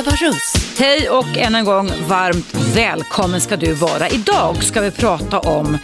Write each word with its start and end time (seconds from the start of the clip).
Eva 0.00 0.10
Russ. 0.10 0.54
Hej 0.78 1.10
och 1.10 1.36
än 1.36 1.54
en 1.54 1.64
gång 1.64 1.90
varmt 2.08 2.54
välkommen 2.74 3.40
ska 3.40 3.56
du 3.56 3.74
vara. 3.74 4.08
Idag 4.08 4.64
ska 4.64 4.80
vi 4.80 4.90
prata 4.90 5.38
om 5.38 5.78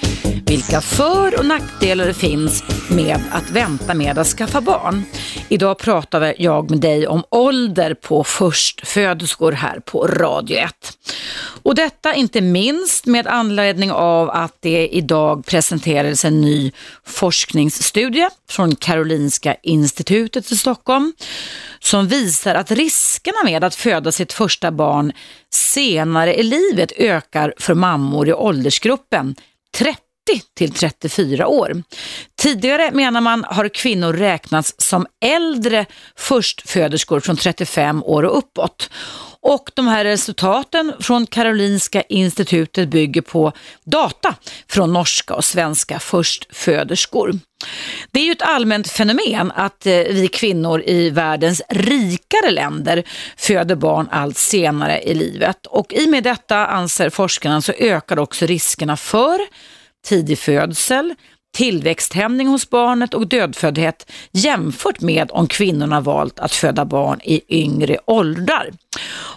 vilka 0.46 0.80
för 0.80 1.38
och 1.38 1.46
nackdelar 1.46 2.06
det 2.06 2.14
finns 2.14 2.64
med 2.90 3.18
att 3.30 3.50
vänta 3.50 3.94
med 3.94 4.18
att 4.18 4.26
skaffa 4.26 4.60
barn. 4.60 5.04
Idag 5.48 5.78
pratar 5.78 6.34
jag 6.38 6.70
med 6.70 6.80
dig 6.80 7.06
om 7.06 7.24
ålder 7.30 7.94
på 7.94 8.24
förstföderskor 8.24 9.52
här 9.52 9.80
på 9.80 10.06
Radio 10.06 10.56
1. 10.56 10.72
Och 11.62 11.74
detta 11.74 12.14
inte 12.14 12.40
minst 12.40 13.06
med 13.06 13.26
anledning 13.26 13.92
av 13.92 14.30
att 14.30 14.56
det 14.60 14.88
idag 14.88 15.46
presenterades 15.46 16.24
en 16.24 16.40
ny 16.40 16.72
forskningsstudie 17.04 18.28
från 18.48 18.76
Karolinska 18.76 19.56
institutet 19.62 20.52
i 20.52 20.56
Stockholm 20.56 21.12
som 21.80 22.08
visar 22.08 22.54
att 22.54 22.70
riskerna 22.70 23.44
med 23.44 23.64
att 23.64 23.74
föda 23.74 24.12
sitt 24.12 24.32
första 24.32 24.70
barn 24.70 25.12
senare 25.50 26.34
i 26.34 26.42
livet 26.42 26.92
ökar 26.96 27.54
för 27.58 27.74
mammor 27.74 28.28
i 28.28 28.32
åldersgruppen 28.32 29.34
30 29.74 30.05
till 30.54 30.72
34 30.72 31.46
år. 31.46 31.82
Tidigare 32.38 32.90
menar 32.92 33.20
man 33.20 33.44
har 33.44 33.68
kvinnor 33.68 34.12
räknats 34.12 34.74
som 34.78 35.06
äldre 35.24 35.86
förstföderskor 36.16 37.20
från 37.20 37.36
35 37.36 38.02
år 38.02 38.22
och 38.22 38.38
uppåt. 38.38 38.90
Och 39.48 39.70
de 39.74 39.88
här 39.88 40.04
resultaten 40.04 40.92
från 41.00 41.26
Karolinska 41.26 42.02
institutet 42.02 42.88
bygger 42.88 43.20
på 43.20 43.52
data 43.84 44.34
från 44.68 44.92
norska 44.92 45.34
och 45.34 45.44
svenska 45.44 45.98
förstföderskor. 45.98 47.32
Det 48.10 48.20
är 48.20 48.24
ju 48.24 48.32
ett 48.32 48.42
allmänt 48.42 48.88
fenomen 48.88 49.52
att 49.54 49.86
eh, 49.86 49.92
vi 49.92 50.28
kvinnor 50.28 50.82
i 50.86 51.10
världens 51.10 51.62
rikare 51.68 52.50
länder 52.50 53.02
föder 53.36 53.76
barn 53.76 54.08
allt 54.10 54.36
senare 54.36 55.02
i 55.02 55.14
livet. 55.14 55.66
Och 55.66 55.92
i 55.92 56.06
och 56.06 56.10
med 56.10 56.24
detta 56.24 56.66
anser 56.66 57.10
forskarna 57.10 57.62
så 57.62 57.72
ökar 57.72 58.18
också 58.18 58.46
riskerna 58.46 58.96
för 58.96 59.38
tidig 60.06 60.38
födsel, 60.38 61.14
tillväxthämning 61.56 62.48
hos 62.48 62.70
barnet 62.70 63.14
och 63.14 63.26
dödföddhet 63.26 64.12
jämfört 64.32 65.00
med 65.00 65.30
om 65.32 65.46
kvinnorna 65.46 66.00
valt 66.00 66.38
att 66.38 66.52
föda 66.52 66.84
barn 66.84 67.20
i 67.24 67.40
yngre 67.48 67.98
åldrar. 68.06 68.70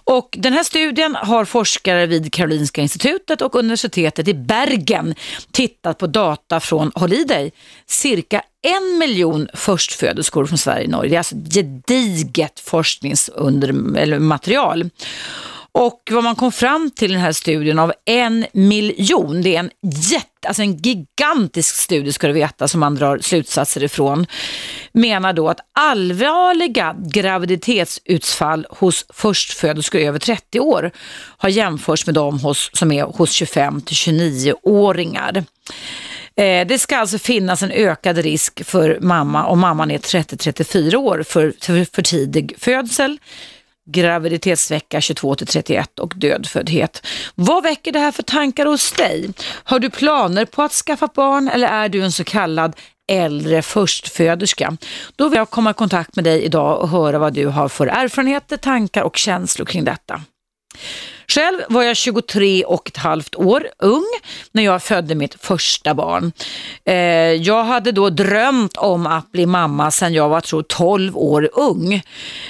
Och 0.04 0.36
den 0.40 0.54
här 0.54 0.64
studien 0.64 1.16
har 1.16 1.46
forskare 1.46 2.06
vid 2.06 2.34
Karolinska 2.34 2.82
institutet 2.82 3.42
och 3.42 3.56
universitetet 3.56 4.28
i 4.28 4.34
Bergen 4.34 5.16
tittat 5.52 5.98
på 5.98 6.08
data 6.08 6.60
från, 6.60 6.92
håll 6.96 7.14
i 7.14 7.24
dig, 7.24 7.52
cirka 7.86 8.42
en 8.62 8.98
miljon 8.98 9.48
förstföderskor 9.54 10.46
från 10.46 10.58
Sverige 10.58 10.86
och 10.86 10.92
Norge. 10.92 11.10
Det 11.10 11.16
är 11.16 11.18
alltså 11.18 11.36
gediget 11.36 12.60
forskningsmaterial. 12.60 14.90
Och 15.72 16.02
vad 16.12 16.24
man 16.24 16.36
kom 16.36 16.52
fram 16.52 16.92
till 16.92 17.12
i 17.12 17.14
den 17.14 17.24
här 17.24 17.32
studien 17.32 17.80
av 17.80 17.94
en 18.06 18.46
miljon, 18.54 19.42
det 19.42 19.56
är 19.56 19.60
en 19.60 19.72
jätte, 19.82 20.48
alltså 20.48 20.62
en 20.62 20.78
gigantisk 20.78 21.76
studie 21.76 22.12
ska 22.12 22.28
du 22.28 22.34
veta 22.34 22.68
som 22.68 22.80
man 22.80 22.96
drar 22.96 23.20
slutsatser 23.20 23.84
ifrån, 23.84 24.26
menar 24.92 25.34
då 25.34 25.50
att 25.50 25.60
allvarliga 25.74 26.96
graviditetsutfall 27.00 28.68
hos 28.70 29.06
förstföderskor 29.10 30.02
över 30.02 30.20
30 30.20 30.60
år 30.60 30.92
har 31.38 31.50
jämförts 31.50 32.06
med 32.06 32.16
de 32.16 32.40
hos, 32.40 32.70
som 32.74 32.92
är 32.92 33.04
hos 33.04 33.32
25 33.32 33.82
till 33.82 33.96
29-åringar. 33.96 35.44
Eh, 36.36 36.68
det 36.68 36.80
ska 36.80 36.98
alltså 36.98 37.18
finnas 37.20 37.64
en 37.64 37.72
ökad 37.72 38.18
risk 38.18 38.66
för 38.66 38.98
mamma 39.02 39.46
om 39.46 39.60
mamman 39.60 39.92
är 39.92 39.98
30-34 39.98 40.96
år 40.96 41.24
för, 41.24 41.54
för, 41.62 41.96
för 41.96 42.02
tidig 42.02 42.54
födsel 42.58 43.18
graviditetsvecka 43.92 45.02
22 45.02 45.36
till 45.36 45.48
31 45.48 46.00
och 46.00 46.14
dödföddhet. 46.16 47.08
Vad 47.36 47.64
väcker 47.64 47.92
det 47.92 48.00
här 48.00 48.12
för 48.12 48.24
tankar 48.24 48.66
hos 48.66 48.92
dig? 48.92 49.30
Har 49.64 49.80
du 49.80 49.90
planer 49.90 50.46
på 50.46 50.62
att 50.64 50.72
skaffa 50.72 51.10
barn 51.16 51.48
eller 51.48 51.68
är 51.68 51.90
du 51.90 52.02
en 52.02 52.12
så 52.12 52.24
kallad 52.24 52.76
äldre 53.12 53.62
förstföderska? 53.62 54.78
Då 55.16 55.30
vill 55.30 55.38
jag 55.38 55.50
komma 55.50 55.72
i 55.72 55.74
kontakt 55.74 56.16
med 56.16 56.26
dig 56.26 56.42
idag 56.42 56.82
och 56.82 56.90
höra 56.90 57.20
vad 57.20 57.34
du 57.34 57.46
har 57.46 57.70
för 57.70 57.88
erfarenheter, 57.88 58.58
tankar 58.58 59.04
och 59.04 59.18
känslor 59.18 59.66
kring 59.66 59.84
detta. 59.84 60.22
Själv 61.30 61.60
var 61.70 61.84
jag 61.84 61.98
23 61.98 62.64
och 62.64 62.88
ett 62.88 62.98
halvt 62.98 63.36
år 63.36 63.68
ung 63.80 64.06
när 64.52 64.64
jag 64.64 64.84
födde 64.84 65.16
mitt 65.16 65.36
första 65.42 65.94
barn. 65.94 66.32
Eh, 66.86 66.96
jag 67.34 67.64
hade 67.64 67.92
då 67.92 68.10
drömt 68.10 68.78
om 68.78 69.08
att 69.08 69.32
bli 69.32 69.46
mamma 69.46 69.92
sedan 69.92 70.14
jag 70.14 70.30
var 70.30 70.42
tror 70.42 70.62
12 70.62 71.18
år 71.18 71.50
ung. 71.54 72.02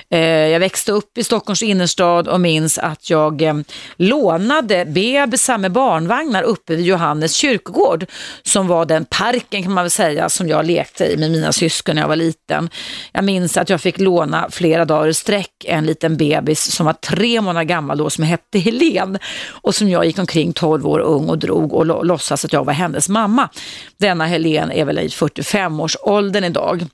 Eh, 0.09 0.19
jag 0.19 0.59
växte 0.59 0.91
upp 0.91 1.17
i 1.17 1.23
Stockholms 1.23 1.63
innerstad 1.63 2.27
och 2.27 2.41
minns 2.41 2.77
att 2.77 3.09
jag 3.09 3.41
eh, 3.41 3.53
lånade 3.95 4.85
bebisar 4.85 5.57
med 5.57 5.71
barnvagnar 5.71 6.43
uppe 6.43 6.75
vid 6.75 6.85
Johannes 6.85 7.33
kyrkogård 7.33 8.05
som 8.43 8.67
var 8.67 8.85
den 8.85 9.05
parken 9.05 9.63
kan 9.63 9.73
man 9.73 9.83
väl 9.83 9.91
säga 9.91 10.29
som 10.29 10.47
jag 10.47 10.65
lekte 10.65 11.05
i 11.05 11.17
med 11.17 11.31
mina 11.31 11.51
syskon 11.51 11.95
när 11.95 12.01
jag 12.01 12.09
var 12.09 12.15
liten. 12.15 12.69
Jag 13.11 13.23
minns 13.23 13.57
att 13.57 13.69
jag 13.69 13.81
fick 13.81 13.99
låna 13.99 14.47
flera 14.51 14.85
dagar 14.85 15.07
i 15.07 15.13
sträck 15.13 15.65
en 15.65 15.85
liten 15.85 16.17
bebis 16.17 16.71
som 16.75 16.85
var 16.85 16.93
tre 16.93 17.41
månader 17.41 17.63
gammal 17.63 17.97
då 17.97 18.09
som 18.09 18.23
hette 18.23 18.59
Helen 18.71 19.17
och 19.49 19.75
som 19.75 19.89
jag 19.89 20.05
gick 20.05 20.19
omkring 20.19 20.53
12 20.53 20.87
år 20.87 20.99
ung 20.99 21.29
och 21.29 21.37
drog 21.37 21.73
och 21.73 22.05
låtsas 22.05 22.45
att 22.45 22.53
jag 22.53 22.65
var 22.65 22.73
hennes 22.73 23.09
mamma. 23.09 23.49
Denna 23.97 24.25
Helen 24.25 24.71
är 24.71 24.85
väl 24.85 24.99
i 24.99 25.07
45-årsåldern 25.07 26.43
idag. 26.43 26.87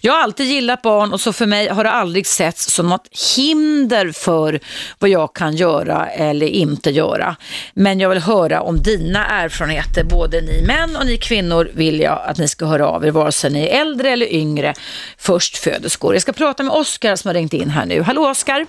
Jag 0.00 0.12
har 0.12 0.22
alltid 0.22 0.46
gillat 0.46 0.82
barn 0.82 1.12
och 1.12 1.20
så 1.20 1.32
för 1.32 1.46
mig 1.46 1.68
har 1.68 1.84
det 1.84 1.90
aldrig 1.90 2.26
setts 2.26 2.72
som 2.72 2.88
något 2.88 3.08
hinder 3.36 4.12
för 4.12 4.60
vad 4.98 5.10
jag 5.10 5.34
kan 5.34 5.56
göra 5.56 6.06
eller 6.06 6.46
inte 6.46 6.90
göra. 6.90 7.36
Men 7.74 8.00
jag 8.00 8.08
vill 8.08 8.18
höra 8.18 8.60
om 8.60 8.82
dina 8.82 9.26
erfarenheter, 9.26 10.04
både 10.04 10.40
ni 10.40 10.62
män 10.66 10.96
och 10.96 11.06
ni 11.06 11.16
kvinnor 11.16 11.70
vill 11.74 12.00
jag 12.00 12.20
att 12.26 12.38
ni 12.38 12.48
ska 12.48 12.66
höra 12.66 12.88
av 12.88 13.06
er, 13.06 13.10
vare 13.10 13.32
sig 13.32 13.50
ni 13.50 13.66
är 13.66 13.80
äldre 13.80 14.10
eller 14.10 14.32
yngre 14.32 14.74
förstföderskor. 15.18 16.14
Jag 16.14 16.22
ska 16.22 16.32
prata 16.32 16.62
med 16.62 16.72
Oskar 16.72 17.16
som 17.16 17.28
har 17.28 17.34
ringt 17.34 17.52
in 17.52 17.70
här 17.70 17.86
nu. 17.86 18.02
Hallå 18.02 18.30
Oskar! 18.30 18.66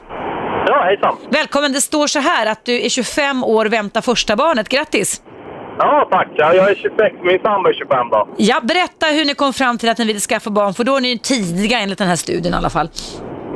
Ja, 0.69 0.83
hejsan. 0.83 1.15
Välkommen. 1.29 1.73
Det 1.73 1.81
står 1.81 2.07
så 2.07 2.19
här 2.19 2.45
att 2.51 2.65
du 2.65 2.85
är 2.85 2.89
25 2.89 3.43
år 3.43 3.65
och 3.65 3.73
väntar 3.73 4.01
första 4.01 4.35
barnet. 4.35 4.69
Grattis! 4.69 5.21
Ja, 5.77 6.07
tack. 6.11 6.27
Ja, 6.35 6.53
jag 6.53 6.69
är 6.71 6.75
26, 6.75 7.15
min 7.23 7.39
sambo 7.39 7.69
är 7.69 7.73
25 7.73 8.09
då. 8.09 8.27
Ja, 8.37 8.59
berätta 8.63 9.05
hur 9.05 9.25
ni 9.25 9.33
kom 9.33 9.53
fram 9.53 9.77
till 9.77 9.89
att 9.89 9.97
ni 9.97 10.05
ville 10.05 10.19
skaffa 10.19 10.49
barn, 10.49 10.73
för 10.73 10.83
då 10.83 10.95
är 10.95 11.01
ni 11.01 11.09
ju 11.09 11.17
tidiga 11.17 11.79
enligt 11.79 11.97
den 11.97 12.07
här 12.07 12.15
studien 12.15 12.53
i 12.53 12.57
alla 12.57 12.69
fall. 12.69 12.89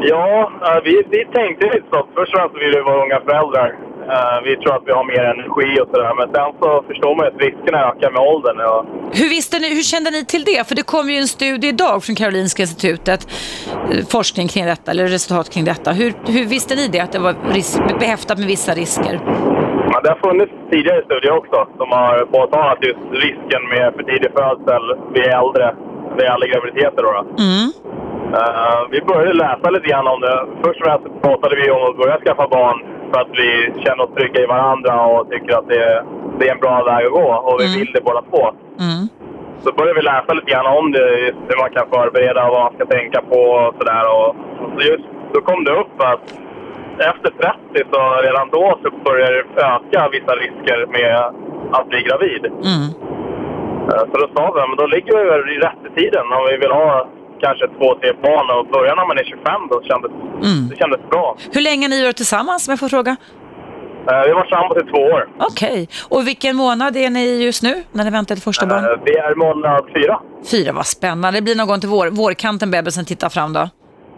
Ja, 0.01 0.51
vi, 0.83 1.03
vi 1.09 1.25
tänkte 1.25 1.65
lite 1.65 1.87
så. 1.91 2.07
Först 2.15 2.33
och 2.33 2.39
främst 2.39 2.55
vill 2.55 2.71
vi 2.75 2.81
vara 2.81 3.03
unga 3.05 3.19
föräldrar. 3.27 3.69
Uh, 4.11 4.37
vi 4.43 4.57
tror 4.57 4.75
att 4.75 4.83
vi 4.85 4.91
har 4.91 5.03
mer 5.03 5.23
energi 5.35 5.81
och 5.81 5.87
sådär. 5.91 6.13
Men 6.19 6.27
sen 6.35 6.51
så 6.61 6.83
förstår 6.87 7.15
man 7.15 7.27
att 7.27 7.41
riskerna 7.45 7.79
ökar 7.89 8.11
med 8.11 8.21
åldern. 8.21 8.57
Och... 8.71 8.85
Hur, 9.19 9.29
visste 9.29 9.59
ni, 9.59 9.75
hur 9.75 9.83
kände 9.93 10.11
ni 10.11 10.25
till 10.25 10.43
det? 10.43 10.67
För 10.67 10.75
det 10.75 10.85
kom 10.93 11.09
ju 11.09 11.17
en 11.17 11.27
studie 11.27 11.67
idag 11.67 12.03
från 12.03 12.15
Karolinska 12.15 12.61
institutet, 12.63 13.27
eh, 13.91 14.05
forskning 14.15 14.47
kring 14.47 14.65
detta, 14.65 14.91
eller 14.91 15.07
resultat 15.07 15.49
kring 15.53 15.65
detta. 15.65 15.91
Hur, 15.91 16.13
hur 16.27 16.45
visste 16.45 16.75
ni 16.75 16.87
det, 16.87 16.99
att 16.99 17.11
det 17.11 17.19
var 17.19 17.35
risk, 17.53 17.79
behäftat 17.99 18.37
med 18.37 18.47
vissa 18.47 18.71
risker? 18.73 19.13
Ja, 19.91 20.01
det 20.03 20.09
har 20.09 20.19
funnits 20.29 20.53
tidigare 20.71 21.01
studier 21.05 21.31
också 21.31 21.67
som 21.77 21.91
har 21.91 22.25
påtalat 22.25 22.77
just 22.81 22.99
risken 23.11 23.61
med 23.73 23.93
för 23.95 24.03
tidig 24.03 24.31
födsel 24.37 24.83
vid 25.13 25.27
äldre, 25.39 25.75
vid 26.17 26.25
äldre 26.33 26.47
graviditeter. 26.53 27.01
Då, 27.03 27.11
då. 27.17 27.21
Mm. 27.43 27.67
Uh, 28.39 28.81
vi 28.91 29.01
började 29.01 29.33
läsa 29.33 29.69
lite 29.69 29.87
grann 29.87 30.07
om 30.07 30.21
det. 30.21 30.45
Först 30.63 30.79
och 30.81 30.85
främst 30.87 31.21
pratade 31.21 31.55
vi 31.55 31.71
om 31.71 31.83
att 31.89 31.97
börja 31.97 32.17
skaffa 32.25 32.47
barn 32.47 32.77
för 33.13 33.21
att 33.21 33.31
vi 33.31 33.49
känner 33.83 34.03
oss 34.03 34.15
trygga 34.17 34.41
i 34.43 34.45
varandra 34.45 35.05
och 35.05 35.29
tycker 35.29 35.57
att 35.57 35.67
det, 35.67 36.05
det 36.39 36.47
är 36.47 36.53
en 36.53 36.59
bra 36.59 36.83
väg 36.83 37.05
att 37.05 37.11
gå 37.11 37.29
och 37.47 37.59
vi 37.59 37.65
mm. 37.65 37.79
vill 37.79 37.91
det 37.93 38.01
båda 38.01 38.21
två. 38.21 38.43
Mm. 38.85 39.03
Så 39.63 39.71
började 39.71 39.99
vi 39.99 40.05
läsa 40.05 40.33
lite 40.33 40.51
grann 40.51 40.77
om 40.79 40.91
det, 40.91 41.05
hur 41.47 41.57
man 41.63 41.71
kan 41.75 41.87
förbereda 41.93 42.45
och 42.45 42.53
vad 42.55 42.63
man 42.63 42.73
ska 42.73 42.85
tänka 42.85 43.21
på 43.21 43.39
och 43.39 43.75
sådär. 43.77 44.03
Och, 44.15 44.35
så 44.73 44.79
just 44.89 45.07
då 45.33 45.41
kom 45.41 45.63
det 45.63 45.71
upp 45.81 45.95
att 46.11 46.25
efter 47.11 47.29
30 47.73 47.89
så 47.91 48.01
redan 48.27 48.49
då 48.49 48.79
så 48.83 48.89
börjar 49.05 49.31
det 49.31 49.61
öka 49.71 50.09
vissa 50.11 50.33
risker 50.43 50.85
med 50.97 51.17
att 51.71 51.89
bli 51.89 52.01
gravid. 52.01 52.45
Mm. 52.45 52.87
Eh, 53.89 54.03
så 54.09 54.15
då 54.21 54.27
sa 54.35 54.51
vi 54.55 54.61
att 54.61 54.77
då 54.77 54.87
ligger 54.87 55.17
vi 55.17 55.23
väl 55.29 55.49
i 55.49 55.59
rätt 55.59 55.83
i 55.89 55.99
tiden 55.99 56.25
om 56.37 56.47
vi 56.49 56.57
vill 56.57 56.71
ha 56.71 57.07
kanske 57.45 57.65
två, 57.77 57.87
tre 58.01 58.11
barn 58.25 58.47
och 58.55 58.65
börja 58.75 58.91
när 58.99 59.07
man 59.09 59.17
är 59.21 59.23
25 59.23 59.61
då 59.71 59.77
kändes, 59.89 60.11
mm. 60.47 60.69
det 60.69 60.75
kändes 60.81 61.01
bra. 61.09 61.37
Hur 61.55 61.61
länge 61.61 61.87
ni 61.87 62.03
varit 62.03 62.15
tillsammans 62.23 62.67
om 62.67 62.71
jag 62.71 62.79
får 62.79 62.89
fråga? 62.89 63.11
Uh, 63.11 64.21
vi 64.25 64.29
har 64.31 64.35
varit 64.35 64.49
tillsammans 64.49 64.77
i 64.83 64.91
två 64.91 65.01
år. 65.15 65.21
Okej. 65.39 65.71
Okay. 65.71 65.87
Och 66.09 66.27
vilken 66.27 66.55
månad 66.55 66.97
är 66.97 67.09
ni 67.09 67.43
just 67.43 67.63
nu 67.63 67.83
när 67.91 68.03
ni 68.03 68.09
väntar 68.09 68.35
till 68.35 68.43
första 68.43 68.65
barn? 68.65 68.85
Uh, 68.85 68.91
vi 69.05 69.13
är 69.17 69.35
månad 69.35 69.83
fyra. 69.95 70.19
Fyra, 70.51 70.71
vad 70.71 70.85
spännande. 70.85 71.37
Det 71.37 71.41
blir 71.41 71.55
någon 71.55 71.67
gång 71.67 71.79
till 71.79 71.89
vår, 71.89 72.07
vårkanten 72.07 72.71
bebisen 72.71 73.05
tittar 73.05 73.29
fram 73.29 73.53
då? 73.53 73.69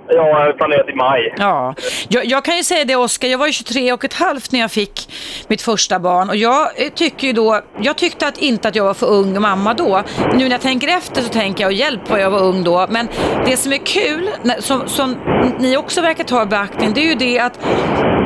Ja, 0.07 0.15
jag 0.15 0.45
har 0.45 0.53
planerat 0.53 0.89
i 0.89 0.95
maj. 0.95 1.33
Ja, 1.37 1.75
jag, 2.07 2.25
jag, 2.25 2.45
kan 2.45 2.57
ju 2.57 2.63
säga 2.63 2.85
det 2.85 2.95
Oskar, 2.95 3.27
jag 3.27 3.37
var 3.37 3.47
ju 3.47 3.53
23 3.53 3.93
och 3.93 4.05
ett 4.05 4.13
halvt 4.13 4.51
när 4.51 4.59
jag 4.59 4.71
fick 4.71 5.09
mitt 5.47 5.61
första 5.61 5.99
barn 5.99 6.29
och 6.29 6.35
jag 6.35 6.61
eh, 6.75 6.89
tycker 6.89 7.27
ju 7.27 7.33
då, 7.33 7.61
jag 7.81 7.97
tyckte 7.97 8.27
att 8.27 8.37
inte 8.37 8.67
att 8.67 8.75
jag 8.75 8.83
var 8.83 8.93
för 8.93 9.07
ung 9.07 9.41
mamma 9.41 9.73
då. 9.73 10.03
Nu 10.33 10.43
när 10.43 10.51
jag 10.51 10.61
tänker 10.61 10.87
efter 10.87 11.21
så 11.21 11.29
tänker 11.29 11.63
jag, 11.63 11.69
och 11.69 11.73
hjälp 11.73 12.09
vad 12.09 12.21
jag 12.21 12.29
var 12.29 12.43
ung 12.43 12.63
då, 12.63 12.85
men 12.89 13.07
det 13.45 13.57
som 13.57 13.73
är 13.73 13.77
kul, 13.77 14.29
som, 14.59 14.87
som 14.87 15.15
ni 15.59 15.77
också 15.77 16.01
verkar 16.01 16.23
ta 16.23 16.43
i 16.43 16.45
beaktning, 16.45 16.93
det 16.93 17.01
är 17.01 17.09
ju 17.09 17.15
det 17.15 17.39
att 17.39 17.59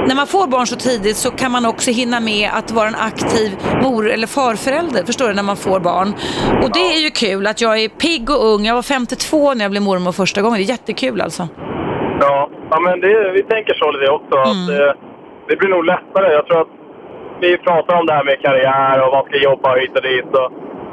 när 0.07 0.15
man 0.15 0.27
får 0.27 0.47
barn 0.47 0.67
så 0.67 0.75
tidigt 0.75 1.17
så 1.17 1.31
kan 1.31 1.51
man 1.51 1.65
också 1.65 1.91
hinna 1.91 2.19
med 2.19 2.49
att 2.53 2.71
vara 2.71 2.87
en 2.87 2.95
aktiv 2.95 3.57
mor 3.81 4.09
eller 4.09 4.27
farförälder, 4.27 5.03
förstår 5.05 5.27
du, 5.27 5.33
när 5.33 5.43
man 5.43 5.57
får 5.57 5.79
barn. 5.79 6.13
Och 6.63 6.71
det 6.73 6.79
är 6.79 6.99
ju 6.99 7.09
kul 7.09 7.47
att 7.47 7.61
jag 7.61 7.79
är 7.79 7.89
pigg 7.89 8.29
och 8.29 8.45
ung, 8.45 8.65
jag 8.65 8.75
var 8.75 8.81
52 8.81 9.53
när 9.53 9.65
jag 9.65 9.71
blev 9.71 9.83
mormor 9.83 10.11
första 10.11 10.41
gången, 10.41 10.57
det 10.57 10.63
är 10.63 10.69
jättekul 10.69 11.21
alltså. 11.21 11.47
Ja, 12.19 12.49
ja 12.71 12.79
men 12.79 13.01
det, 13.01 13.31
vi 13.31 13.43
tänker 13.43 13.73
så 13.73 13.91
lite 13.91 14.11
också. 14.11 14.35
Mm. 14.37 14.49
Att, 14.49 14.67
det, 14.67 14.93
det 15.47 15.55
blir 15.55 15.69
nog 15.69 15.85
lättare. 15.85 16.33
Jag 16.33 16.45
tror 16.45 16.61
att 16.61 16.73
vi 17.41 17.57
pratar 17.57 17.99
om 17.99 18.05
det 18.05 18.13
här 18.13 18.23
med 18.23 18.41
karriär 18.41 19.05
och 19.05 19.11
vad 19.11 19.25
ska 19.25 19.37
jobba 19.37 19.75
hit 19.75 19.95
och 19.95 20.01
dit. 20.01 20.31
Och, 20.41 20.51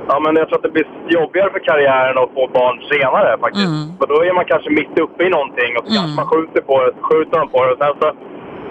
ja, 0.09 0.21
men 0.21 0.37
jag 0.37 0.49
tror 0.49 0.59
att 0.59 0.63
det 0.63 0.77
blir 0.77 0.87
jobbigare 1.09 1.51
för 1.51 1.59
karriären 1.59 2.19
att 2.19 2.35
få 2.35 2.49
barn 2.59 2.77
senare 2.93 3.39
faktiskt. 3.41 3.67
Mm. 3.67 3.99
För 3.99 4.07
då 4.07 4.25
är 4.25 4.33
man 4.33 4.45
kanske 4.45 4.71
mitt 4.71 4.99
uppe 4.99 5.25
i 5.25 5.31
någonting 5.37 5.71
och 5.77 5.85
så 5.87 5.91
kanske 5.95 6.15
mm. 6.15 6.21
man 6.21 6.27
skjuter 6.33 6.61
på 6.61 6.75
det, 6.85 6.93
skjuter 7.09 7.39
man 7.39 7.49
på 7.49 7.65
det. 7.65 7.73
Och 7.73 7.79
sen 7.83 7.95
så 8.01 8.09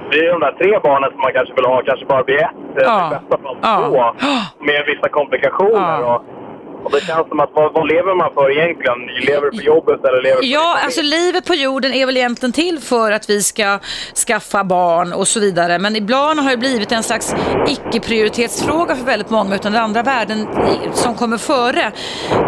blir 0.10 0.30
de 0.34 0.40
där 0.46 0.56
tre 0.60 0.80
barnen 0.88 1.10
som 1.12 1.22
man 1.26 1.34
kanske 1.34 1.54
vill 1.56 1.66
ha 1.66 1.82
kanske 1.90 2.06
bara 2.06 2.24
blir 2.24 2.42
ett. 2.46 2.52
Ja. 2.76 3.08
I 3.08 3.10
bästa 3.16 3.36
fall 3.44 3.58
två. 3.62 4.04
Med 4.70 4.82
vissa 4.92 5.08
komplikationer. 5.10 5.98
Ja. 6.02 6.16
Och, 6.16 6.22
och 6.86 6.92
det 6.92 7.02
känns 7.02 7.28
som 7.28 7.40
att 7.40 7.50
vad, 7.54 7.74
vad, 7.74 7.88
lever 7.88 8.16
man 8.16 8.34
för 8.34 8.58
egentligen? 8.58 8.98
Lever 9.28 9.52
för 9.58 9.64
jobbet 9.64 10.06
eller 10.06 10.22
lever 10.22 10.40
Ja, 10.44 10.80
alltså 10.84 11.02
livet 11.02 11.46
på 11.46 11.56
jorden 11.56 11.94
är 11.94 12.06
väl 12.06 12.18
egentligen 12.18 12.54
till 12.54 12.80
för 12.80 13.12
att 13.12 13.30
vi 13.30 13.44
ska 13.44 13.80
skaffa 14.28 14.64
barn 14.64 15.14
och 15.14 15.28
så 15.28 15.40
vidare. 15.40 15.80
Men 15.80 15.96
ibland 15.96 16.40
har 16.40 16.52
det 16.52 16.58
blivit 16.58 16.92
en 16.92 17.04
slags 17.04 17.36
icke-prioritetsfråga 17.68 18.96
för 18.96 19.06
väldigt 19.06 19.30
många 19.30 19.56
utan 19.56 19.72
det 19.72 19.82
andra 19.82 20.04
värden 20.04 20.48
som 20.94 21.16
kommer 21.16 21.38
före. 21.38 21.92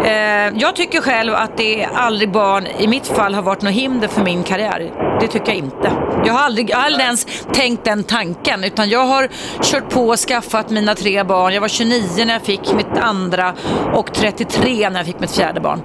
Eh, 0.04 0.58
jag 0.58 0.76
tycker 0.76 1.00
själv 1.00 1.34
att 1.34 1.56
det 1.56 1.88
aldrig 1.94 2.32
barn, 2.32 2.66
i 2.78 2.86
mitt 2.86 3.06
fall, 3.06 3.34
har 3.34 3.42
varit 3.42 3.62
något 3.62 3.72
hinder 3.72 4.08
för 4.08 4.22
min 4.22 4.42
karriär. 4.42 4.92
Det 5.20 5.26
tycker 5.26 5.48
jag 5.48 5.56
inte. 5.56 5.92
Jag 6.24 6.32
har 6.32 6.40
aldrig, 6.40 6.70
jag 6.70 6.76
har 6.76 6.84
aldrig 6.84 7.04
ens 7.04 7.26
tänkt 7.52 7.84
den 7.84 8.04
tanken 8.04 8.64
utan 8.64 8.88
jag 8.88 9.06
har 9.06 9.28
kört 9.62 9.90
på 9.90 10.08
och 10.08 10.16
skaffat 10.18 10.70
mina 10.70 10.94
tre 10.94 11.24
barn. 11.24 11.54
Jag 11.54 11.60
var 11.60 11.68
29 11.68 12.24
när 12.26 12.32
jag 12.32 12.42
fick 12.42 12.72
mitt 12.72 12.98
andra 13.00 13.54
och 13.94 14.12
33 14.30 14.90
när 14.90 14.98
jag 14.98 15.06
fick 15.06 15.20
mitt 15.20 15.36
fjärde 15.36 15.60
barn. 15.60 15.80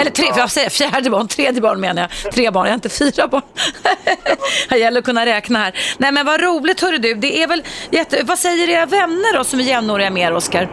Eller 0.00 0.10
tre, 0.10 0.26
för 0.32 0.40
jag 0.40 0.50
säger 0.50 0.70
fjärde 0.70 1.10
barn, 1.10 1.28
tredje 1.28 1.60
barn 1.60 1.80
menar 1.80 2.02
jag. 2.02 2.32
Tre 2.32 2.50
barn, 2.50 2.64
jag 2.64 2.70
har 2.70 2.80
inte 2.82 2.94
fyra 3.02 3.28
barn. 3.28 3.42
det 4.70 4.78
gäller 4.78 4.98
att 4.98 5.04
kunna 5.04 5.26
räkna 5.26 5.58
här. 5.58 5.72
Nej 5.98 6.12
men 6.12 6.26
vad 6.26 6.40
roligt 6.40 6.80
hörru 6.82 6.98
du. 6.98 7.14
Det 7.14 7.42
är 7.42 7.48
väl 7.48 7.62
jätte... 7.90 8.16
Vad 8.24 8.38
säger 8.38 8.70
era 8.70 8.86
vänner 8.86 9.36
då 9.38 9.44
som 9.44 9.58
är 9.60 9.64
jämnåriga 9.64 10.10
med 10.10 10.22
er, 10.26 10.36
Oskar? 10.36 10.68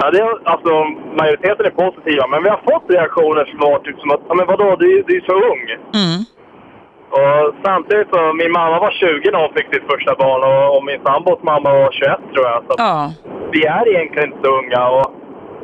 Ja, 0.00 0.10
det 0.10 0.18
är, 0.18 0.48
alltså, 0.52 0.72
majoriteten 1.20 1.66
är 1.66 1.74
positiva, 1.84 2.26
men 2.26 2.42
vi 2.42 2.48
har 2.48 2.60
fått 2.70 2.90
reaktioner 2.90 3.44
som 3.50 3.58
var 3.58 3.78
typ 3.78 3.98
som 4.00 4.10
att, 4.10 4.20
ja 4.28 4.34
men 4.34 4.46
vadå, 4.46 4.76
du, 4.76 5.04
du 5.06 5.16
är 5.16 5.24
så 5.30 5.36
ung. 5.52 5.64
Mm. 6.00 6.20
Och 7.18 7.54
samtidigt 7.64 8.08
så, 8.12 8.20
min 8.32 8.52
mamma 8.52 8.76
var 8.84 8.90
20 8.90 9.30
när 9.30 9.38
hon 9.44 9.54
fick 9.56 9.68
sitt 9.74 9.86
första 9.92 10.12
barn 10.22 10.40
och, 10.50 10.76
och 10.76 10.84
min 10.84 11.00
sambos 11.06 11.40
mamma 11.42 11.70
var 11.80 11.92
21 11.92 12.10
tror 12.32 12.46
jag. 12.50 12.58
Så 12.66 12.72
ja. 12.76 13.12
vi 13.52 13.60
är 13.64 13.84
egentligen 13.92 14.28
inte 14.28 14.42
så 14.44 14.50
unga. 14.60 14.82
Och 14.96 15.06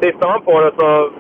tittar 0.00 0.28
man 0.28 0.42
på 0.42 0.60
det 0.60 0.72
så... 0.78 1.10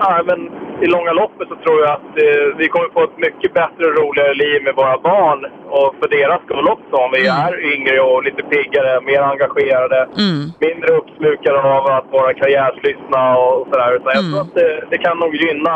Ja, 0.00 0.22
men 0.30 0.40
I 0.84 0.86
långa 0.86 1.12
loppet 1.12 1.48
så 1.48 1.56
tror 1.64 1.78
jag 1.84 1.92
att 1.98 2.12
eh, 2.24 2.46
vi 2.60 2.68
kommer 2.68 2.88
få 2.96 3.02
ett 3.04 3.18
mycket 3.26 3.54
bättre 3.60 3.82
och 3.88 3.96
roligare 4.00 4.34
liv 4.34 4.58
med 4.66 4.74
våra 4.80 4.98
barn. 4.98 5.40
Och 5.78 5.94
för 5.98 6.08
deras 6.18 6.40
skull 6.46 6.68
också, 6.76 6.94
om 7.04 7.10
vi 7.16 7.20
mm. 7.26 7.36
är 7.46 7.54
yngre 7.74 8.00
och 8.00 8.24
lite 8.28 8.42
piggare, 8.52 9.00
mer 9.10 9.22
engagerade. 9.32 10.00
Mm. 10.24 10.40
Mindre 10.66 10.88
uppslukade 10.98 11.58
av 11.76 11.84
att 11.96 12.08
vara 12.18 12.34
karriärslystna 12.40 13.22
och 13.44 13.66
sådär. 13.70 13.90
Så 14.02 14.08
jag 14.14 14.18
mm. 14.18 14.30
tror 14.32 14.40
att 14.44 14.54
det, 14.54 14.84
det, 14.90 14.98
kan 14.98 15.16
nog 15.18 15.32
gynna 15.44 15.74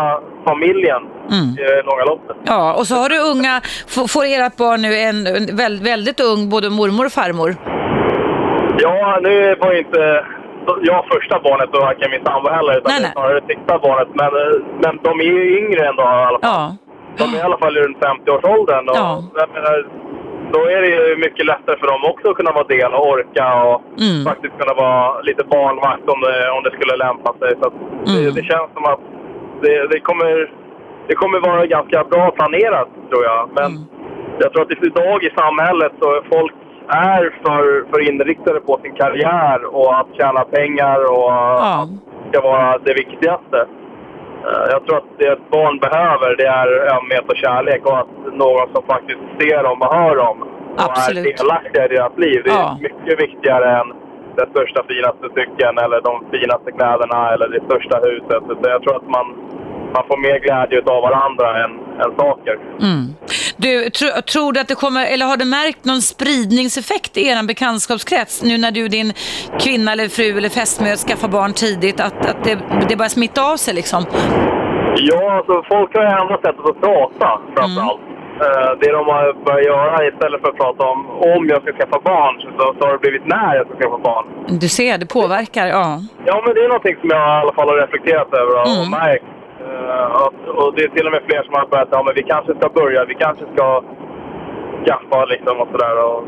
familjen 0.48 1.02
mm. 1.36 1.48
i 1.62 1.82
långa 1.88 2.04
loppet. 2.04 2.36
Ja, 2.44 2.74
och 2.78 2.86
så 2.86 2.94
har 3.02 3.08
du 3.08 3.18
unga, 3.32 3.54
får 4.14 4.24
ert 4.24 4.56
barn 4.56 4.82
nu 4.82 4.92
en, 5.08 5.18
en 5.26 5.56
väldigt, 5.56 5.86
väldigt 5.92 6.20
ung 6.20 6.40
både 6.54 6.70
mormor 6.70 7.04
och 7.06 7.12
farmor? 7.12 7.50
Ja, 8.78 9.18
nu 9.22 9.56
var 9.60 9.72
inte 9.78 10.24
jag 10.82 11.04
första 11.12 11.40
barnet 11.40 11.74
och 11.74 11.82
varken 11.88 12.10
min 12.10 12.24
sambo 12.24 12.48
heller, 12.48 12.78
utan 12.78 12.92
nej, 12.92 13.02
nej. 13.02 13.12
snarare 13.12 13.40
sista 13.48 13.78
barnet. 13.78 14.08
Men, 14.20 14.30
men 14.84 14.94
de 15.06 15.20
är 15.20 15.24
ju 15.24 15.58
yngre 15.58 15.88
ändå 15.88 16.02
i 16.02 16.06
alla 16.06 16.38
fall. 16.38 16.38
Ja. 16.42 16.76
De 17.18 17.24
är 17.34 17.38
i 17.38 17.46
alla 17.48 17.58
fall 17.58 17.76
runt 17.76 17.98
50-årsåldern. 17.98 18.88
Och 18.88 18.96
ja. 18.96 19.22
menar, 19.54 19.86
då 20.52 20.60
är 20.74 20.80
det 20.82 20.88
ju 20.88 21.16
mycket 21.16 21.46
lättare 21.46 21.76
för 21.80 21.86
dem 21.86 22.04
också 22.10 22.30
att 22.30 22.36
kunna 22.36 22.52
vara 22.52 22.64
del 22.74 22.92
och 22.94 23.08
orka 23.08 23.46
och 23.64 23.78
mm. 24.06 24.24
faktiskt 24.30 24.58
kunna 24.60 24.74
vara 24.74 25.20
lite 25.20 25.44
barnvakt 25.44 26.08
om 26.14 26.20
det, 26.20 26.50
om 26.50 26.62
det 26.64 26.72
skulle 26.76 26.96
lämpa 26.96 27.30
sig. 27.40 27.50
Så 27.60 27.66
mm. 27.70 28.24
det, 28.24 28.30
det, 28.38 28.44
känns 28.50 28.70
som 28.76 28.84
att 28.92 29.02
det, 29.62 29.86
det, 29.92 30.00
kommer, 30.00 30.52
det 31.08 31.14
kommer 31.14 31.38
vara 31.40 31.66
ganska 31.66 32.04
bra 32.04 32.30
planerat, 32.30 32.88
tror 33.10 33.24
jag. 33.24 33.50
Men 33.58 33.70
mm. 33.72 33.84
jag 34.38 34.52
tror 34.52 34.62
att 34.62 34.84
idag 34.90 35.18
i 35.24 35.30
samhället 35.42 35.92
så 36.00 36.06
är 36.16 36.22
folk 36.34 36.54
är 36.90 37.22
för, 37.44 37.90
för 37.90 38.08
inriktade 38.08 38.60
på 38.60 38.80
sin 38.82 38.94
karriär 38.94 39.64
och 39.64 39.98
att 39.98 40.06
tjäna 40.12 40.44
pengar 40.44 40.98
och 41.12 41.30
ja. 41.30 41.88
ska 42.30 42.40
vara 42.40 42.78
det 42.78 42.94
viktigaste. 42.94 43.58
Eh, 44.46 44.64
jag 44.70 44.86
tror 44.86 44.96
att 44.96 45.18
det 45.18 45.26
ett 45.26 45.50
barn 45.50 45.78
behöver 45.78 46.36
det 46.36 46.46
är 46.46 46.68
ömhet 46.96 47.24
och 47.28 47.36
kärlek 47.36 47.86
och 47.86 47.98
att 47.98 48.14
någon 48.32 48.68
som 48.74 48.82
faktiskt 48.86 49.20
ser 49.40 49.62
dem 49.62 49.82
och 49.82 49.94
hör 49.94 50.16
dem 50.16 50.42
och 50.42 50.82
Absolut. 50.90 51.26
är 51.26 51.44
delaktiga 51.44 51.84
i 51.84 51.88
deras 51.88 52.16
liv. 52.16 52.42
Det 52.44 52.50
är 52.50 52.54
ja. 52.54 52.78
mycket 52.80 53.20
viktigare 53.20 53.80
än 53.80 53.92
den 54.36 54.50
största 54.50 54.82
finaste 54.88 55.26
cykeln 55.36 55.78
eller 55.84 56.00
de 56.00 56.14
finaste 56.30 56.72
kläderna 56.72 57.32
eller 57.32 57.48
det 57.48 57.60
största 57.68 57.96
huset. 58.08 58.42
Så 58.62 58.68
jag 58.74 58.82
tror 58.82 58.96
att 58.96 59.08
man, 59.08 59.26
man 59.94 60.04
får 60.08 60.18
mer 60.26 60.38
glädje 60.38 60.78
av 60.94 61.02
varandra 61.02 61.64
än, 61.64 61.72
än 62.02 62.16
saker. 62.16 62.54
Mm. 62.80 63.14
Du, 63.56 63.90
tro, 63.90 64.08
tror 64.32 64.52
du 64.52 64.60
att 64.60 64.68
det 64.68 64.74
kommer, 64.74 65.06
eller 65.06 65.26
har 65.26 65.36
du 65.36 65.44
märkt 65.44 65.84
någon 65.84 66.02
spridningseffekt 66.02 67.16
i 67.16 67.26
er 67.26 67.46
bekantskapskrets 67.46 68.42
nu 68.42 68.58
när 68.58 68.70
du 68.70 68.88
din 68.88 69.12
kvinna 69.60 69.92
eller 69.92 70.08
fru 70.08 70.38
eller 70.38 70.48
fästmö 70.48 70.96
skaffar 70.96 71.28
barn 71.28 71.52
tidigt, 71.52 72.00
att, 72.00 72.26
att 72.30 72.44
det, 72.44 72.58
det 72.88 72.96
börjar 72.96 73.08
smitta 73.08 73.52
av 73.52 73.56
sig 73.56 73.74
liksom? 73.74 74.04
Ja, 74.96 75.32
alltså 75.38 75.62
folk 75.68 75.94
har 75.94 76.02
ju 76.02 76.08
ändrat 76.08 76.40
sättet 76.40 76.66
att 76.70 76.80
prata 76.80 77.40
framförallt. 77.56 78.00
Mm. 78.00 78.10
Uh, 78.44 78.70
det 78.80 78.90
de 78.92 79.06
har 79.14 79.44
börjat 79.44 79.66
göra 79.66 80.08
istället 80.08 80.40
för 80.40 80.48
att 80.48 80.56
prata 80.56 80.82
om 80.92 80.98
om 81.34 81.48
jag 81.48 81.62
ska 81.62 81.72
skaffa 81.72 82.00
barn 82.04 82.34
så, 82.40 82.74
så 82.78 82.86
har 82.86 82.92
det 82.92 82.98
blivit 82.98 83.26
när 83.26 83.54
jag 83.56 83.66
ska 83.66 83.74
skaffa 83.76 83.98
barn. 83.98 84.24
Du 84.62 84.68
ser, 84.68 84.98
det 84.98 85.06
påverkar, 85.06 85.66
ja. 85.66 85.88
Ja, 86.26 86.42
men 86.44 86.54
det 86.54 86.60
är 86.64 86.68
någonting 86.68 86.96
som 87.00 87.10
jag 87.10 87.20
i 87.28 87.40
alla 87.42 87.52
fall 87.52 87.68
har 87.68 87.76
reflekterat 87.76 88.34
över 88.40 88.54
och 88.60 88.84
mm. 88.86 88.90
märkt. 88.90 89.29
Uh, 89.80 90.28
och 90.60 90.74
det 90.74 90.82
är 90.84 90.88
till 90.88 91.06
och 91.06 91.12
med 91.12 91.22
fler 91.28 91.42
som 91.42 91.54
har 91.54 91.66
börjat 91.66 91.88
ja, 91.90 92.12
vi 92.14 92.22
kanske 92.22 92.52
ska 92.54 92.68
börja, 92.80 93.04
vi 93.04 93.14
kanske 93.14 93.44
ska 93.54 93.66
skaffa 94.84 95.24
liksom 95.24 95.54
och 95.62 95.68
sådär. 95.72 95.96
Och 96.06 96.20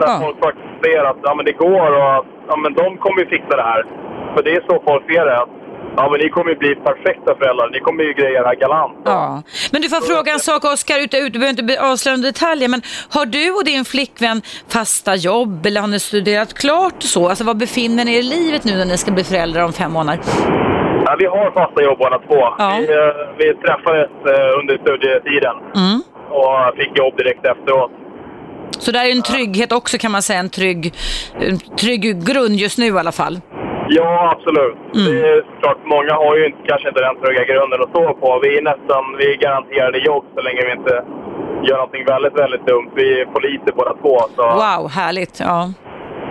där 0.00 0.10
ja. 0.12 0.20
folk 0.24 0.36
faktiskt 0.44 0.74
ser 0.84 1.02
att 1.10 1.20
ja, 1.22 1.34
men 1.34 1.44
det 1.44 1.52
går 1.52 1.90
och 1.98 2.10
att 2.16 2.26
ja, 2.48 2.56
men 2.56 2.72
de 2.74 2.86
kommer 3.04 3.20
ju 3.22 3.28
fixa 3.28 3.56
det 3.56 3.68
här. 3.72 3.82
För 4.34 4.42
det 4.42 4.52
är 4.58 4.62
så 4.68 4.82
folk 4.88 5.02
ser 5.12 5.24
det. 5.26 5.38
Att, 5.42 5.48
Ja, 5.96 6.10
men 6.10 6.20
ni 6.20 6.28
kommer 6.28 6.50
ju 6.50 6.56
bli 6.56 6.74
perfekta 6.74 7.34
föräldrar. 7.38 7.70
Ni 7.70 7.80
kommer 7.80 8.04
ju 8.04 8.12
greja 8.12 8.40
det 8.42 8.46
här 8.46 8.54
galant. 8.54 8.98
Ja. 9.04 9.42
Men 9.72 9.82
du 9.82 9.88
får 9.88 10.00
fråga 10.14 10.32
en 10.32 10.38
sak, 10.38 10.64
Oskar. 10.64 11.30
Du 11.30 11.38
behöver 11.38 11.62
inte 11.62 11.80
avslöja 11.80 12.16
detaljer, 12.16 12.68
men 12.68 12.82
har 13.10 13.26
du 13.26 13.50
och 13.50 13.64
din 13.64 13.84
flickvän 13.84 14.42
fasta 14.68 15.14
jobb 15.14 15.66
eller 15.66 15.80
har 15.80 15.88
ni 15.88 16.00
studerat 16.00 16.54
klart 16.54 17.02
så? 17.02 17.28
Alltså, 17.28 17.44
var 17.44 17.54
befinner 17.54 18.04
ni 18.04 18.14
er 18.14 18.18
i 18.18 18.22
livet 18.22 18.64
nu 18.64 18.76
när 18.76 18.84
ni 18.84 18.98
ska 18.98 19.10
bli 19.10 19.24
föräldrar 19.24 19.62
om 19.62 19.72
fem 19.72 19.92
månader? 19.92 20.20
Ja, 21.10 21.16
vi 21.18 21.26
har 21.26 21.50
fasta 21.50 21.82
jobb 21.82 21.98
båda 21.98 22.18
två. 22.18 22.40
Ja. 22.58 22.78
Vi, 22.78 22.94
eh, 22.94 23.12
vi 23.38 23.54
träffades 23.54 24.10
eh, 24.32 24.58
under 24.60 24.74
studietiden 24.84 25.56
mm. 25.82 25.98
och 26.38 26.76
fick 26.76 26.98
jobb 26.98 27.16
direkt 27.16 27.44
efteråt. 27.52 27.90
Så 28.78 28.92
det 28.92 28.98
är 28.98 29.12
en 29.12 29.22
trygghet 29.22 29.72
också 29.72 29.98
kan 29.98 30.12
man 30.12 30.22
säga, 30.22 30.38
en 30.38 30.50
trygg, 30.50 30.94
en 31.40 31.58
trygg 31.82 32.02
grund 32.28 32.54
just 32.64 32.78
nu 32.78 32.86
i 32.86 32.98
alla 32.98 33.12
fall? 33.12 33.40
Ja, 33.88 34.34
absolut. 34.34 34.78
Mm. 34.96 35.06
Det 35.06 35.28
är 35.28 35.44
klart, 35.60 35.80
många 35.84 36.14
har 36.14 36.36
ju 36.36 36.44
kanske 36.68 36.88
inte 36.88 37.00
den 37.00 37.16
trygga 37.22 37.44
grunden 37.44 37.82
att 37.82 37.90
stå 37.90 38.14
på. 38.22 38.40
Vi 38.42 38.58
är 38.58 38.62
nästan 38.62 39.02
vi 39.18 39.24
är 39.34 39.36
garanterade 39.36 39.98
jobb 39.98 40.24
så 40.34 40.40
länge 40.40 40.60
vi 40.66 40.72
inte 40.72 40.94
gör 41.68 41.76
någonting 41.76 42.04
väldigt, 42.04 42.36
väldigt 42.42 42.66
dumt. 42.66 42.90
Vi 42.94 43.20
är 43.20 43.26
poliser 43.26 43.72
båda 43.76 43.92
två. 44.02 44.14
Så. 44.36 44.42
Wow, 44.42 44.82
härligt. 44.90 45.40
Ja. 45.40 45.72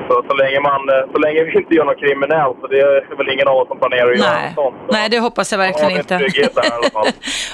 Så, 0.09 0.23
så, 0.29 0.33
länge 0.43 0.59
man, 0.59 0.81
eh, 0.89 1.11
så 1.13 1.17
länge 1.25 1.43
vi 1.43 1.51
inte 1.61 1.73
gör 1.75 1.85
något 1.85 1.99
kriminellt 1.99 2.57
så 2.61 2.67
det 2.67 2.79
är 2.79 3.17
väl 3.17 3.29
ingen 3.33 3.47
av 3.47 3.55
oss 3.57 3.67
som 3.67 3.77
planerar 3.79 4.11
att 4.11 4.19
Nej. 4.19 4.27
göra 4.27 4.53
sånt. 4.55 4.75
Så, 4.87 4.93
Nej, 4.93 5.09
det 5.09 5.19
hoppas 5.19 5.51
jag 5.51 5.59
verkligen 5.59 5.91
inte. 5.91 6.17
där. 6.17 6.29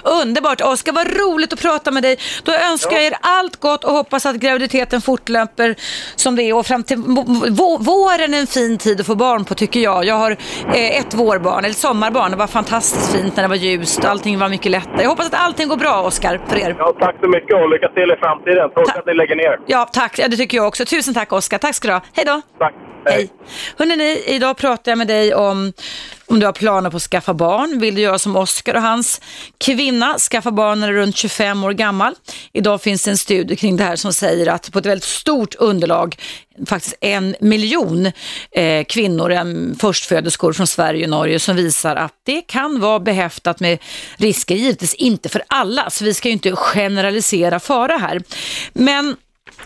Underbart! 0.22 0.62
Oskar, 0.62 0.92
vad 0.92 1.08
roligt 1.08 1.54
att 1.54 1.62
prata 1.62 1.92
med 1.92 2.04
dig. 2.04 2.18
Då 2.44 2.52
önskar 2.72 2.96
jag 2.96 3.06
er 3.06 3.14
allt 3.22 3.56
gott 3.60 3.84
och 3.84 3.92
hoppas 3.94 4.26
att 4.26 4.36
graviditeten 4.36 5.02
fortlöper 5.02 5.76
som 6.16 6.36
det 6.36 6.44
är 6.44 6.56
och 6.56 6.66
fram 6.66 6.84
till 6.84 6.98
vå- 6.98 7.84
våren 7.84 8.34
är 8.34 8.40
en 8.40 8.48
fin 8.48 8.78
tid 8.78 9.00
att 9.00 9.06
få 9.08 9.16
barn 9.16 9.46
på 9.46 9.56
tycker 9.56 9.80
jag. 9.80 10.06
Jag 10.06 10.16
har 10.16 10.32
eh, 10.74 11.00
ett 11.00 11.14
vårbarn, 11.14 11.64
eller 11.66 11.74
sommarbarn. 11.76 12.32
Det 12.32 12.38
var 12.38 12.48
fantastiskt 12.48 13.16
fint 13.16 13.36
när 13.36 13.44
det 13.44 13.50
var 13.50 13.56
ljust. 13.56 14.06
Allting 14.06 14.40
var 14.40 14.50
mycket 14.50 14.72
lättare. 14.72 15.02
Jag 15.02 15.10
hoppas 15.10 15.28
att 15.28 15.34
allting 15.46 15.68
går 15.68 15.78
bra, 15.78 16.02
Oskar, 16.02 16.42
för 16.48 16.58
er. 16.58 16.76
Ja, 16.80 16.94
tack 17.00 17.16
så 17.22 17.28
mycket 17.30 17.56
och 17.56 17.70
lycka 17.70 17.88
till 17.88 18.12
i 18.12 18.16
framtiden. 18.20 18.70
Tråkigt 18.70 18.94
Ta- 18.94 19.00
att 19.00 19.06
ni 19.06 19.14
lägger 19.14 19.36
ner. 19.36 19.60
Ja, 19.66 19.86
tack. 19.94 20.20
Ja, 20.20 20.28
det 20.28 20.38
tycker 20.38 20.58
jag 20.58 20.68
också. 20.68 20.86
Tusen 20.86 21.14
tack, 21.14 21.34
Oskar. 21.34 21.58
Tack 21.58 21.76
ska 21.76 21.88
du 21.88 21.94
ha. 21.94 22.02
Hej 22.14 22.26
då! 22.26 22.42
Tack. 22.60 22.74
Hej. 23.06 23.30
Hörrni, 23.78 24.24
idag 24.28 24.58
pratar 24.58 24.92
jag 24.92 24.98
med 24.98 25.08
dig 25.08 25.36
om 25.36 25.74
om 26.28 26.40
du 26.40 26.46
har 26.46 26.54
planer 26.54 26.90
på 26.90 26.98
att 26.98 27.04
skaffa 27.04 27.34
barn. 27.34 27.80
Vill 27.80 27.96
du 27.96 28.02
göra 28.02 28.20
som 28.20 28.36
Oskar 28.36 28.74
och 28.76 28.82
hans 28.82 29.22
kvinna, 29.58 30.18
skaffa 30.18 30.52
barn 30.52 30.80
när 30.80 30.88
du 30.88 30.98
är 30.98 31.02
runt 31.02 31.18
25 31.18 31.64
år 31.64 31.72
gammal. 31.72 32.16
Idag 32.54 32.82
finns 32.82 33.04
det 33.04 33.12
en 33.12 33.18
studie 33.18 33.56
kring 33.56 33.78
det 33.78 33.84
här 33.84 33.96
som 33.96 34.14
säger 34.14 34.48
att 34.48 34.72
på 34.72 34.80
ett 34.80 34.86
väldigt 34.86 35.04
stort 35.04 35.56
underlag, 35.56 36.16
faktiskt 36.66 36.96
en 37.02 37.36
miljon 37.40 38.12
eh, 38.52 38.86
kvinnor, 38.86 39.32
en 39.32 39.76
förstföderskor 39.80 40.54
från 40.54 40.68
Sverige 40.68 41.04
och 41.04 41.10
Norge 41.10 41.40
som 41.40 41.56
visar 41.56 41.96
att 41.96 42.14
det 42.24 42.42
kan 42.42 42.80
vara 42.80 43.00
behäftat 43.00 43.60
med 43.60 43.80
risker, 44.18 44.56
givetvis 44.56 44.94
inte 44.94 45.30
för 45.30 45.44
alla, 45.48 45.90
så 45.90 46.06
vi 46.06 46.14
ska 46.14 46.28
ju 46.28 46.34
inte 46.34 46.52
generalisera 46.52 47.60
fara 47.60 47.98
här. 47.98 48.22
Men 48.74 49.16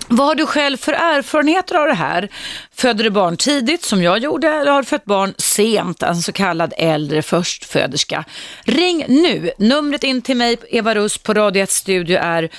vad 0.07 0.27
har 0.27 0.35
du 0.35 0.45
själv 0.45 0.77
för 0.77 0.93
erfarenheter 0.93 1.75
av 1.75 1.87
det 1.87 1.93
här? 1.93 2.29
Föder 2.75 3.03
du 3.03 3.09
barn 3.09 3.37
tidigt 3.37 3.83
som 3.83 4.03
jag 4.03 4.19
gjorde 4.19 4.49
eller 4.49 4.71
har 4.71 4.81
du 4.81 4.85
fött 4.85 5.05
barn 5.05 5.33
sent, 5.37 6.03
en 6.03 6.21
så 6.21 6.31
kallad 6.31 6.73
äldre 6.77 7.21
förstföderska? 7.21 8.25
Ring 8.63 9.05
nu. 9.07 9.51
Numret 9.57 10.03
in 10.03 10.21
till 10.21 10.37
mig, 10.37 10.57
Eva 10.69 10.95
Russ 10.95 11.17
på 11.17 11.33
Radio 11.33 11.63
1 11.63 11.71
Studio 11.71 12.19
är 12.21 12.49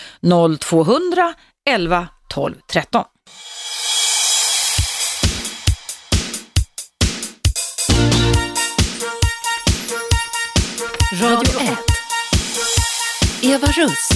0200 0.59 1.35
11 1.70 2.09
12 2.28 2.54
13. 2.73 3.04
Radio 11.23 11.61
1. 11.61 11.78
Eva 13.42 13.66
Russ. 13.66 14.09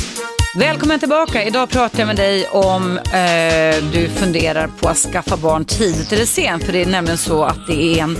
Välkommen 0.57 0.99
tillbaka. 0.99 1.45
Idag 1.45 1.71
pratar 1.71 1.99
jag 1.99 2.07
med 2.07 2.17
dig 2.17 2.49
om 2.49 2.99
eh, 2.99 3.85
du 3.93 4.09
funderar 4.09 4.69
på 4.81 4.89
att 4.89 4.97
skaffa 4.97 5.37
barn 5.37 5.65
tidigt 5.65 6.13
eller 6.13 6.25
sent. 6.25 6.65
För 6.65 6.73
det 6.73 6.83
är 6.83 6.87
nämligen 6.87 7.19
så 7.19 7.45
att 7.45 7.67
det 7.67 7.99
är 7.99 8.03
en 8.03 8.17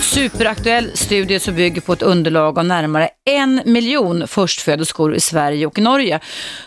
superaktuell 0.00 0.90
studie 0.94 1.40
som 1.40 1.54
bygger 1.54 1.80
på 1.80 1.92
ett 1.92 2.02
underlag 2.02 2.58
av 2.58 2.64
närmare 2.64 3.08
en 3.30 3.62
miljon 3.64 4.28
förstföderskor 4.28 5.14
i 5.14 5.20
Sverige 5.20 5.66
och 5.66 5.78
i 5.78 5.80
Norge 5.80 6.20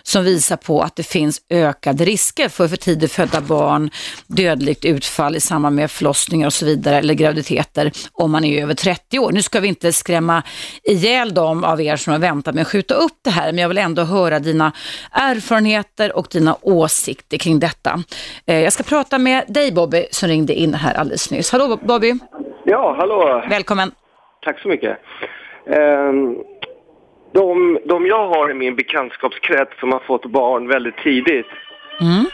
som 0.03 0.23
visar 0.23 0.57
på 0.57 0.81
att 0.81 0.95
det 0.95 1.03
finns 1.03 1.41
ökade 1.49 2.05
risker 2.05 2.49
för 2.49 2.67
för 2.67 2.77
tidigt 2.77 3.11
födda 3.11 3.41
barn, 3.41 3.89
dödligt 4.27 4.85
utfall 4.85 5.35
i 5.35 5.39
samband 5.39 5.75
med 5.75 5.91
förlossningar 5.91 6.47
och 6.47 6.53
så 6.53 6.65
vidare 6.65 6.97
eller 6.97 7.13
graviditeter 7.13 7.91
om 8.11 8.31
man 8.31 8.43
är 8.43 8.63
över 8.63 8.73
30 8.73 9.19
år. 9.19 9.31
Nu 9.31 9.41
ska 9.41 9.59
vi 9.59 9.67
inte 9.67 9.93
skrämma 9.93 10.43
ihjäl 10.83 11.33
dem 11.33 11.63
av 11.63 11.81
er 11.81 11.95
som 11.95 12.13
har 12.13 12.19
väntat 12.19 12.55
med 12.55 12.61
att 12.61 12.67
skjuta 12.67 12.93
upp 12.93 13.19
det 13.23 13.29
här 13.29 13.51
men 13.51 13.61
jag 13.61 13.67
vill 13.67 13.77
ändå 13.77 14.03
höra 14.03 14.39
dina 14.39 14.71
erfarenheter 15.11 16.17
och 16.17 16.27
dina 16.31 16.55
åsikter 16.61 17.37
kring 17.37 17.59
detta. 17.59 17.91
Eh, 18.47 18.59
Jag 18.63 18.73
ska 18.73 18.83
prata 18.83 19.17
med 19.17 19.43
dig 19.47 19.71
Bobby 19.71 20.05
som 20.11 20.29
ringde 20.29 20.53
in 20.53 20.73
här 20.73 20.93
alldeles 20.95 21.31
nyss. 21.31 21.51
Hallå 21.51 21.77
Bobby, 21.81 22.13
Ja, 22.63 22.95
hallå. 22.99 23.43
välkommen. 23.49 23.91
Tack 24.45 24.59
så 24.59 24.67
mycket. 24.67 24.97
Ehm, 25.69 26.35
De, 27.33 27.79
de 27.85 28.05
jag 28.05 28.27
har 28.29 28.51
i 28.51 28.53
min 28.53 28.75
bekantskapskrets 28.75 29.79
som 29.79 29.91
har 29.91 29.99
fått 29.99 30.25
barn 30.25 30.67
väldigt 30.67 30.97
tidigt, 30.97 31.45
Mm. 32.01 32.25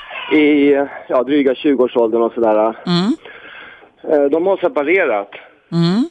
i 0.42 0.72
ja, 1.08 1.24
dryga 1.24 1.54
20-årsåldern 1.54 2.22
och 2.22 2.34
sådär, 2.34 2.76
Mm. 2.88 3.14
eh, 4.24 4.30
de 4.30 4.48
har 4.48 4.58
separerat. 4.58 5.30
Mm. 5.72 6.10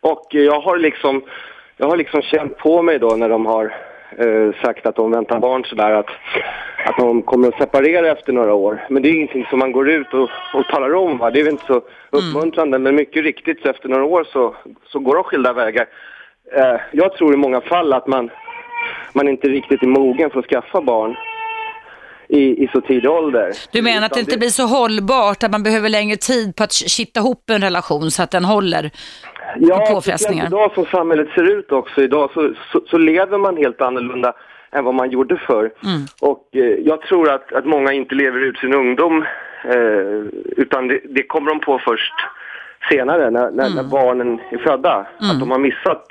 Och 0.00 0.26
jag 0.30 0.60
har 0.60 0.76
liksom, 0.76 1.22
jag 1.76 1.86
har 1.88 1.96
liksom 1.96 2.22
känt 2.22 2.56
på 2.58 2.82
mig 2.82 2.98
då 2.98 3.08
när 3.16 3.28
de 3.28 3.46
har 3.46 3.74
eh, 4.18 4.62
sagt 4.62 4.86
att 4.86 4.96
de 4.96 5.10
väntar 5.10 5.40
barn 5.40 5.64
sådär 5.64 5.90
att, 5.90 6.10
att 6.86 6.96
de 6.98 7.22
kommer 7.22 7.48
att 7.48 7.58
separera 7.58 8.10
efter 8.10 8.32
några 8.32 8.54
år. 8.54 8.86
Men 8.90 9.02
det 9.02 9.08
är 9.08 9.14
ingenting 9.14 9.46
som 9.50 9.58
man 9.58 9.72
går 9.72 9.90
ut 9.90 10.14
och, 10.14 10.30
och 10.54 10.66
talar 10.70 10.94
om. 10.94 11.18
Va? 11.18 11.30
Det 11.30 11.40
är 11.40 11.44
väl 11.44 11.52
inte 11.52 11.66
så 11.66 11.82
uppmuntrande 12.10 12.78
men 12.78 12.94
mycket 12.94 13.24
riktigt 13.24 13.62
så 13.62 13.68
efter 13.68 13.88
några 13.88 14.04
år 14.04 14.26
så, 14.32 14.54
så 14.92 14.98
går 14.98 15.14
de 15.14 15.24
skilda 15.24 15.52
vägar. 15.52 15.86
Eh, 16.56 16.80
jag 16.92 17.14
tror 17.14 17.34
i 17.34 17.36
många 17.36 17.60
fall 17.60 17.92
att 17.92 18.06
man, 18.06 18.30
man 19.12 19.28
inte 19.28 19.48
riktigt 19.48 19.82
är 19.82 19.86
mogen 19.86 20.30
för 20.30 20.38
att 20.38 20.46
skaffa 20.46 20.80
barn 20.80 21.16
i, 22.30 22.64
i 22.64 22.68
så 22.72 22.80
tidig 22.80 23.10
ålder. 23.10 23.52
Du 23.72 23.82
menar 23.82 24.06
att 24.06 24.14
det 24.14 24.20
inte 24.20 24.38
blir 24.38 24.48
så 24.48 24.66
hållbart, 24.66 25.42
att 25.42 25.50
man 25.50 25.62
behöver 25.62 25.88
längre 25.88 26.16
tid 26.16 26.56
på 26.56 26.64
att 26.64 26.72
kitta 26.72 27.20
ihop 27.20 27.50
en 27.50 27.60
relation 27.60 28.10
så 28.10 28.22
att 28.22 28.30
den 28.30 28.44
håller? 28.44 28.90
Ja, 29.58 29.76
påfrestningar. 29.78 30.16
speciellt 30.16 30.48
idag 30.52 30.72
som 30.74 30.84
samhället 30.86 31.28
ser 31.34 31.42
ut 31.58 31.72
också. 31.72 32.02
Idag 32.02 32.30
så, 32.34 32.52
så, 32.72 32.80
så 32.86 32.98
lever 32.98 33.38
man 33.38 33.56
helt 33.56 33.80
annorlunda 33.80 34.32
än 34.72 34.84
vad 34.84 34.94
man 34.94 35.10
gjorde 35.10 35.36
förr. 35.36 35.70
Mm. 35.84 36.00
Och 36.20 36.48
eh, 36.52 36.60
jag 36.62 37.00
tror 37.00 37.30
att, 37.30 37.52
att 37.52 37.64
många 37.64 37.92
inte 37.92 38.14
lever 38.14 38.40
ut 38.40 38.58
sin 38.58 38.74
ungdom 38.74 39.24
eh, 39.64 40.24
utan 40.56 40.88
det, 40.88 41.00
det 41.04 41.22
kommer 41.22 41.50
de 41.50 41.60
på 41.60 41.78
först 41.78 42.12
senare 42.90 43.30
när, 43.30 43.50
när, 43.50 43.66
Mm. 43.66 43.76
när 43.76 43.90
barnen 43.90 44.40
är 44.50 44.58
födda. 44.58 45.06
Att 45.20 45.40
de 45.40 45.50
har 45.50 45.58
missat 45.58 46.06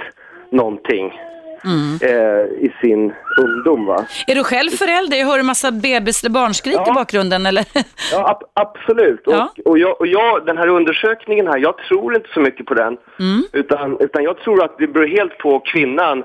någonting 0.49 1.19
Mm. 1.65 1.99
eh, 2.01 2.45
i 2.65 2.73
sin 2.81 3.13
ungdom. 3.41 3.85
Va? 3.85 4.05
Är 4.27 4.35
du 4.35 4.43
själv 4.43 4.69
förälder? 4.69 5.17
Jag 5.17 5.25
hör 5.27 5.39
en 5.39 5.45
massa 5.45 5.71
bebis 5.71 6.23
eller 6.23 6.33
barnskrik 6.33 6.73
i 6.75 6.77
Ja. 6.85 6.93
bakgrunden 6.93 7.45
eller? 7.45 7.65
Ja, 8.11 8.29
ab- 8.29 8.49
absolut. 8.53 9.27
Och, 9.27 9.33
Ja. 9.33 9.53
och, 9.65 9.79
jag, 9.79 9.99
och 10.01 10.07
jag, 10.07 10.45
den 10.45 10.57
här 10.57 10.67
undersökningen 10.67 11.47
här, 11.47 11.57
jag 11.57 11.77
tror 11.77 12.15
inte 12.15 12.29
så 12.33 12.39
mycket 12.39 12.65
på 12.65 12.73
den. 12.73 12.97
Mm. 13.19 13.43
Utan, 13.53 13.97
utan 13.99 14.23
jag 14.23 14.37
tror 14.37 14.63
att 14.63 14.77
det 14.77 14.87
beror 14.87 15.07
helt 15.07 15.37
på 15.37 15.59
kvinnan, 15.59 16.23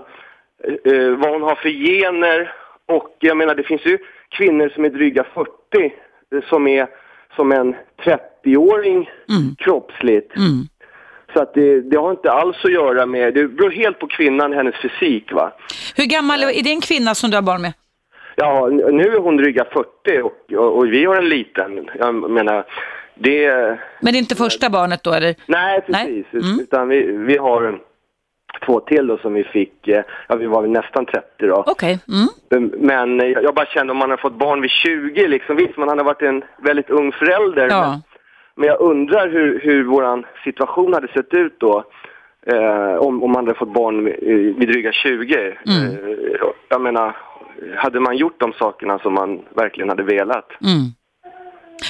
eh, 0.65 0.93
eh, 0.93 1.11
vad 1.11 1.31
hon 1.33 1.43
har 1.43 1.55
för 1.55 1.69
gener. 1.69 2.53
Och 2.89 3.17
jag 3.21 3.37
menar, 3.37 3.55
det 3.55 3.63
finns 3.63 3.87
ju 3.87 3.99
kvinnor 4.31 4.69
som 4.75 4.85
är 4.85 4.89
dryga 4.91 5.25
40 5.35 5.51
eh, 6.35 6.43
som 6.49 6.67
är 6.67 6.87
som 7.37 7.53
en 7.53 7.75
30-åring 8.05 9.11
kroppsligt. 9.59 10.37
Mm. 10.37 10.63
Så 11.35 11.43
att 11.43 11.55
det, 11.55 11.81
det 11.81 11.97
har 11.97 12.11
inte 12.11 12.33
alls 12.33 12.57
att 12.65 12.73
göra 12.73 13.07
med, 13.07 13.35
det 13.35 13.49
beror 13.49 13.71
helt 13.71 13.99
på 13.99 14.07
kvinnan, 14.07 14.53
hennes 14.53 14.75
fysik 14.83 15.33
va. 15.33 15.53
Hur 15.97 16.05
gammal 16.05 16.43
är 16.43 16.63
det 16.63 16.71
en 16.71 16.81
kvinna 16.81 17.15
som 17.15 17.31
du 17.31 17.37
har 17.37 17.43
barn 17.43 17.63
med? 17.63 17.73
Ja, 18.37 18.69
nu 18.69 19.03
är 19.03 19.19
hon 19.19 19.37
dryga 19.37 19.65
40 19.65 20.23
och, 20.23 20.59
och, 20.59 20.77
och 20.77 20.93
vi 20.93 21.05
har 21.05 21.17
en 21.17 21.29
liten. 21.29 21.91
Jag 21.99 22.31
menar, 22.31 22.65
det... 23.15 23.49
Men 24.01 24.13
det 24.13 24.19
är 24.19 24.21
inte 24.21 24.35
första 24.37 24.71
barnet 24.71 25.03
då 25.03 25.13
eller? 25.13 25.35
Nej, 25.47 25.85
Nej. 25.89 26.25
precis. 26.33 26.45
Mm. 26.45 26.61
Utan 26.61 26.89
vi, 26.89 27.03
vi 27.03 27.37
har 27.37 27.63
en, 27.63 27.79
två 28.67 28.81
till 28.81 29.07
då 29.07 29.19
som 29.19 29.35
vi 29.35 29.45
fick, 29.45 29.89
eh, 29.89 30.05
ja 30.29 30.37
vi 30.37 30.47
var 30.47 30.63
väl 30.63 30.71
nästan 30.71 31.07
30 31.07 31.27
då. 31.39 31.65
Okej. 31.67 31.99
Mm. 32.09 32.71
Men 32.79 33.33
jag 33.33 33.55
bara 33.55 33.67
kände 33.67 33.91
om 33.91 33.97
man 33.97 34.11
hade 34.11 34.23
fått 34.23 34.39
barn 34.39 34.61
vid 34.61 34.71
20 34.71 35.29
liksom, 35.29 35.57
visst 35.57 35.77
man 35.77 35.89
hade 35.89 36.03
varit 36.03 36.23
en 36.23 36.45
väldigt 36.63 36.91
ung 36.91 37.13
förälder. 37.13 37.69
Ja. 37.69 37.91
Men, 37.91 38.01
men 38.57 38.69
jag 38.69 38.81
undrar 38.81 39.29
hur, 39.29 39.61
hur 39.61 39.85
våran 39.85 40.27
situation 40.45 40.95
hade 40.95 41.09
sett 41.09 41.35
ut 41.35 41.57
då. 41.59 41.85
Eh, 42.47 42.95
om, 42.95 43.23
om 43.23 43.33
man 43.33 43.47
hade 43.47 43.59
fått 43.59 43.75
barn 43.75 44.05
vid, 44.05 44.57
vid 44.59 44.69
dryga 44.69 44.93
20. 44.93 45.35
Mm. 45.67 45.93
Eh, 45.93 46.37
jag 46.69 46.81
menar, 46.81 47.17
hade 47.77 48.01
man 48.01 48.17
gjort 48.17 48.41
de 48.41 48.53
sakerna 48.53 48.99
som 48.99 49.15
man 49.15 49.43
verkligen 49.57 49.89
hade 49.89 50.03
velat? 50.03 50.49
Mm. 50.63 50.91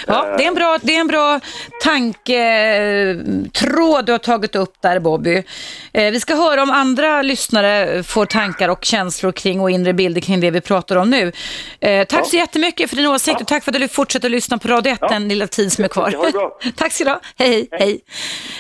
Ja, 0.07 0.35
det 0.39 0.45
är 0.45 0.49
en 0.49 0.55
bra, 0.55 0.79
det 0.83 0.97
är 0.97 1.01
en 1.01 1.07
bra 1.07 1.41
tanketråd 1.83 4.07
du 4.07 4.13
har 4.13 4.19
tagit 4.19 4.57
upp 4.57 4.75
där 4.83 4.99
Bobby. 4.99 5.43
Eh, 5.93 6.11
vi 6.11 6.21
ska 6.21 6.35
höra 6.35 6.63
om 6.63 6.71
andra 6.71 7.23
lyssnare 7.23 8.03
får 8.03 8.27
tankar 8.27 8.69
och 8.69 8.85
känslor 8.85 9.33
kring 9.33 9.61
och 9.61 9.71
inre 9.71 9.93
bilder 9.93 10.21
kring 10.21 10.41
det 10.41 10.51
vi 10.51 10.61
pratar 10.61 10.97
om 10.97 11.11
nu. 11.11 11.33
Eh, 11.81 12.07
tack 12.07 12.27
så 12.27 12.37
jättemycket 12.37 12.91
för 12.91 12.97
din 12.97 13.07
åsikt 13.07 13.41
och 13.41 13.47
tack 13.47 13.65
för 13.65 13.73
att 13.73 13.81
du 13.81 13.89
fortsätter 13.89 14.29
lyssna 14.29 14.59
på 14.59 14.69
Radio 14.69 14.93
1 14.93 15.01
den 15.01 15.29
lilla 15.29 15.47
tid 15.47 15.73
som 15.73 15.85
är 15.85 15.89
kvar. 15.89 16.15
Tack 16.77 16.93
så 16.93 17.05
du 17.05 17.11
ha. 17.11 17.21
Hej, 17.39 17.69
hej. 17.71 18.01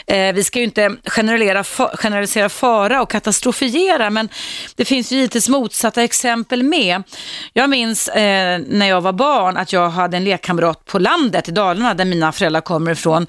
hej. 0.07 0.29
Eh, 0.29 0.35
vi 0.35 0.45
ska 0.45 0.59
ju 0.59 0.65
inte 0.65 0.97
generalisera, 1.07 1.63
fa- 1.63 1.97
generalisera 1.97 2.49
fara 2.49 3.03
och 3.03 3.11
katastrofiera, 3.11 4.11
men 4.11 4.29
det 4.77 4.85
finns 4.85 5.13
ju 5.13 5.17
givetvis 5.17 5.49
motsatta 5.49 6.03
exempel 6.03 6.63
med. 6.63 7.03
Jag 7.53 7.71
minns 7.71 8.11
när 8.15 8.87
jag 8.89 9.01
var 9.01 9.13
barn 9.13 9.57
att 9.57 9.73
jag 9.73 9.89
hade 9.91 10.17
en 10.17 10.25
lekkamrat 10.25 10.85
på 10.85 10.99
landet 10.99 11.24
i 11.49 11.53
Dalarna 11.53 11.95
där 11.95 12.05
mina 12.05 12.33
föräldrar 12.33 12.61
kommer 12.61 12.91
ifrån, 12.91 13.27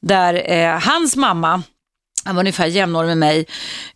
där 0.00 0.50
eh, 0.52 0.80
hans 0.80 1.16
mamma 1.16 1.62
han 2.24 2.36
var 2.36 2.42
ungefär 2.42 2.66
jämnårig 2.66 3.08
med 3.08 3.18
mig, 3.18 3.46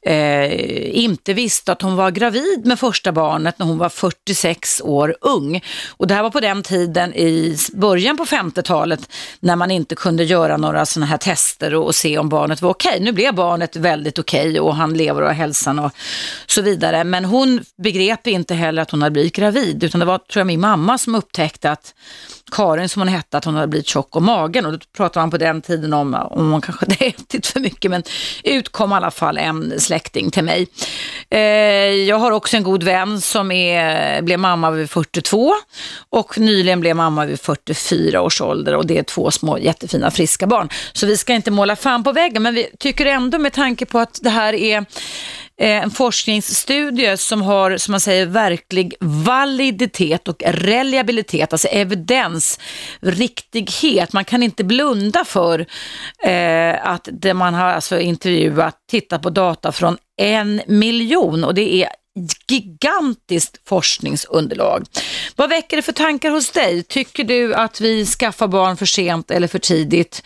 eh, 0.02 0.98
inte 0.98 1.34
visste 1.34 1.72
att 1.72 1.82
hon 1.82 1.96
var 1.96 2.10
gravid 2.10 2.66
med 2.66 2.78
första 2.78 3.12
barnet 3.12 3.58
när 3.58 3.66
hon 3.66 3.78
var 3.78 3.88
46 3.88 4.80
år 4.84 5.16
ung. 5.20 5.60
Och 5.88 6.06
det 6.06 6.14
här 6.14 6.22
var 6.22 6.30
på 6.30 6.40
den 6.40 6.62
tiden 6.62 7.14
i 7.14 7.56
början 7.72 8.16
på 8.16 8.24
50-talet 8.24 9.08
när 9.40 9.56
man 9.56 9.70
inte 9.70 9.94
kunde 9.94 10.24
göra 10.24 10.56
några 10.56 10.86
sådana 10.86 11.06
här 11.06 11.18
tester 11.18 11.74
och, 11.74 11.86
och 11.86 11.94
se 11.94 12.18
om 12.18 12.28
barnet 12.28 12.62
var 12.62 12.70
okej. 12.70 13.00
Nu 13.00 13.12
blev 13.12 13.34
barnet 13.34 13.76
väldigt 13.76 14.18
okej 14.18 14.60
och 14.60 14.76
han 14.76 14.94
lever 14.94 15.22
och 15.22 15.28
har 15.28 15.34
hälsan 15.34 15.78
och 15.78 15.92
så 16.46 16.62
vidare. 16.62 17.04
Men 17.04 17.24
hon 17.24 17.60
begrep 17.82 18.26
inte 18.26 18.54
heller 18.54 18.82
att 18.82 18.90
hon 18.90 19.02
hade 19.02 19.12
blivit 19.12 19.36
gravid 19.36 19.84
utan 19.84 20.00
det 20.00 20.06
var 20.06 20.18
tror 20.18 20.40
jag 20.40 20.46
min 20.46 20.60
mamma 20.60 20.98
som 20.98 21.14
upptäckte 21.14 21.70
att 21.70 21.94
Karin 22.50 22.88
som 22.88 23.00
hon 23.00 23.08
hette, 23.08 23.38
att 23.38 23.44
hon 23.44 23.54
hade 23.54 23.66
blivit 23.66 23.86
tjock 23.86 24.16
om 24.16 24.24
magen 24.24 24.66
och 24.66 24.72
då 24.72 24.78
pratade 24.96 25.22
man 25.22 25.30
på 25.30 25.38
den 25.38 25.62
tiden 25.62 25.92
om 25.92 26.14
om 26.14 26.52
hon 26.52 26.60
kanske 26.60 26.84
hade 26.84 26.94
ätit 27.06 27.46
för 27.46 27.60
mycket 27.60 27.90
men 27.90 28.02
utkom 28.44 28.92
i 28.92 28.94
alla 28.94 29.10
fall 29.10 29.38
en 29.38 29.80
släkting 29.80 30.30
till 30.30 30.44
mig. 30.44 30.66
Eh, 31.30 31.40
jag 32.08 32.18
har 32.18 32.30
också 32.30 32.56
en 32.56 32.62
god 32.62 32.82
vän 32.82 33.20
som 33.20 33.52
är, 33.52 34.22
blev 34.22 34.38
mamma 34.38 34.70
vid 34.70 34.90
42 34.90 35.54
och 36.10 36.38
nyligen 36.38 36.80
blev 36.80 36.96
mamma 36.96 37.26
vid 37.26 37.40
44 37.40 38.22
års 38.22 38.40
ålder 38.40 38.74
och 38.74 38.86
det 38.86 38.98
är 38.98 39.02
två 39.02 39.30
små 39.30 39.58
jättefina 39.58 40.10
friska 40.10 40.46
barn. 40.46 40.68
Så 40.92 41.06
vi 41.06 41.16
ska 41.16 41.32
inte 41.32 41.50
måla 41.50 41.76
fan 41.76 42.04
på 42.04 42.12
väggen 42.12 42.42
men 42.42 42.54
vi 42.54 42.66
tycker 42.78 43.06
ändå 43.06 43.38
med 43.38 43.52
tanke 43.52 43.86
på 43.86 43.98
att 43.98 44.18
det 44.22 44.30
här 44.30 44.54
är 44.54 44.84
Eh, 45.60 45.82
en 45.82 45.90
forskningsstudie 45.90 47.16
som 47.16 47.42
har, 47.42 47.76
som 47.76 47.92
man 47.92 48.00
säger, 48.00 48.26
verklig 48.26 48.94
validitet 49.00 50.28
och 50.28 50.42
reliabilitet, 50.46 51.52
alltså 51.52 51.68
evidens, 51.68 52.60
riktighet. 53.00 54.12
Man 54.12 54.24
kan 54.24 54.42
inte 54.42 54.64
blunda 54.64 55.24
för 55.24 55.66
eh, 56.22 56.86
att 56.86 57.08
det 57.12 57.34
man 57.34 57.54
har 57.54 57.66
alltså 57.66 58.00
intervjuat, 58.00 58.76
tittat 58.90 59.22
på 59.22 59.30
data 59.30 59.72
från 59.72 59.96
en 60.16 60.62
miljon 60.66 61.44
och 61.44 61.54
det 61.54 61.74
är 61.74 61.88
gigantiskt 62.48 63.68
forskningsunderlag. 63.68 64.84
Vad 65.36 65.48
väcker 65.48 65.76
det 65.76 65.82
för 65.82 65.92
tankar 65.92 66.30
hos 66.30 66.50
dig? 66.50 66.82
Tycker 66.82 67.24
du 67.24 67.54
att 67.54 67.80
vi 67.80 68.06
skaffar 68.06 68.48
barn 68.48 68.76
för 68.76 68.86
sent 68.86 69.30
eller 69.30 69.48
för 69.48 69.58
tidigt? 69.58 70.22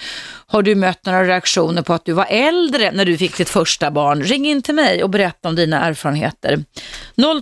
Har 0.46 0.62
du 0.62 0.74
mött 0.74 1.06
några 1.06 1.24
reaktioner 1.24 1.82
på 1.82 1.92
att 1.92 2.04
du 2.04 2.12
var 2.12 2.26
äldre 2.28 2.90
när 2.92 3.04
du 3.04 3.18
fick 3.18 3.36
ditt 3.36 3.48
första 3.48 3.90
barn? 3.90 4.22
Ring 4.22 4.46
in 4.46 4.62
till 4.62 4.74
mig 4.74 5.02
och 5.04 5.10
berätta 5.10 5.48
om 5.48 5.56
dina 5.56 5.80
erfarenheter. 5.80 6.64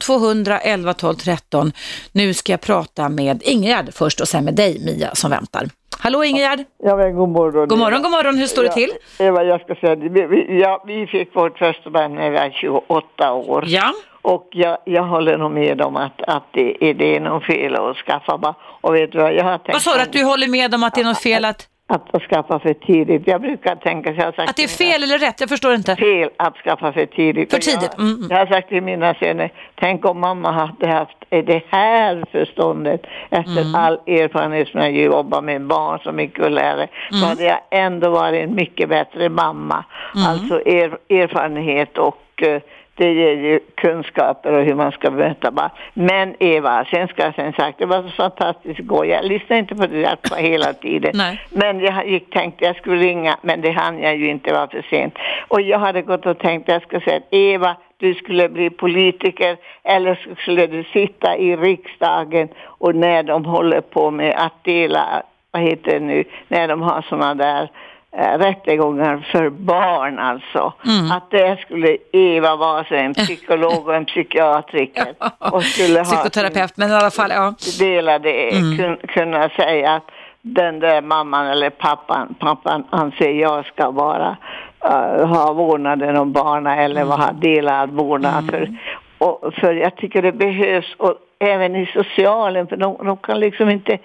0200 0.00 0.61
11 0.61 0.95
12 0.95 1.14
13. 1.14 1.73
Nu 2.12 2.35
ska 2.35 2.52
jag 2.52 2.61
prata 2.61 3.09
med 3.09 3.42
Ingrid 3.45 3.95
först 3.95 4.21
och 4.21 4.28
sen 4.28 4.45
med 4.45 4.54
dig 4.54 4.80
Mia 4.85 5.14
som 5.14 5.30
väntar. 5.30 5.69
Hallå 6.02 6.25
Ingegärd! 6.25 6.64
Ja, 6.83 6.97
men 6.97 7.16
god 7.16 7.28
morgon. 7.28 7.69
God 7.69 7.78
morgon, 7.78 8.02
god 8.02 8.11
morgon. 8.11 8.38
Hur 8.38 8.47
står 8.47 8.62
det 8.62 8.73
till? 8.73 8.90
Eva, 9.19 9.45
jag 9.45 9.61
ska 9.61 9.75
säga, 9.75 9.95
vi, 9.95 10.26
vi, 10.26 10.61
ja, 10.61 10.85
vi 10.87 11.07
fick 11.07 11.37
vårt 11.37 11.59
första 11.59 11.90
barn 11.90 12.14
när 12.14 12.30
vi 12.30 12.37
var 12.37 12.50
28 12.50 13.33
år. 13.33 13.64
Ja. 13.66 13.92
Och 14.23 14.49
jag, 14.53 14.79
jag 14.85 15.03
håller 15.03 15.39
nog 15.39 15.50
med 15.50 15.83
om 15.83 15.97
att, 15.97 16.23
att 16.27 16.45
det, 16.53 16.91
är, 16.91 16.95
det 16.95 17.17
är 17.17 17.21
något 17.21 17.45
fel 17.45 17.75
att 17.75 17.97
skaffa 17.97 18.39
barn. 18.39 18.55
Och 18.81 18.95
vet 18.95 19.12
du 19.12 19.19
vad 19.19 19.35
jag 19.35 19.45
har 19.45 19.59
tänkt? 19.59 19.73
Vad 19.73 19.83
sa 19.83 19.95
du, 19.95 20.03
att 20.03 20.12
du 20.12 20.25
håller 20.25 20.49
med 20.49 20.75
om 20.75 20.83
att 20.83 20.95
det 20.95 21.00
är 21.00 21.05
något 21.05 21.23
fel 21.23 21.45
att... 21.45 21.67
Att 21.93 22.23
skaffa 22.23 22.59
för 22.59 22.75
tidigt. 22.75 23.23
Jag 23.27 23.41
brukar 23.41 23.77
tänka, 23.77 24.12
jag 24.12 24.35
sagt 24.35 24.50
Att 24.50 24.57
det 24.57 24.62
är 24.65 24.69
fel 24.69 25.03
eller 25.03 25.19
rätt? 25.19 25.41
Jag 25.41 25.49
förstår 25.49 25.75
inte. 25.75 25.97
fel 25.97 26.31
att 26.37 26.57
skaffa 26.57 26.93
för 26.93 27.07
tidigt. 27.07 27.50
För 27.50 27.59
tidigt, 27.59 27.99
mm, 27.99 28.15
mm. 28.15 28.27
Jag 28.31 28.37
har 28.39 28.47
sagt 28.47 28.69
till 28.69 28.83
mina 28.83 29.15
söner, 29.15 29.53
tänk 29.75 30.05
om 30.05 30.21
mamma 30.21 30.50
hade 30.53 30.87
haft 30.87 31.17
det 31.29 31.62
här 31.71 32.25
förståndet 32.33 33.03
efter 33.31 33.61
Mm. 33.61 33.75
all 33.75 33.95
erfarenhet 34.07 34.69
som 34.69 34.81
jag 34.81 34.93
jobbar 34.93 35.43
med 35.43 35.67
barn 35.67 35.99
så 36.05 36.12
mycket 36.12 36.45
och 36.45 36.50
lära, 36.50 36.73
Mm. 36.83 36.89
så 37.21 37.27
hade 37.27 37.45
jag 37.45 37.59
ändå 37.71 38.11
varit 38.11 38.45
en 38.45 38.55
mycket 38.55 38.89
bättre 38.89 39.29
mamma. 39.29 39.85
Mm. 40.15 40.27
Alltså 40.27 40.61
er, 40.69 40.99
erfarenhet 41.09 41.99
och 41.99 42.43
eh, 42.43 42.61
det 43.00 43.12
ger 43.12 43.35
ju 43.35 43.61
kunskaper 43.75 44.52
och 44.52 44.64
hur 44.64 44.75
man 44.75 44.92
ska 44.92 45.11
möta 45.11 45.50
barn. 45.50 45.71
Men 45.95 46.35
Eva, 46.38 46.85
sen 46.85 47.09
ska 47.09 47.23
jag 47.23 47.35
sen 47.35 47.52
sagt, 47.52 47.78
det 47.78 47.87
var 47.87 48.02
så 48.02 48.09
fantastiskt 48.09 48.78
igår. 48.78 49.07
Jag 49.07 49.25
lyssnade 49.25 49.59
inte 49.59 49.75
på 49.75 49.87
det 49.87 50.02
där 50.02 50.16
på 50.28 50.35
hela 50.35 50.73
tiden. 50.73 51.11
Nej. 51.14 51.40
Men 51.50 51.80
jag 51.80 52.09
gick 52.09 52.30
tänkte 52.30 52.64
jag 52.64 52.76
skulle 52.76 53.02
ringa, 53.02 53.37
men 53.42 53.61
det 53.61 53.71
hann 53.71 53.99
jag 53.99 54.16
ju 54.16 54.28
inte, 54.28 54.52
var 54.52 54.66
för 54.66 54.83
sent. 54.90 55.14
Och 55.49 55.61
jag 55.61 55.78
hade 55.78 56.02
gått 56.02 56.26
och 56.26 56.38
tänkt 56.38 56.69
jag 56.69 56.83
skulle 56.83 57.00
säga 57.00 57.21
Eva, 57.30 57.76
du 57.97 58.14
skulle 58.14 58.49
bli 58.49 58.71
politiker 58.71 59.57
eller 59.83 60.14
så 60.14 60.35
skulle 60.42 60.66
du 60.66 60.85
sitta 60.85 61.37
i 61.37 61.57
riksdagen 61.57 62.49
och 62.64 62.95
när 62.95 63.23
de 63.23 63.45
håller 63.45 63.80
på 63.80 64.11
med 64.11 64.35
att 64.37 64.64
dela, 64.64 65.23
vad 65.50 65.62
heter 65.62 65.92
det 65.92 66.00
nu, 66.00 66.25
när 66.49 66.69
de 66.69 66.83
har 66.83 67.02
sådana 67.02 67.35
där 67.35 67.71
eh, 68.17 68.38
rättegångar 68.38 69.29
för 69.33 69.50
barn 69.50 70.19
alltså. 70.19 70.73
Mm. 70.87 71.11
Att 71.11 71.31
det 71.31 71.61
skulle 71.61 71.97
Eva 72.12 72.57
vara 72.57 72.85
så 72.85 72.95
en 72.95 73.14
psykolog 73.14 73.88
och 73.88 73.95
en 73.95 74.05
psykiatriker. 74.05 75.14
och 75.52 75.62
skulle 75.62 75.99
ha 75.99 76.05
Psykoterapeut, 76.05 76.76
men 76.76 76.90
i 76.90 76.95
alla 76.95 77.11
fall, 77.11 77.31
ja. 77.31 77.55
delade 77.79 78.31
Mm. 78.31 78.76
kun, 78.76 78.97
kunna 79.09 79.49
säga 79.49 79.93
att 79.93 80.11
den 80.43 80.81
där 80.81 81.02
mamman 81.02 81.47
eller 81.47 81.71
pappan, 81.71 82.35
pappan 82.38 82.85
anser 82.90 83.31
jag 83.31 83.67
ska 83.67 83.90
vara 83.90 84.37
uh, 84.85 85.26
ha 85.26 85.52
vårdnaden 85.52 86.17
om 86.17 86.33
barnen 86.33 86.79
eller 86.79 87.00
Mm. 87.02 87.21
ha 87.21 87.33
delad 87.33 87.90
vårdnad. 87.90 88.50
För, 88.50 88.76
och, 89.19 89.55
för 89.55 89.73
jag 89.73 89.97
tycker 89.97 90.23
det 90.23 90.32
behövs 90.32 90.95
och 90.97 91.15
även 91.41 91.76
i 91.76 91.87
socialen 91.87 92.67
för 92.67 92.76
de, 92.76 92.97
de 93.05 93.17
kan 93.17 93.41
liksom 93.41 93.71
inte 93.71 93.99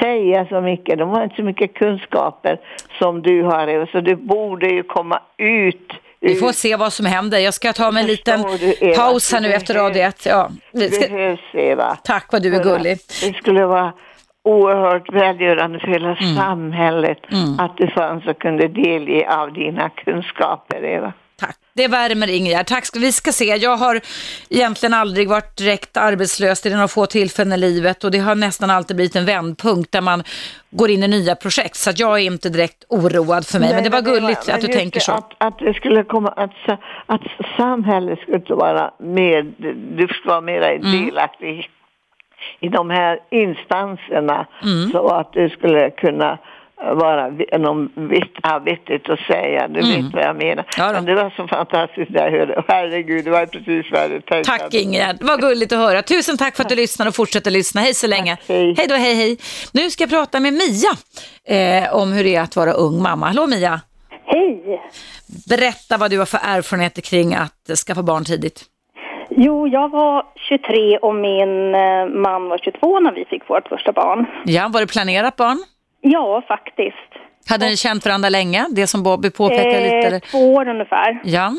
säga 0.00 0.46
så 0.46 0.60
mycket. 0.60 0.98
De 0.98 1.08
har 1.10 1.24
inte 1.24 1.36
så 1.36 1.42
mycket 1.42 1.74
kunskaper 1.74 2.58
som 2.98 3.22
du 3.22 3.42
har 3.42 3.86
så 3.86 4.00
det 4.00 4.16
borde 4.16 4.66
ju 4.66 4.82
komma 4.82 5.20
ut 5.36 5.92
Vi 6.20 6.34
får 6.34 6.52
se 6.52 6.76
vad 6.76 6.92
som 6.92 7.06
händer. 7.06 7.38
Jag 7.38 7.54
ska 7.54 7.72
ta 7.72 7.90
mig 7.90 8.00
en 8.02 8.06
liten 8.06 8.42
du, 8.42 8.94
paus 8.94 9.32
här 9.32 9.40
nu 9.40 9.52
efter 9.52 9.74
radio 9.74 10.02
1. 10.02 10.26
Ja, 10.26 10.48
ska... 10.72 11.08
behövs 11.08 11.40
Eva. 11.52 11.96
Tack 12.04 12.32
vad 12.32 12.42
du 12.42 12.56
är 12.56 12.62
gullig. 12.62 12.98
Det 13.22 13.36
skulle 13.36 13.66
vara 13.66 13.92
oerhört 14.44 15.12
välgörande 15.12 15.78
för 15.78 15.86
hela 15.88 16.06
Mm. 16.06 16.36
samhället 16.36 17.18
att 17.58 17.76
du 17.76 17.88
fanns 17.88 18.26
och 18.26 18.38
kunde 18.38 18.68
delge 18.68 19.34
av 19.38 19.52
dina 19.52 19.90
kunskaper, 19.90 20.84
Eva. 20.84 21.12
Tack. 21.40 21.56
Det 21.74 21.88
värmer 21.88 22.28
Ingegerd. 22.30 22.66
Tack. 22.66 22.86
ska- 22.86 22.98
Vi 22.98 23.12
ska 23.12 23.32
se. 23.32 23.44
Jag 23.44 23.76
har 23.76 24.00
egentligen 24.50 24.94
aldrig 24.94 25.28
varit 25.28 25.56
direkt 25.56 25.96
arbetslös. 25.96 26.60
Det 26.62 26.68
är 26.68 26.72
några 26.74 26.88
få 26.88 27.06
tillfällen 27.06 27.52
i 27.52 27.56
livet 27.56 28.04
och 28.04 28.10
det 28.10 28.18
har 28.18 28.34
nästan 28.34 28.70
alltid 28.70 28.96
blivit 28.96 29.16
en 29.16 29.24
vändpunkt 29.24 29.92
där 29.92 30.00
man 30.00 30.22
går 30.70 30.90
in 30.90 31.02
i 31.02 31.08
nya 31.08 31.34
projekt. 31.36 31.76
Så 31.76 31.90
jag 31.96 32.12
är 32.18 32.22
inte 32.24 32.48
direkt 32.48 32.84
oroad 32.88 33.46
för 33.46 33.58
mig. 33.58 33.74
men 33.74 33.84
det 33.84 33.90
var 33.90 34.00
gulligt 34.00 34.46
men 34.46 34.54
att 34.54 34.60
du 34.60 34.66
tänker 34.66 35.00
det, 35.00 35.04
så. 35.04 35.12
Att, 35.12 35.32
att 35.38 35.58
det 35.58 35.74
skulle 35.74 36.04
komma, 36.04 36.28
att, 36.28 36.80
att 37.06 37.20
samhället 37.56 38.18
skulle 38.18 38.54
vara 38.54 38.90
mer, 39.00 39.42
du 39.96 40.08
skulle 40.08 40.30
vara 40.32 40.40
mer 40.40 40.62
Mm. 40.62 41.04
delaktig 41.06 41.70
i 42.60 42.68
de 42.68 42.90
här 42.90 43.18
instanserna 43.30 44.46
Mm. 44.62 44.90
så 44.92 45.08
att 45.08 45.32
du 45.32 45.48
skulle 45.48 45.90
kunna 45.90 46.38
vara 46.76 47.28
vitt, 47.30 48.32
ja, 48.42 48.58
vettigt 48.58 49.10
att 49.10 49.20
säga. 49.20 49.68
Du 49.68 49.80
vet 49.80 50.12
vad 50.12 50.22
jag 50.22 50.36
menar. 50.36 50.52
Mm. 50.52 50.64
Ja. 50.76 50.92
Men 50.92 51.04
det 51.04 51.14
var 51.14 51.30
så 51.30 51.48
fantastiskt 51.48 52.10
när 52.10 52.24
jag 52.24 52.38
hörde. 52.38 52.64
Herregud, 52.68 53.24
det 53.24 53.30
var 53.30 53.46
precis 53.46 53.92
vad 53.92 54.00
jag 54.00 54.08
hade 54.08 54.20
tänkt. 54.20 54.46
Tack 54.46 54.74
Ingegerd, 54.74 55.16
vad 55.20 55.40
gulligt 55.40 55.72
att 55.72 55.78
höra. 55.78 56.02
Tusen 56.02 56.36
tack 56.36 56.56
för 56.56 56.62
att 56.62 56.68
du 56.68 56.74
lyssnar 56.74 57.08
och 57.08 57.14
fortsätter 57.14 57.50
lyssna. 57.50 57.80
Hej 57.80 57.94
så 57.94 58.06
länge. 58.06 58.36
hej. 58.48 58.74
hej 58.78 58.86
då, 58.88 58.94
hej 58.94 59.14
hej. 59.14 59.38
Nu 59.72 59.90
ska 59.90 60.02
jag 60.02 60.10
prata 60.10 60.40
med 60.40 60.52
Mia 60.52 60.92
eh, 61.48 61.94
om 61.94 62.12
hur 62.12 62.24
det 62.24 62.34
är 62.34 62.40
att 62.42 62.56
vara 62.56 62.72
ung 62.72 63.02
mamma. 63.02 63.26
Hallå 63.26 63.46
Mia, 63.46 63.80
Hej! 64.24 64.80
berätta 65.48 65.96
vad 65.98 66.10
du 66.10 66.18
har 66.18 66.26
för 66.26 66.40
erfarenheter 66.42 67.02
kring 67.02 67.34
att 67.34 67.78
skaffa 67.86 68.02
barn 68.02 68.24
tidigt. 68.24 68.64
Jo, 69.30 69.68
jag 69.68 69.88
var 69.88 70.24
23 70.48 70.98
och 70.98 71.14
min 71.14 71.74
eh, 71.74 72.06
man 72.22 72.48
var 72.48 72.58
22 72.58 73.00
när 73.00 73.12
vi 73.12 73.24
fick 73.24 73.50
vårt 73.50 73.68
första 73.68 73.92
barn. 73.92 74.26
Ja, 74.44 74.68
var 74.72 74.80
det 74.80 74.86
planerat 74.86 75.36
barn? 75.36 75.58
Ja, 76.08 76.42
faktiskt. 76.48 77.10
Hade 77.48 77.66
ni 77.66 77.76
känt 77.76 78.06
varandra 78.06 78.28
länge? 78.28 78.66
Det 78.70 78.86
som 78.86 79.02
Bobby 79.02 79.30
påpekade 79.30 79.80
lite? 79.80 79.96
Eh, 79.96 80.06
Eller? 80.06 80.20
två 80.20 80.54
år 80.54 80.68
ungefär. 80.68 81.20
Ja, 81.24 81.52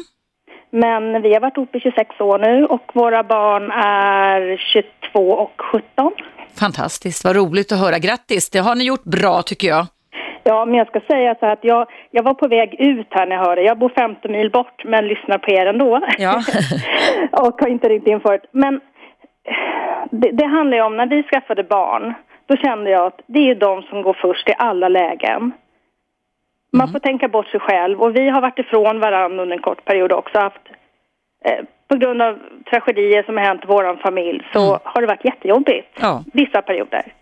Men 0.71 1.21
vi 1.21 1.33
har 1.33 1.39
varit 1.41 1.57
ihop 1.57 1.75
i 1.75 1.79
26 1.79 2.21
år 2.21 2.39
nu 2.39 2.65
och 2.65 2.91
våra 2.93 3.23
barn 3.23 3.71
är 3.71 4.57
22 4.57 5.31
och 5.33 5.61
17. 5.71 6.11
fantastiskt. 6.59 7.23
Vad 7.25 7.35
roligt 7.35 7.71
att 7.71 7.79
höra. 7.79 7.99
Grattis, 7.99 8.49
det 8.49 8.59
har 8.59 8.75
ni 8.75 8.83
gjort 8.83 9.03
bra 9.03 9.41
tycker 9.41 9.67
jag. 9.67 9.85
Ja, 10.43 10.65
men 10.65 10.75
jag 10.75 10.87
ska 10.87 10.99
säga 10.99 11.35
så 11.39 11.45
att 11.45 11.59
jag, 11.61 11.87
jag 12.11 12.23
var 12.23 12.33
på 12.33 12.47
väg 12.47 12.75
ut 12.79 13.07
här 13.09 13.25
när 13.25 13.35
jag 13.35 13.45
hörde. 13.45 13.61
Jag 13.61 13.77
bor 13.79 13.89
50 13.89 14.27
mil 14.27 14.51
bort 14.51 14.83
men 14.85 15.07
lyssnar 15.07 15.37
på 15.37 15.51
er 15.51 15.65
ändå. 15.65 16.01
Ja. 16.17 16.41
och 17.31 17.61
har 17.61 17.67
inte 17.67 17.89
ringt 17.89 18.07
in 18.07 18.19
förut. 18.19 18.45
Men 18.51 18.79
det, 20.11 20.31
det 20.31 20.45
handlar 20.45 20.77
ju 20.77 20.83
om 20.83 20.97
när 20.97 21.07
vi 21.07 21.23
skaffade 21.23 21.63
barn. 21.63 22.13
Då 22.47 22.55
kände 22.57 22.89
jag 22.89 23.05
att 23.05 23.21
det 23.27 23.49
är 23.49 23.55
de 23.55 23.81
som 23.83 24.01
går 24.01 24.17
först 24.21 24.49
i 24.49 24.53
alla 24.57 24.89
lägen. 24.89 25.51
Man 26.71 26.87
får 26.91 26.99
tänka 26.99 27.27
bort 27.27 27.47
sig 27.47 27.59
själv 27.59 28.01
och 28.01 28.15
vi 28.15 28.29
har 28.29 28.41
varit 28.41 28.59
ifrån 28.59 28.99
varandra 28.99 29.41
under 29.41 29.55
en 29.55 29.61
kort 29.61 29.85
period 29.85 30.11
också. 30.11 30.39
Haft, 30.39 30.61
eh, 31.45 31.65
på 31.87 31.97
grund 31.97 32.21
av 32.21 32.39
tragedier 32.69 33.23
som 33.23 33.37
har 33.37 33.43
hänt 33.43 33.63
i 33.63 33.67
vår 33.67 33.95
familj 33.95 34.47
så 34.53 34.79
har 34.83 35.01
det 35.01 35.07
varit 35.07 35.25
jättejobbigt 35.25 35.97
Ja. 36.01 36.23
vissa 36.33 36.61
perioder. 36.61 37.13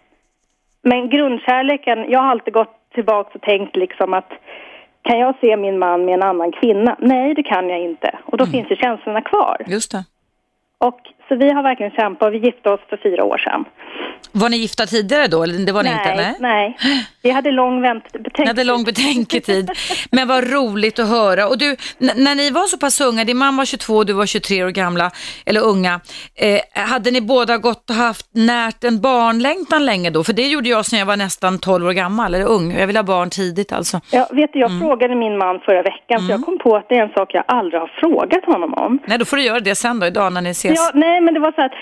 Men 0.82 1.10
grundkärleken, 1.10 2.06
jag 2.12 2.20
har 2.20 2.28
alltid 2.32 2.54
gått 2.54 2.76
tillbaka 2.94 3.30
och 3.34 3.42
tänkt 3.42 3.76
liksom 3.76 4.14
att 4.14 4.32
kan 5.02 5.20
jag 5.20 5.36
se 5.42 5.58
min 5.58 5.80
man 5.80 6.06
med 6.06 6.14
en 6.14 6.24
annan 6.24 6.52
kvinna? 6.52 6.96
Nej, 7.00 7.34
det 7.34 7.44
kan 7.44 7.70
jag 7.70 7.80
inte. 7.80 8.20
Och 8.26 8.38
då 8.38 8.46
finns 8.46 8.72
ju 8.72 8.76
känslorna 8.76 9.22
kvar. 9.22 9.58
Just 9.68 9.92
det. 9.92 10.04
Och, 10.78 11.00
så 11.28 11.36
vi 11.36 11.52
har 11.54 11.64
verkligen 11.64 11.92
kämpat. 11.92 12.34
Vi 12.34 12.38
gifte 12.38 12.70
oss 12.70 12.80
för 12.90 12.98
fyra 12.98 13.24
år 13.24 13.38
sedan. 13.38 13.66
Var 14.32 14.50
ni 14.50 14.58
gifta 14.58 14.86
tidigare 14.86 15.28
då? 15.28 15.46
Det 15.46 15.72
var 15.72 15.84
ni 15.84 15.90
inte? 15.90 16.16
nej, 16.16 16.36
nej. 16.40 16.78
Vi 17.22 17.32
hade 17.32 17.52
lång 17.52 17.82
Ni 18.38 18.48
hade 18.48 18.64
lång 18.64 18.84
betänketid. 18.84 19.70
Men 20.12 20.28
vad 20.28 20.52
roligt 20.52 21.00
att 21.00 21.08
höra. 21.10 21.48
Och 21.48 21.58
du, 21.58 21.76
när 21.98 22.36
ni 22.36 22.50
var 22.52 22.62
så 22.64 22.78
pass 22.78 23.02
unga, 23.02 23.24
din 23.24 23.38
mamma 23.38 23.58
var 23.58 23.66
22 23.66 23.96
och 23.96 24.06
du 24.06 24.14
var 24.14 24.26
23 24.26 24.64
år 24.64 24.70
gamla, 24.70 25.12
eller 25.46 25.62
unga, 25.62 26.00
eh, 26.36 26.60
hade 26.90 27.12
ni 27.12 27.22
båda 27.22 27.58
gått 27.58 27.90
och 27.90 27.96
haft 27.96 28.28
närt 28.36 28.84
en 28.84 29.02
barnlängtan 29.02 29.86
länge 29.86 30.10
då? 30.10 30.24
För 30.24 30.34
det 30.34 30.48
gjorde 30.48 30.70
jag 30.70 30.86
sedan 30.86 31.00
jag 31.00 31.06
var 31.06 31.18
nästan 31.18 31.60
12 31.60 31.86
år 31.88 31.92
gammal, 31.92 32.36
eller 32.36 32.46
ung. 32.46 32.72
Jag 32.80 32.88
ville 32.88 33.00
ha 33.00 33.04
barn 33.04 33.30
tidigt 33.30 33.72
alltså. 33.74 34.02
Ja, 34.12 34.28
vet 34.32 34.54
du, 34.54 34.60
jag 34.60 34.72
Mm. 34.72 34.82
frågade 34.88 35.16
min 35.16 35.38
man 35.38 35.60
förra 35.60 35.82
veckan, 35.82 36.22
så 36.22 36.32
jag 36.32 36.42
kom 36.46 36.58
på 36.60 36.76
att 36.76 36.90
det 36.90 36.96
är 36.96 37.02
en 37.04 37.10
sak 37.14 37.30
jag 37.34 37.44
aldrig 37.48 37.82
har 37.82 37.92
frågat 38.00 38.46
honom 38.46 38.74
om. 38.74 39.00
Nej, 39.06 39.18
då 39.18 39.26
får 39.26 39.38
du 39.38 39.44
göra 39.44 39.60
det 39.60 39.76
sen 39.76 40.00
då, 40.00 40.06
idag 40.08 40.34
när 40.34 40.42
ni 40.42 40.50
ses. 40.50 40.74
Ja, 40.76 40.92
nej, 40.94 41.15
men 41.22 41.34
det 41.34 41.40
var 41.40 41.52
så 41.52 41.62
att 41.62 41.76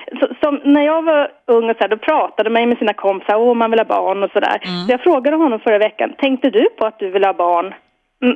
som, 0.43 0.73
när 0.73 0.81
jag 0.81 1.01
var 1.01 1.31
ung 1.47 1.69
och 1.69 1.75
så 1.77 1.83
här, 1.83 1.87
då 1.87 1.97
pratade 1.97 2.49
man 2.49 2.69
med 2.69 2.77
sina 2.77 2.93
kompisar, 2.93 3.35
åh 3.35 3.53
man 3.53 3.71
vill 3.71 3.79
ha 3.79 3.85
barn 3.85 4.23
och 4.23 4.31
sådär. 4.31 4.57
Mm. 4.61 4.85
Så 4.85 4.91
jag 4.91 5.01
frågade 5.01 5.37
honom 5.37 5.59
förra 5.59 5.77
veckan, 5.77 6.13
tänkte 6.17 6.49
du 6.49 6.69
på 6.77 6.85
att 6.85 6.99
du 6.99 7.09
vill 7.09 7.23
ha 7.23 7.33
barn 7.33 7.73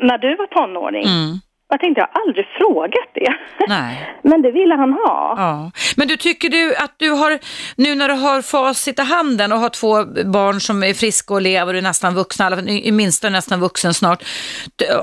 när 0.01 0.17
du 0.17 0.35
var 0.35 0.47
tonåring? 0.47 1.03
Mm. 1.03 1.33
Jag 1.69 1.79
tänkte, 1.79 2.01
jag 2.01 2.07
har 2.07 2.21
aldrig 2.21 2.45
frågat 2.57 3.09
det. 3.13 3.33
Nej. 3.67 4.15
Men 4.21 4.41
det 4.41 4.51
ville 4.51 4.75
han 4.75 4.93
ha. 4.93 5.33
Ja. 5.37 5.71
Men 5.95 6.07
du, 6.07 6.17
tycker 6.17 6.49
du 6.49 6.75
att 6.75 6.93
du 6.97 7.09
har, 7.09 7.39
nu 7.75 7.95
när 7.95 8.07
du 8.07 8.13
har 8.13 8.41
facit 8.41 8.99
i 8.99 9.01
handen 9.01 9.51
och 9.51 9.59
har 9.59 9.69
två 9.69 10.05
barn 10.25 10.61
som 10.61 10.83
är 10.83 10.93
friska 10.93 11.33
och 11.33 11.41
lever 11.41 11.73
och 11.73 11.77
är 11.77 11.81
nästan 11.81 12.15
vuxna, 12.15 12.61
i 12.69 12.91
minsta 12.91 13.29
nästan 13.29 13.59
vuxen 13.59 13.93
snart, 13.93 14.23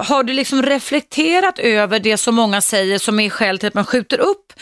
har 0.04 0.22
du 0.22 0.32
liksom 0.32 0.62
reflekterat 0.62 1.58
över 1.58 1.98
det 1.98 2.16
som 2.16 2.34
många 2.34 2.60
säger 2.60 2.98
som 2.98 3.20
är 3.20 3.30
skäl 3.30 3.58
till 3.58 3.68
att 3.68 3.74
man 3.74 3.84
skjuter 3.84 4.20
upp 4.20 4.52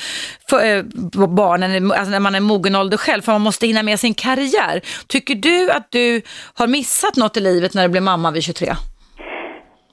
för, 0.51 0.77
eh, 0.77 0.83
barnen, 1.29 1.93
alltså 1.93 2.11
när 2.11 2.21
man 2.21 2.35
är 2.35 2.41
mogen 2.41 2.77
ålder 2.77 2.97
själv, 2.97 3.23
för 3.23 3.33
man 3.33 3.41
måste 3.41 3.67
hinna 3.67 3.83
med 3.83 4.01
sin 4.01 4.15
karriär. 4.15 4.81
Tycker 5.07 5.35
du 5.35 5.71
att 5.71 5.87
du 5.91 6.23
har 6.55 6.67
missat 6.67 7.17
något 7.17 7.37
i 7.37 7.41
livet 7.41 7.75
när 7.75 7.83
du 7.83 7.89
blev 7.89 8.03
mamma 8.03 8.31
vid 8.31 8.43
23? 8.43 8.77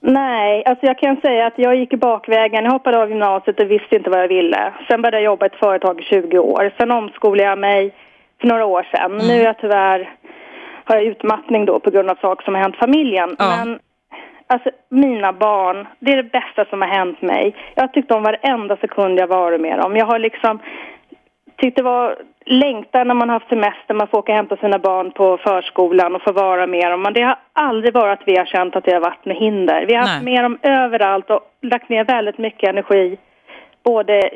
Nej, 0.02 0.64
alltså 0.66 0.86
jag 0.86 0.98
kan 0.98 1.22
säga 1.22 1.48
att 1.48 1.58
jag 1.58 1.76
gick 1.76 1.94
bakvägen. 1.94 2.64
Jag 2.64 2.72
hoppade 2.72 3.02
av 3.02 3.10
gymnasiet 3.10 3.60
och 3.60 3.72
visste 3.72 3.96
inte 3.96 4.10
vad 4.10 4.20
jag 4.20 4.28
ville. 4.28 4.74
Sen 4.88 5.02
började 5.02 5.18
jag 5.18 5.24
jobba 5.24 5.46
i 5.46 5.48
ett 5.48 5.60
företag 5.60 6.02
i 6.02 6.04
20 6.04 6.40
år. 6.40 6.72
Sen 6.78 6.92
omskolade 6.92 7.50
jag 7.50 7.60
mig 7.60 7.94
för 8.42 8.48
några 8.48 8.66
år 8.66 8.84
sedan. 8.84 9.18
Nu 9.28 9.34
är 9.34 9.46
jag 9.46 9.58
tyvärr, 9.58 10.10
har 10.84 10.96
jag 10.96 11.06
utmattning 11.06 11.66
då 11.66 11.80
på 11.80 11.90
grund 11.90 12.10
av 12.10 12.16
saker 12.16 12.46
som 12.46 12.56
har 12.56 12.62
hänt 12.62 12.76
familjen. 12.76 13.36
Ja. 13.40 13.50
Men 13.50 13.80
alltså 14.48 14.70
mina 14.90 15.34
barn, 15.34 15.88
det 16.00 16.12
är 16.12 16.18
det 16.18 16.32
bästa 16.32 16.66
som 16.66 16.82
har 16.82 16.90
hänt 16.90 17.22
mig. 17.22 17.56
Jag 17.76 17.84
har 17.84 17.88
tyckt 17.88 18.12
om 18.12 18.24
varenda 18.24 18.78
sekund 18.78 19.20
jag 19.20 19.28
varit 19.28 19.62
med 19.62 19.80
dem. 19.80 19.98
Jag 19.98 20.06
har 20.06 20.20
liksom 20.20 20.60
tyckt 21.60 21.78
det 21.78 21.84
var 21.84 22.16
längtar 22.46 23.06
när 23.06 23.14
man 23.14 23.30
haft 23.30 23.50
semester, 23.50 23.94
man 23.94 24.08
får 24.08 24.18
åka 24.18 24.32
och 24.32 24.36
hämta 24.36 24.58
sina 24.58 24.80
barn 24.80 25.12
på 25.12 25.38
förskolan 25.38 26.16
och 26.16 26.22
få 26.22 26.32
vara 26.32 26.68
med 26.68 26.92
dem. 26.92 27.02
Men 27.02 27.14
det 27.14 27.22
har 27.22 27.38
aldrig 27.54 27.94
varit 27.94 28.20
att 28.20 28.28
vi 28.28 28.38
har 28.38 28.46
känt 28.46 28.76
att 28.76 28.84
det 28.84 28.94
har 28.94 29.02
varit 29.02 29.26
med 29.26 29.36
hinder. 29.38 29.86
Vi 29.86 29.94
har 29.94 30.02
haft 30.02 30.24
Nej. 30.24 30.34
med 30.34 30.44
dem 30.44 30.58
överallt 30.62 31.30
och 31.30 31.42
lagt 31.62 31.90
ner 31.90 32.04
väldigt 32.04 32.38
mycket 32.38 32.70
energi, 32.70 33.18
både 33.84 34.30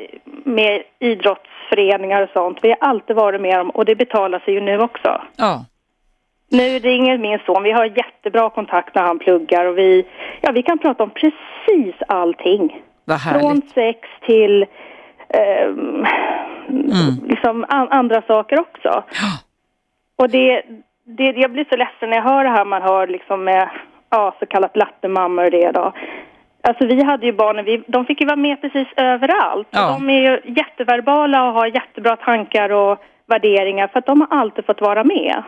med 0.44 0.82
idrottsföreningar 0.98 2.22
och 2.22 2.30
sånt. 2.32 2.58
Vi 2.62 2.68
har 2.68 2.78
alltid 2.80 3.16
varit 3.16 3.40
med 3.40 3.58
dem 3.58 3.70
och 3.70 3.84
det 3.84 3.94
betalar 3.94 4.38
sig 4.38 4.54
ju 4.54 4.60
nu 4.60 4.78
också. 4.78 5.22
Ja. 5.36 5.64
Nu 6.50 6.78
ringer 6.78 7.18
min 7.18 7.38
son, 7.46 7.62
vi 7.62 7.70
har 7.70 7.84
jättebra 7.84 8.50
kontakt 8.50 8.94
när 8.94 9.02
han 9.02 9.18
pluggar 9.18 9.64
och 9.64 9.78
vi, 9.78 10.06
ja, 10.40 10.52
vi 10.52 10.62
kan 10.62 10.78
prata 10.78 11.02
om 11.02 11.10
precis 11.10 11.94
allting. 12.08 12.82
Vad 13.04 13.22
Från 13.22 13.32
härligt. 13.32 13.70
sex 13.70 14.08
till 14.26 14.66
ehm, 15.28 16.06
liksom 17.28 17.64
an, 17.68 17.88
andra 17.90 18.22
saker 18.22 18.60
också. 18.60 19.04
Och 20.16 20.30
det, 20.30 20.62
det, 21.04 21.24
jag 21.24 21.52
blir 21.52 21.66
så 21.70 21.76
ledsen 21.76 22.10
när 22.10 22.16
jag 22.16 22.24
hör 22.24 22.44
det 22.44 22.50
här 22.50 22.64
man 22.64 22.82
hör 22.82 23.06
liksom 23.06 23.44
med 23.44 23.70
ja, 24.10 24.36
så 24.40 24.46
kallat 24.46 24.76
lattemammor 24.76 25.44
och 25.44 25.50
det 25.50 25.70
då. 25.70 25.92
Alltså 26.62 26.86
vi 26.86 27.02
hade 27.02 27.26
ju 27.26 27.32
barnen, 27.32 27.64
vi, 27.64 27.84
de 27.86 28.06
fick 28.06 28.20
ju 28.20 28.26
vara 28.26 28.36
med 28.36 28.60
precis 28.60 28.88
överallt. 28.96 29.68
Ja. 29.70 29.98
De 29.98 30.10
är 30.10 30.20
ju 30.20 30.54
jätteverbala 30.56 31.48
och 31.48 31.54
har 31.54 31.66
jättebra 31.66 32.16
tankar 32.16 32.70
och 32.72 32.98
värderingar 33.26 33.88
för 33.88 33.98
att 33.98 34.06
de 34.06 34.20
har 34.20 34.38
alltid 34.38 34.66
fått 34.66 34.80
vara 34.80 35.04
med. 35.04 35.42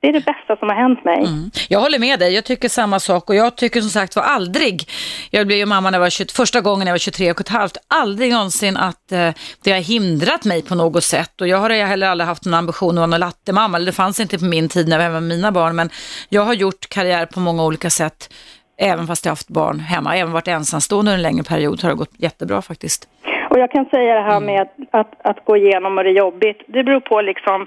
Det 0.00 0.08
är 0.08 0.12
det 0.12 0.24
bästa 0.24 0.56
som 0.56 0.68
har 0.68 0.76
hänt 0.76 1.04
mig. 1.04 1.18
Mm. 1.18 1.50
Jag 1.68 1.80
håller 1.80 1.98
med 1.98 2.18
dig, 2.18 2.34
jag 2.34 2.44
tycker 2.44 2.68
samma 2.68 2.98
sak 3.00 3.30
och 3.30 3.34
jag 3.34 3.56
tycker 3.56 3.80
som 3.80 3.90
sagt 3.90 4.16
var 4.16 4.22
aldrig, 4.22 4.82
jag 5.30 5.46
blev 5.46 5.58
ju 5.58 5.66
mamma 5.66 5.90
när 5.90 5.98
jag 5.98 6.02
var 6.02 6.10
20, 6.10 6.32
första 6.36 6.60
gången 6.60 6.78
när 6.78 6.86
jag 6.86 6.94
var 6.94 6.98
23 6.98 7.30
och 7.30 7.40
ett 7.40 7.48
halvt, 7.48 7.76
aldrig 7.88 8.32
någonsin 8.32 8.76
att 8.76 9.12
eh, 9.12 9.30
det 9.64 9.72
har 9.72 9.80
hindrat 9.80 10.44
mig 10.44 10.62
på 10.62 10.74
något 10.74 11.04
sätt 11.04 11.40
och 11.40 11.48
jag 11.48 11.58
har 11.58 11.70
heller 11.70 12.08
aldrig 12.08 12.28
haft 12.28 12.44
någon 12.44 12.54
ambition 12.54 12.90
att 12.90 12.96
vara 12.96 13.06
någon 13.06 13.20
lattemamma, 13.20 13.76
eller 13.76 13.86
det 13.86 13.92
fanns 13.92 14.20
inte 14.20 14.38
på 14.38 14.44
min 14.44 14.68
tid 14.68 14.88
när 14.88 15.00
jag 15.00 15.10
var 15.10 15.20
med 15.20 15.36
mina 15.36 15.52
barn, 15.52 15.76
men 15.76 15.90
jag 16.28 16.42
har 16.42 16.54
gjort 16.54 16.88
karriär 16.88 17.26
på 17.26 17.40
många 17.40 17.64
olika 17.64 17.90
sätt, 17.90 18.34
även 18.80 19.06
fast 19.06 19.24
jag 19.24 19.32
haft 19.32 19.48
barn 19.48 19.80
hemma, 19.80 20.16
även 20.16 20.32
varit 20.32 20.48
ensamstående 20.48 21.10
under 21.10 21.14
en 21.14 21.22
längre 21.22 21.44
period 21.44 21.82
har 21.82 21.90
det 21.90 21.96
gått 21.96 22.14
jättebra 22.18 22.62
faktiskt. 22.62 23.08
Och 23.50 23.58
jag 23.58 23.70
kan 23.70 23.84
säga 23.84 24.14
det 24.14 24.32
här 24.32 24.40
med 24.40 24.60
att, 24.62 24.74
att, 24.90 25.26
att 25.26 25.44
gå 25.44 25.56
igenom 25.56 25.98
och 25.98 26.04
det 26.04 26.10
är 26.10 26.14
jobbigt. 26.14 26.60
Det 26.66 26.84
beror 26.84 27.00
på 27.00 27.20
liksom 27.20 27.66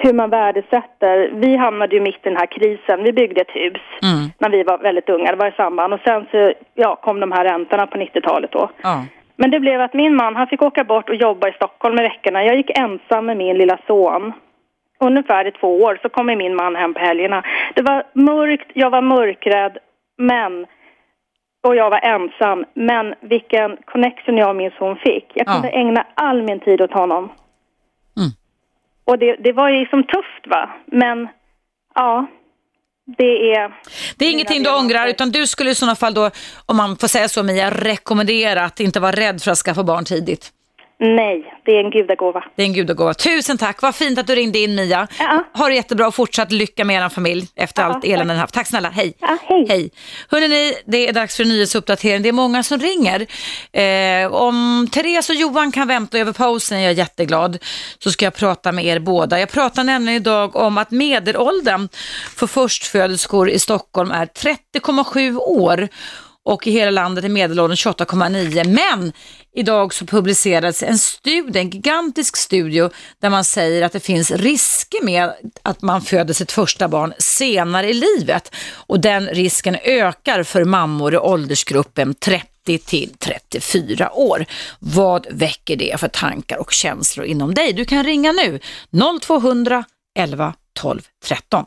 hur 0.00 0.12
man 0.12 0.30
värdesätter. 0.30 1.30
Vi 1.32 1.56
hamnade 1.56 1.94
ju 1.96 2.00
mitt 2.00 2.14
i 2.14 2.28
den 2.28 2.36
här 2.36 2.46
krisen. 2.46 3.02
Vi 3.02 3.12
byggde 3.12 3.40
ett 3.40 3.50
hus 3.56 3.80
Mm. 4.02 4.30
när 4.38 4.50
vi 4.50 4.62
var 4.62 4.78
väldigt 4.78 5.08
unga. 5.08 5.30
Det 5.30 5.36
var 5.36 5.46
i 5.48 5.52
samband. 5.56 5.94
Och 5.94 6.00
sen 6.04 6.26
så 6.30 6.52
ja, 6.74 6.96
kom 6.96 7.20
de 7.20 7.32
här 7.32 7.44
räntorna 7.44 7.86
på 7.86 7.98
90-talet 7.98 8.52
då. 8.52 8.70
Ja. 8.82 9.04
Men 9.36 9.50
det 9.50 9.60
blev 9.60 9.80
att 9.80 9.94
min 9.94 10.16
man, 10.16 10.36
han 10.36 10.46
fick 10.46 10.62
åka 10.62 10.84
bort 10.84 11.08
och 11.08 11.14
jobba 11.14 11.48
i 11.48 11.52
Stockholm 11.52 11.98
i 11.98 12.02
veckorna. 12.02 12.44
Jag 12.44 12.56
gick 12.56 12.78
ensam 12.78 13.26
med 13.26 13.36
min 13.36 13.58
lilla 13.58 13.78
son. 13.86 14.32
Ungefär 15.00 15.46
i 15.46 15.50
två 15.52 15.82
år 15.82 15.98
så 16.02 16.08
kommer 16.08 16.36
min 16.36 16.56
man 16.56 16.76
hem 16.76 16.94
på 16.94 17.00
helgerna. 17.00 17.42
Det 17.74 17.82
var 17.82 18.02
mörkt, 18.12 18.70
jag 18.74 18.90
var 18.90 19.02
mörkrädd, 19.02 19.78
men 20.18 20.66
och 21.66 21.76
jag 21.76 21.90
var 21.90 22.00
ensam. 22.02 22.64
Men 22.74 23.14
vilken 23.20 23.76
connection 23.84 24.36
jag 24.36 24.48
och 24.48 24.56
min 24.56 24.70
son 24.78 24.96
fick. 24.96 25.26
Jag 25.34 25.46
Ja. 25.48 25.52
kunde 25.52 25.68
ägna 25.68 26.04
all 26.14 26.42
min 26.42 26.60
tid 26.60 26.80
åt 26.80 26.92
honom. 26.92 27.28
Och 29.06 29.18
det, 29.18 29.36
det 29.36 29.52
var 29.52 29.68
ju 29.68 29.80
liksom 29.80 30.02
tufft 30.02 30.46
va. 30.46 30.70
Men 30.86 31.28
ja, 31.94 32.26
det 33.16 33.54
är... 33.54 33.80
Det 34.16 34.24
är 34.24 34.30
ingenting 34.30 34.62
du 34.62 34.70
ångrar, 34.70 35.08
utan 35.08 35.30
du 35.30 35.46
skulle 35.46 35.70
i 35.70 35.74
sådana 35.74 35.96
fall 35.96 36.14
då, 36.14 36.30
om 36.66 36.76
man 36.76 36.96
får 36.96 37.08
säga 37.08 37.28
så 37.28 37.42
Mia, 37.42 37.70
rekommendera 37.70 38.64
att 38.64 38.80
inte 38.80 39.00
vara 39.00 39.12
rädd 39.12 39.42
för 39.42 39.50
att 39.50 39.58
skaffa 39.58 39.82
barn 39.82 40.04
tidigt. 40.04 40.52
Nej, 40.98 41.54
det 41.64 41.72
är 41.72 41.84
en 41.84 41.90
gudagåva. 41.90 42.44
Det 42.56 42.62
är 42.62 42.66
en 42.66 42.72
gudagåva. 42.72 43.14
Tusen 43.14 43.58
tack, 43.58 43.82
vad 43.82 43.94
fint 43.94 44.18
att 44.18 44.26
du 44.26 44.34
ringde 44.34 44.58
in 44.58 44.74
Mia. 44.74 45.08
Ja. 45.18 45.44
Ha 45.54 45.68
det 45.68 45.74
jättebra 45.74 46.06
och 46.06 46.14
fortsatt 46.14 46.52
lycka 46.52 46.84
med 46.84 47.04
er 47.04 47.08
familj 47.08 47.46
efter 47.56 47.82
Ja, 47.82 47.88
allt 47.88 48.04
elände 48.04 48.34
ni 48.34 48.40
haft. 48.40 48.54
Tack 48.54 48.66
snälla, 48.66 48.88
hej. 48.90 49.14
Ja, 49.20 49.38
hej. 49.42 49.66
Hej. 49.68 49.90
Hörrni, 50.28 50.72
det 50.86 51.08
är 51.08 51.12
dags 51.12 51.36
för 51.36 51.42
en 51.42 51.48
nyhetsuppdatering. 51.48 52.22
Det 52.22 52.28
är 52.28 52.32
många 52.32 52.62
som 52.62 52.78
ringer. 52.80 53.26
Eh, 53.72 54.32
om 54.32 54.88
Therese 54.92 55.30
och 55.30 55.36
Johan 55.36 55.72
kan 55.72 55.88
vänta 55.88 56.18
över 56.18 56.32
pausen 56.32 56.78
är 56.78 56.82
jag 56.82 56.92
jätteglad. 56.92 57.58
Så 57.98 58.10
ska 58.10 58.24
jag 58.26 58.34
prata 58.34 58.72
med 58.72 58.84
er 58.84 58.98
båda. 58.98 59.40
Jag 59.40 59.50
pratar 59.50 59.84
nämligen 59.84 60.16
idag 60.20 60.56
om 60.56 60.78
att 60.78 60.90
medelåldern 60.90 61.88
för 62.36 62.46
förstföderskor 62.46 63.50
i 63.50 63.58
Stockholm 63.58 64.10
är 64.10 64.26
30,7 64.26 65.38
år 65.38 65.88
och 66.44 66.66
i 66.66 66.70
hela 66.70 66.90
landet 66.90 67.24
är 67.24 67.28
medelåldern 67.28 67.76
28,9. 67.76 68.64
Men 68.64 69.12
idag 69.56 69.94
så 69.94 70.06
publicerades 70.06 70.82
en 70.82 70.98
studie, 70.98 71.58
en 71.58 71.70
gigantisk 71.70 72.36
studie 72.36 72.88
där 73.20 73.30
man 73.30 73.44
säger 73.44 73.82
att 73.82 73.92
det 73.92 74.00
finns 74.00 74.30
risker 74.30 75.04
med 75.04 75.32
att 75.62 75.82
man 75.82 76.02
föder 76.02 76.34
sitt 76.34 76.52
första 76.52 76.88
barn 76.88 77.12
senare 77.18 77.90
i 77.90 77.94
livet. 77.94 78.54
Och 78.72 79.00
den 79.00 79.26
risken 79.26 79.76
ökar 79.84 80.42
för 80.42 80.64
mammor 80.64 81.14
i 81.14 81.18
åldersgruppen 81.18 82.14
30 82.14 82.78
till 82.78 83.10
34 83.18 84.12
år. 84.12 84.46
Vad 84.78 85.26
väcker 85.30 85.76
det 85.76 86.00
för 86.00 86.08
tankar 86.08 86.56
och 86.56 86.72
känslor 86.72 87.26
inom 87.26 87.54
dig? 87.54 87.72
Du 87.72 87.84
kan 87.84 88.04
ringa 88.04 88.32
nu 88.32 88.60
0200 89.20 89.84
11 90.18 90.54
12 90.74 91.02
13. 91.24 91.64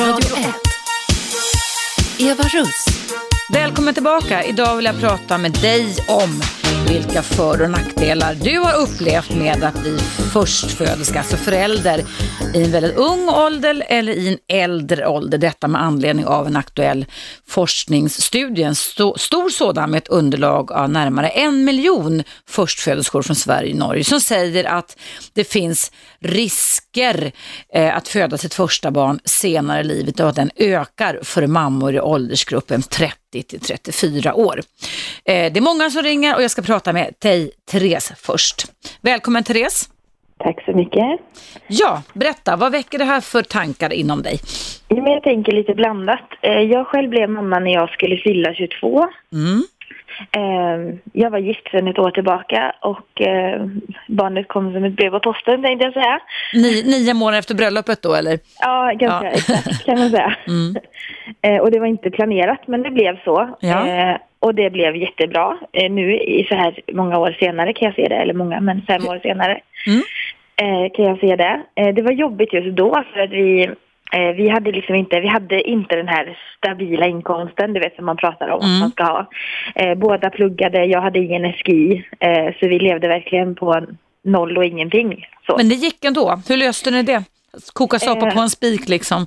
Radio 0.00 0.36
1. 0.36 0.54
Eva 2.18 2.42
Russ. 2.42 2.84
Välkommen 3.52 3.94
tillbaka. 3.94 4.44
Idag 4.44 4.76
vill 4.76 4.84
jag 4.84 5.00
prata 5.00 5.38
med 5.38 5.52
dig 5.52 5.96
om 6.08 6.42
vilka 6.90 7.22
för 7.22 7.62
och 7.62 7.70
nackdelar 7.70 8.34
du 8.34 8.58
har 8.58 8.74
upplevt 8.74 9.30
med 9.30 9.64
att 9.64 9.82
bli 9.82 9.98
förstföderska, 10.32 11.18
alltså 11.18 11.36
förälder 11.36 12.04
i 12.54 12.64
en 12.64 12.72
väldigt 12.72 12.96
ung 12.96 13.28
ålder 13.28 13.84
eller 13.88 14.12
i 14.12 14.28
en 14.28 14.38
äldre 14.48 15.06
ålder. 15.06 15.38
Detta 15.38 15.68
med 15.68 15.82
anledning 15.82 16.26
av 16.26 16.46
en 16.46 16.56
aktuell 16.56 17.06
forskningsstudie, 17.46 18.62
en 18.62 18.74
stor 18.74 19.50
sådan 19.50 19.90
med 19.90 19.98
ett 19.98 20.08
underlag 20.08 20.72
av 20.72 20.90
närmare 20.90 21.28
en 21.28 21.64
miljon 21.64 22.22
förstföderskor 22.48 23.22
från 23.22 23.36
Sverige 23.36 23.72
och 23.72 23.78
Norge 23.78 24.04
som 24.04 24.20
säger 24.20 24.64
att 24.64 24.96
det 25.34 25.44
finns 25.44 25.92
risker 26.20 27.32
eh, 27.74 27.96
att 27.96 28.08
föda 28.08 28.38
sitt 28.38 28.54
första 28.54 28.90
barn 28.90 29.20
senare 29.24 29.80
i 29.80 29.84
livet 29.84 30.20
och 30.20 30.28
att 30.28 30.36
den 30.36 30.50
ökar 30.56 31.20
för 31.22 31.46
mammor 31.46 31.94
i 31.94 32.00
åldersgruppen 32.00 32.82
30 32.82 33.19
till 33.30 33.60
34 33.60 34.34
år. 34.34 34.60
Eh, 35.24 35.52
det 35.52 35.56
är 35.58 35.60
många 35.60 35.90
som 35.90 36.02
ringer 36.02 36.36
och 36.36 36.42
jag 36.42 36.50
ska 36.50 36.62
prata 36.62 36.92
med 36.92 37.14
dig, 37.18 37.50
Therese, 37.70 38.12
först. 38.16 38.64
Välkommen 39.00 39.44
Therese! 39.44 39.88
Tack 40.44 40.64
så 40.64 40.72
mycket. 40.72 41.04
Ja, 41.66 42.02
berätta, 42.12 42.56
vad 42.56 42.72
väcker 42.72 42.98
det 42.98 43.04
här 43.04 43.20
för 43.20 43.42
tankar 43.42 43.92
inom 43.92 44.22
dig? 44.22 44.38
Jag 44.88 45.22
tänker 45.22 45.52
lite 45.52 45.74
blandat. 45.74 46.20
Eh, 46.42 46.52
jag 46.60 46.86
själv 46.86 47.10
blev 47.10 47.30
mamma 47.30 47.58
när 47.58 47.72
jag 47.72 47.90
skulle 47.90 48.16
fylla 48.16 48.54
22. 48.54 49.08
Mm. 49.32 49.62
Eh, 50.36 50.94
jag 51.12 51.30
var 51.30 51.38
gift 51.38 51.70
sedan 51.70 51.88
ett 51.88 51.98
år 51.98 52.10
tillbaka 52.10 52.74
och 52.80 53.20
eh, 53.20 53.66
barnet 54.08 54.48
kom 54.48 54.72
som 54.72 54.84
ett 54.84 54.96
brev 54.96 55.10
på 55.10 55.20
posten 55.20 55.62
tänkte 55.62 55.84
jag 55.84 55.92
säga. 55.94 56.20
Ni, 56.54 56.82
nio 56.82 57.14
månader 57.14 57.38
efter 57.38 57.54
bröllopet 57.54 58.02
då 58.02 58.14
eller? 58.14 58.38
Ja, 58.60 58.92
ganska 58.94 59.26
Ja. 59.26 59.32
exakt 59.32 59.84
kan 59.86 59.98
man 59.98 60.10
säga. 60.10 60.36
Mm. 60.46 60.76
Och 61.62 61.70
det 61.70 61.78
var 61.80 61.86
inte 61.86 62.10
planerat 62.10 62.66
men 62.66 62.82
det 62.82 62.90
blev 62.90 63.24
så. 63.24 63.56
Ja. 63.60 64.18
Och 64.40 64.54
det 64.54 64.70
blev 64.70 64.96
jättebra. 64.96 65.58
Nu 65.90 66.14
i 66.20 66.46
så 66.48 66.54
här 66.54 66.80
många 66.92 67.18
år 67.18 67.36
senare 67.40 67.72
kan 67.72 67.86
jag 67.86 67.94
se 67.94 68.08
det, 68.08 68.14
eller 68.16 68.34
många, 68.34 68.60
men 68.60 68.82
fem 68.82 69.08
år 69.08 69.18
senare 69.22 69.60
Mm. 69.86 70.02
eh, 70.84 70.90
kan 70.92 71.04
jag 71.04 71.18
se 71.20 71.36
det. 71.36 71.62
Eh, 71.74 71.94
det 71.94 72.02
var 72.02 72.12
jobbigt 72.12 72.52
just 72.52 72.76
då 72.76 73.04
för 73.12 73.20
att 73.20 73.30
vi, 73.30 73.62
eh, 74.12 74.28
vi 74.36 74.48
hade 74.48 74.72
liksom 74.72 74.94
inte, 74.94 75.20
vi 75.20 75.26
hade 75.28 75.62
inte 75.68 75.96
den 75.96 76.08
här 76.08 76.38
stabila 76.58 77.06
inkomsten, 77.06 77.72
du 77.72 77.80
vet 77.80 77.96
som 77.96 78.06
man 78.06 78.16
pratar 78.16 78.48
om 78.48 78.60
Mm. 78.60 78.74
att 78.74 78.80
man 78.80 78.90
ska 78.90 79.04
ha. 79.04 79.26
Eh, 79.74 79.94
båda 79.94 80.30
pluggade, 80.30 80.84
jag 80.84 81.00
hade 81.00 81.18
ingen 81.18 81.44
SGI, 81.52 82.04
eh, 82.20 82.54
så 82.60 82.68
vi 82.68 82.78
levde 82.78 83.08
verkligen 83.08 83.54
på 83.54 83.82
noll 84.24 84.56
och 84.58 84.64
ingenting. 84.64 85.26
Så. 85.46 85.56
Men 85.56 85.68
det 85.68 85.74
gick 85.74 86.04
ändå, 86.04 86.40
hur 86.48 86.56
löste 86.56 86.90
ni 86.90 87.02
det? 87.02 87.24
Koka 87.72 87.98
soppa 87.98 88.26
Eh. 88.26 88.34
på 88.34 88.40
en 88.40 88.50
spik 88.50 88.88
liksom? 88.88 89.26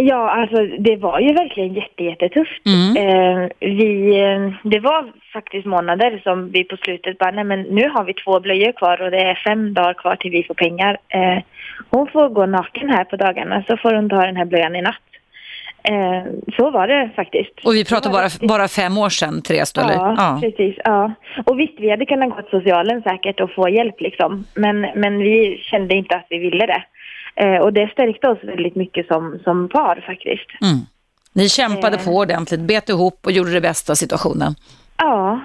Ja, 0.00 0.30
alltså 0.30 0.66
det 0.78 0.96
var 0.96 1.20
ju 1.20 1.32
verkligen 1.32 1.74
jätte, 1.74 2.04
jättetufft. 2.04 2.66
Mm. 2.66 2.96
Eh, 2.96 3.48
vi, 3.60 4.20
eh, 4.20 4.70
det 4.70 4.80
var 4.80 5.12
faktiskt 5.32 5.66
månader 5.66 6.20
som 6.22 6.50
vi 6.50 6.64
på 6.64 6.76
slutet 6.76 7.18
bara, 7.18 7.30
nej 7.30 7.44
men 7.44 7.62
nu 7.62 7.88
har 7.88 8.04
vi 8.04 8.14
två 8.14 8.40
blöjor 8.40 8.72
kvar 8.72 9.02
och 9.02 9.10
det 9.10 9.22
är 9.22 9.34
fem 9.34 9.74
dagar 9.74 9.94
kvar 9.94 10.16
till 10.16 10.30
vi 10.30 10.42
får 10.42 10.54
pengar. 10.54 10.98
Eh, 11.08 11.42
hon 11.90 12.06
får 12.06 12.28
gå 12.28 12.46
naken 12.46 12.88
här 12.90 13.04
på 13.04 13.16
dagarna 13.16 13.64
så 13.66 13.76
får 13.76 13.94
hon 13.94 14.08
ta 14.08 14.26
den 14.26 14.36
här 14.36 14.44
blöjan 14.44 14.76
i 14.76 14.82
natt. 14.82 15.08
Eh, 15.82 16.22
så 16.56 16.70
var 16.70 16.88
det 16.88 17.10
faktiskt. 17.16 17.52
Och 17.64 17.74
vi 17.74 17.84
pratar 17.84 18.10
bara, 18.10 18.28
bara 18.48 18.68
fem 18.68 18.98
år 18.98 19.08
sedan, 19.08 19.42
Therese, 19.42 19.72
då, 19.72 19.80
eller? 19.80 19.94
Ja, 19.94 20.38
precis. 20.42 20.76
Ja. 20.84 21.12
Och 21.44 21.60
visst, 21.60 21.80
vi 21.80 21.90
hade 21.90 22.06
kunnat 22.06 22.30
gå 22.30 22.36
till 22.42 22.60
socialen 22.60 23.02
säkert 23.02 23.40
och 23.40 23.50
få 23.54 23.68
hjälp 23.68 24.00
liksom. 24.00 24.44
Men, 24.54 24.80
men 24.80 25.18
vi 25.18 25.58
kände 25.62 25.94
inte 25.94 26.16
att 26.16 26.26
vi 26.30 26.38
ville 26.38 26.66
det. 26.66 26.82
Eh, 27.40 27.56
och 27.60 27.72
det 27.72 27.88
stärkte 27.92 28.28
oss 28.28 28.38
väldigt 28.42 28.74
mycket 28.76 29.06
som, 29.06 29.38
som 29.44 29.68
par 29.68 30.04
faktiskt. 30.06 30.50
Mm. 30.62 30.78
Ni 31.32 31.48
kämpade 31.48 31.96
Eh. 31.96 32.04
på 32.04 32.10
ordentligt, 32.10 32.60
bet 32.60 32.88
ihop 32.88 33.18
och 33.26 33.32
gjorde 33.32 33.52
det 33.52 33.60
bästa 33.60 33.92
av 33.92 33.94
situationen. 33.94 34.54
Ja, 34.96 35.40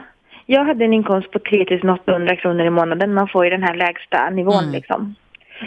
jag 0.45 0.65
hade 0.65 0.85
en 0.85 0.93
inkomst 0.93 1.31
på 1.31 1.39
3800 1.39 2.35
kronor 2.35 2.65
i 2.65 2.69
månaden. 2.69 3.13
Man 3.13 3.27
får 3.27 3.43
ju 3.45 3.49
den 3.51 3.63
här 3.63 3.75
lägsta 3.75 4.29
nivån 4.29 4.59
Mm. 4.63 4.71
liksom. 4.71 5.15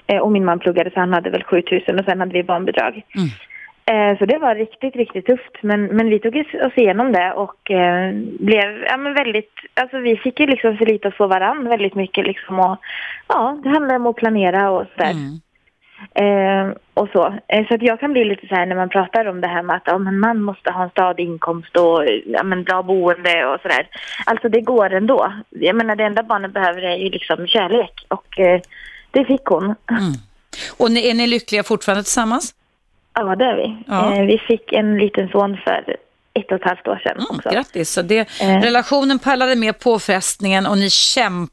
Eh, 0.07 0.19
och 0.19 0.33
min 0.33 0.45
man 0.45 0.59
pluggade 0.59 0.91
så 0.91 1.01
han 1.01 1.13
hade 1.13 1.31
väl 1.31 1.43
7000 1.45 1.99
och 1.99 2.05
sen 2.05 2.21
hade 2.21 2.33
vi 2.33 2.43
barnbidrag. 2.43 3.03
Mm. 3.15 3.29
Eh, 4.13 4.19
så 4.19 4.25
det 4.27 4.39
var 4.39 4.55
riktigt, 4.55 4.97
riktigt 4.97 5.27
tufft. 5.27 5.57
Men, 5.63 5.85
men 5.87 6.09
vi 6.09 6.19
tog 6.19 6.37
oss 6.37 6.73
igenom 6.77 7.13
det 7.13 7.33
och 7.33 7.71
eh, 7.71 8.13
blev 8.41 8.85
ja, 8.89 8.97
men 8.97 9.15
väldigt, 9.15 9.53
alltså 9.75 9.99
vi 9.99 10.17
fick 10.17 10.41
ju 10.41 10.47
liksom 10.47 10.77
förlita 10.77 11.09
oss 11.09 11.17
på 11.17 11.27
varandra 11.27 11.71
väldigt 11.71 11.95
mycket 11.95 12.27
liksom. 12.27 12.59
Och, 12.61 12.77
ja, 13.29 13.61
det 13.63 13.69
handlar 13.69 13.97
om 13.97 14.07
att 14.07 14.17
planera 14.17 14.71
och 14.71 14.85
sådär. 14.97 15.11
Mm. 15.11 15.41
Eh, 16.15 16.77
och 16.95 17.09
så. 17.13 17.35
Eh, 17.49 17.67
så 17.69 17.75
att 17.75 17.83
jag 17.83 18.01
kan 18.01 18.13
bli 18.13 18.25
lite 18.25 18.47
så 18.47 18.55
här 18.55 18.67
när 18.67 18.77
man 18.77 18.89
pratar 18.89 19.27
om 19.27 19.41
det 19.41 19.49
här 19.49 19.63
med 19.63 19.77
att 19.77 19.83
ja, 19.87 19.99
man 19.99 20.43
måste 20.43 20.71
ha 20.71 20.83
en 20.85 20.91
stadig 20.91 21.25
inkomst 21.25 21.77
och 21.77 22.05
ja, 22.27 22.43
men 22.43 22.65
bra 22.65 22.83
boende 22.83 23.47
och 23.47 23.61
sådär. 23.61 23.89
Alltså 24.27 24.49
det 24.49 24.61
går 24.61 24.93
ändå. 24.93 25.33
Jag 25.51 25.77
menar 25.77 25.97
det 25.97 26.05
enda 26.05 26.23
barnet 26.23 26.53
behöver 26.53 26.83
är 26.83 26.97
ju 26.97 27.11
liksom 27.11 27.47
kärlek 27.47 27.93
och 28.09 28.41
eh, 28.41 28.61
det 29.11 29.25
fick 29.25 29.45
hon. 29.45 29.65
Mm. 29.65 30.13
Och 30.77 30.91
ni, 30.91 31.09
är 31.11 31.15
ni 31.15 31.27
lyckliga 31.27 31.63
fortfarande 31.63 32.03
tillsammans? 32.03 32.55
Ja 33.15 33.37
det 33.37 33.45
är 33.45 33.57
vi. 33.57 33.77
Ja. 33.87 34.15
Eh, 34.17 34.23
vi 34.27 34.39
fick 34.39 34.73
en 34.73 34.99
liten 34.99 35.29
son 35.29 35.57
för 35.65 35.97
ett 36.35 36.47
och 36.53 36.53
ett 36.61 36.65
halvt 36.65 36.89
år 36.89 37.01
sedan 37.03 37.17
Mm, 37.17 37.27
också. 37.31 37.49
grattis. 37.51 37.91
Så 37.91 38.03
det, 38.03 38.19
Eh. 38.41 38.61
Relationen 38.63 39.19
pallade 39.19 39.57
med 39.57 39.79
påfrestningen 39.81 40.67
och 40.67 40.79
ni 40.79 40.91
kämpade 40.91 41.53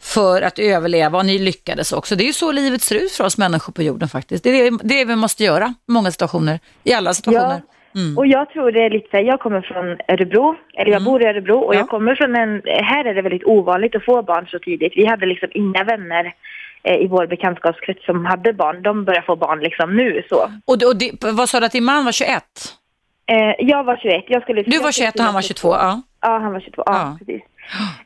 för 0.00 0.42
att 0.42 0.58
överleva 0.58 1.18
och 1.18 1.26
ni 1.26 1.38
lyckades 1.38 1.92
också. 1.92 2.16
Det 2.16 2.24
är 2.24 2.26
ju 2.26 2.32
så 2.32 2.52
livet 2.52 2.82
ser 2.82 2.96
ut 2.96 3.12
för 3.12 3.24
oss 3.24 3.38
människor 3.38 3.72
på 3.72 3.82
jorden 3.82 4.08
faktiskt. 4.08 4.44
Det 4.44 4.50
är 4.50 4.70
det, 4.70 4.78
det 4.82 5.04
vi 5.04 5.16
måste 5.16 5.44
göra 5.44 5.74
i 5.88 5.92
många 5.92 6.10
situationer, 6.10 6.60
i 6.84 6.92
alla 6.92 7.14
situationer. 7.14 7.62
Mm. 7.94 8.18
Och 8.18 8.26
jag 8.26 8.50
tror 8.50 8.72
det 8.72 8.84
är 8.84 8.90
lite 8.90 9.08
så 9.10 9.16
här, 9.16 9.24
jag 9.24 9.40
kommer 9.40 9.60
från 9.60 9.86
Örebro, 10.08 10.56
eller 10.78 10.92
jag 10.92 11.04
bor 11.04 11.22
i 11.22 11.26
Örebro 11.26 11.58
och 11.58 11.74
Ja. 11.74 11.78
jag 11.78 11.88
kommer 11.88 12.14
från 12.14 12.36
en, 12.36 12.62
här 12.84 13.04
är 13.04 13.14
det 13.14 13.22
väldigt 13.22 13.44
ovanligt 13.44 13.96
att 13.96 14.04
få 14.04 14.22
barn 14.22 14.46
så 14.50 14.58
tidigt. 14.58 14.92
Vi 14.96 15.06
hade 15.06 15.26
liksom 15.26 15.48
inga 15.54 15.84
vänner 15.84 16.34
eh, 16.82 16.94
i 16.96 17.06
vår 17.08 17.26
bekantskapskrets 17.26 18.04
som 18.06 18.24
hade 18.24 18.52
barn. 18.52 18.82
De 18.82 19.04
börjar 19.04 19.22
få 19.22 19.36
barn 19.36 19.60
liksom 19.60 19.96
nu 19.96 20.22
så. 20.28 20.36
Och, 20.64 20.82
och 20.88 20.96
det, 20.96 21.24
vad 21.24 21.48
sa 21.48 21.60
du 21.60 21.66
att 21.66 21.72
din 21.72 21.84
man 21.84 22.04
var 22.04 22.12
21? 22.12 22.42
Eh, 23.32 23.54
jag 23.66 23.84
var 23.84 23.96
21. 23.96 24.24
Jag 24.28 24.42
skulle, 24.42 24.62
Du 24.62 24.78
var 24.78 24.92
21 24.92 25.14
och 25.14 25.20
han 25.24 25.34
var 25.34 25.42
22, 25.42 25.68
ja. 25.72 26.02
Ja, 26.20 26.38
han 26.38 26.52
var 26.52 26.60
22. 26.60 26.82
Ja, 26.86 26.92
Ja. 26.92 27.16
precis. 27.18 27.42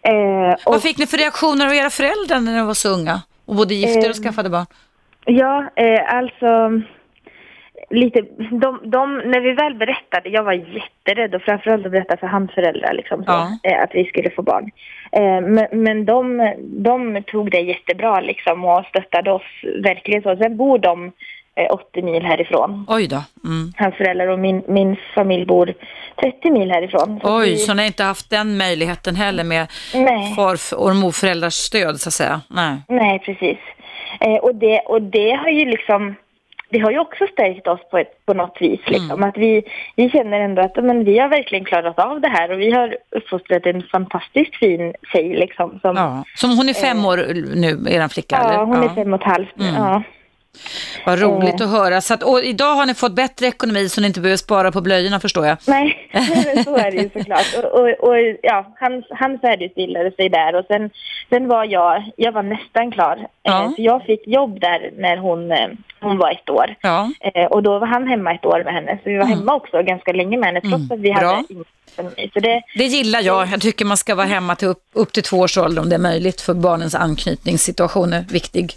Eh, 0.02 0.52
och, 0.66 0.72
Vad 0.72 0.82
fick 0.82 0.98
ni 0.98 1.06
för 1.06 1.16
reaktioner 1.16 1.66
av 1.66 1.74
era 1.74 1.90
föräldrar 1.90 2.40
när 2.40 2.52
ni 2.52 2.62
var 2.66 2.74
så 2.74 2.88
unga? 2.88 3.22
Och 3.44 3.56
både 3.56 3.74
gifte 3.74 3.98
er 4.06 4.10
och 4.10 4.16
Eh, 4.16 4.22
skaffade 4.22 4.50
barn? 4.50 4.66
Ja, 5.24 5.70
eh, 5.76 6.14
alltså 6.14 6.70
lite, 7.90 8.20
de, 8.50 8.80
de, 8.84 9.18
när 9.18 9.40
vi 9.40 9.52
väl 9.52 9.74
berättade, 9.74 10.28
jag 10.28 10.42
var 10.42 10.52
jätterädd 10.52 11.34
och 11.34 11.42
framförallt 11.42 11.86
att 11.86 11.92
berätta 11.92 12.16
för 12.16 12.26
hans 12.26 12.50
föräldrar 12.52 12.92
liksom, 12.92 13.24
så, 13.24 13.30
Ja. 13.30 13.58
eh, 13.62 13.82
att 13.82 13.90
vi 13.94 14.04
skulle 14.04 14.30
få 14.30 14.42
barn. 14.42 14.70
Eh, 15.12 15.40
men 15.40 15.66
men 15.72 16.04
de, 16.04 16.54
de 16.60 17.22
tog 17.26 17.50
det 17.50 17.60
jättebra 17.60 18.20
liksom 18.20 18.64
och 18.64 18.84
stöttade 18.86 19.32
oss 19.32 19.42
verkligen 19.84 20.22
så. 20.22 20.36
Sen 20.36 20.56
bor 20.56 20.78
de 20.78 21.04
eh, 21.06 21.12
80 21.68 22.02
mil 22.02 22.22
härifrån. 22.22 22.86
Oj 22.88 23.06
då. 23.06 23.22
Mm. 23.44 23.72
Hans 23.76 23.94
föräldrar 23.94 24.26
och 24.28 24.38
min, 24.38 24.62
min 24.68 24.96
familj 25.14 25.46
bor 25.46 25.74
30 26.20 26.50
mil 26.50 26.70
härifrån. 26.70 27.20
Så 27.22 27.38
Oj, 27.38 27.50
vi, 27.50 27.56
så 27.56 27.74
ni 27.74 27.82
har 27.82 27.86
inte 27.86 28.04
haft 28.04 28.30
den 28.30 28.56
möjligheten 28.56 29.16
heller 29.16 29.44
med 29.44 29.66
Nej. 29.94 30.34
far 30.34 30.56
och 30.76 30.96
morföräldrars 30.96 31.54
stöd 31.54 32.00
så 32.00 32.08
att 32.08 32.14
säga? 32.14 32.40
Nej. 32.48 32.76
Nej, 32.88 33.18
precis. 33.18 33.58
Eh, 34.20 34.34
och, 34.34 34.54
det, 34.54 34.80
och 34.80 35.02
det 35.02 35.32
har 35.32 35.48
ju 35.48 35.64
liksom 35.64 36.16
det 36.70 36.78
har 36.78 36.90
ju 36.90 36.98
också 36.98 37.26
stärkt 37.26 37.66
oss 37.66 37.80
på, 37.90 37.98
ett, 37.98 38.26
på 38.26 38.34
något 38.34 38.56
vis. 38.60 38.80
Liksom. 38.86 39.10
Mm. 39.10 39.28
Att 39.28 39.36
vi, 39.36 39.62
vi 39.96 40.10
känner 40.10 40.40
ändå 40.40 40.62
att 40.62 40.84
men, 40.84 41.04
vi 41.04 41.18
har 41.18 41.28
verkligen 41.28 41.64
klarat 41.64 41.98
av 41.98 42.20
det 42.20 42.28
här 42.28 42.52
och 42.52 42.60
vi 42.60 42.70
har 42.70 42.96
uppfostrat 43.16 43.66
en 43.66 43.82
fantastiskt 43.82 44.56
fin 44.56 44.94
tjej. 45.12 45.28
Liksom, 45.36 45.78
som, 45.82 45.96
Ja. 45.96 46.24
Som 46.34 46.56
hon 46.56 46.68
är 46.68 46.74
fem 46.74 47.04
år 47.04 47.16
nu, 47.54 47.68
er 47.68 48.08
flicka? 48.08 48.36
ja, 48.42 48.48
eller? 48.48 48.64
hon 48.64 48.82
är 48.82 48.88
fem 48.88 49.14
och 49.14 49.20
ett 49.20 49.26
halvt. 49.26 49.60
Mm. 49.60 49.74
Ja. 49.74 50.02
Vad 51.06 51.18
roligt 51.20 51.60
Eh. 51.60 51.66
att 51.66 51.72
höra. 51.72 52.00
Så 52.00 52.14
att, 52.14 52.22
och 52.22 52.40
idag 52.44 52.74
har 52.74 52.86
ni 52.86 52.94
fått 52.94 53.12
bättre 53.14 53.46
ekonomi 53.46 53.88
så 53.88 54.00
ni 54.00 54.06
inte 54.06 54.20
behöver 54.20 54.36
spara 54.36 54.72
på 54.72 54.80
blöjorna 54.80 55.20
förstår 55.20 55.46
jag. 55.46 55.56
Nej, 55.66 56.10
så 56.64 56.76
är 56.76 56.90
det 56.90 56.96
ju 56.96 57.10
såklart. 57.14 57.54
Och, 57.64 57.64
och, 57.80 57.88
och 58.08 58.16
ja, 58.42 58.74
han, 58.80 59.02
han 59.10 59.38
färdigutbildade 59.38 60.10
sig 60.12 60.28
där 60.28 60.54
och 60.54 60.64
sen, 60.68 60.90
sen 61.30 61.48
var 61.48 61.64
jag, 61.64 62.10
jag 62.16 62.32
var 62.32 62.42
nästan 62.42 62.90
klar. 62.92 63.26
Ja. 63.42 63.64
Eh, 63.64 63.68
så 63.70 63.82
jag 63.82 64.02
fick 64.04 64.26
jobb 64.26 64.60
där 64.60 64.90
när 64.98 65.16
hon, 65.16 65.52
eh, 65.52 65.68
hon 66.00 66.18
var 66.18 66.30
ett 66.30 66.50
år. 66.50 66.74
Ja. 66.80 67.10
Eh, 67.34 67.44
och 67.46 67.62
då 67.62 67.78
var 67.78 67.86
han 67.86 68.06
hemma 68.06 68.34
ett 68.34 68.44
år 68.44 68.62
med 68.64 68.74
henne. 68.74 68.98
Så 69.04 69.10
vi 69.10 69.16
var 69.16 69.24
Mm. 69.24 69.38
hemma 69.38 69.54
också 69.54 69.82
ganska 69.82 70.12
länge 70.12 70.36
med 70.38 70.46
henne 70.46 70.60
trots 70.60 70.74
Mm, 70.74 70.92
att 70.92 70.98
vi 71.00 71.12
bra. 71.12 71.20
hade 71.34 71.40
ekonomi. 71.40 71.64
Så 72.34 72.40
det, 72.40 72.62
Det 72.76 72.84
gillar 72.84 73.20
jag. 73.20 73.48
Jag 73.48 73.60
tycker 73.60 73.84
man 73.84 73.96
ska 73.96 74.14
vara 74.14 74.26
hemma 74.26 74.54
till 74.56 74.68
upp, 74.68 74.82
upp 74.92 75.12
till 75.12 75.22
två 75.22 75.36
års 75.38 75.58
ålder 75.58 75.82
om 75.82 75.88
det 75.88 75.94
är 75.94 76.00
möjligt 76.00 76.40
för 76.40 76.54
barnens 76.54 76.94
anknytningssituation 76.94 78.12
är 78.12 78.24
viktig. 78.30 78.72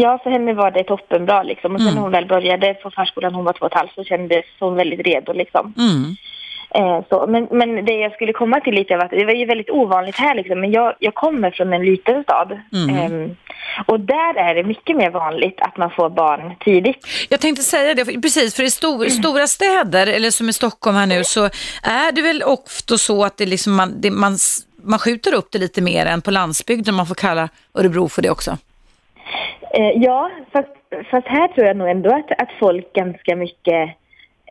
Ja, 0.00 0.18
för 0.22 0.30
henne 0.30 0.52
var 0.52 0.70
det 0.70 0.84
toppenbra 0.84 1.42
liksom. 1.42 1.74
Och 1.74 1.80
sen 1.80 1.86
Mm. 1.88 1.94
när 1.94 2.02
hon 2.02 2.12
väl 2.12 2.26
började 2.26 2.74
på 2.74 2.90
förskolan, 2.90 3.34
hon 3.34 3.44
var 3.44 3.52
två 3.52 3.66
och 3.66 3.72
ett 3.72 3.78
halvt, 3.78 3.94
så 3.94 4.04
kändes 4.04 4.44
hon 4.60 4.74
väldigt 4.74 5.06
redo 5.06 5.32
liksom. 5.32 5.74
Mm. 5.78 6.16
Eh, 6.74 7.04
så, 7.08 7.26
men, 7.28 7.48
men 7.50 7.84
det 7.84 7.92
jag 7.94 8.12
skulle 8.12 8.32
komma 8.32 8.60
till 8.60 8.74
lite 8.74 8.96
var 8.96 9.04
att 9.04 9.10
det 9.10 9.24
var 9.24 9.32
ju 9.32 9.46
väldigt 9.46 9.70
ovanligt 9.70 10.16
här 10.16 10.34
liksom, 10.34 10.60
men 10.60 10.72
jag, 10.72 10.94
jag 10.98 11.14
kommer 11.14 11.50
från 11.50 11.72
en 11.72 11.84
liten 11.84 12.22
stad. 12.22 12.58
Mm. 12.72 12.96
Ehm, 12.96 13.36
och 13.86 14.00
där 14.00 14.34
är 14.36 14.54
det 14.54 14.64
mycket 14.64 14.96
mer 14.96 15.10
vanligt 15.10 15.60
att 15.60 15.76
man 15.76 15.90
får 15.90 16.10
barn 16.10 16.54
tidigt. 16.60 17.06
Jag 17.28 17.40
tänkte 17.40 17.62
säga 17.62 17.94
det, 17.94 18.04
precis, 18.04 18.54
för 18.54 18.62
i 18.62 18.70
stor, 18.70 19.04
stora 19.06 19.46
städer, 19.46 20.06
eller 20.06 20.30
som 20.30 20.48
i 20.48 20.52
Stockholm 20.52 20.96
här 20.96 21.06
nu, 21.06 21.24
så 21.24 21.44
är 21.82 22.12
det 22.12 22.22
väl 22.22 22.42
ofta 22.42 22.98
så 22.98 23.24
att 23.24 23.36
det 23.36 23.46
liksom 23.46 23.74
man, 23.76 24.00
det, 24.00 24.10
man, 24.10 24.38
man 24.82 24.98
skjuter 24.98 25.34
upp 25.34 25.48
det 25.52 25.58
lite 25.58 25.80
mer 25.80 26.06
än 26.06 26.22
på 26.22 26.30
landsbygden, 26.30 26.94
man 26.94 27.06
får 27.06 27.14
kalla 27.14 27.48
Örebro 27.74 28.08
för 28.08 28.22
det 28.22 28.30
också. 28.30 28.58
Eh, 29.74 29.90
ja, 29.94 30.30
fast, 30.52 30.68
fast 31.10 31.26
här 31.26 31.48
tror 31.48 31.66
jag 31.66 31.76
nog 31.76 31.88
ändå 31.88 32.10
att, 32.14 32.42
att 32.42 32.50
folk 32.60 32.92
ganska 32.92 33.36
mycket 33.36 33.90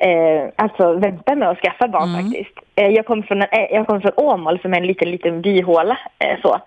eh, 0.02 0.50
alltså 0.56 0.94
väntar 0.94 1.36
med 1.36 1.50
att 1.50 1.60
skaffa 1.62 1.88
barn 1.88 2.10
Mm. 2.10 2.24
faktiskt. 2.26 2.58
Eh, 2.76 2.88
jag 2.88 3.06
kommer 3.06 3.24
från, 3.24 3.42
en, 3.42 3.48
eh, 3.52 3.68
jag 3.72 3.88
kommer 3.88 4.00
från 4.00 4.12
Åmål 4.16 4.60
som 4.62 4.74
är 4.74 4.78
en 4.78 4.88
liten, 4.88 5.12
liten 5.12 5.42
byhåla. 5.42 5.98
Eh, 6.20 6.42
så. 6.42 6.60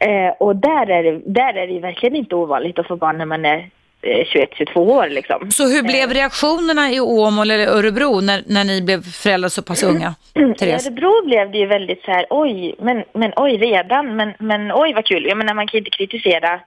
Eh, 0.00 0.30
och 0.38 0.56
där 0.56 0.90
är, 0.90 1.02
det, 1.02 1.20
där 1.26 1.54
är 1.54 1.66
det 1.66 1.72
ju 1.72 1.80
verkligen 1.80 2.16
inte 2.16 2.34
ovanligt 2.34 2.78
att 2.78 2.86
få 2.86 2.96
barn 2.96 3.18
när 3.18 3.26
man 3.26 3.44
är 3.44 3.68
eh, 4.02 4.24
21-22 4.24 4.76
år 4.76 5.08
liksom. 5.08 5.50
Så 5.50 5.68
hur 5.68 5.82
blev 5.82 6.10
reaktionerna 6.10 6.90
i 6.90 7.00
Åmål 7.00 7.50
eller 7.50 7.66
Örebro 7.66 8.20
när, 8.20 8.42
när 8.46 8.64
ni 8.64 8.82
blev 8.82 9.02
föräldrar 9.02 9.48
så 9.48 9.62
pass 9.62 9.82
unga? 9.82 10.14
I 10.34 10.54
Therese? 10.54 10.86
Örebro 10.86 11.26
blev 11.26 11.50
det 11.50 11.58
ju 11.58 11.66
väldigt 11.66 12.02
så 12.04 12.10
här, 12.10 12.26
oj, 12.30 12.74
men, 12.78 13.04
men 13.12 13.32
oj 13.36 13.56
redan, 13.56 14.16
men, 14.16 14.32
men 14.38 14.72
oj 14.72 14.92
vad 14.94 15.04
kul. 15.04 15.26
Jag 15.28 15.38
menar 15.38 15.54
man 15.54 15.66
kan 15.66 15.78
inte 15.78 15.90
kritisera, 15.90 16.60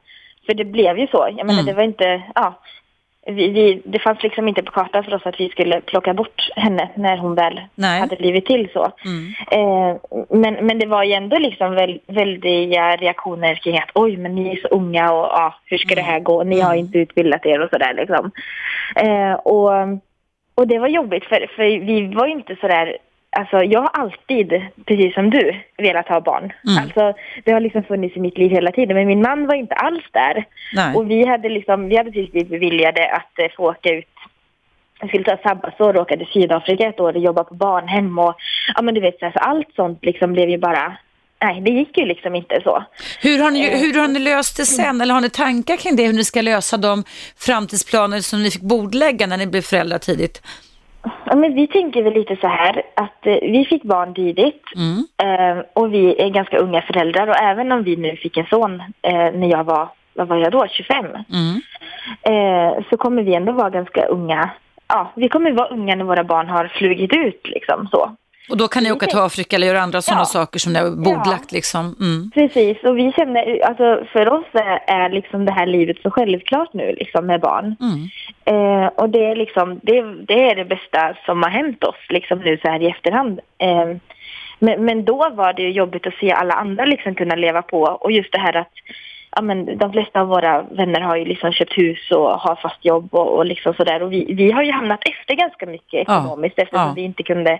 för 0.45 0.53
det 0.53 0.65
blev 0.65 0.99
ju 0.99 1.07
så. 1.07 1.27
Jag 1.37 1.47
menar 1.47 1.61
Mm. 1.61 1.65
det 1.65 1.73
var 1.73 1.83
inte, 1.83 2.21
ja, 2.35 2.59
vi, 3.25 3.49
vi, 3.49 3.81
det 3.85 3.99
fanns 3.99 4.23
liksom 4.23 4.47
inte 4.47 4.63
på 4.63 4.71
kartan 4.71 5.03
för 5.03 5.13
oss 5.15 5.25
att 5.25 5.39
vi 5.39 5.49
skulle 5.49 5.81
plocka 5.81 6.13
bort 6.13 6.49
henne 6.55 6.89
när 6.95 7.17
hon 7.17 7.35
väl 7.35 7.61
Nej. 7.75 7.99
hade 7.99 8.15
blivit 8.15 8.45
till 8.45 8.69
så. 8.73 8.91
Mm. 9.05 9.33
Eh, 9.51 9.97
men, 10.29 10.53
men 10.65 10.79
det 10.79 10.85
var 10.85 11.03
ju 11.03 11.13
ändå 11.13 11.37
liksom 11.37 11.75
väl, 11.75 11.99
väldiga 12.07 12.95
reaktioner 12.95 13.55
kring 13.55 13.77
att 13.77 13.91
oj, 13.93 14.17
men 14.17 14.35
ni 14.35 14.51
är 14.51 14.61
så 14.61 14.67
unga 14.67 15.11
och 15.11 15.25
ja, 15.25 15.55
hur 15.65 15.77
ska 15.77 15.95
det 15.95 16.01
här 16.01 16.19
gå? 16.19 16.43
Ni 16.43 16.59
har 16.59 16.75
inte 16.75 16.97
utbildat 16.97 17.45
er 17.45 17.61
och 17.61 17.69
sådär 17.69 17.93
liksom. 17.93 18.31
Eh, 18.95 19.33
och, 19.33 19.71
och 20.55 20.67
det 20.67 20.79
var 20.79 20.87
jobbigt 20.87 21.25
för, 21.25 21.47
för 21.55 21.63
vi 21.63 22.15
var 22.15 22.27
ju 22.27 22.33
inte 22.33 22.55
sådär 22.55 22.97
Alltså 23.37 23.63
jag 23.63 23.81
har 23.81 23.89
alltid, 23.93 24.61
precis 24.85 25.13
som 25.13 25.29
du, 25.29 25.55
velat 25.77 26.07
ha 26.07 26.21
barn. 26.21 26.53
Mm. 26.67 26.83
Alltså 26.83 27.13
det 27.43 27.51
har 27.51 27.59
liksom 27.59 27.83
funnits 27.83 28.17
i 28.17 28.19
mitt 28.19 28.37
liv 28.37 28.51
hela 28.51 28.71
tiden. 28.71 28.97
Men 28.97 29.07
min 29.07 29.21
man 29.21 29.47
var 29.47 29.55
inte 29.55 29.75
alls 29.75 30.03
där. 30.11 30.45
Nej. 30.73 30.95
Och 30.95 31.11
vi 31.11 31.25
hade 31.25 31.49
liksom, 31.49 31.89
vi 31.89 31.97
hade 31.97 32.11
precis 32.11 32.31
blivit 32.31 32.49
beviljade 32.49 33.11
att 33.11 33.39
eh, 33.39 33.51
få 33.57 33.69
åka 33.69 33.89
ut 33.89 34.07
jag 35.01 35.09
skulle 35.09 35.23
ta 35.23 35.37
sabbatsår 35.43 35.95
och 35.95 36.01
åka 36.01 36.17
till 36.17 36.27
Sydafrika 36.33 36.87
ett 36.87 36.99
år 36.99 37.15
och 37.15 37.21
jobba 37.21 37.43
på 37.43 37.55
barnhem 37.55 38.19
och 38.19 38.35
ja 38.75 38.81
men 38.81 38.93
du 38.93 39.01
vet 39.01 39.19
så, 39.19 39.25
här, 39.25 39.31
så 39.31 39.39
allt 39.39 39.75
sånt 39.75 39.99
liksom 40.01 40.33
blev 40.33 40.49
ju 40.49 40.57
bara, 40.57 40.97
nej 41.43 41.61
det 41.61 41.71
gick 41.71 41.97
ju 41.97 42.05
liksom 42.05 42.35
inte 42.35 42.61
så. 42.63 42.83
Hur 43.21 43.39
har, 43.39 43.51
ni, 43.51 43.79
hur 43.79 43.99
har 43.99 44.07
ni 44.07 44.19
löst 44.19 44.57
det 44.57 44.65
sen? 44.65 45.01
Eller 45.01 45.13
har 45.13 45.21
ni 45.21 45.29
tankar 45.29 45.77
kring 45.77 45.95
det? 45.95 46.05
Hur 46.05 46.13
ni 46.13 46.23
ska 46.23 46.41
lösa 46.41 46.77
de 46.77 47.03
framtidsplaner 47.37 48.19
som 48.19 48.43
ni 48.43 48.51
fick 48.51 48.61
bordlägga 48.61 49.27
när 49.27 49.37
ni 49.37 49.47
blev 49.47 49.61
föräldrar 49.61 49.97
tidigt? 49.97 50.41
Ja 51.25 51.35
men 51.35 51.55
vi 51.55 51.67
tänker 51.67 52.03
väl 52.03 52.13
lite 52.13 52.35
så 52.35 52.47
här 52.47 52.81
att 52.95 53.25
eh, 53.27 53.37
vi 53.41 53.65
fick 53.69 53.83
barn 53.83 54.13
tidigt 54.13 54.63
Mm. 54.75 55.03
eh, 55.23 55.63
och 55.73 55.93
vi 55.93 56.21
är 56.21 56.29
ganska 56.29 56.57
unga 56.57 56.81
föräldrar 56.81 57.27
och 57.27 57.41
även 57.41 57.71
om 57.71 57.83
vi 57.83 57.95
nu 57.95 58.15
fick 58.15 58.37
en 58.37 58.45
son 58.45 58.83
eh, 59.01 59.31
när 59.33 59.47
jag 59.51 59.63
var, 59.63 59.89
vad 60.13 60.27
var 60.27 60.37
jag 60.37 60.51
då, 60.51 60.67
25 60.69 61.05
Mm. 61.05 61.61
eh, 62.23 62.83
så 62.89 62.97
kommer 62.97 63.23
vi 63.23 63.35
ändå 63.35 63.51
vara 63.51 63.69
ganska 63.69 64.05
unga. 64.05 64.49
Ja, 64.87 65.11
vi 65.15 65.29
kommer 65.29 65.51
vara 65.51 65.67
unga 65.67 65.95
när 65.95 66.05
våra 66.05 66.23
barn 66.23 66.49
har 66.49 66.67
flugit 66.67 67.13
ut 67.15 67.47
liksom 67.47 67.87
så. 67.91 68.11
Och 68.49 68.57
då 68.57 68.67
kan 68.67 68.83
ni 68.83 68.91
åka 68.91 69.05
till 69.05 69.17
Afrika 69.19 69.55
eller 69.55 69.67
göra 69.67 69.81
andra 69.81 70.01
sådana 70.01 70.21
Ja. 70.21 70.25
saker 70.25 70.59
som 70.59 70.73
ni 70.73 70.79
har 70.79 70.89
bordlagt 70.91 71.51
liksom? 71.51 71.95
Mm. 71.99 72.31
Precis, 72.33 72.83
och 72.83 72.97
vi 72.97 73.11
känner, 73.11 73.59
alltså 73.65 74.05
för 74.13 74.29
oss 74.33 74.45
är, 74.53 74.79
är 74.87 75.09
liksom 75.09 75.45
det 75.45 75.51
här 75.51 75.65
livet 75.65 75.97
så 76.01 76.11
självklart 76.11 76.73
nu 76.73 76.95
liksom 76.99 77.25
med 77.25 77.39
barn. 77.41 77.75
Mm. 77.81 78.01
Eh, 78.45 78.87
och 78.87 79.09
det 79.09 79.25
är 79.25 79.35
liksom, 79.35 79.79
det, 79.83 80.01
det 80.27 80.49
är 80.49 80.55
det 80.55 80.65
bästa 80.65 81.13
som 81.25 81.43
har 81.43 81.49
hänt 81.49 81.83
oss 81.83 81.95
liksom 82.09 82.39
nu 82.39 82.57
så 82.63 82.69
här 82.71 82.81
i 82.81 82.87
efterhand. 82.87 83.39
Eh, 83.57 83.95
men, 84.59 84.85
men 84.85 85.05
då 85.05 85.29
var 85.33 85.53
det 85.53 85.61
ju 85.61 85.71
jobbigt 85.71 86.07
att 86.07 86.13
se 86.13 86.31
alla 86.31 86.53
andra 86.53 86.85
liksom 86.85 87.15
kunna 87.15 87.35
leva 87.35 87.61
på 87.61 87.81
och 87.81 88.11
just 88.11 88.31
det 88.31 88.39
här 88.39 88.55
att 88.57 88.71
ja, 89.35 89.41
men 89.41 89.77
de 89.77 89.91
flesta 89.91 90.21
av 90.21 90.27
våra 90.27 90.61
vänner 90.61 91.01
har 91.01 91.15
ju 91.15 91.25
liksom 91.25 91.51
köpt 91.51 91.77
hus 91.77 92.11
och 92.11 92.29
har 92.39 92.55
fast 92.55 92.85
jobb 92.85 93.13
och, 93.15 93.37
och 93.37 93.45
liksom 93.45 93.73
sådär. 93.73 94.03
Och 94.03 94.11
vi, 94.13 94.33
vi 94.33 94.51
har 94.51 94.63
ju 94.63 94.71
hamnat 94.71 94.99
efter 95.03 95.35
ganska 95.35 95.65
mycket 95.65 95.93
Ja. 95.93 96.01
ekonomiskt 96.01 96.59
eftersom 96.59 96.87
Ja. 96.87 96.93
vi 96.95 97.01
inte 97.01 97.23
kunde 97.23 97.59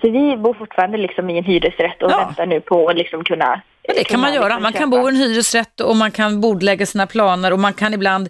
så 0.00 0.10
vi 0.10 0.36
bor 0.36 0.54
fortfarande 0.54 0.98
liksom 0.98 1.30
i 1.30 1.38
en 1.38 1.44
hyresrätt 1.44 2.02
och 2.02 2.10
Ja. 2.10 2.16
väntar 2.16 2.46
nu 2.46 2.60
på 2.60 2.88
att 2.88 2.96
liksom 2.96 3.24
kunna 3.24 3.60
Ja, 3.88 3.94
det 3.96 4.04
kan 4.04 4.20
man 4.20 4.34
göra. 4.34 4.60
Man 4.60 4.72
kan 4.72 4.90
bo 4.90 5.08
i 5.08 5.12
en 5.12 5.16
hyresrätt 5.16 5.80
och 5.80 5.96
man 5.96 6.10
kan 6.10 6.40
bordlägga 6.40 6.86
sina 6.86 7.06
planer 7.06 7.50
och 7.52 7.58
man 7.58 7.72
kan 7.74 7.94
ibland 7.94 8.28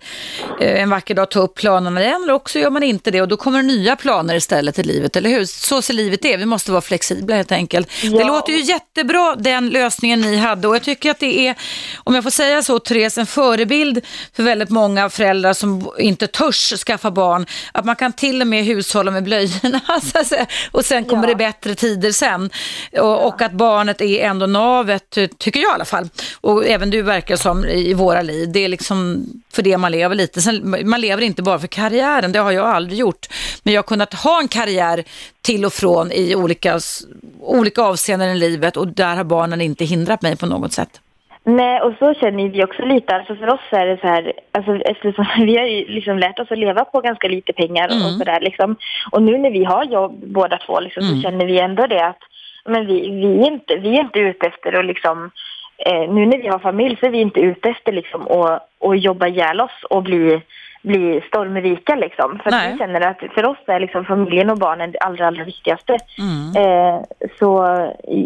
eh, 0.60 0.82
en 0.82 0.90
vacker 0.90 1.14
dag 1.14 1.30
ta 1.30 1.40
upp 1.40 1.54
planerna 1.54 2.02
igen 2.02 2.22
eller 2.22 2.32
också 2.32 2.58
gör 2.58 2.70
man 2.70 2.82
inte 2.82 3.10
det 3.10 3.20
och 3.22 3.28
då 3.28 3.36
kommer 3.36 3.58
det 3.58 3.68
nya 3.68 3.96
planer 3.96 4.34
istället 4.34 4.78
i 4.78 4.82
livet, 4.82 5.16
eller 5.16 5.30
hur? 5.30 5.44
Så 5.44 5.82
ser 5.82 5.94
livet 5.94 6.24
är. 6.24 6.38
Vi 6.38 6.46
måste 6.46 6.70
vara 6.72 6.80
flexibla 6.80 7.36
helt 7.36 7.52
enkelt. 7.52 7.88
Det 8.02 8.06
Ja. 8.08 8.26
låter 8.26 8.52
ju 8.52 8.60
jättebra 8.60 9.34
den 9.38 9.68
lösningen 9.68 10.20
ni 10.20 10.36
hade 10.36 10.68
och 10.68 10.74
jag 10.74 10.82
tycker 10.82 11.10
att 11.10 11.18
det 11.20 11.46
är, 11.48 11.54
om 12.04 12.14
jag 12.14 12.24
får 12.24 12.30
säga 12.30 12.62
så 12.62 12.78
Therese, 12.78 13.18
en 13.18 13.26
förebild 13.26 14.00
för 14.36 14.42
väldigt 14.42 14.70
många 14.70 15.10
föräldrar 15.10 15.52
som 15.52 15.90
inte 15.98 16.26
törs 16.26 16.72
skaffa 16.86 17.10
barn. 17.10 17.46
Att 17.72 17.84
man 17.84 17.96
kan 17.96 18.12
till 18.12 18.40
och 18.40 18.46
med 18.46 18.64
hushålla 18.64 19.10
med 19.10 19.22
blöjorna 19.24 19.80
och 20.72 20.84
sen 20.84 21.04
kommer 21.04 21.22
Ja. 21.22 21.28
det 21.28 21.36
bättre 21.36 21.74
tider 21.74 22.12
sen. 22.12 22.50
Och, 22.98 23.26
och 23.26 23.42
att 23.42 23.52
barnet 23.52 24.00
är 24.00 24.24
ändå 24.24 24.46
navet, 24.46 25.18
tycker 25.44 25.60
jag 25.60 25.70
i 25.70 25.74
alla 25.74 25.84
fall. 25.84 26.04
Och 26.40 26.66
även 26.66 26.90
du 26.90 27.02
verkar 27.02 27.36
som 27.36 27.64
i 27.64 27.94
våra 27.94 28.22
liv. 28.22 28.52
Det 28.52 28.64
är 28.64 28.68
liksom 28.68 29.24
för 29.52 29.62
det 29.62 29.78
man 29.78 29.92
lever 29.92 30.14
lite. 30.14 30.40
Sen, 30.40 30.76
man 30.84 31.00
lever 31.00 31.22
inte 31.22 31.42
bara 31.42 31.58
för 31.58 31.66
karriären, 31.66 32.32
det 32.32 32.38
har 32.38 32.52
jag 32.52 32.66
aldrig 32.66 32.98
gjort. 32.98 33.26
Men 33.62 33.74
jag 33.74 33.78
har 33.82 33.86
kunnat 33.86 34.14
ha 34.14 34.40
en 34.40 34.48
karriär 34.48 35.04
till 35.42 35.64
och 35.64 35.72
från 35.72 36.12
i 36.12 36.34
olika, 36.34 36.80
olika 37.40 37.82
avseenden 37.82 38.30
i 38.30 38.38
livet 38.38 38.76
och 38.76 38.88
där 38.88 39.16
har 39.16 39.24
barnen 39.24 39.60
inte 39.60 39.84
hindrat 39.84 40.22
mig 40.22 40.36
på 40.36 40.46
något 40.46 40.72
sätt. 40.72 41.00
Nej, 41.46 41.80
och 41.80 41.92
så 41.98 42.14
känner 42.14 42.48
vi 42.48 42.64
också 42.64 42.82
lite. 42.82 43.14
Alltså 43.16 43.34
för 43.36 43.48
oss 43.54 43.60
är 43.70 43.86
det 43.86 43.98
så 44.00 44.06
här, 44.06 44.32
alltså 44.52 44.72
eftersom 44.76 45.26
vi 45.46 45.56
har 45.58 45.66
ju 45.66 45.86
liksom 45.88 46.18
lärt 46.18 46.38
oss 46.38 46.50
att 46.52 46.58
leva 46.58 46.84
på 46.84 47.00
ganska 47.00 47.28
lite 47.28 47.52
pengar 47.52 47.86
och 47.88 47.94
Mm. 48.06 48.18
sådär 48.18 48.40
liksom. 48.40 48.76
Och 49.12 49.22
nu 49.22 49.38
när 49.38 49.50
vi 49.50 49.64
har 49.64 49.84
jobb 49.84 50.22
båda 50.26 50.58
två 50.66 50.80
liksom, 50.80 51.02
Mm. 51.04 51.14
så 51.16 51.22
känner 51.22 51.46
vi 51.46 51.58
ändå 51.60 51.86
det 51.86 52.06
att 52.06 52.18
men 52.64 52.86
vi, 52.86 53.10
vi, 53.10 53.40
är 53.40 53.52
inte, 53.52 53.76
vi 53.76 53.96
är 53.96 54.00
inte 54.00 54.18
ute 54.18 54.46
efter 54.46 54.72
att 54.72 54.84
liksom, 54.84 55.30
eh, 55.78 56.12
nu 56.12 56.26
när 56.26 56.42
vi 56.42 56.48
har 56.48 56.58
familj 56.58 56.96
så 57.00 57.06
är 57.06 57.10
vi 57.10 57.20
inte 57.20 57.40
ute 57.40 57.68
efter 57.68 57.92
liksom 57.92 58.22
att, 58.28 58.68
att 58.80 59.02
jobba 59.02 59.26
ihjäl 59.26 59.60
oss 59.60 59.84
och 59.90 60.02
bli 60.02 60.42
bli 60.84 61.20
stormrika 61.26 61.94
liksom. 61.94 62.40
För 62.42 62.50
vi 62.50 62.78
känner 62.78 63.00
att 63.00 63.18
för 63.34 63.46
oss 63.46 63.58
är 63.66 63.80
liksom 63.80 64.04
familjen 64.04 64.50
och 64.50 64.58
barnen 64.58 64.92
det 64.92 64.98
allra, 64.98 65.26
allra 65.26 65.44
viktigaste. 65.44 65.96
Mm. 66.18 66.56
Eh, 66.56 67.00
så 67.38 67.48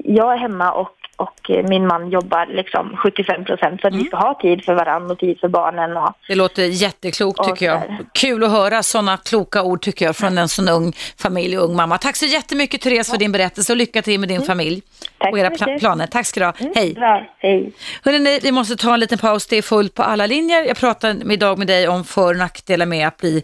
jag 0.05 0.33
är 0.33 0.37
hemma 0.37 0.73
och, 0.73 0.98
och 1.19 1.51
min 1.69 1.87
man 1.87 2.11
jobbar 2.11 2.47
liksom 2.47 2.97
75 2.97 3.45
procent 3.45 3.81
för 3.81 3.89
att 3.89 3.95
vi 3.95 4.05
ska 4.05 4.17
ha 4.17 4.35
tid 4.43 4.65
för 4.65 4.75
varandra 4.75 5.13
och 5.13 5.19
tid 5.19 5.41
för 5.41 5.49
barnen. 5.49 5.97
Och, 5.97 6.15
Det 6.29 6.35
låter 6.35 6.65
jätteklokt 6.65 7.45
tycker 7.45 7.67
jag. 7.67 7.81
där. 7.81 7.99
Kul 8.15 8.45
att 8.45 8.51
höra 8.51 8.83
sådana 8.83 9.17
kloka 9.17 9.63
ord 9.63 9.83
tycker 9.83 10.05
jag 10.05 10.17
från 10.17 10.39
en 10.39 10.49
sån 10.49 10.69
ung 10.69 10.93
familj 11.19 11.59
och 11.59 11.65
ung 11.65 11.77
mamma. 11.77 11.99
Tack 11.99 12.17
så 12.17 12.27
jättemycket 12.27 12.81
Therese 12.81 13.11
för 13.11 13.19
din 13.19 13.33
berättelse 13.33 13.73
och 13.73 13.77
lycka 13.77 14.03
till 14.03 14.21
med 14.21 14.29
din 14.29 14.43
familj 14.43 14.83
Mm. 15.18 15.18
Tack 15.19 15.33
och 15.33 15.39
era 15.39 15.51
pla- 15.51 15.79
planer. 15.79 16.07
Tack 16.07 16.27
ska 16.27 16.41
du 16.41 16.47
ha. 16.47 16.55
Hej. 16.75 16.95
Bra, 16.95 17.27
hej. 17.39 17.73
Hörrni, 18.03 18.41
vi 18.43 18.53
måste 18.53 18.77
ta 18.77 18.95
en 18.95 19.01
liten 19.01 19.19
paus. 19.19 19.47
Det 19.47 19.57
är 19.57 19.63
fullt 19.63 19.95
på 19.95 20.03
alla 20.03 20.27
linjer. 20.27 20.63
Jag 20.65 20.77
pratar 20.77 21.33
idag 21.33 21.59
med 21.59 21.67
dig 21.67 21.89
om 21.89 22.05
för 22.05 22.31
och 22.31 22.37
nackdelar 22.37 22.87
med 22.87 23.09
att 23.09 23.17
bli 23.17 23.43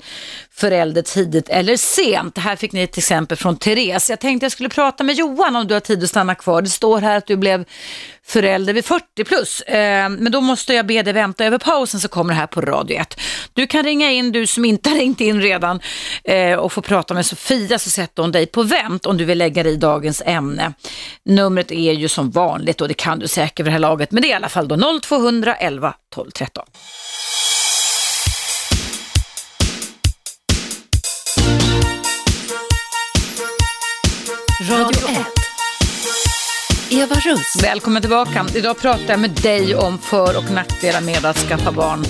förälder 0.52 1.02
tidigt 1.02 1.48
eller 1.48 1.76
sent. 1.76 2.38
Här 2.38 2.56
fick 2.56 2.72
ni 2.72 2.82
ett 2.82 2.98
exempel 2.98 3.36
från 3.36 3.56
Therese. 3.56 4.10
Jag 4.10 4.20
tänkte 4.20 4.44
jag 4.44 4.52
skulle 4.52 4.68
prata 4.68 5.04
med 5.04 5.14
Johan 5.14 5.56
om 5.56 5.66
du 5.66 5.74
har 5.74 5.80
tid 5.80 6.02
att 6.02 6.08
stanna 6.08 6.34
kvar. 6.34 6.62
Det 6.62 6.68
står 6.68 7.00
här 7.00 7.16
att 7.16 7.26
du 7.26 7.36
blev 7.36 7.64
förälder 8.26 8.72
vid 8.72 8.84
40 8.84 9.24
plus. 9.24 9.60
Eh, 9.60 10.08
men 10.08 10.32
då 10.32 10.40
måste 10.40 10.74
jag 10.74 10.86
be 10.86 11.02
dig 11.02 11.12
vänta 11.12 11.44
över 11.44 11.58
pausen 11.58 12.00
så 12.00 12.08
kommer 12.08 12.34
det 12.34 12.40
här 12.40 12.46
på 12.46 12.60
Radio 12.60 12.96
1. 12.96 13.20
Du 13.52 13.66
kan 13.66 13.82
ringa 13.82 14.10
in, 14.10 14.32
du 14.32 14.46
som 14.46 14.64
inte 14.64 14.90
har 14.90 14.96
ringt 14.96 15.20
in 15.20 15.40
redan 15.40 15.80
eh, 16.24 16.54
och 16.54 16.72
få 16.72 16.82
prata 16.82 17.14
med 17.14 17.26
Sofia 17.26 17.78
så 17.78 17.90
sätter 17.90 18.22
hon 18.22 18.32
dig 18.32 18.46
på 18.46 18.62
vänt 18.62 19.06
om 19.06 19.16
du 19.16 19.24
vill 19.24 19.38
lägga 19.38 19.62
dig 19.62 19.72
i 19.72 19.76
dagens 19.76 20.22
ämne. 20.26 20.72
Numret 21.24 21.72
är 21.72 21.92
ju 21.92 22.08
som 22.08 22.30
vanligt 22.30 22.80
och 22.80 22.88
det 22.88 22.94
kan 22.94 23.18
du 23.18 23.28
säkert 23.28 23.58
vid 23.60 23.66
det 23.66 23.70
här 23.70 23.78
laget 23.78 24.10
men 24.10 24.22
det 24.22 24.28
är 24.28 24.30
i 24.30 24.34
alla 24.34 24.48
fall 24.48 24.68
då 24.68 25.00
0211 25.02 25.94
12 26.14 26.30
13. 26.30 26.64
Radio 34.70 35.08
1. 35.08 35.43
Eva 36.90 37.14
Russ. 37.14 37.62
Välkommen 37.64 38.02
tillbaka. 38.02 38.44
Idag 38.56 38.78
pratar 38.80 39.08
jag 39.08 39.20
med 39.20 39.30
dig 39.30 39.74
om 39.76 39.98
för 39.98 40.38
och 40.38 40.50
nackdelar 40.54 41.00
med 41.00 41.24
att 41.30 41.36
skaffa 41.36 41.72
barn 41.72 42.02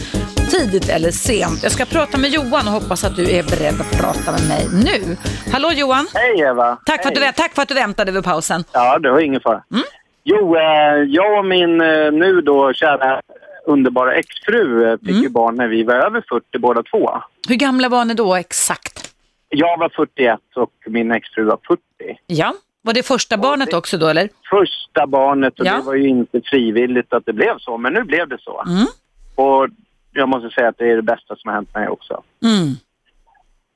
tidigt 0.50 0.88
eller 0.88 1.10
sent. 1.10 1.62
Jag 1.62 1.72
ska 1.72 1.84
prata 1.84 2.18
med 2.18 2.30
Johan 2.30 2.66
och 2.68 2.72
hoppas 2.72 3.04
att 3.04 3.16
du 3.16 3.22
är 3.30 3.42
beredd 3.42 3.80
att 3.80 4.00
prata 4.00 4.32
med 4.32 4.48
mig 4.48 4.66
nu. 4.84 5.16
Hallå 5.52 5.70
Johan! 5.72 6.06
Hej 6.14 6.40
Eva! 6.40 6.78
Tack 6.87 7.02
för, 7.02 7.08
att 7.08 7.14
du, 7.14 7.20
Hej. 7.20 7.32
tack 7.37 7.54
för 7.54 7.62
att 7.62 7.68
du 7.68 7.74
väntade 7.74 8.10
över 8.10 8.22
pausen. 8.22 8.64
Ja, 8.72 8.98
det 8.98 9.10
var 9.10 9.20
ingen 9.20 9.40
fara. 9.40 9.64
Mm. 9.72 9.84
Jo, 10.24 10.56
eh, 10.56 10.62
jag 11.08 11.38
och 11.38 11.44
min 11.46 11.80
eh, 11.80 12.12
nu 12.12 12.40
då 12.40 12.72
kära 12.72 13.20
underbara 13.66 14.14
exfru 14.14 14.90
eh, 14.92 14.98
fick 14.98 15.08
Mm. 15.10 15.22
ju 15.22 15.28
barn 15.28 15.54
när 15.56 15.68
vi 15.68 15.82
var 15.82 15.94
över 15.94 16.24
40 16.28 16.58
båda 16.58 16.82
två. 16.82 17.10
Hur 17.48 17.54
gamla 17.56 17.88
var 17.88 18.04
ni 18.04 18.14
då 18.14 18.34
exakt? 18.34 19.10
Jag 19.48 19.78
var 19.78 19.88
41 19.96 20.38
och 20.56 20.70
min 20.87 21.10
exfru 21.12 21.44
var 21.44 21.58
40. 21.68 21.80
Ja, 22.26 22.54
var 22.85 22.92
det 22.94 23.03
första 23.03 23.37
barnet 23.37 23.73
också 23.73 23.99
då 23.99 24.07
eller? 24.09 24.29
Första 24.51 25.07
barnet 25.07 25.61
och 25.61 25.66
Ja. 25.66 25.75
det 25.77 25.83
var 25.83 25.94
ju 25.94 26.09
inte 26.09 26.40
frivilligt 26.44 27.12
att 27.12 27.27
det 27.27 27.33
blev 27.33 27.59
så, 27.59 27.79
men 27.79 27.92
nu 27.92 28.03
blev 28.05 28.29
det 28.29 28.38
så. 28.40 28.62
Mm. 28.66 28.87
Och 29.35 29.68
jag 30.12 30.29
måste 30.29 30.51
säga 30.51 30.68
att 30.68 30.79
det 30.79 30.90
är 30.90 30.97
det 30.97 31.03
bästa 31.03 31.37
som 31.37 31.49
har 31.49 31.55
hänt 31.55 31.75
mig 31.75 31.88
också. 31.88 32.23
Mm. 32.44 32.75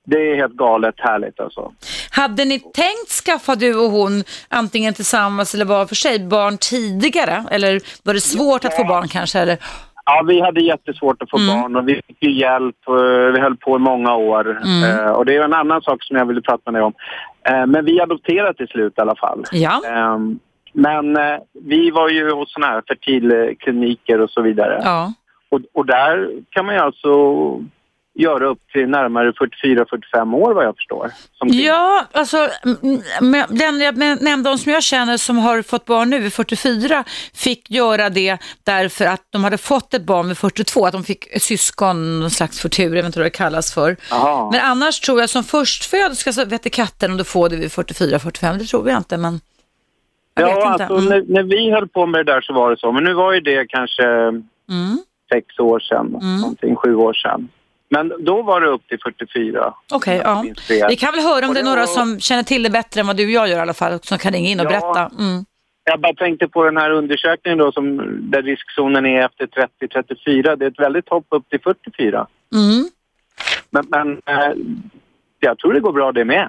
Det 0.06 0.16
är 0.32 0.36
helt 0.36 0.52
galet 0.52 0.94
härligt 0.98 1.40
alltså. 1.40 1.72
Hade 2.10 2.44
ni 2.44 2.60
tänkt 2.60 3.10
skaffa 3.24 3.54
du 3.54 3.74
och 3.74 3.90
hon, 3.90 4.24
antingen 4.48 4.94
tillsammans 4.94 5.54
eller 5.54 5.64
var 5.64 5.86
för 5.86 5.94
sig, 5.94 6.18
barn 6.18 6.58
tidigare? 6.58 7.44
Eller 7.50 7.80
var 8.02 8.14
det 8.14 8.20
svårt 8.20 8.64
att 8.64 8.76
få 8.76 8.84
barn 8.84 9.08
kanske? 9.08 9.38
Eller? 9.38 9.58
Ja, 10.10 10.22
vi 10.26 10.40
hade 10.40 10.60
jättesvårt 10.60 11.22
att 11.22 11.30
få 11.30 11.38
Mm. 11.38 11.60
barn 11.62 11.76
och 11.76 11.88
vi 11.88 11.94
fick 12.06 12.22
ju 12.22 12.32
hjälp. 12.32 12.76
eh, 12.88 13.32
Vi 13.34 13.40
höll 13.40 13.56
på 13.56 13.76
i 13.76 13.78
många 13.78 14.14
år. 14.14 14.60
Mm. 14.64 14.98
Eh, 15.06 15.10
Och 15.12 15.24
det 15.26 15.36
är 15.36 15.44
en 15.44 15.52
annan 15.54 15.82
sak 15.82 16.02
som 16.04 16.16
jag 16.16 16.26
ville 16.26 16.40
prata 16.40 16.70
med 16.70 16.74
dig 16.80 16.86
om. 16.86 16.92
Eh, 17.48 17.66
Men 17.66 17.84
vi 17.84 18.00
adopterade 18.00 18.54
till 18.54 18.68
slut 18.68 18.94
i 18.96 19.00
alla 19.00 19.16
fall. 19.16 19.44
Ja. 19.52 19.80
Ehm, 19.86 20.38
Men 20.72 21.16
eh, 21.16 21.38
vi 21.52 21.90
var 21.90 22.08
ju 22.08 22.30
hos 22.32 22.52
såna 22.52 22.66
här 22.66 22.82
fertilkliniker 22.88 24.20
och 24.20 24.30
så 24.30 24.42
vidare. 24.42 24.80
Ja. 24.84 25.12
Och, 25.50 25.60
och 25.74 25.86
där 25.86 26.30
kan 26.50 26.66
man 26.66 26.74
ju 26.74 26.80
alltså 26.80 27.08
göra 28.18 28.46
upp 28.46 28.58
till 28.72 28.88
närmare 28.88 29.32
44-45 29.32 30.34
år 30.36 30.54
vad 30.54 30.64
jag 30.64 30.76
förstår. 30.76 31.10
Ja, 31.40 32.04
alltså 32.12 32.48
den 33.48 33.80
jag 33.80 33.96
nämnde 34.22 34.50
om 34.50 34.58
som 34.58 34.72
jag 34.72 34.82
känner 34.82 35.16
som 35.16 35.38
har 35.38 35.62
fått 35.62 35.84
barn 35.84 36.10
nu 36.10 36.18
vid 36.18 36.32
44 36.32 37.04
fick 37.34 37.70
göra 37.70 38.10
det 38.10 38.38
därför 38.64 39.04
att 39.04 39.22
de 39.30 39.44
hade 39.44 39.58
fått 39.58 39.94
ett 39.94 40.02
barn 40.02 40.28
vid 40.28 40.38
42, 40.38 40.86
att 40.86 40.92
de 40.92 41.04
fick 41.04 41.26
ett 41.36 41.42
syskon, 41.42 42.20
någon 42.20 42.30
slags 42.30 42.60
förtur, 42.60 42.84
jag 42.84 42.90
vet 42.90 43.04
inte 43.04 43.18
vad 43.18 43.26
det 43.26 43.30
kallas 43.30 43.74
för. 43.74 43.96
Jaha. 44.10 44.50
Men 44.52 44.60
annars 44.60 45.00
tror 45.00 45.20
jag 45.20 45.30
som 45.30 45.44
förstföderska 45.44 46.32
så 46.32 46.44
vete 46.44 46.70
katten 46.70 47.10
om 47.10 47.16
du 47.16 47.24
får 47.24 47.48
det 47.48 47.56
vid 47.56 47.68
44-45, 47.70 48.58
det 48.58 48.64
tror 48.64 48.88
jag 48.88 48.98
inte 48.98 49.16
men 49.16 49.40
jag 50.34 50.50
Ja, 50.50 50.72
inte. 50.72 50.86
alltså 50.86 51.08
Mm. 51.08 51.08
när, 51.26 51.34
när 51.34 51.42
vi 51.42 51.70
höll 51.70 51.88
på 51.88 52.06
med 52.06 52.26
det 52.26 52.32
där 52.32 52.40
så 52.40 52.52
var 52.52 52.70
det 52.70 52.76
så. 52.78 52.92
Men 52.92 53.04
nu 53.04 53.14
var 53.14 53.32
ju 53.32 53.40
det 53.40 53.66
kanske 53.68 54.02
Mm. 54.70 54.98
sex 55.32 55.58
år 55.58 55.80
sedan, 55.80 56.06
Mm. 56.22 56.36
någonting, 56.40 56.76
sju 56.76 56.94
år 56.94 57.12
sedan. 57.12 57.48
Men 57.90 58.12
då 58.24 58.42
var 58.42 58.60
det 58.60 58.66
upp 58.68 58.88
till 58.88 58.98
44. 59.04 59.74
Okej, 59.92 60.16
jag 60.24 60.54
ja. 60.68 60.86
Vi 60.88 60.96
kan 60.96 61.12
väl 61.14 61.24
höra 61.24 61.44
om 61.44 61.48
Och 61.48 61.54
det 61.54 61.60
är 61.60 61.64
några 61.64 61.80
var- 61.80 61.86
som 61.86 62.20
känner 62.20 62.42
till 62.42 62.62
det 62.62 62.70
bättre 62.70 63.00
än 63.00 63.06
vad 63.06 63.16
du 63.16 63.24
och 63.24 63.30
jag 63.30 63.48
gör 63.48 63.56
i 63.56 63.60
alla 63.60 63.74
fall, 63.74 63.98
som 64.02 64.18
kan 64.18 64.32
ringa 64.32 64.48
in 64.48 64.60
och 64.60 64.66
Ja. 64.66 64.70
berätta. 64.70 65.10
Mm. 65.18 65.44
Jag 65.84 66.00
bara 66.00 66.14
tänkte 66.14 66.48
på 66.48 66.64
den 66.64 66.76
här 66.76 66.90
undersökningen 66.90 67.58
då 67.58 67.72
som, 67.72 67.96
där 68.30 68.42
riskzonen 68.42 69.06
är 69.06 69.24
efter 69.26 69.46
30-34. 69.46 70.56
Det 70.56 70.64
är 70.64 70.70
ett 70.70 70.78
väldigt 70.78 71.08
hopp 71.08 71.26
upp 71.30 71.48
till 71.48 71.60
44. 71.60 72.26
Mm. 72.54 72.88
Men, 73.70 73.84
men 73.88 74.10
eh, 74.26 74.52
jag 75.40 75.58
tror 75.58 75.72
det 75.72 75.80
går 75.80 75.92
bra 75.92 76.12
det 76.12 76.24
med. 76.24 76.48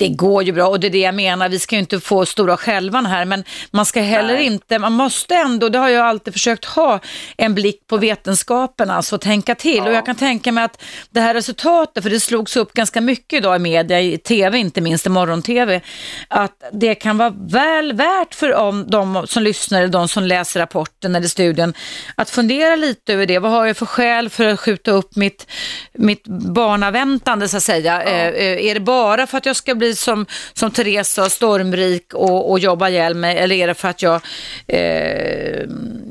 Det 0.00 0.08
går 0.08 0.42
ju 0.42 0.52
bra 0.52 0.68
och 0.68 0.80
det 0.80 0.86
är 0.86 0.90
det 0.90 0.98
jag 0.98 1.14
menar, 1.14 1.48
vi 1.48 1.58
ska 1.58 1.76
ju 1.76 1.80
inte 1.80 2.00
få 2.00 2.26
stora 2.26 2.56
skälvan 2.56 3.06
här 3.06 3.24
men 3.24 3.44
man 3.70 3.86
ska 3.86 4.00
heller 4.00 4.34
Nej. 4.34 4.46
inte, 4.46 4.78
man 4.78 4.92
måste 4.92 5.34
ändå, 5.34 5.68
det 5.68 5.78
har 5.78 5.88
jag 5.88 6.06
alltid 6.06 6.32
försökt 6.32 6.64
ha, 6.64 7.00
en 7.36 7.54
blick 7.54 7.86
på 7.86 7.96
vetenskapen 7.96 8.90
alltså 8.90 9.18
tänka 9.18 9.54
till 9.54 9.82
och 9.82 9.92
jag 9.92 10.06
kan 10.06 10.16
tänka 10.16 10.52
mig 10.52 10.64
att 10.64 10.82
det 11.10 11.20
här 11.20 11.34
resultatet, 11.34 12.02
för 12.02 12.10
det 12.10 12.20
slogs 12.20 12.56
upp 12.56 12.72
ganska 12.72 13.00
mycket 13.00 13.36
idag 13.36 13.56
i 13.56 13.58
media, 13.58 14.00
i 14.00 14.18
tv 14.18 14.58
inte 14.58 14.80
minst, 14.80 15.06
i 15.06 15.08
morgon-tv, 15.08 15.80
att 16.28 16.52
det 16.72 16.94
kan 16.94 17.18
vara 17.18 17.34
väl 17.38 17.92
värt 17.92 18.34
för 18.34 18.54
om 18.54 18.86
de 18.88 19.26
som 19.26 19.42
lyssnar 19.42 19.86
de 19.86 20.08
som 20.08 20.24
läser 20.24 20.60
rapporten 20.60 21.14
eller 21.14 21.28
studien 21.28 21.74
att 22.14 22.30
fundera 22.30 22.76
lite 22.76 23.12
över 23.12 23.26
det. 23.26 23.38
Vad 23.38 23.52
har 23.52 23.66
jag 23.66 23.76
för 23.76 23.86
skäl 23.86 24.30
för 24.30 24.44
att 24.44 24.60
skjuta 24.60 24.90
upp 24.90 25.16
mitt, 25.16 25.46
mitt 25.92 26.26
barnaväntande 26.54 27.48
så 27.48 27.56
att 27.56 27.62
säga? 27.62 28.02
Eh, 28.02 28.28
eh, 28.28 28.70
är 28.70 28.74
det 28.74 28.80
bara 28.80 29.26
för 29.26 29.38
att 29.38 29.46
jag 29.46 29.56
ska 29.56 29.74
bli 29.74 29.89
som, 29.98 30.26
som 30.52 30.70
Teresa, 30.70 31.24
stormrik 31.24 32.14
och, 32.14 32.50
och 32.50 32.58
jobba 32.58 32.88
ihjäl 32.88 33.14
mig 33.14 33.38
eller 33.38 33.56
är 33.56 33.66
det 33.66 33.74
för 33.74 33.88
att 33.88 34.02
jag, 34.02 34.20
eh, 34.68 35.62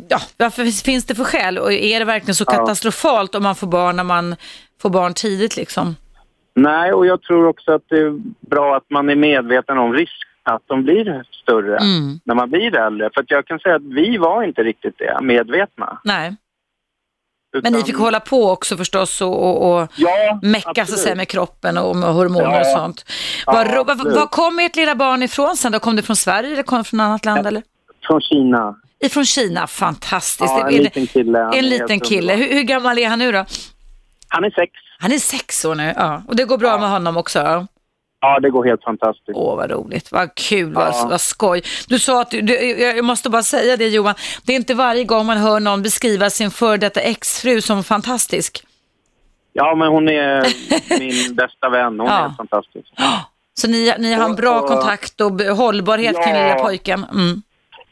ja, 0.08 0.20
varför 0.38 0.84
finns 0.84 1.06
det 1.06 1.16
för 1.16 1.24
skäl? 1.24 1.58
Och 1.58 1.74
är 1.74 2.00
det 2.00 2.06
verkligen 2.06 2.36
så 2.36 2.44
Ja. 2.48 2.52
katastrofalt 2.52 3.36
om 3.36 3.44
man 3.44 3.56
får 3.56 3.68
barn 3.68 3.96
när 3.96 4.04
man 4.04 4.36
får 4.82 4.90
barn 4.90 5.14
tidigt 5.14 5.58
liksom? 5.58 5.96
Nej, 6.56 6.94
och 6.94 7.06
jag 7.06 7.22
tror 7.22 7.48
också 7.48 7.72
att 7.72 7.82
det 7.90 7.98
är 7.98 8.14
bra 8.50 8.76
att 8.78 8.90
man 8.90 9.10
är 9.10 9.16
medveten 9.16 9.78
om 9.78 9.94
risk 9.94 10.14
att 10.44 10.62
de 10.68 10.84
blir 10.84 11.24
större 11.44 11.78
Mm. 11.78 12.20
när 12.24 12.36
man 12.36 12.50
blir 12.50 12.76
äldre. 12.76 13.10
För 13.14 13.22
att 13.22 13.32
jag 13.32 13.46
kan 13.48 13.60
säga 13.60 13.76
att 13.76 13.82
vi 13.84 14.18
var 14.18 14.44
inte 14.44 14.64
riktigt 14.64 14.98
det, 14.98 15.18
medvetna. 15.22 16.00
Nej, 16.04 16.36
men 17.54 17.64
ni 17.64 17.70
Utan- 17.80 17.86
fick 17.86 17.98
hålla 17.98 18.20
på 18.20 18.50
också 18.52 18.78
förstås 18.78 19.22
och, 19.22 19.44
och, 19.44 19.82
och 19.82 19.88
Ja, 19.96 20.40
mecka 20.42 20.86
så 20.86 20.94
att 20.94 21.00
säga 21.00 21.16
med 21.16 21.28
kroppen 21.28 21.78
och 21.78 21.96
med 21.96 22.10
hormoner 22.14 22.52
Ja. 22.52 22.60
och 22.60 22.66
sånt. 22.80 23.06
Ja, 23.46 23.54
Var, 23.54 23.66
ro- 23.66 23.84
var, 23.84 23.96
var 24.16 24.28
kom 24.28 24.60
ert 24.60 24.76
lilla 24.76 24.96
barn 24.96 25.24
ifrån 25.24 25.58
sen 25.58 25.72
då? 25.72 25.80
Kom 25.80 25.96
det 25.96 26.02
från 26.02 26.16
Sverige 26.16 26.54
eller 26.54 26.64
kom 26.64 26.78
det 26.78 26.84
från 26.84 27.00
annat 27.00 27.26
land? 27.26 27.48
Eller? 27.48 27.64
Från 28.08 28.22
Kina. 28.22 28.76
Ifrån 29.04 29.26
Kina, 29.26 29.68
fantastiskt. 29.68 30.50
Ja, 30.52 30.68
en 30.68 30.74
det- 30.76 30.84
liten 30.84 31.08
kille. 31.08 31.50
En 31.54 31.70
liten 31.70 32.00
kille. 32.00 32.34
Hur, 32.34 32.54
hur 32.54 32.64
gammal 32.64 32.98
är 32.98 33.10
han 33.10 33.20
nu 33.20 33.32
då? 33.32 33.46
Han 34.28 34.44
är 34.44 34.50
sex. 34.52 34.72
Han 35.00 35.12
är 35.12 35.18
sex 35.20 35.66
år 35.66 35.76
nu, 35.76 35.94
ja. 35.96 36.24
Och 36.28 36.36
det 36.36 36.46
går 36.46 36.58
bra 36.58 36.78
med 36.78 36.90
honom 36.90 37.18
också? 37.18 37.68
Ja. 38.22 38.40
Det 38.40 38.50
går 38.50 38.66
helt 38.66 38.84
fantastiskt. 38.84 39.30
Åh, 39.38 39.56
vad 39.56 39.72
roligt. 39.72 40.12
Vad 40.12 40.36
kul, 40.36 40.74
vad, 40.74 40.88
Ja. 40.88 41.08
vad 41.10 41.22
skoj. 41.22 41.62
Du 41.88 42.00
sa 42.00 42.22
att 42.22 42.32
du, 42.32 42.56
jag 42.80 43.06
måste 43.06 43.30
bara 43.30 43.44
säga 43.44 43.78
det 43.78 43.88
Johan, 43.88 44.16
det 44.44 44.52
är 44.54 44.56
inte 44.56 44.74
varje 44.74 45.04
gång 45.04 45.26
man 45.26 45.38
hör 45.38 45.60
någon 45.60 45.82
beskriva 45.82 46.30
sin 46.30 46.52
före 46.52 46.78
detta 46.78 47.00
exfru 47.02 47.62
som 47.62 47.84
fantastisk. 47.84 48.64
Ja, 49.54 49.76
men 49.76 49.88
hon 49.88 50.10
är 50.10 50.48
min 51.00 51.36
bästa 51.36 51.70
vän. 51.70 52.00
Hon 52.00 52.08
Ja. 52.10 52.26
är 52.26 52.30
fantastisk. 52.38 52.88
Så 53.54 53.68
ni, 53.68 53.94
ni 54.00 54.14
har 54.14 54.26
en 54.30 54.36
bra 54.36 54.60
Och- 54.62 54.68
kontakt 54.68 55.22
och 55.22 55.32
hållbarhet 55.58 56.16
kring 56.24 56.36
Ja. 56.36 56.42
lilla 56.48 56.64
pojken. 56.64 57.06
Mm. 57.14 57.42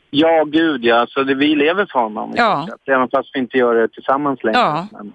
Ja, 0.09 0.43
gud 0.43 0.85
ja. 0.85 0.95
Alltså, 0.95 1.23
det, 1.23 1.35
vi 1.35 1.55
lever 1.55 1.85
för 1.91 1.99
honom. 1.99 2.33
Ja. 2.35 2.67
Även 2.87 3.09
fast 3.09 3.29
vi 3.33 3.39
inte 3.39 3.57
gör 3.57 3.75
det 3.75 3.87
tillsammans 3.87 4.43
längre. 4.43 4.59
Ja. 4.59 4.87
Men, 4.91 5.13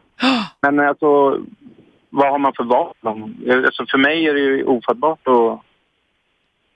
men 0.77 0.89
alltså, 0.89 1.39
vad 2.13 2.31
har 2.31 2.39
man 2.39 2.53
för 2.57 2.65
val? 2.65 2.95
Alltså, 3.67 3.87
för 3.91 3.99
mig 3.99 4.27
är 4.29 4.35
det 4.35 4.41
ju 4.41 4.65
ofattbart 4.65 5.29
att 5.29 5.61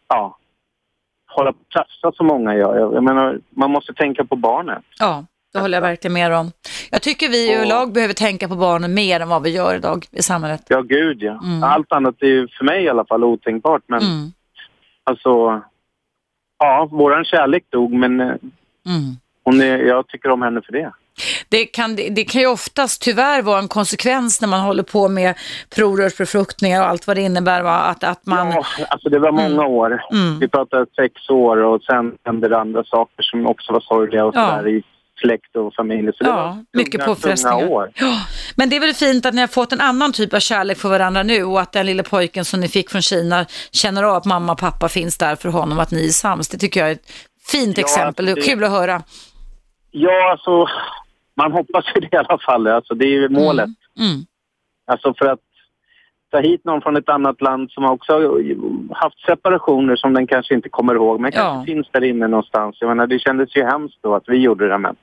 ja, 0.08 0.38
hålla 1.28 1.52
på 1.52 1.58
och 2.08 2.14
som 2.16 2.26
många 2.26 2.54
gör. 2.54 2.78
Jag, 2.78 2.94
jag 2.94 3.02
menar, 3.04 3.40
man 3.50 3.70
måste 3.70 3.94
tänka 3.94 4.24
på 4.24 4.36
barnet. 4.36 4.82
Ja, 4.98 5.24
det 5.52 5.58
håller 5.60 5.76
jag 5.76 5.82
verkligen 5.82 6.12
med 6.12 6.32
om. 6.32 6.52
Jag 6.90 7.02
tycker 7.02 7.28
vi 7.28 7.50
Och- 7.50 7.54
överlag 7.56 7.92
behöver 7.92 8.14
tänka 8.14 8.48
på 8.48 8.54
barnen 8.56 8.94
mer 8.94 9.20
än 9.20 9.28
vad 9.28 9.42
vi 9.42 9.50
gör 9.50 9.74
idag 9.76 10.06
i 10.12 10.22
samhället. 10.22 10.62
Ja, 10.68 10.80
gud 10.80 11.22
ja. 11.22 11.40
Mm. 11.44 11.62
Allt 11.62 11.92
annat 11.92 12.22
är 12.22 12.26
ju 12.26 12.48
för 12.48 12.64
mig 12.64 12.84
i 12.84 12.88
alla 12.88 13.04
fall 13.04 13.24
otänkbart. 13.24 13.82
Men 13.86 14.00
Mm. 14.02 14.32
alltså, 15.04 15.62
ja, 16.58 16.88
våran 16.90 17.24
kärlek 17.24 17.64
dog 17.70 17.92
men 17.92 18.20
eh, 18.20 18.26
Mm. 18.26 19.16
hon 19.44 19.60
är, 19.60 19.78
jag 19.78 20.06
tycker 20.08 20.30
om 20.30 20.42
henne 20.42 20.62
för 20.62 20.72
det. 20.72 20.92
Det, 21.48 21.66
kan, 21.66 21.96
det, 21.96 22.24
kan 22.24 22.40
ju 22.40 22.46
oftast 22.46 23.02
tyvärr 23.02 23.42
vara 23.42 23.58
en 23.58 23.68
konsekvens 23.68 24.40
när 24.40 24.48
man 24.48 24.60
håller 24.60 24.82
på 24.82 25.08
med 25.08 25.34
provrörsbefruktningar 25.74 26.80
och 26.80 26.88
allt 26.88 27.06
vad 27.06 27.16
det 27.16 27.22
innebär. 27.22 27.62
Va? 27.62 27.70
Att, 27.76 28.04
att 28.04 28.26
man, 28.26 28.50
Ja, 28.52 28.64
alltså 28.88 29.08
det 29.08 29.18
var 29.18 29.32
många 29.32 29.66
år. 29.66 30.02
Mm. 30.12 30.38
Vi 30.38 30.48
pratade 30.48 30.86
sex 30.96 31.30
år 31.30 31.56
och 31.56 31.82
sen 31.82 32.12
hände 32.24 32.48
det 32.48 32.58
andra 32.58 32.84
saker 32.84 33.22
som 33.22 33.46
också 33.46 33.72
var 33.72 33.80
sorgliga 33.80 34.24
och 34.24 34.34
Ja. 34.36 34.46
sådär 34.56 34.68
i 34.68 34.82
släkt 35.20 35.56
och 35.56 35.74
familj. 35.74 36.10
Så 36.18 36.24
det 36.24 36.30
Ja, 36.30 36.36
var 36.36 36.64
mycket 36.72 37.04
påfrestningar. 37.04 37.68
år. 37.70 37.90
Ja, 37.94 38.20
men 38.56 38.68
det 38.68 38.76
är 38.76 38.80
väl 38.80 38.94
fint 38.94 39.26
att 39.26 39.34
ni 39.34 39.40
har 39.40 39.48
fått 39.48 39.72
en 39.72 39.80
annan 39.80 40.12
typ 40.12 40.34
av 40.34 40.38
kärlek 40.40 40.78
för 40.78 40.88
varandra 40.88 41.22
nu 41.22 41.44
och 41.44 41.60
att 41.60 41.72
den 41.72 41.86
lilla 41.86 42.02
pojken 42.02 42.44
som 42.44 42.60
ni 42.60 42.68
fick 42.68 42.90
från 42.90 43.02
Kina 43.02 43.46
känner 43.72 44.02
av 44.02 44.14
att 44.16 44.24
mamma 44.24 44.52
och 44.52 44.58
pappa 44.58 44.88
finns 44.88 45.18
där 45.18 45.36
för 45.36 45.48
honom, 45.48 45.78
att 45.78 45.90
ni 45.90 46.04
är 46.06 46.10
sams. 46.10 46.48
Det 46.48 46.58
tycker 46.58 46.80
jag 46.80 46.88
är 46.88 46.92
ett 46.92 47.10
fint 47.48 47.78
Ja, 47.78 47.84
exempel. 47.84 48.28
Alltså 48.28 48.40
det- 48.40 48.54
kul 48.54 48.64
att 48.64 48.70
höra. 48.70 49.02
Ja, 49.90 50.30
alltså 50.30 50.66
man 51.36 51.52
hoppas 51.52 51.84
ju 51.94 52.00
det 52.00 52.12
i 52.12 52.16
alla 52.16 52.38
fall. 52.38 52.66
Alltså, 52.66 52.94
det 52.94 53.04
är 53.04 53.10
ju 53.10 53.28
målet. 53.28 53.70
Mm. 53.98 54.20
Alltså 54.86 55.14
för 55.14 55.26
att 55.26 55.40
ta 56.30 56.40
hit 56.40 56.64
någon 56.64 56.80
från 56.82 56.96
ett 56.96 57.08
annat 57.08 57.40
land 57.40 57.70
som 57.70 57.84
också 57.84 58.12
har 58.12 58.94
haft 58.94 59.18
separationer 59.26 59.96
som 59.96 60.14
den 60.14 60.26
kanske 60.26 60.54
inte 60.54 60.68
kommer 60.68 60.94
ihåg 60.94 61.20
men 61.20 61.30
Ja. 61.34 61.40
kanske 61.40 61.72
finns 61.72 61.86
där 61.92 62.04
inne 62.04 62.26
någonstans. 62.28 62.76
Jag 62.80 62.88
menar, 62.88 63.06
det 63.06 63.18
kändes 63.18 63.56
ju 63.56 63.64
hemskt 63.64 63.98
då 64.02 64.14
att 64.14 64.24
vi 64.26 64.36
gjorde 64.36 64.68
det 64.68 64.78
men 64.78 64.96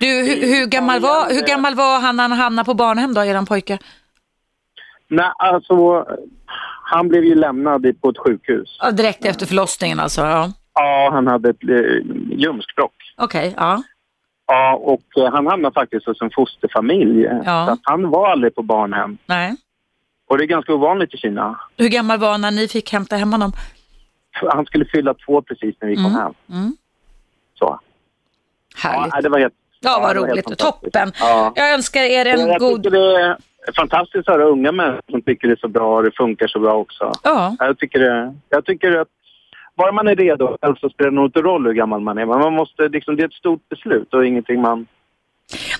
Du, 0.00 0.06
hur, 0.06 0.46
hur, 0.54 0.66
gammal 0.66 1.00
var, 1.00 1.34
hur 1.34 1.46
gammal 1.46 1.74
var 1.74 2.00
han 2.00 2.16
när 2.16 2.28
han 2.28 2.38
hamnade 2.38 2.66
på 2.66 2.74
barnhem 2.74 3.14
då, 3.14 3.24
eran 3.24 3.46
pojke? 3.46 3.78
Nej, 5.08 5.32
alltså 5.38 6.06
han 6.82 7.08
blev 7.08 7.24
ju 7.24 7.34
lämnad 7.34 8.00
på 8.00 8.08
ett 8.08 8.18
sjukhus. 8.18 8.78
Ja, 8.82 8.90
direkt 8.90 9.24
efter 9.24 9.46
förlossningen 9.46 10.00
alltså? 10.00 10.20
Ja. 10.20 10.52
Ja, 10.74 11.10
han 11.12 11.26
hade 11.26 11.50
ett 11.50 11.62
eh, 11.68 12.06
ljumskbråck. 12.38 12.94
Okej, 13.16 13.54
ja. 13.56 13.82
Ja, 14.52 14.74
och 14.74 15.24
eh, 15.24 15.32
han 15.32 15.46
hamnade 15.46 15.74
faktiskt 15.74 16.06
hos 16.06 16.22
en 16.22 16.30
fosterfamilj. 16.30 17.22
Ja. 17.22 17.66
Så 17.66 17.72
att 17.72 17.80
han 17.82 18.10
var 18.10 18.30
aldrig 18.30 18.54
på 18.54 18.62
barnhem. 18.62 19.18
Nej. 19.26 19.56
Och 20.28 20.38
det 20.38 20.44
är 20.44 20.46
ganska 20.46 20.74
ovanligt 20.74 21.14
i 21.14 21.16
Kina. 21.16 21.60
Hur 21.76 21.88
gammal 21.88 22.18
var 22.18 22.30
han 22.30 22.40
när 22.40 22.50
ni 22.50 22.68
fick 22.68 22.92
hämta 22.92 23.16
hem 23.16 23.32
honom? 23.32 23.52
Han 24.32 24.66
skulle 24.66 24.84
fylla 24.84 25.14
två 25.14 25.42
precis 25.42 25.76
när 25.80 25.88
vi 25.88 25.96
kom 25.96 26.14
hem. 26.14 26.34
Mm. 26.50 26.76
Så. 27.58 27.80
Härligt. 28.76 29.14
Ja, 29.14 29.20
det 29.20 29.28
var 29.28 29.38
helt... 29.38 29.54
Ja, 29.80 29.98
vad 30.00 30.16
helt 30.16 30.30
roligt. 30.30 30.58
Toppen. 30.58 31.12
Ja. 31.20 31.52
Jag 31.56 31.74
önskar 31.74 32.00
er 32.00 32.26
en 32.26 32.48
jag 32.48 32.60
god... 32.60 32.82
tycker 32.82 32.90
det 32.90 33.20
är 33.68 33.72
fantastiskt 33.76 34.28
att 34.28 34.34
höra 34.34 34.44
unga 34.44 34.72
människor 34.72 35.02
som 35.10 35.22
tycker 35.22 35.48
det 35.48 35.54
är 35.54 35.56
så 35.56 35.68
bra 35.68 35.96
och 35.96 36.02
det 36.02 36.16
funkar 36.16 36.46
så 36.46 36.58
bra 36.58 36.74
också. 36.74 37.12
Ja. 37.22 37.56
Jag 37.58 37.78
tycker, 37.78 37.98
det, 37.98 38.34
jag 38.48 38.64
tycker 38.64 38.96
att 39.00 39.08
bara 39.80 39.92
man 39.92 40.08
är 40.08 40.16
redo 40.16 40.56
själv 40.62 40.74
så 40.80 40.88
spelar 40.90 41.10
det 41.10 41.14
nog 41.16 41.26
inte 41.26 41.40
roll 41.40 41.66
hur 41.66 41.72
gammal 41.74 42.00
man 42.00 42.18
är. 42.18 42.26
Men 42.26 42.38
man 42.38 42.52
måste, 42.52 42.88
liksom, 42.88 43.16
det 43.16 43.22
är 43.22 43.26
ett 43.26 43.32
stort 43.32 43.68
beslut 43.68 44.14
och 44.14 44.26
ingenting 44.26 44.60
man... 44.60 44.86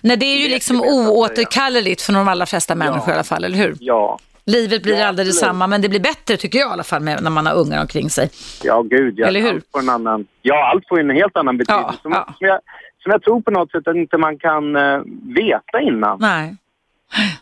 Nej, 0.03 0.16
det 0.16 0.26
är 0.26 0.38
ju 0.42 0.48
liksom 0.48 0.80
oåterkalleligt 0.80 2.03
för 2.03 2.12
de 2.12 2.28
allra 2.28 2.46
flesta 2.46 2.74
människor 2.74 3.03
Ja. 3.07 3.11
i 3.11 3.14
alla 3.14 3.24
fall, 3.24 3.44
eller 3.44 3.57
hur? 3.59 3.74
Ja, 3.80 4.18
Livet 4.44 4.82
blir 4.82 4.98
Ja, 4.98 5.07
aldrig 5.09 5.28
detsamma, 5.28 5.66
men 5.66 5.82
det 5.82 5.88
blir 5.88 6.01
bättre 6.01 6.36
tycker 6.36 6.59
jag 6.59 6.68
i 6.68 6.72
alla 6.72 6.82
fall 6.82 7.03
med, 7.03 7.22
när 7.22 7.30
man 7.30 7.46
har 7.46 7.55
ungar 7.55 7.80
omkring 7.80 8.11
sig. 8.11 8.30
ja 8.64 8.82
gud. 8.82 9.14
Ja, 9.18 9.26
Eller 9.26 9.40
hur? 9.40 9.55
Allt 9.55 9.64
får 9.72 9.80
en 9.80 9.88
annan, 9.88 10.26
ja, 10.42 10.70
allt 10.70 10.88
får 10.88 11.01
en 11.01 11.11
helt 11.11 11.36
annan 11.36 11.57
betydelse. 11.59 11.98
som, 12.03 12.12
ja. 12.12 12.24
Som, 12.38 12.46
jag, 12.46 12.61
som 13.03 13.12
jag 13.12 13.22
tror 13.22 13.40
på 13.40 13.51
något 13.51 13.70
sätt 13.70 13.88
att 13.88 13.96
inte 13.96 14.16
man 14.18 14.38
kan 14.38 14.76
eh, 14.76 15.01
veta 15.34 15.80
innan. 15.80 16.18
Nej. 16.20 16.57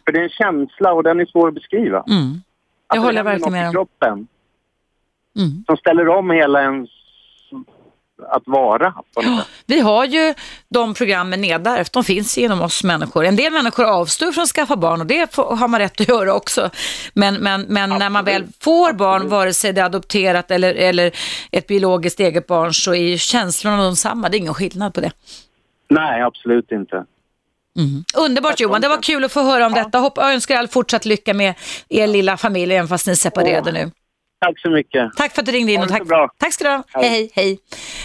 För 0.05 0.13
det 0.13 0.19
är 0.19 0.23
en 0.23 0.29
känsla 0.29 0.93
och 0.93 1.03
den 1.03 1.21
är 1.21 1.27
svår 1.27 1.49
att 1.49 1.55
beskriva. 1.55 2.05
Mm. 2.09 2.33
Att 2.87 2.97
Jag 2.97 3.03
det 3.03 3.07
håller 3.07 3.23
verkligen 3.23 3.53
med 3.53 3.67
om. 3.67 3.73
kroppen 3.73 4.27
Mm. 5.39 5.65
som 5.67 5.77
ställer 5.77 6.09
om 6.09 6.31
hela 6.31 6.63
ens 6.63 6.91
att 8.29 8.43
vara 8.47 8.93
sätt. 9.15 9.47
Vi 9.67 9.81
har 9.81 10.05
ju 10.05 10.35
de 10.69 10.95
programmen 10.95 11.41
nedärvt, 11.41 11.93
de 11.93 12.05
finns 12.05 12.39
genom 12.39 12.63
oss 12.63 12.85
människor. 12.85 13.25
En 13.25 13.37
del 13.37 13.53
människor 13.53 13.85
avstår 13.85 14.33
från 14.33 14.43
att 14.43 14.49
skaffa 14.49 14.77
barn 14.77 15.01
och 15.01 15.07
det 15.07 15.35
får, 15.35 15.57
har 15.57 15.69
man 15.69 15.81
rätt 15.81 16.01
att 16.01 16.09
göra 16.09 16.35
också. 16.35 16.71
Men, 17.15 17.35
men, 17.35 17.63
men 17.63 17.91
när 17.91 18.11
man 18.11 18.25
väl 18.25 18.47
får 18.61 18.93
barn, 18.93 19.29
vare 19.29 19.53
sig 19.53 19.73
det 19.73 19.81
är 19.81 19.85
adopterat 19.85 20.51
eller, 20.51 20.75
eller 20.75 21.13
ett 21.53 21.67
biologiskt 21.67 22.21
eget 22.21 22.47
barn, 22.47 22.75
så 22.75 22.95
är 22.95 23.03
ju 23.03 23.19
känslorna 23.19 23.85
de 23.85 23.97
samma. 23.97 24.29
Det 24.29 24.37
är 24.37 24.39
ingen 24.39 24.55
skillnad 24.55 24.95
på 24.95 25.01
det. 25.01 25.13
Nej, 25.89 26.23
absolut 26.23 26.73
inte. 26.73 27.05
Underbart 28.17 28.61
Johan, 28.61 28.81
det 28.81 28.89
var 28.89 29.03
kul 29.03 29.25
att 29.25 29.33
få 29.33 29.43
höra 29.43 29.67
om 29.67 29.73
detta. 29.73 29.99
Hopp, 29.99 30.13
jag 30.17 30.35
önskar 30.35 30.57
all 30.57 30.69
fortsatt 30.69 31.05
lycka 31.05 31.35
med 31.35 31.55
er 31.89 32.07
lilla 32.07 32.37
familj, 32.37 32.75
även 32.75 32.89
fast 32.89 33.07
ni 33.07 33.11
är 33.11 33.17
separerade 33.17 33.73
nu. 33.73 33.91
Tack 34.41 34.61
så 34.61 34.71
mycket. 34.71 35.13
Tack 35.17 35.35
för 35.35 35.43
att 35.43 35.47
du 35.47 35.53
ringde 35.53 35.73
in 35.73 35.83
och 35.83 35.89
tack, 35.89 35.99
så 35.99 36.05
bra. 36.05 36.31
tack 36.39 36.53
ska 36.55 36.65
du 36.65 36.71
ha. 36.71 36.83
Hej, 36.93 37.09
hej, 37.09 37.31
hej. 37.35 37.59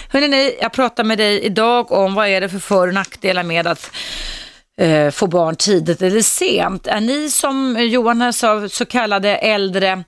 Hörrni, 0.09 0.27
ni, 0.27 0.57
jag 0.61 0.71
pratar 0.71 1.03
med 1.03 1.17
dig 1.17 1.41
idag 1.41 1.91
om 1.91 2.15
vad 2.15 2.27
är 2.27 2.41
det 2.41 2.49
för 2.49 2.59
för 2.59 2.87
och 2.87 2.93
nackdelar 2.93 3.43
med 3.43 3.67
att 3.67 3.91
eh, 4.77 5.11
få 5.11 5.27
barn 5.27 5.55
tidigt 5.55 6.01
eller 6.01 6.21
sent. 6.21 6.87
Är 6.87 7.01
ni 7.01 7.29
som 7.29 7.77
Johan 7.79 8.21
här 8.21 8.31
sa, 8.31 8.69
så 8.69 8.85
kallade 8.85 9.35
äldre 9.37 10.03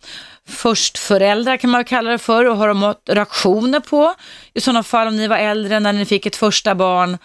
förstföräldrar 0.50 1.58
kan 1.58 1.70
man 1.70 1.84
kalla 1.84 2.12
det 2.12 2.18
för 2.18 2.46
och 2.46 2.58
har 2.58 2.68
de 2.68 2.78
mått 2.78 3.10
reaktioner 3.10 3.80
på 3.80 4.14
i 4.54 4.62
sådana 4.62 4.84
fall 4.84 5.08
om 5.08 5.18
ni 5.18 5.28
var 5.28 5.38
äldre 5.38 5.80
när 5.80 5.94
ni 5.94 6.06
fick 6.06 6.26
ett 6.26 6.36
första 6.36 6.76
barn 6.76 7.18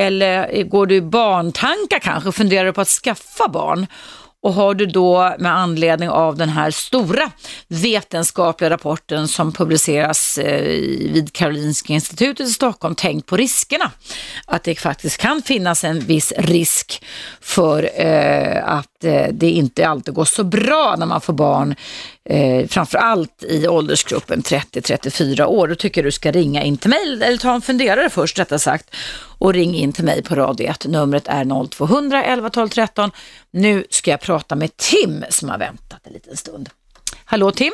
eller 0.00 0.62
går 0.62 0.86
du 0.86 0.94
i 0.94 1.00
barntankar 1.00 1.98
kanske 1.98 2.32
funderar 2.32 2.64
du 2.64 2.72
på 2.72 2.80
att 2.80 2.88
skaffa 2.88 3.48
barn? 3.48 3.86
Och 4.42 4.54
har 4.54 4.74
du 4.74 4.86
då 4.86 5.34
med 5.38 5.56
anledning 5.56 6.08
av 6.08 6.36
den 6.36 6.48
här 6.48 6.70
stora 6.70 7.30
vetenskapliga 7.68 8.70
rapporten 8.70 9.28
som 9.28 9.52
publiceras 9.52 10.38
eh, 10.38 10.62
vid 11.12 11.32
Karolinska 11.32 11.92
institutet 11.92 12.46
i 12.46 12.50
Stockholm 12.50 12.94
tänkt 12.94 13.26
på 13.26 13.36
riskerna? 13.36 13.90
Att 14.46 14.64
det 14.64 14.74
faktiskt 14.74 15.18
kan 15.18 15.42
finnas 15.42 15.84
en 15.84 16.00
viss 16.00 16.32
risk 16.38 17.04
för 17.40 17.90
eh, 17.94 18.68
att 18.68 19.04
eh, 19.04 19.26
det 19.32 19.50
inte 19.50 19.88
alltid 19.88 20.14
går 20.14 20.24
så 20.24 20.44
bra 20.44 20.94
när 20.98 21.06
man 21.06 21.20
får 21.20 21.32
barn, 21.32 21.74
eh, 22.28 22.66
framför 22.68 22.98
allt 22.98 23.42
i 23.42 23.68
åldersgruppen 23.68 24.42
30-34 24.42 25.44
år. 25.44 25.68
Då 25.68 25.74
tycker 25.74 26.00
jag 26.00 26.06
du 26.06 26.12
ska 26.12 26.30
ringa 26.32 26.62
in 26.62 26.76
till 26.76 26.90
mig, 26.90 27.22
eller 27.22 27.36
ta 27.36 27.54
en 27.54 27.60
funderare 27.62 28.10
först 28.10 28.38
rättare 28.38 28.58
sagt, 28.58 28.96
och 29.38 29.52
ring 29.52 29.74
in 29.74 29.92
till 29.92 30.04
mig 30.04 30.22
på 30.22 30.34
radio 30.34 30.66
1. 30.70 30.86
Numret 30.86 31.28
är 31.28 31.68
0200 31.68 32.24
11 32.24 32.50
12 32.50 32.68
13. 32.68 33.10
Nu 33.50 33.84
ska 33.90 34.10
jag 34.10 34.20
prata 34.20 34.54
med 34.56 34.76
Tim 34.76 35.24
som 35.28 35.48
har 35.48 35.58
väntat 35.58 36.06
en 36.06 36.12
liten 36.12 36.36
stund. 36.36 36.68
Hallå 37.24 37.50
Tim? 37.50 37.72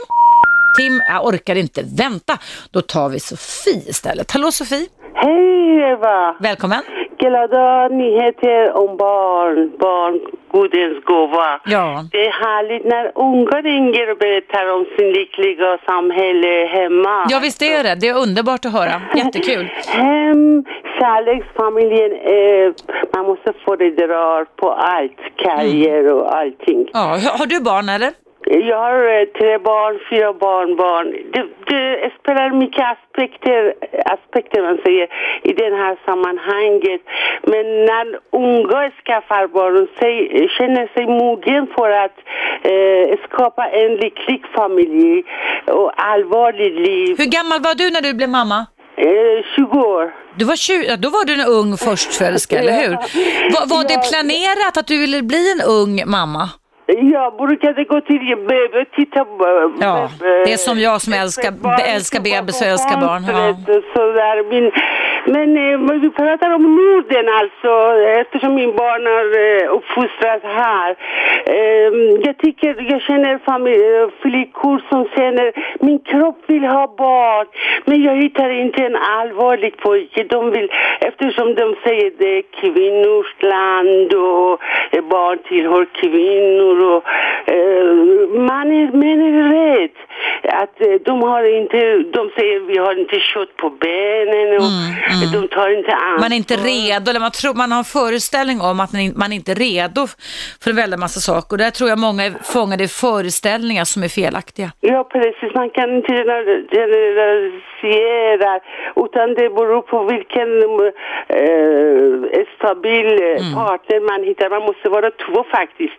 Tim, 0.78 1.02
jag 1.08 1.26
orkar 1.26 1.54
inte 1.56 1.82
vänta. 1.96 2.38
Då 2.70 2.80
tar 2.82 3.08
vi 3.08 3.20
Sofie 3.20 3.82
istället. 3.88 4.30
Hallå 4.30 4.52
Sofie, 4.52 4.86
Hej 5.14 5.92
Eva! 5.92 6.36
välkommen. 6.40 6.82
Glada 7.28 7.88
nyheter 7.88 8.76
om 8.82 8.96
barn, 8.96 9.72
barn, 9.78 10.20
Gudens 10.52 11.04
gåva. 11.04 11.60
Ja. 11.64 12.04
Det 12.12 12.26
är 12.26 12.32
härligt 12.32 12.84
när 12.84 13.12
unga 13.14 13.58
ringer 13.70 14.10
och 14.12 14.18
berättar 14.18 14.64
om 14.74 14.86
sin 14.98 15.08
lyckliga 15.12 15.78
samhälle 15.86 16.66
hemma. 16.66 17.26
Ja 17.28 17.38
visst 17.42 17.62
är 17.62 17.82
det, 17.82 17.94
det 17.94 18.08
är 18.08 18.16
underbart 18.24 18.64
att 18.64 18.72
höra. 18.72 19.02
Jättekul. 19.14 19.64
Hem, 19.86 20.64
kärleksfamiljen, 20.98 22.12
eh, 22.12 22.74
man 23.14 23.26
måste 23.26 23.52
föredra 23.64 24.44
på 24.44 24.72
allt, 24.72 25.20
karriär 25.36 26.12
och 26.12 26.36
allting. 26.36 26.88
Ja, 26.92 27.18
har 27.38 27.46
du 27.46 27.60
barn 27.60 27.88
eller? 27.88 28.25
Jag 28.50 28.76
har 28.76 29.20
eh, 29.20 29.26
tre 29.38 29.58
barn, 29.58 29.98
fyra 30.10 30.32
barnbarn. 30.32 31.06
Det, 31.32 31.44
det 31.70 32.10
spelar 32.20 32.50
mycket 32.50 32.84
aspekter, 32.94 33.74
aspekter 34.04 34.62
man 34.62 34.78
säger, 34.84 35.06
i 35.42 35.52
det 35.52 35.76
här 35.76 35.96
sammanhanget. 36.06 37.00
Men 37.42 37.64
när 37.90 38.06
unga 38.30 38.90
skaffar 39.04 39.46
barn 39.46 39.88
sig, 39.98 40.48
känner 40.58 40.86
sig 40.94 41.06
mogen 41.06 41.66
för 41.76 41.90
att 41.90 42.16
eh, 42.72 43.18
skapa 43.28 43.64
en 43.66 43.96
lycklig 43.96 44.42
familj 44.54 45.24
och 45.66 45.92
allvarligt 45.96 46.78
liv. 46.88 47.14
Hur 47.18 47.30
gammal 47.38 47.60
var 47.60 47.74
du 47.74 47.90
när 47.90 48.00
du 48.00 48.14
blev 48.14 48.28
mamma? 48.28 48.66
Eh, 48.96 49.44
20 49.56 49.78
år. 49.78 50.14
Du 50.38 50.44
var 50.44 50.56
20, 50.56 50.84
ja, 50.88 50.96
då 50.96 51.08
var 51.10 51.24
du 51.24 51.32
en 51.34 51.48
ung 51.48 51.76
förstföderska, 51.76 52.58
eller 52.58 52.72
hur? 52.82 52.90
Var, 53.54 53.66
var 53.74 53.82
det 53.82 53.98
planerat 54.10 54.76
att 54.76 54.86
du 54.86 54.98
ville 54.98 55.22
bli 55.22 55.52
en 55.52 55.62
ung 55.68 56.02
mamma? 56.06 56.48
Jag 56.86 57.36
brukade 57.36 57.84
gå 57.84 58.00
till 58.00 58.36
BB 58.48 58.84
titta 58.96 59.24
på... 59.24 59.72
Ja, 59.80 60.10
det 60.20 60.52
är 60.52 60.56
som 60.56 60.78
jag 60.78 61.00
som 61.02 61.12
älskar, 61.12 61.52
älskar 61.94 62.20
bebis 62.20 62.60
och 62.60 62.66
älskar 62.66 63.00
barn. 63.00 63.24
Ja. 63.28 63.56
Sådär. 63.94 64.36
Men, 64.50 64.72
men 65.26 65.56
eh, 65.56 66.00
vi 66.02 66.10
pratar 66.10 66.50
om 66.54 66.62
Norden 66.76 67.28
alltså, 67.28 67.70
eftersom 68.20 68.54
min 68.54 68.76
barn 68.76 69.06
har 69.06 69.28
eh, 69.44 69.74
uppfostrats 69.76 70.44
här. 70.44 70.96
Eh, 71.46 71.90
jag 72.26 72.38
tycker, 72.38 72.90
jag 72.90 73.02
känner 73.02 73.38
familj, 73.38 74.12
flickor 74.22 74.82
som 74.88 75.08
känner, 75.16 75.52
min 75.80 75.98
kropp 75.98 76.38
vill 76.46 76.64
ha 76.64 76.94
barn, 76.98 77.46
men 77.84 78.02
jag 78.02 78.16
hittar 78.16 78.50
inte 78.50 78.84
en 78.84 78.96
allvarlig 78.96 79.76
pojke. 79.76 80.24
De 80.24 80.50
vill, 80.50 80.72
eftersom 81.00 81.54
de 81.54 81.76
säger 81.84 82.12
det 82.18 82.38
är 82.38 82.42
kvinnors 82.60 83.34
land 83.40 84.12
och 84.14 84.60
eh, 84.90 85.04
barn 85.04 85.38
tillhör 85.48 85.86
kvinnor 86.00 86.84
och 86.92 87.02
eh, 87.52 87.84
man 88.50 88.72
är, 88.72 88.86
man 88.92 89.20
är 89.20 89.52
rädd 89.52 89.96
att 90.48 90.80
eh, 90.80 90.86
de 91.04 91.22
har 91.22 91.60
inte, 91.62 91.76
de 92.18 92.30
säger 92.38 92.60
vi 92.66 92.78
har 92.78 93.00
inte 93.00 93.16
kött 93.20 93.56
på 93.56 93.70
benen 93.70 94.56
och 94.56 94.70
de 95.42 95.48
tar 95.48 95.78
inte 95.78 95.92
ansvar. 95.94 96.20
Man 96.20 96.32
är 96.32 96.36
inte 96.36 96.56
redo, 96.56 97.10
eller 97.10 97.20
man, 97.20 97.30
tror, 97.30 97.54
man 97.54 97.72
har 97.72 97.78
en 97.78 97.84
föreställning 97.84 98.60
om 98.60 98.80
att 98.80 98.92
man 98.92 99.00
in- 99.02 99.14
man 99.16 99.32
inte 99.32 99.52
är 99.52 99.54
redo 99.54 100.06
för 100.62 100.70
en 100.70 100.76
väldig 100.76 100.98
massa 100.98 101.20
saker. 101.20 101.54
Och 101.54 101.58
där 101.58 101.70
tror 101.70 101.88
jag 101.90 101.98
många 101.98 102.24
är 102.24 102.32
fångade 102.44 102.84
i 102.84 102.88
föreställningar 102.88 103.84
som 103.84 104.02
är 104.02 104.08
felaktiga. 104.08 104.72
Ja, 104.80 105.04
precis. 105.04 105.54
Man 105.54 105.70
kan 105.70 105.96
inte 105.96 106.12
gener- 106.12 106.66
generalisera 106.76 108.60
utan 108.96 109.34
det 109.34 109.48
beror 109.58 109.82
på 109.82 110.04
vilken 110.04 110.48
eh, 111.38 112.46
stabil 112.56 113.06
eh, 113.06 113.54
partner 113.54 114.00
man 114.10 114.24
hittar. 114.28 114.50
Man 114.50 114.62
måste 114.62 114.88
vara 114.88 115.10
två 115.10 115.44
faktiskt. 115.50 115.96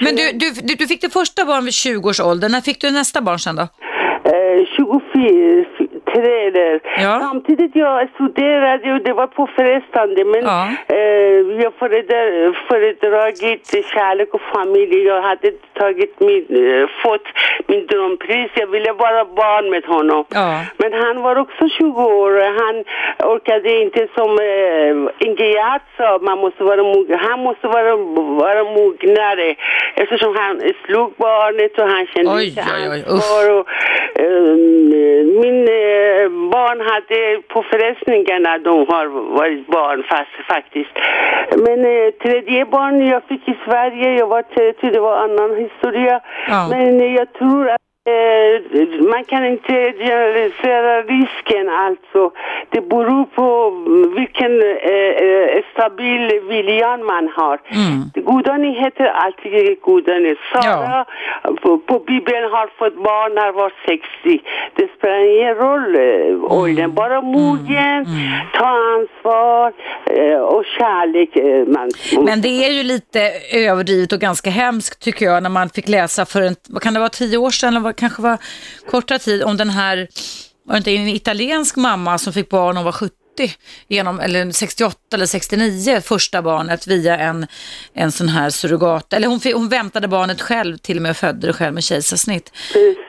Men 0.00 0.16
du, 0.16 0.24
du, 0.32 0.76
du 0.76 0.86
fick 0.86 1.00
det 1.00 1.12
första 1.12 1.44
barn 1.44 1.64
vid 1.64 1.74
20 1.74 2.08
års 2.08 2.20
ålder. 2.20 2.48
När 2.48 2.60
fick 2.60 2.80
du 2.80 2.90
nästa 2.90 3.20
barn 3.20 3.38
sen 3.38 3.56
då? 3.56 3.68
Eh, 4.28 4.66
24, 4.76 5.95
där. 6.52 6.80
Ja. 6.98 7.18
Samtidigt 7.22 7.76
jag 7.76 8.08
studerade 8.14 8.92
och 8.92 9.00
det 9.02 9.12
var 9.12 9.26
påfrestande 9.26 10.24
men 10.24 10.44
Ja. 10.44 10.68
eh, 10.88 11.62
jag 11.62 11.72
föredrar, 11.78 12.52
föredragit 12.68 13.66
kärlek 13.92 14.34
och 14.34 14.40
familj. 14.54 14.96
Jag 15.06 15.22
hade 15.22 15.50
tagit 15.78 16.20
min, 16.20 16.46
eh, 16.50 16.88
fått 17.02 17.26
min 17.66 17.86
drömpris. 17.86 18.50
Jag 18.54 18.66
ville 18.66 18.92
vara 18.92 19.24
barn 19.24 19.70
med 19.70 19.84
honom. 19.84 20.24
Ja. 20.28 20.60
Men 20.76 20.92
han 20.92 21.22
var 21.22 21.36
också 21.38 21.68
20 21.68 22.02
år. 22.04 22.32
Han 22.62 22.76
orkade 23.32 23.70
inte 23.82 24.08
som 24.14 24.30
eh, 24.38 25.26
Inge 25.26 25.46
Gerd 25.56 25.80
sa, 25.96 26.18
man 26.22 26.38
måste 26.38 26.64
vara 26.64 26.82
mogen. 26.82 27.18
Han 27.18 27.40
måste 27.40 27.66
vara, 27.66 27.96
vara 28.44 28.64
mognare 28.64 29.54
eftersom 29.94 30.36
han 30.36 30.60
slog 30.84 31.14
barnet 31.16 31.78
och 31.78 31.88
han 31.88 32.06
kände 32.06 32.30
Oj, 32.32 32.48
inte 32.48 32.62
oj, 32.76 32.88
oj, 32.92 33.00
usch. 33.00 33.12
ansvar. 33.12 33.44
Och, 33.58 33.66
eh, 34.22 34.54
min 35.42 35.68
eh, 35.68 36.05
barn 36.28 36.80
hade 36.90 37.42
påfrestningarna 37.48 38.58
de 38.58 38.86
har 38.92 39.06
varit 39.38 39.66
barn 39.66 40.02
fast, 40.02 40.36
faktiskt. 40.48 40.94
Men 41.64 41.78
eh, 41.84 42.10
tredje 42.22 42.64
barn 42.64 43.06
jag 43.06 43.24
fick 43.24 43.48
i 43.48 43.56
Sverige, 43.64 44.18
jag 44.18 44.26
var 44.26 44.42
30, 44.42 44.90
det 44.90 45.00
var 45.00 45.16
annan 45.16 45.56
historia. 45.56 46.20
Ja. 46.48 46.68
Men 46.70 47.00
eh, 47.00 47.14
jag 47.14 47.32
tror 47.32 47.68
att 47.68 47.80
Eh, 47.80 47.85
man 49.12 49.24
kan 49.24 49.46
inte 49.46 49.72
generalisera 49.98 51.02
risken 51.02 51.68
alltså. 51.68 52.30
Det 52.70 52.80
beror 52.80 53.24
på 53.24 53.70
vilken 54.16 54.62
eh, 54.62 55.12
eh, 55.26 55.64
stabil 55.72 56.40
viljan 56.48 57.04
man 57.04 57.28
har. 57.36 57.58
Mm. 57.68 58.24
Goda 58.24 58.56
nyheter 58.56 59.04
är 59.04 59.08
alltid 59.08 59.80
goda 59.80 60.14
nyheter. 60.14 60.42
Sara 60.52 61.04
på, 61.62 61.78
på 61.78 61.98
Bibeln 61.98 62.44
har 62.52 62.70
fått 62.78 62.96
barn 62.96 63.34
när 63.34 63.52
var 63.52 63.72
60. 63.86 64.44
Det 64.74 64.88
spelar 64.98 65.18
ingen 65.36 65.54
roll 65.54 65.94
eh, 65.94 66.58
åldern. 66.58 66.94
Bara 66.94 67.20
mogen, 67.20 68.06
ta 68.58 68.68
ansvar 68.94 69.72
eh, 70.06 70.38
och 70.38 70.64
kärlek. 70.78 71.36
Eh, 71.36 71.66
man, 71.66 71.90
Men 72.24 72.40
det 72.40 72.48
är 72.48 72.70
ju 72.70 72.82
lite 72.82 73.20
överdrivet 73.52 74.12
och 74.12 74.20
ganska 74.20 74.50
hemskt 74.50 75.02
tycker 75.02 75.26
jag 75.26 75.42
när 75.42 75.50
man 75.50 75.68
fick 75.68 75.88
läsa 75.88 76.26
för 76.26 76.42
en, 76.42 76.56
vad 76.68 76.82
kan 76.82 76.94
det 76.94 77.00
vara, 77.00 77.08
tio 77.08 77.38
år 77.38 77.50
sedan 77.50 77.82
kanske 77.96 78.22
var 78.22 78.38
korta 78.90 79.18
tid 79.18 79.42
om 79.42 79.56
den 79.56 79.70
här, 79.70 80.08
var 80.64 80.74
det 80.74 80.78
inte 80.78 80.90
en 80.90 81.08
italiensk 81.08 81.76
mamma 81.76 82.18
som 82.18 82.32
fick 82.32 82.48
barn 82.48 82.74
när 82.74 82.82
hon 82.82 82.84
var 82.84 82.92
70? 82.92 83.25
Genom, 83.88 84.20
eller 84.20 84.50
68 84.50 84.96
eller 85.14 85.26
69, 85.26 86.00
första 86.00 86.42
barnet 86.42 86.86
via 86.86 87.16
en, 87.16 87.46
en 87.94 88.12
sån 88.12 88.28
här 88.28 88.50
surrogat. 88.50 89.12
Eller 89.12 89.28
hon, 89.28 89.40
hon 89.54 89.68
väntade 89.68 90.08
barnet 90.08 90.40
själv, 90.40 90.76
till 90.76 90.96
och 90.96 91.02
med 91.02 91.10
och 91.10 91.16
födde 91.16 91.46
det 91.46 91.52
själv 91.52 91.74
med 91.74 91.84
kejsarsnitt. 91.84 92.52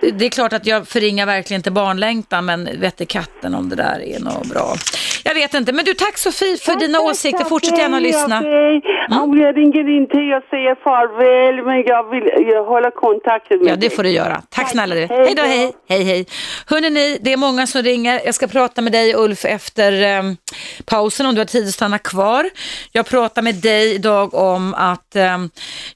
Det, 0.01 0.25
är 0.25 0.29
klart 0.29 0.53
att 0.53 0.65
jag 0.65 0.87
förringar 0.87 1.25
verkligen 1.25 1.59
inte 1.59 1.71
barnlängtan, 1.71 2.45
men 2.45 2.69
vette 2.79 3.05
katten 3.05 3.55
om 3.55 3.69
det 3.69 3.75
där 3.75 3.99
är 4.01 4.19
något 4.19 4.47
bra. 4.47 4.75
Jag 5.23 5.33
vet 5.33 5.53
inte, 5.53 5.73
men 5.73 5.85
du 5.85 5.93
tack 5.93 6.17
Sofie 6.17 6.57
för 6.57 6.75
dina 6.75 6.99
åsikter. 6.99 7.45
Fortsätt 7.45 7.77
gärna 7.77 7.97
att 7.97 8.03
lyssna. 8.03 8.39
Okej, 8.39 8.81
Om 9.21 9.37
jag 9.37 9.57
ringer 9.57 9.97
inte, 10.01 10.17
jag 10.17 10.43
säger 10.49 10.75
farväl, 10.75 11.65
men 11.65 11.83
jag 11.85 12.09
vill 12.11 12.47
jag 12.51 12.65
hålla 12.65 12.91
kontakten 12.91 13.59
med 13.59 13.67
Ja, 13.71 13.75
det 13.75 13.89
får 13.89 14.03
du 14.03 14.09
göra. 14.09 14.41
Tack 14.49 14.69
snälla 14.69 14.95
du. 14.95 15.05
Hej 15.05 15.33
då, 15.35 15.43
hej. 15.43 15.73
Hej, 15.89 16.03
hej. 16.03 16.25
Hörrni, 16.65 16.89
ni, 16.89 17.17
det 17.21 17.33
är 17.33 17.37
många 17.37 17.67
som 17.67 17.81
ringer. 17.81 18.21
Jag 18.25 18.35
ska 18.35 18.47
prata 18.47 18.81
med 18.81 18.91
dig 18.91 19.15
Ulf 19.15 19.45
efter 19.45 20.16
eh, 20.17 20.33
pausen 20.85 21.25
om 21.25 21.35
du 21.35 21.41
har 21.41 21.45
tid 21.45 21.67
att 21.67 21.73
stanna 21.73 21.99
kvar. 21.99 22.49
Jag 22.91 23.05
pratar 23.05 23.41
med 23.41 23.55
dig 23.55 23.93
idag 23.93 24.33
om 24.33 24.73
att 24.73 25.15
eh, 25.15 25.37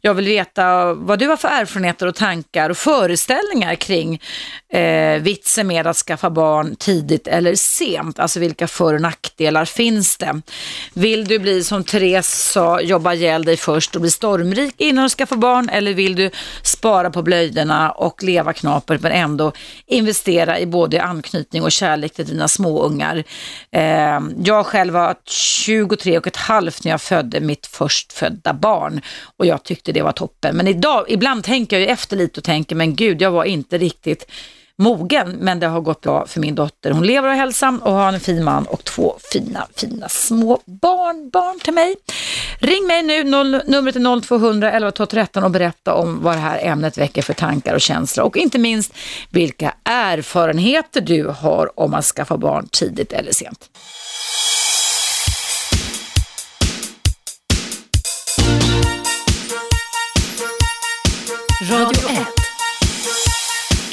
jag 0.02 0.14
vill 0.14 0.26
veta 0.26 0.94
vad 0.94 1.20
du 1.20 1.28
har 1.28 1.38
för 1.38 1.48
erfarenheter 1.48 2.08
och 2.08 2.16
tankar 2.16 2.70
och 2.70 2.78
föreställningar 2.78 3.76
kring 3.76 4.22
eh, 4.74 5.22
vitsen 5.22 5.68
med 5.68 5.88
att 5.88 5.98
skaffa 5.98 6.30
barn 6.30 6.76
tidigt 6.76 7.28
eller 7.28 7.56
sent. 7.56 8.20
Alltså 8.20 8.40
vilka 8.40 8.68
för 8.68 8.94
och 8.94 9.02
nackdelar 9.02 9.66
finns 9.66 10.18
det? 10.18 10.42
Vill 10.94 11.28
du 11.28 11.40
bli 11.40 11.64
som 11.64 11.84
Therese 11.84 12.52
sa, 12.52 12.82
jobba 12.82 13.14
ihjäl 13.14 13.46
dig 13.46 13.58
först 13.58 13.96
och 13.96 14.02
bli 14.02 14.12
stormrik 14.12 14.76
innan 14.78 15.04
du 15.04 15.10
skaffar 15.10 15.36
barn 15.36 15.70
eller 15.70 15.94
vill 15.94 16.16
du 16.16 16.30
spara 16.64 17.10
på 17.10 17.22
blöjorna 17.22 17.92
och 17.92 18.24
leva 18.24 18.54
knapert 18.54 19.02
men 19.02 19.12
ändå 19.12 19.52
investera 19.86 20.60
i 20.60 20.66
både 20.66 21.02
anknytning 21.02 21.64
och 21.64 21.72
kärlek 21.72 22.14
till 22.14 22.28
dina 22.28 22.48
småungar? 22.48 23.24
Eh, 23.72 24.11
Ehm, 24.12 24.34
jag 24.44 24.66
själv 24.66 24.94
var 24.94 25.16
23 25.26 26.18
och 26.18 26.28
ett 26.28 26.36
halvt 26.36 26.84
när 26.84 26.92
jag 26.92 27.02
födde 27.02 27.40
mitt 27.40 27.68
förstfödda 27.68 28.54
barn 28.54 29.02
och 29.38 29.46
jag 29.46 29.64
tyckte 29.64 29.92
det 29.92 30.02
var 30.02 30.12
toppen. 30.12 30.56
Men 30.56 30.68
idag, 30.68 31.06
ibland 31.08 31.44
tänker 31.44 31.76
jag 31.76 31.82
ju 31.82 31.88
efter 31.88 32.18
lite 32.18 32.40
och 32.40 32.44
tänker, 32.44 32.76
men 32.76 32.96
gud, 32.96 33.22
jag 33.22 33.32
var 33.32 33.44
inte 33.44 33.78
riktigt 33.78 34.32
mogen, 34.82 35.30
men 35.40 35.60
det 35.60 35.68
har 35.68 35.82
gått 35.82 36.02
bra 36.02 36.28
för 36.28 36.40
min 36.40 36.56
dotter. 36.56 36.92
Hon 36.92 37.06
lever 37.06 37.30
och 37.30 37.36
hälsar 37.36 37.80
och 37.84 37.94
har 37.94 38.14
en 38.14 38.20
fin 38.20 38.44
man 38.44 38.66
och 38.66 38.84
två 38.84 39.16
fina, 39.32 39.68
fina 39.76 40.10
små 40.10 40.60
barnbarn 40.66 41.60
till 41.60 41.74
mig. 41.74 41.96
Ring 42.60 42.88
mig 42.88 43.04
nu, 43.04 43.24
noll, 43.24 43.62
numret 43.66 43.96
är 43.96 44.22
0200 44.22 44.72
11 44.72 44.92
12 44.92 45.08
13 45.08 45.44
och 45.44 45.52
berätta 45.52 45.94
om 45.94 46.24
vad 46.24 46.36
det 46.36 46.40
här 46.40 46.60
ämnet 46.62 46.98
väcker 46.98 47.22
för 47.22 47.34
tankar 47.34 47.74
och 47.74 47.82
känslor 47.82 48.26
och 48.26 48.38
inte 48.38 48.60
minst 48.60 48.94
vilka 49.30 49.74
erfarenheter 49.84 51.02
du 51.02 51.28
har 51.28 51.80
om 51.80 51.94
att 51.94 52.06
skaffa 52.06 52.38
barn 52.38 52.68
tidigt 52.72 53.14
eller 53.14 53.32
sent. 53.32 53.70
Radio 61.70 62.10
1. 62.10 62.41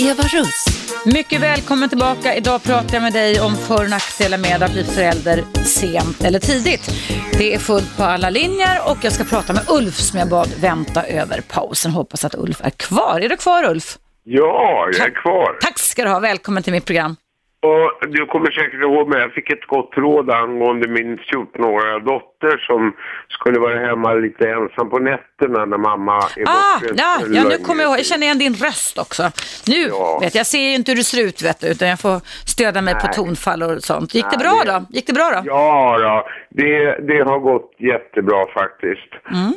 Eva 0.00 0.22
Russ. 0.22 0.64
Mycket 1.04 1.40
välkommen 1.40 1.88
tillbaka. 1.88 2.34
Idag 2.34 2.62
pratar 2.62 2.94
jag 2.94 3.02
med 3.02 3.12
dig 3.12 3.40
om 3.40 3.56
för 3.56 3.84
och 3.84 3.90
nackdelar 3.90 4.38
med 4.38 4.62
att 4.62 4.72
bli 4.72 4.84
förälder 4.84 5.44
sent 5.64 6.24
eller 6.24 6.38
tidigt. 6.38 6.90
Det 7.38 7.54
är 7.54 7.58
fullt 7.58 7.96
på 7.96 8.02
alla 8.04 8.30
linjer 8.30 8.90
och 8.90 8.96
jag 9.02 9.12
ska 9.12 9.24
prata 9.24 9.52
med 9.52 9.62
Ulf 9.68 9.94
som 9.94 10.18
jag 10.18 10.28
bad 10.28 10.48
vänta 10.60 11.02
över 11.06 11.40
pausen. 11.40 11.90
Hoppas 11.90 12.24
att 12.24 12.34
Ulf 12.34 12.60
är 12.60 12.70
kvar. 12.70 13.20
Är 13.20 13.28
du 13.28 13.36
kvar 13.36 13.70
Ulf? 13.70 13.98
Ja, 14.24 14.88
jag 14.92 15.06
är 15.06 15.22
kvar. 15.22 15.58
Tack 15.60 15.78
ska 15.78 16.04
du 16.04 16.10
ha. 16.10 16.20
Välkommen 16.20 16.62
till 16.62 16.72
mitt 16.72 16.84
program. 16.84 17.16
Och 17.62 18.08
du 18.08 18.26
kommer 18.26 18.50
säkert 18.50 18.80
ihåg 18.82 19.08
mig, 19.08 19.20
jag 19.20 19.32
fick 19.32 19.50
ett 19.50 19.66
gott 19.66 19.90
råd 19.96 20.30
angående 20.30 20.88
min 20.88 21.18
14-åriga 21.18 21.98
dotter 21.98 22.56
som 22.58 22.92
skulle 23.28 23.58
vara 23.58 23.78
hemma 23.78 24.14
lite 24.14 24.48
ensam 24.50 24.90
på 24.90 24.98
nätterna 24.98 25.64
när 25.64 25.78
mamma 25.78 26.16
är 26.36 26.42
Ah, 26.46 26.80
borta. 26.80 26.94
ja, 26.96 27.18
ja, 27.32 27.42
nu 27.48 27.58
kommer 27.64 27.82
jag 27.82 27.88
ihåg. 27.90 27.98
Jag 27.98 28.06
känner 28.06 28.22
igen 28.26 28.38
din 28.38 28.54
röst 28.54 28.98
också. 28.98 29.22
Nu 29.68 29.74
Ja. 29.88 30.18
vet 30.22 30.34
jag, 30.34 30.46
ser 30.46 30.58
ju 30.58 30.74
inte 30.74 30.90
hur 30.90 30.96
du 30.96 31.02
ser 31.04 31.24
ut 31.26 31.42
vet 31.42 31.60
du, 31.60 31.66
utan 31.68 31.88
jag 31.88 32.00
får 32.00 32.20
stödja 32.48 32.82
mig 32.82 32.94
på 32.94 33.06
Nej. 33.06 33.14
tonfall 33.14 33.62
och 33.62 33.82
sånt. 33.82 34.14
Gick 34.14 34.24
det 34.30 34.36
Nej, 34.36 34.46
bra 34.46 34.62
det- 34.64 34.72
då? 34.72 34.86
Gick 34.96 35.06
det 35.06 35.12
bra 35.12 35.30
då? 35.34 35.40
Ja, 35.44 35.98
då. 35.98 36.28
Det, 36.50 36.96
det 37.08 37.20
har 37.30 37.38
gått 37.38 37.70
jättebra 37.78 38.46
faktiskt. 38.54 39.12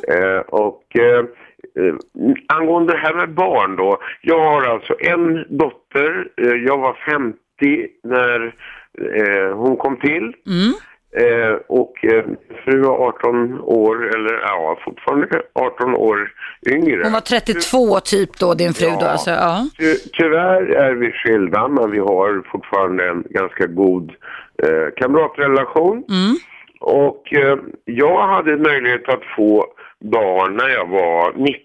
Eh, 0.08 0.38
och 0.48 0.82
eh, 0.98 1.18
eh, 1.84 1.94
angående 2.48 2.92
det 2.92 2.98
här 2.98 3.14
med 3.14 3.34
barn 3.34 3.76
då. 3.76 3.98
Jag 4.20 4.40
har 4.40 4.62
alltså 4.62 4.94
en 5.00 5.44
dotter. 5.58 6.26
Eh, 6.36 6.46
jag 6.66 6.78
var 6.78 6.94
50 7.62 7.86
när 8.04 8.54
eh, 9.16 9.56
hon 9.56 9.76
kom 9.76 9.96
till. 9.96 10.34
Mm. 10.46 10.72
Eh, 11.16 11.54
och 11.68 12.04
eh, 12.04 12.24
fru 12.64 12.80
var 12.82 13.08
18 13.08 13.60
år, 13.60 14.16
eller 14.16 14.40
ja, 14.40 14.78
fortfarande 14.84 15.42
18 15.52 15.94
år 15.94 16.32
yngre. 16.68 17.00
Hon 17.02 17.12
var 17.12 17.20
32 17.20 18.00
typ 18.00 18.38
då, 18.38 18.54
din 18.54 18.74
fru 18.74 18.86
då 18.86 18.96
Ja. 19.00 19.08
alltså? 19.08 19.30
Ja. 19.30 19.66
Ty 19.78 19.94
tyvärr 20.12 20.62
är 20.62 20.94
vi 20.94 21.12
skilda, 21.12 21.68
men 21.68 21.90
vi 21.90 21.98
har 21.98 22.42
fortfarande 22.52 23.08
en 23.08 23.24
ganska 23.30 23.66
god 23.66 24.12
eh, 24.62 24.94
kamratrelation. 24.96 25.96
Mm. 25.96 26.36
Och 26.80 27.34
eh, 27.34 27.58
jag 27.84 28.28
hade 28.28 28.56
möjlighet 28.56 29.08
att 29.08 29.24
få 29.36 29.66
barn 30.00 30.56
när 30.56 30.68
jag 30.68 30.88
var 30.88 31.32
19. 31.36 31.58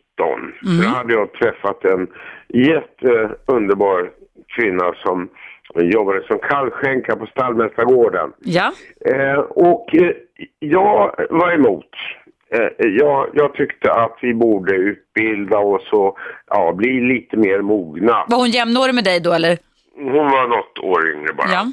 Mm. 0.65 0.81
Då 0.81 0.87
hade 0.87 1.13
jag 1.13 1.33
träffat 1.33 1.85
en 1.85 2.07
jätteunderbar 2.49 4.09
kvinna 4.55 4.93
som 5.05 5.29
jobbade 5.75 6.23
som 6.27 6.39
kallskänka 6.39 7.15
på 7.15 7.25
Stallmästargården. 7.25 8.33
Ja. 8.39 8.71
Eh, 9.05 9.39
och 9.39 9.95
eh, 9.95 10.11
jag 10.59 11.15
var 11.29 11.51
emot. 11.51 11.91
Eh, 12.49 12.87
jag, 12.87 13.29
jag 13.33 13.53
tyckte 13.53 13.91
att 13.91 14.17
vi 14.21 14.33
borde 14.33 14.75
utbilda 14.75 15.57
oss 15.57 15.91
och 15.91 16.17
ja, 16.47 16.73
bli 16.73 17.01
lite 17.01 17.37
mer 17.37 17.61
mogna. 17.61 18.25
Var 18.27 18.37
hon 18.37 18.49
jämnårig 18.49 18.95
med 18.95 19.03
dig 19.03 19.19
då 19.19 19.33
eller? 19.33 19.57
Hon 19.95 20.13
var 20.13 20.47
något 20.47 20.79
år 20.79 21.09
yngre 21.09 21.33
bara. 21.33 21.47
Ja. 21.49 21.71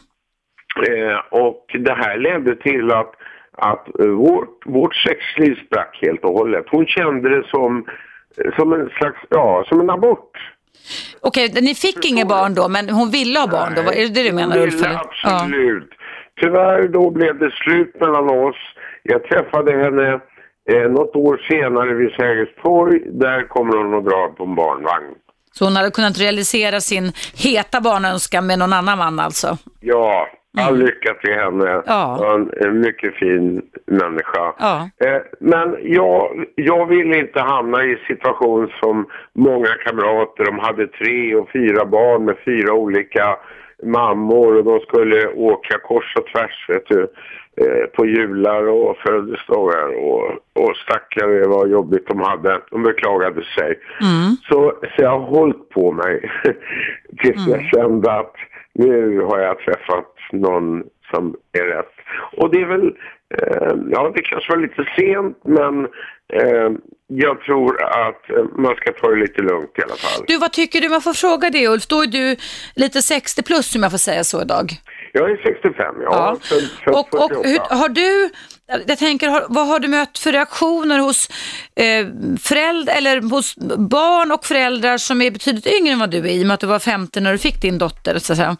Eh, 0.88 1.18
och 1.30 1.76
det 1.78 1.94
här 1.94 2.18
ledde 2.18 2.56
till 2.56 2.90
att, 2.90 3.14
att 3.52 4.00
eh, 4.00 4.06
vårt, 4.06 4.66
vårt 4.66 4.94
sexliv 4.94 5.54
sprack 5.66 5.98
helt 6.02 6.24
och 6.24 6.32
hållet. 6.32 6.64
Hon 6.70 6.86
kände 6.86 7.28
det 7.28 7.48
som, 7.48 7.86
som 8.56 8.72
en 8.72 8.88
slags, 8.88 9.18
ja, 9.28 9.64
som 9.68 9.80
en 9.80 9.90
abort. 9.90 10.53
Okej, 11.20 11.52
ni 11.62 11.74
fick 11.74 12.04
inga 12.04 12.24
barn 12.24 12.54
då, 12.54 12.68
men 12.68 12.90
hon 12.90 13.10
ville 13.10 13.38
ha 13.40 13.46
barn 13.46 13.72
då? 13.76 13.82
Vad- 13.82 13.94
Är 13.94 14.00
det 14.02 14.08
det 14.08 14.22
du 14.22 14.32
menar 14.32 14.56
Ulf? 14.58 14.74
ville 14.74 14.86
eller? 14.86 15.00
Ja. 15.22 15.34
Absolut. 15.42 15.90
Tyvärr 16.40 16.88
då 16.88 17.10
blev 17.10 17.38
det 17.38 17.50
slut 17.50 17.94
mellan 18.00 18.30
oss. 18.30 18.56
Jag 19.02 19.24
träffade 19.24 19.72
henne 19.72 20.12
eh, 20.72 20.90
något 20.90 21.16
år 21.16 21.40
senare 21.48 21.94
vid 21.94 22.10
Sergels 22.10 22.54
torg. 22.62 23.00
Där 23.06 23.48
kommer 23.48 23.76
hon 23.76 23.94
att 23.98 24.04
dra 24.04 24.28
på 24.36 24.44
en 24.44 24.54
barnvagn. 24.54 25.14
Så 25.52 25.64
hon 25.64 25.76
hade 25.76 25.90
kunnat 25.90 26.18
realisera 26.18 26.80
sin 26.80 27.12
heta 27.36 27.80
barnönskan 27.80 28.46
med 28.46 28.58
någon 28.58 28.72
annan 28.72 28.98
man 28.98 29.20
alltså? 29.20 29.58
Ja, 29.80 30.26
all 30.58 30.78
lycka 30.78 31.14
till 31.14 31.34
henne. 31.34 31.70
Mm. 31.70 31.82
Ja. 31.86 32.46
En, 32.60 32.80
mycket 32.80 33.14
fin 33.14 33.62
människa. 33.86 34.54
Ja. 34.58 34.88
Eh, 34.98 35.22
men 35.40 35.76
jag, 35.82 36.44
jag 36.54 36.86
vill 36.86 37.14
inte 37.14 37.40
hamna 37.40 37.84
i 37.84 37.98
situation 38.06 38.68
som 38.82 39.06
många 39.32 39.68
kamrater. 39.84 40.44
De 40.44 40.58
hade 40.58 40.86
tre 40.86 41.34
och 41.34 41.50
fyra 41.52 41.84
barn 41.84 42.24
med 42.24 42.36
fyra 42.44 42.72
olika 42.72 43.36
mammor 43.82 44.56
och 44.56 44.64
de 44.64 44.80
skulle 44.80 45.28
åka 45.28 45.78
kors 45.78 46.16
och 46.16 46.26
tvärs 46.26 46.68
vet 46.68 46.86
du, 46.86 47.02
eh, 47.56 47.86
på 47.86 48.06
jular 48.06 48.68
och 48.68 48.96
födelsedagar 48.96 50.04
och, 50.04 50.24
och 50.52 50.76
stackare 50.76 51.48
vad 51.48 51.70
jobbigt 51.70 52.08
de 52.08 52.20
hade. 52.20 52.60
De 52.70 52.82
beklagade 52.82 53.44
sig. 53.44 53.78
Mm. 54.00 54.36
Så, 54.48 54.74
så 54.96 55.02
jag 55.02 55.10
har 55.10 55.26
hållit 55.26 55.68
på 55.68 55.92
mig 55.92 56.30
tills 57.22 57.48
jag 57.48 57.64
kände 57.74 58.12
att 58.12 58.34
nu 58.74 59.20
har 59.20 59.38
jag 59.38 59.58
träffat 59.58 60.14
någon 60.32 60.82
som 61.10 61.36
är 61.52 61.64
rätt. 61.64 61.94
Och 62.36 62.50
det 62.50 62.60
är 62.60 62.66
väl 62.66 62.86
eh, 63.38 63.74
ja, 63.90 64.12
det 64.14 64.22
kanske 64.22 64.52
var 64.52 64.62
lite 64.62 64.84
sent, 64.96 65.38
men 65.44 65.84
eh, 66.32 66.70
jag 67.06 67.40
tror 67.40 67.82
att 67.82 68.30
eh, 68.30 68.44
man 68.56 68.74
ska 68.74 68.92
ta 68.92 69.10
det 69.10 69.20
lite 69.20 69.42
lugnt 69.42 69.78
i 69.78 69.82
alla 69.82 69.94
fall. 69.94 70.24
Du, 70.26 70.38
vad 70.38 70.52
tycker 70.52 70.80
du? 70.80 70.88
Man 70.88 71.00
får 71.00 71.12
fråga 71.12 71.50
det 71.50 71.68
Ulf. 71.68 71.86
Då 71.86 72.02
är 72.02 72.06
du 72.06 72.36
lite 72.74 73.02
60 73.02 73.42
plus 73.42 73.74
om 73.76 73.82
jag 73.82 73.90
får 73.90 73.98
säga 73.98 74.24
så 74.24 74.42
idag. 74.42 74.72
Jag 75.16 75.30
är 75.30 75.36
65, 75.36 75.94
ja. 76.00 76.08
Ja. 76.10 76.36
Född, 76.42 76.62
född 76.84 76.94
Och, 76.94 77.24
och 77.24 77.30
48. 77.30 77.48
hur, 77.48 77.76
har 77.80 77.88
du, 77.88 78.30
jag 78.86 78.98
tänker, 78.98 79.28
har, 79.28 79.42
vad 79.48 79.66
har 79.66 79.78
du 79.78 79.88
mött 79.88 80.18
för 80.18 80.32
reaktioner 80.32 80.98
hos 80.98 81.28
eh, 81.76 82.06
föräldrar, 82.48 82.94
eller 82.98 83.30
hos 83.30 83.56
barn 83.78 84.32
och 84.32 84.44
föräldrar 84.44 84.96
som 84.98 85.22
är 85.22 85.30
betydligt 85.30 85.66
yngre 85.66 85.92
än 85.92 85.98
vad 85.98 86.10
du 86.10 86.18
är, 86.18 86.32
i 86.32 86.42
och 86.42 86.46
med 86.46 86.54
att 86.54 86.60
du 86.60 86.66
var 86.66 86.78
50 86.78 87.20
när 87.20 87.32
du 87.32 87.38
fick 87.38 87.62
din 87.62 87.78
dotter, 87.78 88.18
så 88.18 88.32
att 88.32 88.36
säga? 88.38 88.56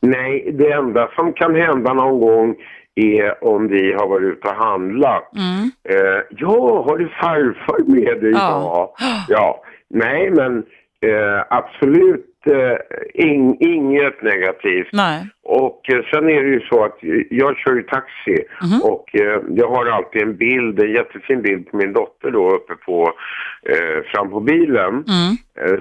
Nej, 0.00 0.50
det 0.58 0.72
enda 0.72 1.08
som 1.14 1.32
kan 1.32 1.54
hända 1.54 1.92
någon 1.92 2.20
gång 2.20 2.54
är 2.94 3.44
om 3.44 3.68
vi 3.68 3.92
har 3.92 4.06
varit 4.08 4.32
ute 4.32 4.48
och 4.48 4.54
handlat. 4.54 5.32
Mm. 5.36 5.70
Eh, 5.88 6.20
ja, 6.30 6.84
har 6.88 6.98
du 6.98 7.08
farfar 7.08 7.78
med 7.86 8.20
dig 8.22 8.32
Ja. 8.32 8.48
idag? 8.48 8.90
Ja. 9.28 9.62
Nej, 9.94 10.30
men 10.30 10.58
eh, 11.06 11.44
absolut 11.50 12.26
eh, 12.46 12.76
ing, 13.14 13.56
inget 13.60 14.22
negativt. 14.22 14.88
Nej. 14.92 15.26
Och 15.42 15.90
eh, 15.92 16.02
sen 16.12 16.28
är 16.28 16.42
det 16.42 16.48
ju 16.48 16.60
så 16.60 16.84
att 16.84 16.98
jag 17.30 17.56
kör 17.56 17.74
ju 17.74 17.82
taxi 17.82 18.36
Mhm. 18.62 18.82
och 18.82 19.16
eh, 19.20 19.40
jag 19.48 19.68
har 19.68 19.86
alltid 19.86 20.22
en 20.22 20.36
bild, 20.36 20.80
en 20.80 20.92
jättefin 20.92 21.42
bild 21.42 21.70
på 21.70 21.76
min 21.76 21.92
dotter 21.92 22.30
då 22.30 22.50
uppe 22.50 22.74
på, 22.74 23.12
eh, 23.62 24.02
fram 24.12 24.30
på 24.30 24.40
bilen. 24.40 24.88
Mm. 24.88 25.36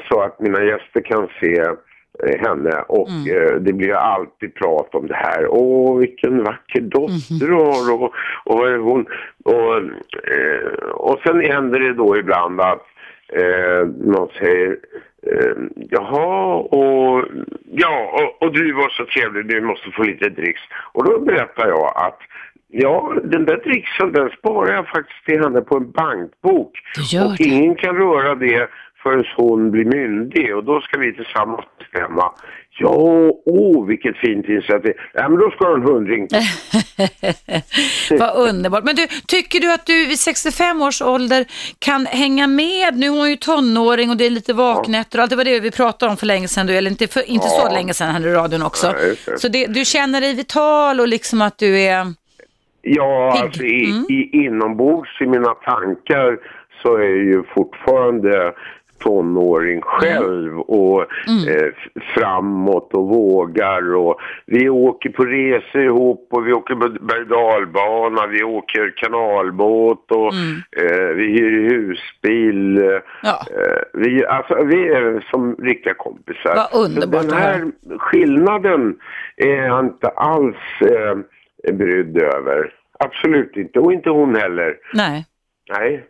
Så 0.09 0.21
att 0.21 0.39
mina 0.39 0.63
gäster 0.63 1.01
kan 1.01 1.27
se 1.41 1.63
henne 2.39 2.83
och 2.87 3.09
Mm. 3.09 3.43
eh, 3.43 3.53
det 3.55 3.73
blir 3.73 3.93
alltid 3.93 4.53
prat 4.55 4.95
om 4.95 5.07
det 5.07 5.15
här. 5.15 5.47
Åh, 5.49 5.97
vilken 5.99 6.43
vacker 6.43 6.81
dotter 6.81 7.45
du 7.47 7.53
har 7.53 7.93
och, 7.93 8.13
och 8.45 8.67
hon? 8.67 9.05
Och, 9.43 9.75
eh, 10.33 10.89
och 10.93 11.19
sen 11.25 11.39
händer 11.41 11.79
det 11.79 11.93
då 11.93 12.17
ibland 12.17 12.61
att 12.61 12.85
eh, 13.33 13.87
någon 13.87 14.29
säger 14.39 14.77
eh, 15.27 15.57
jaha 15.75 16.55
och 16.55 17.25
ja 17.71 18.11
och, 18.13 18.47
och 18.47 18.53
du 18.53 18.73
var 18.73 18.89
så 18.89 19.05
trevlig, 19.05 19.47
du 19.47 19.61
måste 19.61 19.91
få 19.91 20.03
lite 20.03 20.29
dricks. 20.29 20.61
Och 20.93 21.05
då 21.05 21.19
berättar 21.19 21.67
jag 21.67 21.93
att 21.95 22.19
Ja, 22.71 23.13
den 23.23 23.45
där 23.45 23.57
dricksen 23.57 24.11
den 24.13 24.29
sparar 24.29 24.73
jag 24.73 24.87
faktiskt 24.87 25.25
till 25.25 25.43
henne 25.43 25.61
på 25.61 25.77
en 25.77 25.91
bankbok. 25.91 26.71
Och 27.25 27.35
det. 27.37 27.43
ingen 27.43 27.75
kan 27.75 27.95
röra 27.95 28.35
det 28.35 28.69
förrän 29.03 29.23
hon 29.35 29.71
blir 29.71 29.85
myndig 29.85 30.55
och 30.55 30.63
då 30.63 30.81
ska 30.81 30.99
vi 30.99 31.13
tillsammans 31.13 31.65
bestämma. 31.79 32.31
Ja, 32.81 33.31
åh 33.45 33.85
vilket 33.87 34.17
fint 34.17 34.45
initiativ. 34.49 34.93
Ja, 35.13 35.29
men 35.29 35.39
då 35.39 35.49
ska 35.51 35.65
du 35.65 35.71
ha 35.71 35.77
en 35.77 35.83
hundring. 35.83 36.27
Vad 38.19 38.35
underbart. 38.49 38.83
Men 38.83 38.95
du, 38.95 39.07
tycker 39.27 39.59
du 39.59 39.73
att 39.73 39.85
du 39.85 40.05
vid 40.05 40.19
65 40.19 40.81
års 40.81 41.01
ålder 41.01 41.45
kan 41.79 42.05
hänga 42.05 42.47
med? 42.47 42.97
Nu 42.97 43.05
är 43.05 43.09
hon 43.09 43.29
ju 43.29 43.35
tonåring 43.35 44.09
och 44.09 44.17
det 44.17 44.25
är 44.25 44.29
lite 44.29 44.53
vaknätter 44.53 45.17
och 45.19 45.21
allt 45.21 45.29
det 45.29 45.35
var 45.35 45.43
det 45.43 45.59
vi 45.59 45.71
pratade 45.71 46.11
om 46.11 46.17
för 46.17 46.25
länge 46.25 46.47
sedan, 46.47 46.67
du, 46.67 46.73
eller 46.77 46.91
inte, 46.91 47.07
för, 47.07 47.29
inte 47.29 47.47
så 47.47 47.61
Ja. 47.65 47.73
länge 47.73 47.93
sedan 47.93 48.07
här 48.11 48.27
i 48.27 48.33
radion 48.33 48.61
också. 48.63 48.91
Nej, 48.91 49.15
så 49.37 49.47
det, 49.47 49.65
du 49.65 49.85
känner 49.85 50.21
dig 50.21 50.33
vital 50.35 50.99
och 50.99 51.07
liksom 51.07 51.41
att 51.41 51.57
du 51.57 51.79
är... 51.79 52.13
Ja, 52.81 53.31
Pigg. 53.35 53.43
alltså 53.43 53.63
i, 53.63 53.85
Mm. 53.89 54.05
i, 54.09 54.29
inombords 54.45 55.21
i 55.21 55.25
mina 55.25 55.53
tankar 55.53 56.37
så 56.81 56.95
är 56.95 56.99
jag 57.01 57.17
ju 57.17 57.43
fortfarande 57.55 58.53
tonåring 58.99 59.81
själv 59.81 60.59
och 60.59 61.01
eh, 61.01 61.69
f- 61.77 62.03
framåt 62.15 62.93
och 62.93 63.07
vågar 63.07 63.95
och 63.95 64.19
vi 64.45 64.69
åker 64.69 65.09
på 65.09 65.23
resor 65.25 65.81
ihop 65.81 66.27
och 66.31 66.47
vi 66.47 66.53
åker 66.53 66.75
berg 66.75 67.25
vi 68.31 68.43
åker 68.43 68.93
kanalbåt 68.97 70.11
och 70.11 70.33
eh, 70.83 71.07
vi 71.15 71.23
hyr 71.23 71.69
husbil. 71.69 72.77
eh, 72.77 72.99
Ja. 73.23 73.39
Eh, 73.55 73.81
vi, 73.93 74.25
alltså, 74.25 74.63
vi 74.63 74.87
är 74.89 75.25
som 75.31 75.55
riktiga 75.55 75.93
kompisar. 75.93 76.55
Vad 76.55 76.85
underbart 76.85 77.21
Så 77.23 77.27
Den 77.29 77.37
här 77.37 77.71
skillnaden 77.97 78.95
är 79.37 79.65
jag 79.65 79.85
inte 79.85 80.07
alls 80.07 80.55
eh, 80.81 81.17
brydd 81.73 82.17
över. 82.21 82.73
Absolut 82.99 83.57
inte. 83.57 83.79
Och 83.79 83.93
inte 83.93 84.09
hon 84.09 84.35
heller. 84.35 84.75
Nej. 84.93 85.25
Nej. 85.69 86.05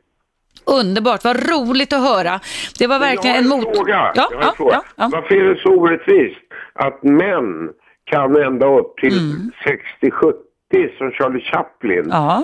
Underbart, 0.66 1.24
vad 1.24 1.50
roligt 1.50 1.94
att 1.94 2.02
höra. 2.02 2.40
Det 2.80 2.88
var 2.88 3.00
verkligen 3.00 3.36
en 3.38 3.50
har 3.52 3.58
mot... 3.58 3.78
Fråga. 3.78 4.12
Ja, 4.16 4.30
jag 4.32 4.38
har 4.38 4.42
en 4.42 4.48
ja, 4.48 4.54
fråga. 4.58 4.82
ja. 4.96 5.10
Varför 5.12 5.36
är 5.36 5.44
det 5.54 5.62
så 5.62 5.70
orättvist 5.70 6.40
att 6.74 7.04
män 7.04 7.70
kan 8.04 8.36
ända 8.36 8.68
upp 8.68 8.98
till 8.98 9.18
Mm. 9.20 9.52
60-70 10.02 10.98
som 10.98 11.12
Charlie 11.12 11.42
Chaplin 11.42 12.08
Ja, 12.10 12.44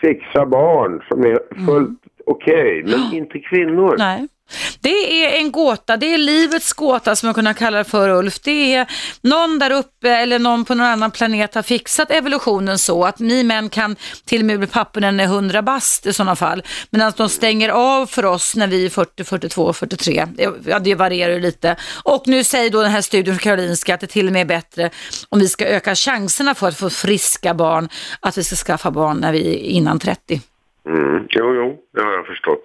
fixa 0.00 0.46
barn 0.46 1.02
som 1.08 1.24
är 1.24 1.66
fullt 1.66 1.98
okej, 2.26 2.82
men 2.86 3.12
inte 3.12 3.38
kvinnor? 3.38 3.94
Mm. 3.94 3.98
nej. 3.98 4.28
Det 4.80 5.24
är 5.24 5.38
en 5.38 5.52
gåta, 5.52 5.96
det 5.96 6.14
är 6.14 6.18
livets 6.18 6.72
gåta 6.72 7.16
som 7.16 7.26
jag 7.26 7.36
kunde 7.36 7.54
kalla 7.54 7.78
det 7.78 7.84
för 7.84 8.08
Ulf. 8.08 8.40
Det 8.40 8.74
är 8.74 8.86
någon 9.20 9.58
där 9.58 9.70
uppe 9.70 10.10
eller 10.10 10.38
någon 10.38 10.64
på 10.64 10.74
någon 10.74 10.86
annan 10.86 11.10
planet 11.10 11.54
har 11.54 11.62
fixat 11.62 12.10
evolutionen 12.10 12.78
så 12.78 13.04
att 13.04 13.18
ni 13.18 13.42
män 13.42 13.68
kan 13.68 13.96
till 14.24 14.40
och 14.40 14.46
med 14.46 14.58
bli 14.58 14.68
pappor 14.68 15.00
när 15.00 15.12
ni 15.12 15.22
är 15.22 15.26
100 15.26 15.62
bast 15.62 16.06
i 16.06 16.12
sådana 16.12 16.36
fall. 16.36 16.62
Medan 16.90 17.12
de 17.16 17.28
stänger 17.28 17.68
av 17.68 18.06
för 18.06 18.24
oss 18.24 18.56
när 18.56 18.66
vi 18.66 18.86
är 18.86 18.90
40, 18.90 19.24
42, 19.24 19.72
43. 19.72 20.26
Ja, 20.66 20.78
det 20.78 20.94
varierar 20.94 21.32
ju 21.32 21.40
lite. 21.40 21.76
Och 22.04 22.22
nu 22.26 22.44
säger 22.44 22.70
då 22.70 22.82
den 22.82 22.90
här 22.90 23.02
studien 23.02 23.36
från 23.36 23.42
Karolinska 23.42 23.94
att 23.94 24.00
det 24.00 24.06
till 24.06 24.26
och 24.26 24.32
med 24.32 24.40
är 24.40 24.44
bättre 24.44 24.90
om 25.28 25.38
vi 25.38 25.48
ska 25.48 25.66
öka 25.66 25.94
chanserna 25.94 26.54
för 26.54 26.68
att 26.68 26.76
få 26.76 26.90
friska 26.90 27.54
barn, 27.54 27.88
att 28.20 28.38
vi 28.38 28.44
ska 28.44 28.56
skaffa 28.56 28.90
barn 28.90 29.16
när 29.16 29.32
vi 29.32 29.54
är 29.54 29.58
innan 29.58 29.98
30. 29.98 30.40
Mm. 30.88 31.26
Jo, 31.28 31.54
jo, 31.54 31.76
det 31.94 32.02
har 32.02 32.12
jag 32.12 32.26
förstått. 32.26 32.60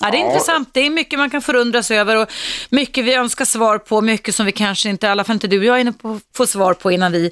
Ja, 0.00 0.10
det 0.10 0.16
är 0.16 0.26
intressant. 0.26 0.68
Det 0.74 0.80
är 0.80 0.90
mycket 0.90 1.18
man 1.18 1.30
kan 1.30 1.42
förundras 1.42 1.90
över 1.90 2.22
och 2.22 2.28
mycket 2.70 3.04
vi 3.04 3.14
önskar 3.14 3.44
svar 3.44 3.78
på, 3.78 4.00
mycket 4.00 4.34
som 4.34 4.46
vi 4.46 4.52
kanske 4.52 4.88
inte, 4.88 5.06
i 5.06 5.10
alla 5.10 5.24
fall 5.24 5.34
inte 5.34 5.46
du 5.46 5.58
och 5.58 5.64
jag, 5.64 5.80
inne 5.80 5.92
på 5.92 6.20
få 6.36 6.46
svar 6.46 6.74
på 6.74 6.90
innan 6.92 7.12
vi 7.12 7.30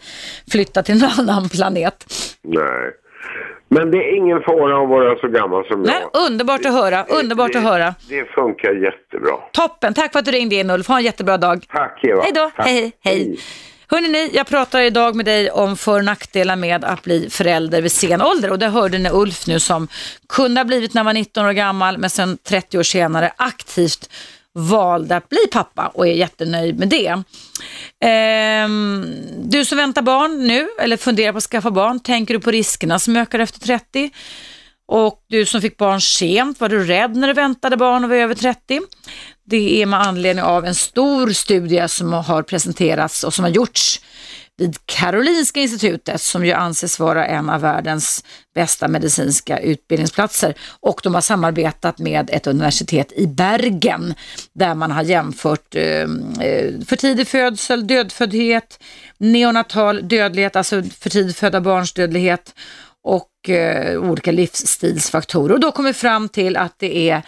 flyttar 0.50 0.82
till 0.82 0.94
en 1.04 1.10
annan 1.18 1.48
planet. 1.48 2.04
Nej. 2.42 2.90
Men 3.70 3.90
det 3.90 3.98
är 3.98 4.16
ingen 4.16 4.40
fara 4.42 4.82
att 4.82 4.88
vara 4.88 5.18
så 5.18 5.28
gammal 5.28 5.66
som 5.66 5.82
Nej, 5.82 5.94
jag. 6.12 6.26
underbart 6.26 6.64
att 6.66 6.72
höra, 6.72 7.04
underbart 7.04 7.52
det, 7.52 7.58
att 7.58 7.64
höra. 7.64 7.94
Det 8.08 8.24
funkar 8.24 8.72
jättebra. 8.72 9.32
Toppen, 9.52 9.94
tack 9.94 10.12
för 10.12 10.18
att 10.18 10.24
du 10.24 10.30
ringde 10.30 10.54
in 10.54 10.70
Ulf. 10.70 10.88
Ha 10.88 10.98
en 10.98 11.04
jättebra 11.04 11.36
dag. 11.38 11.64
Tack 11.68 12.04
Eva. 12.04 12.22
Hej 12.22 12.32
då, 12.34 12.50
Tack. 12.56 12.66
hej, 12.66 12.92
hej. 13.04 13.38
Hörrni, 13.90 14.30
jag 14.34 14.46
pratar 14.46 14.80
idag 14.80 15.16
med 15.16 15.26
dig 15.26 15.50
om 15.50 15.76
för 15.76 15.98
och 15.98 16.04
nackdelar 16.04 16.56
med 16.56 16.84
att 16.84 17.02
bli 17.02 17.30
förälder 17.30 17.82
vid 17.82 17.92
sen 17.92 18.22
ålder 18.22 18.50
och 18.50 18.58
det 18.58 18.68
hörde 18.68 18.98
ni 18.98 19.10
Ulf 19.10 19.46
nu 19.46 19.60
som 19.60 19.88
kunde 20.28 20.60
ha 20.60 20.64
blivit 20.64 20.94
när 20.94 20.98
han 20.98 21.06
var 21.06 21.12
19 21.12 21.46
år 21.46 21.52
gammal 21.52 21.98
men 21.98 22.10
sen 22.10 22.38
30 22.44 22.78
år 22.78 22.82
senare 22.82 23.32
aktivt 23.36 24.10
valde 24.54 25.16
att 25.16 25.28
bli 25.28 25.38
pappa 25.52 25.86
och 25.86 26.06
är 26.06 26.12
jättenöjd 26.12 26.78
med 26.78 26.88
det. 26.88 27.22
Ehm, 28.04 29.14
du 29.38 29.64
som 29.64 29.78
väntar 29.78 30.02
barn 30.02 30.46
nu 30.46 30.68
eller 30.80 30.96
funderar 30.96 31.32
på 31.32 31.38
att 31.38 31.44
skaffa 31.44 31.70
barn, 31.70 32.00
tänker 32.00 32.34
du 32.34 32.40
på 32.40 32.50
riskerna 32.50 32.98
som 32.98 33.16
ökar 33.16 33.38
efter 33.38 33.60
30? 33.60 34.10
Och 34.88 35.24
du 35.28 35.46
som 35.46 35.60
fick 35.60 35.76
barn 35.76 36.00
sent, 36.00 36.60
var 36.60 36.68
du 36.68 36.84
rädd 36.84 37.16
när 37.16 37.28
du 37.28 37.34
väntade 37.34 37.76
barn 37.76 38.04
och 38.04 38.10
var 38.10 38.16
över 38.16 38.34
30? 38.34 38.80
Det 39.44 39.82
är 39.82 39.86
med 39.86 40.00
anledning 40.00 40.44
av 40.44 40.64
en 40.64 40.74
stor 40.74 41.30
studie 41.30 41.88
som 41.88 42.12
har 42.12 42.42
presenterats 42.42 43.24
och 43.24 43.34
som 43.34 43.44
har 43.44 43.50
gjorts 43.50 44.00
vid 44.58 44.76
Karolinska 44.86 45.60
institutet 45.60 46.20
som 46.20 46.46
ju 46.46 46.52
anses 46.52 47.00
vara 47.00 47.26
en 47.26 47.50
av 47.50 47.60
världens 47.60 48.24
bästa 48.54 48.88
medicinska 48.88 49.58
utbildningsplatser. 49.58 50.54
Och 50.80 51.00
de 51.02 51.14
har 51.14 51.20
samarbetat 51.20 51.98
med 51.98 52.30
ett 52.32 52.46
universitet 52.46 53.12
i 53.12 53.26
Bergen 53.26 54.14
där 54.52 54.74
man 54.74 54.90
har 54.90 55.02
jämfört 55.02 55.74
ehm, 55.74 56.32
eh, 56.40 56.86
för 56.86 56.96
tidig 56.96 57.28
födsel, 57.28 57.86
dödföddhet, 57.86 58.82
neonatal 59.18 60.08
dödlighet, 60.08 60.56
alltså 60.56 60.82
för 60.82 61.10
tidigt 61.10 61.36
födda 61.36 61.60
barns 61.60 61.92
dödlighet 61.92 62.54
och 63.04 63.48
eh, 63.48 64.00
olika 64.10 64.32
livsstilsfaktorer. 64.32 65.54
Och 65.54 65.60
då 65.60 65.72
kommer 65.72 65.88
vi 65.88 65.94
fram 65.94 66.28
till 66.28 66.56
att 66.56 66.78
det 66.78 67.10
är 67.10 67.22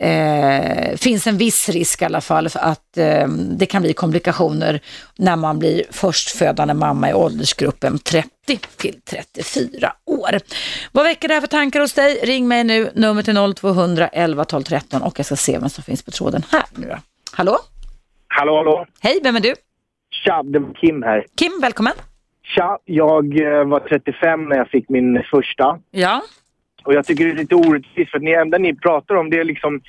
eh, 0.00 0.96
finns 0.96 1.26
en 1.26 1.38
viss 1.38 1.68
risk 1.68 2.02
i 2.02 2.04
alla 2.04 2.20
fall 2.20 2.48
för 2.48 2.60
att 2.60 2.98
eh, 2.98 3.28
det 3.28 3.66
kan 3.66 3.82
bli 3.82 3.92
komplikationer 3.92 4.80
när 5.16 5.36
man 5.36 5.58
blir 5.58 5.82
förstfödande 5.90 6.74
mamma 6.74 7.10
i 7.10 7.14
åldersgruppen 7.14 7.98
30 7.98 8.28
till 8.76 9.00
34 9.10 9.92
år. 10.04 10.40
Vad 10.92 11.04
väcker 11.04 11.28
det 11.28 11.34
här 11.34 11.40
för 11.40 11.48
tankar 11.48 11.80
hos 11.80 11.92
dig? 11.92 12.20
Ring 12.22 12.48
mig 12.48 12.64
nu, 12.64 12.90
nummer 12.94 13.22
till 13.22 13.54
0200 13.54 14.08
11 14.08 14.44
12 14.44 14.62
13 14.62 15.02
och 15.02 15.18
jag 15.18 15.26
ska 15.26 15.36
se 15.36 15.58
vem 15.58 15.68
som 15.68 15.84
finns 15.84 16.02
på 16.02 16.10
tråden 16.10 16.42
här 16.50 16.64
nu 16.74 16.88
då. 16.88 16.96
Hallå? 17.32 17.58
Hallå, 18.28 18.56
hallå. 18.56 18.86
Hej, 19.00 19.20
vem 19.22 19.36
är 19.36 19.40
du? 19.40 19.54
Tja, 20.10 20.42
det 20.42 20.58
var 20.58 20.74
Kim 20.74 21.02
här. 21.02 21.26
Kim, 21.36 21.52
välkommen. 21.60 21.92
Tja, 22.54 22.78
jag 22.84 23.40
eh, 23.40 23.64
var 23.64 23.80
35 23.80 24.48
när 24.48 24.56
jag 24.56 24.68
fick 24.68 24.88
min 24.88 25.22
första. 25.30 25.78
Ja. 25.90 26.22
Och 26.84 26.94
jag 26.94 27.06
tycker 27.06 27.24
det 27.24 27.30
är 27.30 27.36
lite 27.36 27.54
orättvist 27.54 28.10
för 28.10 28.18
ni, 28.18 28.32
enda 28.32 28.58
ni 28.58 28.74
pratar 28.74 29.14
om 29.14 29.30
det 29.30 29.38
är 29.38 29.44
liksom 29.44 29.80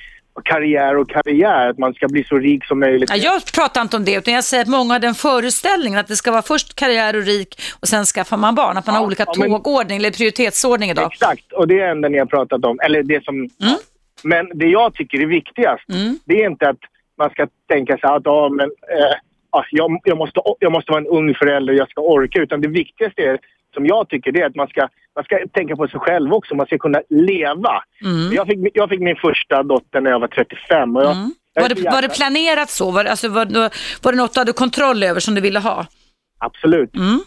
karriär 0.44 0.96
och 0.96 1.10
karriär, 1.10 1.68
att 1.68 1.78
man 1.78 1.94
ska 1.94 2.08
bli 2.08 2.24
så 2.24 2.38
rik 2.38 2.64
som 2.64 2.80
möjligt. 2.80 3.10
Ja, 3.10 3.16
jag 3.16 3.42
pratar 3.54 3.82
inte 3.82 3.96
om 3.96 4.04
det, 4.04 4.14
utan 4.14 4.34
jag 4.34 4.44
säger 4.44 4.62
att 4.62 4.68
många 4.68 4.94
har 4.94 5.00
den 5.00 5.14
föreställningen 5.14 5.98
att 5.98 6.06
det 6.06 6.16
ska 6.16 6.30
vara 6.30 6.42
först 6.42 6.74
karriär 6.74 7.16
och 7.16 7.22
rik 7.22 7.60
och 7.80 7.88
sen 7.88 8.04
skaffar 8.04 8.36
man 8.36 8.54
barn. 8.54 8.76
Att 8.76 8.86
man 8.86 8.94
har 8.94 9.04
olika 9.04 9.24
ja, 9.26 9.32
men- 9.38 9.50
tågordning 9.50 9.98
eller 9.98 10.10
prioritetsordning 10.10 10.90
idag. 10.90 11.12
Exakt, 11.12 11.52
och 11.52 11.68
det 11.68 11.80
är 11.80 11.90
enda 11.90 12.08
ni 12.08 12.18
har 12.18 12.26
pratat 12.26 12.64
om. 12.64 12.80
Eller 12.80 13.02
det 13.02 13.24
som... 13.24 13.34
Mm. 13.34 13.76
Men 14.22 14.50
det 14.54 14.66
jag 14.66 14.94
tycker 14.94 15.20
är 15.20 15.26
viktigast, 15.26 15.84
det 16.24 16.42
är 16.42 16.50
inte 16.50 16.68
att 16.68 16.78
man 17.18 17.30
ska 17.30 17.46
tänka 17.68 17.98
sig 17.98 18.10
att 18.10 18.22
ja, 18.24 18.48
men, 18.48 18.66
eh, 18.66 19.16
ja, 19.52 19.64
jag, 19.70 20.00
jag, 20.04 20.18
måste, 20.18 20.40
jag 20.58 20.72
måste 20.72 20.92
vara 20.92 21.00
en 21.00 21.06
ung 21.06 21.34
förälder 21.34 21.72
jag 21.74 21.90
ska 21.90 22.00
orka. 22.00 22.42
Utan 22.42 22.60
det 22.60 22.68
viktigaste 22.68 23.22
är, 23.22 23.38
som 23.74 23.86
jag 23.86 24.08
tycker, 24.08 24.32
det 24.32 24.40
är 24.40 24.46
att 24.46 24.54
man 24.56 24.68
ska, 24.68 24.88
man 25.14 25.24
ska 25.24 25.38
tänka 25.52 25.76
på 25.76 25.88
sig 25.88 26.00
själv 26.00 26.32
också. 26.32 26.54
Man 26.54 26.66
ska 26.66 26.78
kunna 26.78 27.02
leva. 27.08 27.82
Mm. 28.04 28.32
Jag, 28.32 28.46
fick, 28.46 28.58
jag 28.74 28.88
fick 28.88 29.00
min 29.00 29.16
första 29.16 29.62
dotter 29.62 30.00
när 30.00 30.10
jag 30.10 30.20
var 30.20 30.28
35. 30.28 30.96
Och 30.96 31.02
jag, 31.02 31.16
jag 31.54 31.62
Var 31.62 31.68
det, 31.68 31.90
var 31.90 32.02
det 32.02 32.16
planerat 32.16 32.70
så? 32.70 32.90
Var, 32.90 33.04
det- 33.04 33.10
alltså, 33.10 33.28
var, 33.28 33.44
var 34.04 34.12
det 34.12 34.18
något 34.18 34.34
du 34.34 34.40
hade 34.40 34.52
kontroll 34.52 35.02
över 35.02 35.20
som 35.20 35.34
du 35.34 35.40
ville 35.40 35.58
ha? 35.58 35.86
Absolut. 36.38 36.96
Mm. 36.96 37.18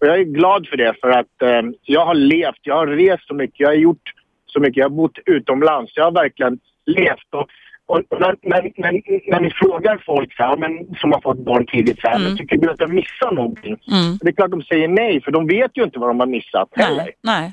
Och 0.00 0.06
jag 0.06 0.18
är 0.20 0.24
glad 0.24 0.66
för 0.68 0.76
det 0.76 0.94
för 1.00 1.10
att 1.10 1.42
eh, 1.42 1.62
jag 1.82 2.06
har 2.06 2.14
levt, 2.14 2.58
jag 2.62 2.74
har 2.74 2.86
rest 2.86 3.26
så 3.26 3.34
mycket, 3.34 3.60
jag 3.60 3.68
har 3.68 3.74
gjort 3.74 4.12
så 4.46 4.60
mycket, 4.60 4.76
jag 4.76 4.84
har 4.84 4.96
bott 4.96 5.18
utomlands. 5.26 5.92
Jag 5.96 6.04
har 6.04 6.12
verkligen 6.12 6.58
levt. 6.86 7.28
Och, 7.34 7.46
och 7.86 8.02
när, 8.20 8.36
när, 8.42 8.62
när, 8.76 8.92
när 9.30 9.40
ni 9.40 9.50
frågar 9.50 10.02
folk 10.06 10.36
så 10.36 10.42
här, 10.42 10.56
men, 10.56 10.94
som 11.00 11.12
har 11.12 11.20
fått 11.20 11.38
barn 11.38 11.66
tidigt 11.66 12.00
så 12.00 12.08
här, 12.08 12.18
men 12.18 12.36
tycker 12.36 12.56
du 12.56 12.70
att 12.70 12.80
jag 12.80 12.94
missar 12.94 13.32
någonting? 13.32 13.76
Mm. 13.90 14.18
Det 14.20 14.28
är 14.28 14.32
klart 14.32 14.50
de 14.50 14.62
säger 14.62 14.88
nej, 14.88 15.20
för 15.22 15.30
de 15.32 15.46
vet 15.46 15.70
ju 15.76 15.82
inte 15.84 15.98
vad 15.98 16.08
de 16.10 16.20
har 16.20 16.26
missat 16.26 16.68
heller. 16.72 16.96
Nej, 17.04 17.14
nej. 17.22 17.52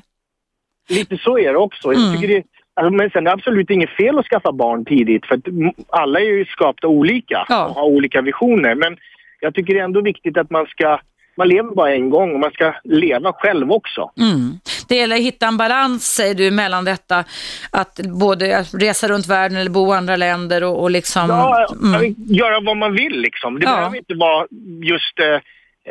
Lite 0.98 1.16
så 1.18 1.38
är 1.38 1.52
det 1.52 1.58
också. 1.58 1.92
Jag 1.92 2.02
Mm. 2.02 2.14
tycker 2.20 2.34
det, 2.34 2.44
alltså, 2.74 2.92
men 2.92 3.10
sen 3.10 3.18
är 3.26 3.30
det 3.30 3.32
absolut 3.32 3.70
inget 3.70 3.90
fel 3.90 4.18
att 4.18 4.26
skaffa 4.26 4.52
barn 4.52 4.84
tidigt, 4.84 5.26
för 5.26 5.48
mm, 5.48 5.72
alla 5.88 6.20
är 6.20 6.24
ju 6.24 6.44
skapta 6.44 6.86
olika 6.88 7.42
och 7.48 7.74
har 7.74 7.82
olika 7.84 8.20
visioner. 8.22 8.74
Men 8.74 8.96
jag 9.40 9.54
tycker 9.54 9.74
det 9.74 9.80
är 9.80 9.84
ändå 9.84 10.00
viktigt 10.00 10.36
att 10.38 10.50
man 10.50 10.66
ska, 10.66 11.00
man 11.40 11.48
lever 11.48 11.74
bara 11.74 11.94
en 11.94 12.10
gång 12.10 12.34
och 12.34 12.40
man 12.40 12.50
ska 12.50 12.74
leva 12.84 13.32
själv 13.32 13.72
också. 13.72 14.10
Mm. 14.20 14.52
Det 14.88 14.94
gäller 14.96 15.16
att 15.16 15.22
hitta 15.22 15.46
en 15.46 15.56
balans, 15.56 16.04
säger 16.04 16.34
du, 16.34 16.50
mellan 16.50 16.84
detta 16.84 17.24
att 17.72 18.00
både 18.20 18.62
resa 18.62 19.08
runt 19.08 19.26
världen 19.26 19.56
eller 19.58 19.70
bo 19.70 19.94
i 19.94 19.96
andra 19.96 20.16
länder 20.16 20.64
och, 20.64 20.82
och 20.82 20.90
liksom... 20.90 21.28
Ja, 21.28 21.66
mm. 21.82 22.14
göra 22.18 22.60
vad 22.60 22.76
man 22.76 22.92
vill 22.92 23.20
liksom. 23.20 23.58
Det 23.58 23.66
Ja. 23.66 23.76
behöver 23.76 23.96
inte 23.96 24.14
vara 24.14 24.46
just 24.82 25.18
eh, 25.20 25.34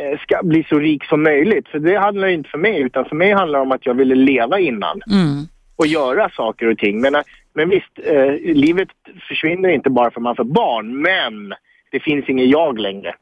eh, 0.04 0.20
ska 0.20 0.40
bli 0.44 0.66
så 0.70 0.80
rik 0.80 1.04
som 1.06 1.24
möjligt. 1.24 1.68
För 1.68 1.80
det 1.80 1.96
handlar 2.00 2.28
ju 2.28 2.34
inte 2.34 2.50
för 2.50 2.58
mig, 2.58 2.82
utan 2.82 3.06
för 3.06 3.16
mig 3.16 3.32
handlar 3.32 3.60
det 3.60 3.64
om 3.66 3.72
att 3.72 3.86
jag 3.86 3.94
ville 3.94 4.16
leva 4.16 4.60
innan 4.60 5.02
Mm. 5.12 5.48
och 5.76 5.88
göra 5.88 6.30
saker 6.30 6.72
och 6.72 6.78
ting. 6.78 7.02
Men, 7.02 7.16
eh, 7.16 7.22
men 7.54 7.70
visst, 7.70 7.94
eh, 8.04 8.32
livet 8.56 8.90
försvinner 9.28 9.70
inte 9.70 9.90
bara 9.90 10.12
för 10.12 10.22
man 10.22 10.36
får 10.36 10.44
barn, 10.44 11.02
men 11.02 11.54
det 11.92 12.00
finns 12.00 12.30
ingen 12.30 12.50
jag 12.50 12.80
längre. 12.80 13.16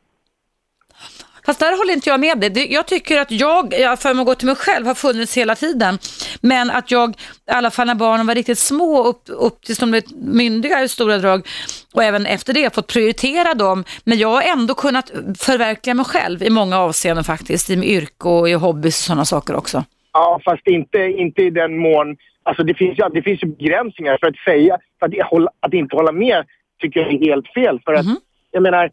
Fast 1.47 1.59
där 1.59 1.77
håller 1.77 1.93
inte 1.93 2.09
jag 2.09 2.19
med 2.19 2.37
dig. 2.39 2.49
Det- 2.49 2.65
Jag 2.65 2.85
tycker 2.87 3.19
att 3.21 3.31
jag, 3.31 3.73
jag 3.79 3.99
för 3.99 4.13
mig 4.13 4.21
att 4.21 4.27
gå 4.27 4.35
till 4.35 4.45
mig 4.47 4.55
själv, 4.55 4.85
har 4.87 4.93
funnits 4.95 5.37
hela 5.37 5.55
tiden. 5.55 5.97
Men 6.41 6.69
att 6.69 6.91
jag, 6.91 7.09
i 7.11 7.51
alla 7.51 7.71
fall 7.71 7.87
när 7.87 7.95
barnen 7.95 8.27
var 8.27 8.35
riktigt 8.35 8.59
små, 8.59 9.03
upp, 9.03 9.23
upp 9.27 9.61
tills 9.61 9.79
de 9.79 9.91
blev 9.91 10.03
myndiga 10.15 10.83
i 10.83 10.87
stora 10.89 11.17
drag, 11.17 11.47
och 11.93 12.03
även 12.03 12.25
efter 12.25 12.53
det, 12.53 12.75
fått 12.75 12.87
prioritera 12.87 13.53
dem. 13.53 13.83
Men 14.03 14.17
jag 14.17 14.27
har 14.29 14.41
ändå 14.41 14.73
kunnat 14.73 15.11
förverkliga 15.39 15.93
mig 15.93 16.05
själv 16.05 16.43
i 16.43 16.49
många 16.49 16.77
avseenden 16.79 17.23
faktiskt, 17.23 17.69
i 17.69 17.73
yrke 17.73 18.27
och 18.27 18.49
i 18.49 18.53
hobbys 18.53 18.99
och 18.99 19.03
sådana 19.05 19.25
saker 19.25 19.55
också. 19.55 19.83
Ja, 20.13 20.39
fast 20.45 20.67
inte, 20.67 20.97
inte 20.97 21.41
i 21.41 21.49
den 21.49 21.77
mån... 21.77 22.17
Alltså 22.43 22.63
det 22.63 22.73
finns 22.73 22.97
det 23.13 23.21
finns 23.21 23.43
ju 23.43 23.47
begränsningar 23.47 24.17
för 24.19 24.27
att 24.27 24.37
säga, 24.45 24.77
för 24.99 25.05
att, 25.05 25.27
hålla, 25.31 25.49
att 25.59 25.73
inte 25.73 25.95
hålla 25.95 26.11
med 26.11 26.45
tycker 26.81 26.99
jag 26.99 27.13
är 27.13 27.19
helt 27.19 27.47
fel. 27.53 27.79
För 27.85 27.93
att, 27.93 28.05
jag 28.51 28.63
menar, 28.63 28.91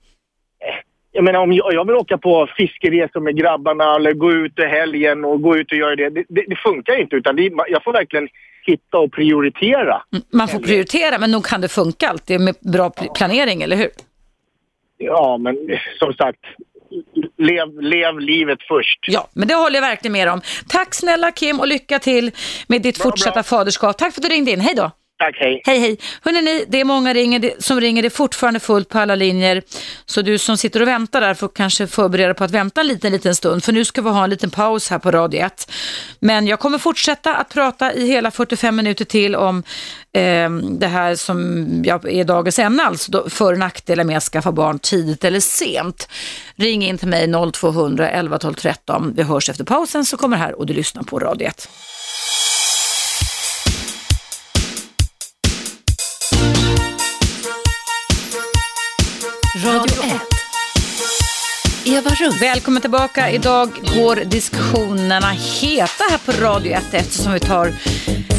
jag 1.15 1.25
menar 1.25 1.41
om 1.41 1.53
jag, 1.53 1.75
jag 1.75 1.87
vill 1.87 1.97
åka 1.97 2.19
på 2.19 2.49
fiskeresor 2.57 3.21
med 3.21 3.37
grabbarna 3.37 3.97
eller 3.97 4.12
gå 4.12 4.33
ut 4.33 4.59
i 4.59 4.62
helgen 4.62 5.25
och 5.25 5.43
gå 5.43 5.57
ut 5.57 5.73
och 5.73 5.79
göra 5.79 5.97
det. 5.97 6.11
Det, 6.11 6.25
det, 6.29 6.45
det 6.49 6.57
funkar 6.57 7.01
inte 7.01 7.17
utan 7.17 7.37
det, 7.37 7.43
jag 7.69 7.85
får 7.85 7.93
verkligen 7.93 8.29
hitta 8.67 8.99
och 8.99 9.12
prioritera. 9.12 10.03
Man 10.33 10.49
får 10.49 10.59
prioritera, 10.59 11.19
men 11.19 11.31
nog 11.31 11.45
kan 11.45 11.61
det 11.61 11.69
funka 11.69 12.09
alltid 12.09 12.41
med 12.41 12.55
bra 12.61 12.89
pl- 12.89 13.15
planering, 13.15 13.62
eller 13.62 13.77
hur? 13.77 13.89
Ja, 14.99 15.39
men 15.39 15.57
som 15.99 16.12
sagt, 16.12 16.41
lev, 17.39 17.81
lev 17.81 18.21
livet 18.21 18.59
först. 18.69 18.99
Ja, 19.09 19.29
men 19.35 19.49
det 19.49 19.55
håller 19.55 19.75
jag 19.75 19.83
verkligen 19.83 20.12
med 20.12 20.29
om. 20.29 20.41
Tack 20.69 20.95
snälla 20.95 21.31
Kim 21.31 21.61
och 21.61 21.67
lycka 21.67 21.99
till 21.99 22.31
med 22.69 22.83
ditt 22.83 23.03
fortsatta 23.03 23.43
faderskap. 23.43 23.99
Tack 23.99 24.15
för 24.15 24.21
att 24.21 24.29
du 24.29 24.35
ringde 24.35 24.51
in. 24.51 24.61
Hej 24.61 24.75
då! 24.77 24.91
Tack, 25.19 25.37
hej. 25.39 25.62
Hej, 25.65 25.79
hej. 25.79 25.99
Hörrni, 26.23 26.65
det 26.69 26.81
är 26.81 26.85
många 26.85 27.15
ringer, 27.15 27.55
som 27.59 27.81
ringer. 27.81 28.03
Det 28.03 28.09
är 28.09 28.11
fortfarande 28.11 28.61
fullt 28.61 28.89
på 28.89 28.99
alla 28.99 29.15
linjer. 29.15 29.62
Så 30.07 30.23
du 30.23 30.39
som 30.39 30.57
sitter 30.57 30.83
och 30.83 30.89
väntar 30.89 31.21
där 31.21 31.35
får 31.35 31.49
kanske 31.49 31.87
förbereda 31.87 32.35
på 32.35 32.45
att 32.45 32.51
vänta 32.51 32.81
en 32.81 32.87
liten, 32.87 33.12
liten 33.12 33.35
stund. 33.35 33.65
För 33.65 33.73
nu 33.73 33.85
ska 33.85 34.03
vi 34.03 34.11
ha 34.11 34.25
en 34.25 34.31
liten 34.31 34.51
paus 34.51 34.91
här 34.91 34.99
på 34.99 35.11
Radio 35.11 35.41
1. 35.41 35.71
Men 36.21 36.47
jag 36.47 36.61
kommer 36.61 36.79
fortsätta 36.79 37.35
att 37.35 37.49
prata 37.49 37.93
i 37.93 38.07
hela 38.07 38.31
45 38.31 38.77
minuter 38.77 39.05
till 39.05 39.37
om 39.37 39.62
eh, 40.12 40.51
det 40.79 40.87
här 40.87 41.15
som 41.15 41.67
jag, 41.85 42.12
är 42.12 42.25
dagens 42.25 42.59
ämne, 42.59 42.83
alltså 42.83 43.12
då, 43.12 43.31
för 43.31 43.53
och 43.53 43.59
nackdelar 43.59 44.05
med 44.05 44.17
att 44.17 44.23
skaffa 44.23 44.53
barn 44.53 44.79
tidigt 44.79 45.25
eller 45.25 45.41
sent. 45.41 46.09
Ring 46.57 46.85
in 46.85 46.99
till 46.99 47.09
mig 47.09 47.33
0200 47.53 48.11
11 48.11 48.39
12 48.39 48.55
13. 48.55 49.12
Vi 49.17 49.23
hörs 49.23 49.51
efter 49.51 49.65
pausen 49.65 50.05
så 50.05 50.17
kommer 50.17 50.37
här 50.37 50.59
och 50.59 50.67
du 50.67 50.75
lyssnar 50.75 51.03
på 51.03 51.19
Radio 51.19 51.49
1. 51.49 51.69
Radio 59.65 60.03
1. 60.03 60.21
Eva 61.85 62.11
Russ. 62.11 62.43
Välkommen 62.43 62.81
tillbaka. 62.81 63.31
Idag 63.31 63.71
går 63.95 64.17
diskussionerna 64.17 65.31
heta 65.31 66.05
här 66.11 66.19
på 66.19 66.33
Radio 66.45 66.73
1 66.73 66.95
eftersom 66.95 67.33
vi 67.33 67.41
tar 67.41 67.75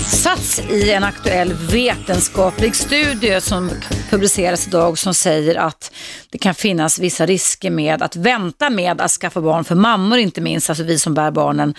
sats 0.07 0.59
i 0.59 0.91
en 0.91 1.03
aktuell 1.03 1.53
vetenskaplig 1.53 2.75
studie 2.75 3.41
som 3.41 3.71
publiceras 4.09 4.67
idag 4.67 4.97
som 4.97 5.13
säger 5.13 5.55
att 5.55 5.91
det 6.29 6.37
kan 6.37 6.55
finnas 6.55 6.99
vissa 6.99 7.25
risker 7.25 7.69
med 7.69 8.01
att 8.01 8.15
vänta 8.15 8.69
med 8.69 9.01
att 9.01 9.11
skaffa 9.11 9.41
barn 9.41 9.63
för 9.63 9.75
mammor 9.75 10.17
inte 10.17 10.41
minst, 10.41 10.69
alltså 10.69 10.83
vi 10.83 10.99
som 10.99 11.13
bär 11.13 11.31
barnen 11.31 11.73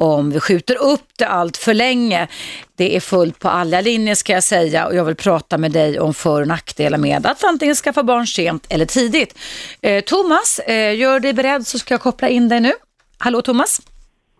om 0.00 0.30
vi 0.30 0.40
skjuter 0.40 0.76
upp 0.82 1.08
det 1.18 1.26
allt 1.26 1.56
för 1.56 1.74
länge. 1.74 2.28
Det 2.76 2.96
är 2.96 3.00
fullt 3.00 3.38
på 3.38 3.48
alla 3.48 3.80
linjer 3.80 4.14
ska 4.14 4.32
jag 4.32 4.44
säga 4.44 4.86
och 4.86 4.94
jag 4.94 5.04
vill 5.04 5.14
prata 5.16 5.58
med 5.58 5.72
dig 5.72 6.00
om 6.00 6.14
för 6.14 6.40
och 6.40 6.48
nackdelar 6.48 6.98
med 6.98 7.26
att 7.26 7.44
antingen 7.44 7.74
skaffa 7.74 8.02
barn 8.02 8.26
sent 8.26 8.66
eller 8.70 8.86
tidigt. 8.86 9.38
Eh, 9.82 10.04
Thomas, 10.04 10.58
eh, 10.58 10.96
gör 10.96 11.20
dig 11.20 11.32
beredd 11.32 11.66
så 11.66 11.78
ska 11.78 11.94
jag 11.94 12.00
koppla 12.00 12.28
in 12.28 12.48
dig 12.48 12.60
nu. 12.60 12.72
Hallå 13.18 13.42
Thomas, 13.42 13.80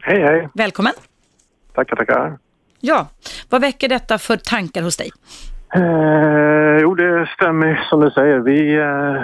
Hej, 0.02 0.20
hej. 0.22 0.48
välkommen. 0.54 0.92
Tackar, 1.74 1.96
tackar. 1.96 2.38
Ja, 2.80 3.06
vad 3.50 3.60
väcker 3.60 3.88
detta 3.88 4.18
för 4.18 4.36
tankar 4.36 4.82
hos 4.82 4.96
dig? 4.96 5.10
Eh, 5.74 6.78
jo, 6.82 6.94
det 6.94 7.28
stämmer 7.36 7.86
som 7.90 8.00
du 8.00 8.10
säger. 8.10 8.38
Vi 8.38 8.74
eh, 8.74 9.16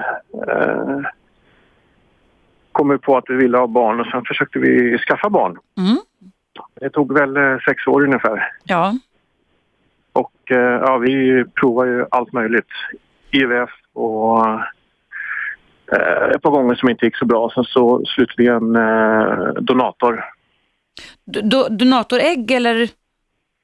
eh, 0.49 1.01
kom 2.72 2.99
på 2.99 3.16
att 3.16 3.24
vi 3.28 3.35
ville 3.35 3.59
ha 3.59 3.66
barn 3.66 4.01
och 4.01 4.07
sen 4.07 4.24
försökte 4.24 4.59
vi 4.59 4.99
skaffa 4.99 5.31
barn. 5.31 5.59
Mm. 5.78 5.99
Det 6.80 6.90
tog 6.90 7.18
väl 7.18 7.36
eh, 7.36 7.59
sex 7.68 7.86
år 7.86 8.03
ungefär. 8.05 8.53
Ja, 8.64 8.94
Och 10.12 10.51
eh, 10.51 10.59
ja, 10.59 10.98
vi 10.98 11.44
provar 11.61 11.86
ju 11.86 12.07
allt 12.11 12.32
möjligt. 12.32 12.68
IVF 13.30 13.70
och 13.92 14.48
eh, 15.92 16.30
ett 16.34 16.42
par 16.42 16.51
gånger 16.51 16.74
som 16.74 16.88
inte 16.88 17.05
gick 17.05 17.16
så 17.16 17.24
bra. 17.26 17.51
Sen 17.55 17.64
så 17.64 18.05
slutligen 18.07 18.76
eh, 18.76 19.38
donator. 19.61 20.24
Do- 21.26 21.68
donatorägg 21.68 22.51
eller? 22.51 22.88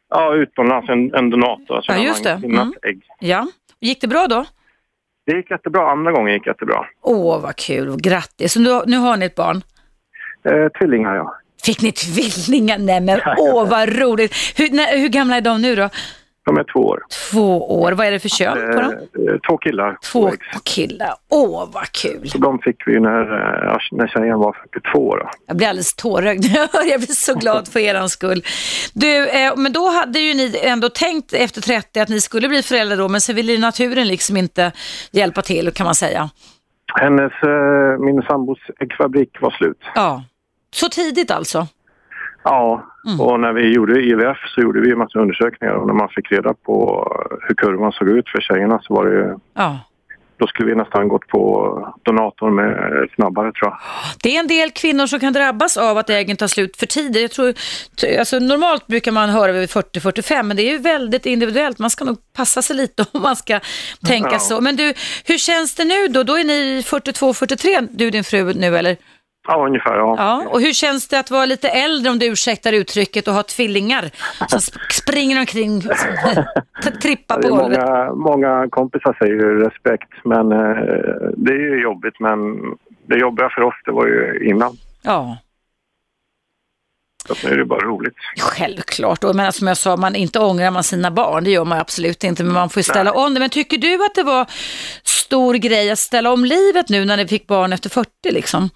Ja, 0.08 0.34
utomlands 0.34 0.88
en, 0.88 1.14
en 1.14 1.30
donator. 1.30 1.76
Alltså 1.76 1.92
Ja, 1.92 1.98
just 1.98 2.24
det. 2.24 2.30
Mm. 2.44 2.72
ägg. 2.82 3.02
Ja, 3.20 3.46
gick 3.80 4.00
det 4.00 4.08
bra 4.08 4.26
då? 4.30 4.44
Det 5.26 5.36
gick 5.36 5.50
jättebra. 5.50 5.90
Andra 5.90 6.12
gången 6.12 6.32
gick 6.34 6.46
jättebra. 6.46 6.86
Åh, 7.02 7.40
vad 7.42 7.56
kul, 7.56 7.96
grattis. 7.96 8.52
Så 8.52 8.60
nu, 8.60 8.80
nu 8.86 8.96
har 8.96 9.16
ni 9.16 9.26
ett 9.26 9.34
barn? 9.34 9.62
Eh, 10.44 10.68
tvillingar, 10.68 11.14
ja. 11.16 11.36
Fick 11.64 11.82
ni 11.82 11.92
tvillingar? 11.92 12.78
Nej 12.78 13.00
men 13.00 13.20
åh 13.38 13.68
vad 13.68 13.88
roligt. 13.88 14.34
Hur, 14.56 14.70
när, 14.70 14.98
hur 14.98 15.08
gamla 15.08 15.36
är 15.36 15.40
de 15.40 15.62
nu 15.62 15.76
då? 15.76 15.88
De 16.46 16.56
är 16.56 16.64
två 16.64 16.80
år. 16.80 17.02
Två 17.32 17.80
år. 17.80 17.92
Vad 17.92 18.06
är 18.06 18.10
det 18.10 18.18
för 18.18 18.28
kön 18.28 18.72
på 18.74 18.80
dem? 18.80 18.92
Eh, 18.92 19.34
eh, 19.34 19.38
två 19.48 19.58
killar. 19.58 19.98
Två 20.12 20.32
killar. 20.64 21.14
Åh 21.30 21.68
vad 21.72 21.92
kul. 21.92 22.28
Så 22.28 22.38
de 22.38 22.58
fick 22.58 22.88
vi 22.88 23.00
när, 23.00 23.20
eh, 23.20 23.78
när 23.92 24.06
tjejen 24.06 24.38
var 24.38 24.56
42 24.72 25.16
då. 25.16 25.30
Jag 25.46 25.56
blir 25.56 25.68
alldeles 25.68 25.94
tårögd 25.94 26.44
jag 26.72 27.00
blir 27.00 27.14
så 27.14 27.34
glad 27.34 27.68
för 27.68 27.80
er 27.80 28.06
skull. 28.06 28.42
Du, 28.94 29.28
eh, 29.28 29.56
men 29.56 29.72
då 29.72 29.90
hade 29.90 30.18
ju 30.18 30.34
ni 30.34 30.60
ändå 30.62 30.88
tänkt 30.88 31.32
efter 31.32 31.60
30 31.60 32.00
att 32.00 32.08
ni 32.08 32.20
skulle 32.20 32.48
bli 32.48 32.62
föräldrar 32.62 32.96
då, 32.96 33.08
men 33.08 33.20
så 33.20 33.32
ville 33.32 33.58
naturen 33.58 34.08
liksom 34.08 34.36
inte 34.36 34.72
hjälpa 35.10 35.42
till 35.42 35.70
kan 35.70 35.84
man 35.84 35.94
säga. 35.94 36.30
Hennes, 37.00 37.32
eh, 37.42 38.04
min 38.04 38.22
sambos 38.22 38.58
äggfabrik 38.80 39.30
var 39.40 39.50
slut. 39.50 39.80
Ja. 39.94 40.22
Så 40.76 40.88
tidigt 40.88 41.30
alltså? 41.30 41.66
Ja, 42.44 42.84
och 43.20 43.40
när 43.40 43.52
vi 43.52 43.72
gjorde 43.74 44.00
IVF 44.02 44.36
så 44.54 44.60
gjorde 44.60 44.80
vi 44.80 44.90
en 44.92 44.98
massa 44.98 45.18
undersökningar 45.18 45.74
och 45.74 45.86
när 45.86 45.94
man 45.94 46.08
fick 46.08 46.32
reda 46.32 46.54
på 46.54 47.06
hur 47.48 47.54
kurvan 47.54 47.92
såg 47.92 48.08
ut 48.08 48.28
för 48.28 48.40
tjejerna 48.40 48.80
så 48.82 48.94
var 48.94 49.04
det 49.06 49.36
Ja. 49.54 49.78
då 50.38 50.46
skulle 50.46 50.68
vi 50.68 50.74
nästan 50.76 51.08
gått 51.08 51.26
på 51.28 51.40
donatorn 52.04 52.54
med 52.54 53.08
snabbare 53.14 53.52
tror 53.52 53.70
jag. 53.70 53.78
Det 54.22 54.36
är 54.36 54.40
en 54.40 54.46
del 54.46 54.70
kvinnor 54.70 55.06
som 55.06 55.20
kan 55.20 55.32
drabbas 55.32 55.76
av 55.76 55.98
att 55.98 56.10
äggen 56.10 56.36
tar 56.36 56.46
slut 56.46 56.76
för 56.76 56.86
tidigt. 56.86 57.22
Jag 57.22 57.30
tror, 57.30 57.54
alltså 58.18 58.38
normalt 58.38 58.86
brukar 58.86 59.12
man 59.12 59.28
höra 59.28 59.52
vid 59.52 59.68
40-45, 59.68 60.42
men 60.42 60.56
det 60.56 60.62
är 60.62 60.72
ju 60.72 60.78
väldigt 60.78 61.26
individuellt. 61.26 61.78
Man 61.78 61.90
ska 61.90 62.04
nog 62.04 62.16
passa 62.36 62.62
sig 62.62 62.76
lite 62.76 63.04
om 63.12 63.22
man 63.22 63.36
ska 63.36 63.60
tänka 64.06 64.28
Ja. 64.32 64.38
så. 64.38 64.60
Men 64.60 64.76
du, 64.76 64.94
hur 65.24 65.38
känns 65.38 65.74
det 65.74 65.84
nu 65.84 66.08
då? 66.08 66.22
Då 66.22 66.38
är 66.38 66.44
ni 66.44 66.80
42-43, 66.80 67.88
du 67.90 68.06
och 68.06 68.12
din 68.12 68.24
fru 68.24 68.54
nu 68.54 68.76
eller? 68.76 68.96
Ja, 69.48 69.66
ungefär 69.66 69.96
ja. 69.96 70.14
Ja, 70.18 70.44
och 70.50 70.60
hur 70.60 70.72
känns 70.72 71.08
det 71.08 71.18
att 71.18 71.30
vara 71.30 71.46
lite 71.46 71.68
äldre 71.68 72.10
om 72.10 72.18
du 72.18 72.26
ursäktar 72.26 72.72
uttrycket 72.72 73.28
och 73.28 73.34
ha 73.34 73.42
tvillingar 73.42 74.10
som 74.48 74.58
sp- 74.58 74.78
springer 74.92 75.38
omkring, 75.40 75.80
t- 75.80 76.90
trippar 77.02 77.42
på 77.42 77.48
golvet? 77.48 77.78
många, 77.78 78.14
många 78.14 78.68
kompisar 78.70 79.16
säger 79.18 79.32
ju 79.34 79.64
respekt 79.64 80.12
men 80.24 80.52
eh, 80.52 80.76
det 81.36 81.52
är 81.52 81.74
ju 81.76 81.82
jobbigt 81.82 82.20
men 82.20 82.38
det 83.08 83.18
jobbiga 83.18 83.48
för 83.54 83.62
oss 83.62 83.74
det 83.84 83.92
var 83.92 84.06
ju 84.06 84.48
innan. 84.50 84.76
Ja. 85.02 85.36
Så 87.28 87.34
nu 87.48 87.52
är 87.54 87.58
det 87.58 87.64
bara 87.64 87.80
roligt. 87.84 88.14
Självklart, 88.40 89.24
och 89.24 89.36
men 89.36 89.52
som 89.52 89.66
jag 89.66 89.76
sa, 89.76 89.96
man 89.96 90.14
inte 90.14 90.38
ångrar 90.40 90.70
man 90.70 90.82
sina 90.82 91.10
barn, 91.10 91.44
det 91.44 91.50
gör 91.50 91.64
man 91.64 91.78
absolut 91.78 92.24
inte, 92.24 92.44
men 92.44 92.52
man 92.54 92.70
får 92.70 92.80
ju 92.80 92.84
ställa 92.84 93.12
om 93.12 93.34
det. 93.34 93.40
Men 93.40 93.50
tycker 93.50 93.78
du 93.78 94.04
att 94.04 94.14
det 94.14 94.22
var 94.22 94.46
stor 95.04 95.54
grej 95.54 95.90
att 95.90 95.98
ställa 95.98 96.32
om 96.32 96.44
livet 96.44 96.88
nu 96.88 97.04
när 97.04 97.16
ni 97.16 97.28
fick 97.28 97.46
barn 97.46 97.72
efter 97.72 97.90
40 97.90 98.10
liksom? 98.30 98.70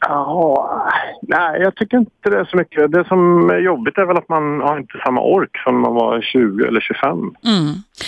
Ja, 0.00 0.90
nej 1.22 1.60
jag 1.60 1.74
tycker 1.76 1.96
inte 1.96 2.30
det 2.30 2.38
är 2.38 2.44
så 2.44 2.56
mycket. 2.56 2.92
Det 2.92 3.04
som 3.08 3.50
är 3.50 3.58
jobbigt 3.58 3.98
är 3.98 4.04
väl 4.06 4.16
att 4.16 4.28
man 4.28 4.60
har 4.60 4.78
inte 4.78 4.98
samma 5.04 5.20
ork 5.20 5.58
som 5.64 5.80
man 5.80 5.94
var 5.94 6.20
20 6.20 6.64
eller 6.66 6.80
25. 6.80 7.10
Mm. 7.10 7.32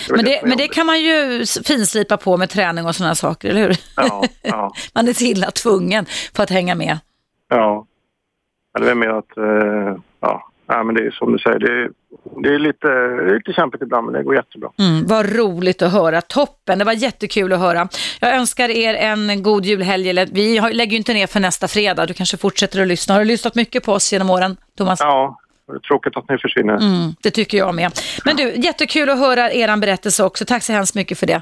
Det 0.07 0.15
Men, 0.15 0.25
det 0.25 0.41
men 0.45 0.57
det 0.57 0.67
kan 0.67 0.85
man 0.85 1.01
ju 1.01 1.45
finslipa 1.65 2.17
på 2.17 2.37
med 2.37 2.49
träning 2.49 2.85
och 2.85 2.95
sådana 2.95 3.15
saker, 3.15 3.49
eller 3.49 3.61
hur? 3.61 3.77
Ja, 3.95 4.23
ja, 4.41 4.71
Man 4.95 5.07
är 5.07 5.13
till 5.13 5.43
att 5.43 5.55
tvungen 5.55 6.05
för 6.35 6.43
att 6.43 6.49
hänga 6.49 6.75
med. 6.75 6.97
ja. 7.49 7.85
Ja, 8.73 8.79
Det 8.83 8.91
är 8.91 8.95
mer 8.95 9.09
att, 9.09 9.37
eh, 9.37 9.95
ja, 10.71 10.83
men 10.83 10.95
det 10.95 11.01
är 11.05 11.11
som 11.11 11.31
du 11.31 11.39
säger, 11.39 11.59
det 11.59 11.71
är, 11.71 11.89
det 12.43 12.49
är 12.55 12.59
lite, 12.59 12.87
det 12.87 13.31
är 13.31 13.35
lite 13.35 13.53
kämpigt 13.53 13.81
ibland 13.81 14.05
men 14.05 14.13
det 14.13 14.23
går 14.23 14.35
jättebra. 14.35 14.69
Mm, 14.79 15.07
vad 15.07 15.35
roligt 15.35 15.81
att 15.81 15.91
höra, 15.91 16.21
toppen, 16.21 16.79
det 16.79 16.85
var 16.85 16.93
jättekul 16.93 17.53
att 17.53 17.59
höra. 17.59 17.87
Jag 18.19 18.35
önskar 18.35 18.69
er 18.69 18.93
en 18.93 19.43
god 19.43 19.65
julhelg, 19.65 20.25
vi 20.31 20.59
lägger 20.73 20.91
ju 20.91 20.97
inte 20.97 21.13
ner 21.13 21.27
för 21.27 21.39
nästa 21.39 21.67
fredag, 21.67 22.05
du 22.05 22.13
kanske 22.13 22.37
fortsätter 22.37 22.81
att 22.81 22.87
lyssna. 22.87 23.13
Har 23.13 23.19
du 23.19 23.25
lyssnat 23.25 23.55
mycket 23.55 23.83
på 23.83 23.93
oss 23.93 24.13
genom 24.13 24.29
åren, 24.29 24.57
Thomas? 24.77 24.99
Ja, 24.99 25.37
det 25.67 25.73
är 25.73 25.79
tråkigt 25.79 26.17
att 26.17 26.29
ni 26.29 26.37
försvinner. 26.37 26.73
Mm, 26.73 27.15
det 27.23 27.31
tycker 27.31 27.57
jag 27.57 27.75
med. 27.75 27.91
Men 28.25 28.35
du, 28.35 28.55
jättekul 28.55 29.09
att 29.09 29.19
höra 29.19 29.51
er 29.51 29.77
berättelse 29.77 30.23
också. 30.23 30.45
Tack 30.45 30.63
så 30.63 30.73
hemskt 30.73 30.95
mycket 30.95 31.17
för 31.17 31.27
det. 31.27 31.41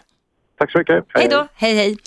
Tack 0.59 0.71
så 0.71 0.77
mycket. 0.77 1.05
Hej 1.13 1.27
då, 1.27 1.47
hej 1.55 1.75
hej. 1.75 1.97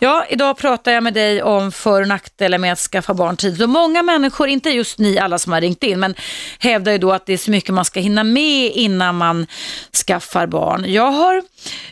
Ja, 0.00 0.26
idag 0.28 0.56
pratar 0.58 0.92
jag 0.92 1.02
med 1.02 1.14
dig 1.14 1.42
om 1.42 1.72
för 1.72 2.02
och 2.02 2.08
nackdelar 2.08 2.58
med 2.58 2.72
att 2.72 2.78
skaffa 2.78 3.14
barn 3.14 3.36
tidigt. 3.36 3.62
Och 3.62 3.68
många 3.68 4.02
människor, 4.02 4.48
inte 4.48 4.70
just 4.70 4.98
ni 4.98 5.18
alla 5.18 5.38
som 5.38 5.52
har 5.52 5.60
ringt 5.60 5.82
in, 5.82 6.00
men 6.00 6.14
hävdar 6.58 6.92
ju 6.92 6.98
då 6.98 7.12
att 7.12 7.26
det 7.26 7.32
är 7.32 7.36
så 7.36 7.50
mycket 7.50 7.74
man 7.74 7.84
ska 7.84 8.00
hinna 8.00 8.24
med 8.24 8.72
innan 8.74 9.16
man 9.16 9.46
skaffar 10.06 10.46
barn. 10.46 10.84
Jag 10.92 11.10
har 11.10 11.42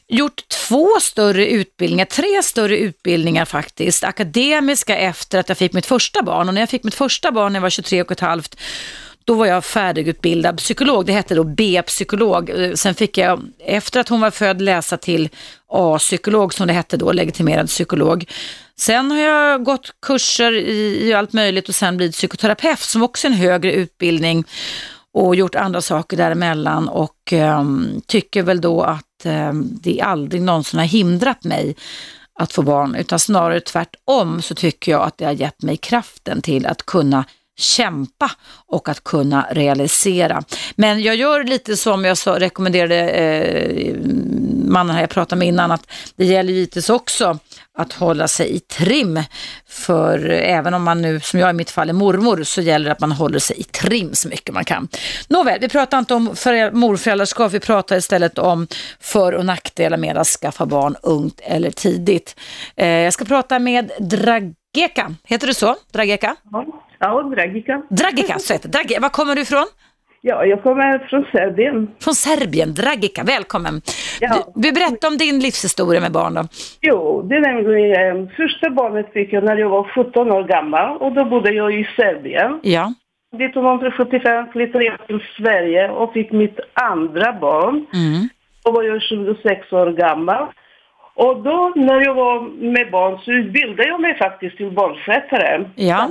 gjort 0.09 0.49
två 0.49 0.89
större 1.01 1.47
utbildningar, 1.47 2.05
tre 2.05 2.43
större 2.43 2.79
utbildningar 2.79 3.45
faktiskt, 3.45 4.05
akademiska 4.05 4.97
efter 4.97 5.39
att 5.39 5.49
jag 5.49 5.59
fick 5.59 5.73
mitt 5.73 5.87
första 5.87 6.23
barn. 6.23 6.49
Och 6.49 6.55
när 6.55 6.63
jag 6.63 6.71
fick 6.71 6.85
mitt 6.85 6.95
första 6.95 7.33
barn 7.33 7.53
när 7.53 7.59
jag 7.59 7.63
var 7.63 7.71
23 7.71 8.03
och 8.03 8.13
ett 8.13 8.21
halvt, 8.21 8.57
då 9.29 9.35
var 9.35 9.47
jag 9.47 9.65
färdigutbildad 9.65 10.59
psykolog. 10.59 11.07
Det 11.07 11.13
hette 11.13 11.35
då 11.35 11.45
B-psykolog. 11.45 12.51
Eh, 12.51 12.73
sen 12.73 12.95
fick 12.95 13.19
jag, 13.19 13.43
efter 13.59 14.01
att 14.01 14.09
hon 14.09 14.21
var 14.21 14.31
född, 14.31 14.63
läsa 14.63 14.97
till 14.97 15.29
A-psykolog 15.69 16.55
som 16.55 16.67
det 16.67 16.73
hette 16.73 16.97
då, 16.97 17.13
legitimerad 17.13 17.67
psykolog. 17.67 18.25
Sen 18.77 19.11
har 19.11 19.19
jag 19.19 19.65
gått 19.65 19.91
kurser 20.07 20.53
i, 20.53 21.09
i 21.09 21.13
allt 21.13 21.33
möjligt 21.33 21.69
och 21.69 21.75
sen 21.75 21.97
blivit 21.97 22.15
psykoterapeut 22.15 22.79
som 22.79 23.03
också 23.03 23.27
är 23.27 23.31
en 23.31 23.37
högre 23.37 23.73
utbildning 23.73 24.45
och 25.15 25.35
gjort 25.35 25.55
andra 25.55 25.81
saker 25.81 26.17
däremellan 26.17 26.89
och 26.89 27.33
eh, 27.33 27.65
tycker 28.07 28.43
väl 28.43 28.61
då 28.61 28.83
att 28.83 29.25
eh, 29.25 29.53
det 29.55 30.01
aldrig 30.01 30.43
någonsin 30.43 30.79
har 30.81 30.87
hindrat 30.87 31.45
mig 31.45 31.77
att 32.41 32.53
få 32.53 32.63
barn, 32.63 32.95
utan 32.95 33.19
snarare 33.19 33.61
tvärtom 33.61 34.43
så 34.43 34.55
tycker 34.55 34.93
jag 34.93 35.03
att 35.03 35.19
det 35.19 35.25
har 35.25 35.33
gett 35.33 35.63
mig 35.63 35.77
kraften 35.77 36.43
till 36.43 36.67
att 36.67 36.87
kunna 36.87 37.25
kämpa 37.59 38.31
och 38.67 38.89
att 38.89 39.05
kunna 39.05 39.47
realisera. 39.51 40.45
Men 40.77 41.03
jag 41.03 41.17
gör 41.17 41.45
lite 41.45 41.77
som 41.77 42.05
jag 42.05 42.19
så 42.19 42.35
rekommenderade 42.35 43.09
eh, 43.11 43.97
mannen 44.65 44.95
här 44.95 45.03
jag 45.03 45.11
pratade 45.11 45.39
med 45.39 45.49
innan, 45.49 45.71
att 45.71 45.87
det 46.17 46.25
gäller 46.25 46.53
givetvis 46.53 46.91
också 46.91 47.39
att 47.79 47.93
hålla 47.93 48.29
sig 48.29 48.57
i 48.57 48.61
trim. 48.61 49.23
För 49.69 50.29
även 50.29 50.75
om 50.75 50.83
man 50.83 51.03
nu, 51.03 51.21
som 51.21 51.41
jag 51.41 51.51
i 51.51 51.53
mitt 51.53 51.71
fall 51.71 51.89
är 51.89 51.93
mormor, 51.93 52.43
så 52.43 52.61
gäller 52.61 52.85
det 52.85 52.93
att 52.93 53.01
man 53.01 53.13
håller 53.13 53.39
sig 53.39 53.61
i 53.61 53.63
trim 53.63 54.15
så 54.15 54.29
mycket 54.29 54.55
man 54.55 54.65
kan. 54.65 54.89
Nåväl, 55.29 55.61
vi 55.61 55.69
pratar 55.69 55.99
inte 55.99 56.15
om 56.15 56.25
morföräldraskap, 56.73 57.53
vi 57.53 57.61
pratar 57.61 57.97
istället 57.97 58.39
om 58.39 58.67
för 59.01 59.33
och 59.35 59.47
nackdelar 59.47 59.97
med 59.97 60.17
att 60.17 60.27
skaffa 60.27 60.67
barn 60.67 60.97
ungt 61.03 61.41
eller 61.43 61.71
tidigt. 61.71 62.37
Eh, 62.77 62.89
jag 62.89 63.13
ska 63.13 63.25
prata 63.25 63.59
med 63.59 63.91
Drageka, 64.01 65.15
heter 65.25 65.47
det 65.47 65.55
så? 65.55 65.77
Drageka? 65.93 66.37
Ja, 66.53 66.65
Dragica. 67.01 67.83
Dragica, 67.89 68.39
så 68.39 68.53
heter 68.53 68.69
det. 68.69 68.79
Drageka. 68.79 69.01
Var 69.01 69.09
kommer 69.09 69.35
du 69.35 69.41
ifrån? 69.41 69.67
Ja, 70.21 70.45
jag 70.45 70.63
kommer 70.63 70.99
från 70.99 71.25
Serbien. 71.33 71.91
Från 72.01 72.15
Serbien, 72.15 72.75
Dragica, 72.75 73.25
välkommen. 73.25 73.81
Du, 74.21 74.29
du 74.55 74.73
berätta 74.73 75.09
om 75.09 75.17
din 75.17 75.41
livshistoria 75.41 76.01
med 76.01 76.13
barn 76.13 76.35
då. 76.35 76.43
Jo, 76.81 77.23
det 77.23 77.37
är 77.37 77.41
nämligen 77.41 78.23
eh, 78.23 78.29
första 78.37 78.71
barnet 78.71 79.13
fick 79.13 79.33
jag 79.33 79.45
när 79.45 79.57
jag 79.57 79.69
var 79.69 79.85
17 79.85 80.33
år 80.33 80.45
gammal 80.45 80.97
och 80.97 81.13
då 81.13 81.25
bodde 81.25 81.53
jag 81.53 81.75
i 81.75 81.89
Serbien. 81.97 82.61
Ja. 82.63 82.93
1975 83.35 84.47
flyttade 84.53 84.85
jag 84.85 85.07
till 85.07 85.21
Sverige 85.37 85.91
och 85.91 86.13
fick 86.13 86.33
mitt 86.33 86.61
andra 86.73 87.33
barn. 87.33 87.75
Mm. 87.75 88.29
Då 88.65 88.73
var 88.73 88.83
jag 88.83 89.03
26 89.03 89.73
år 89.73 89.93
gammal. 89.93 90.47
Och 91.15 91.43
då 91.43 91.73
när 91.77 92.01
jag 92.05 92.15
var 92.15 92.41
med 92.73 92.91
barn 92.91 93.19
så 93.25 93.31
utbildade 93.31 93.89
jag 93.89 94.01
mig 94.01 94.19
faktiskt 94.19 94.57
till 94.57 94.71
barnskötare. 94.71 95.71
Ja. 95.75 96.09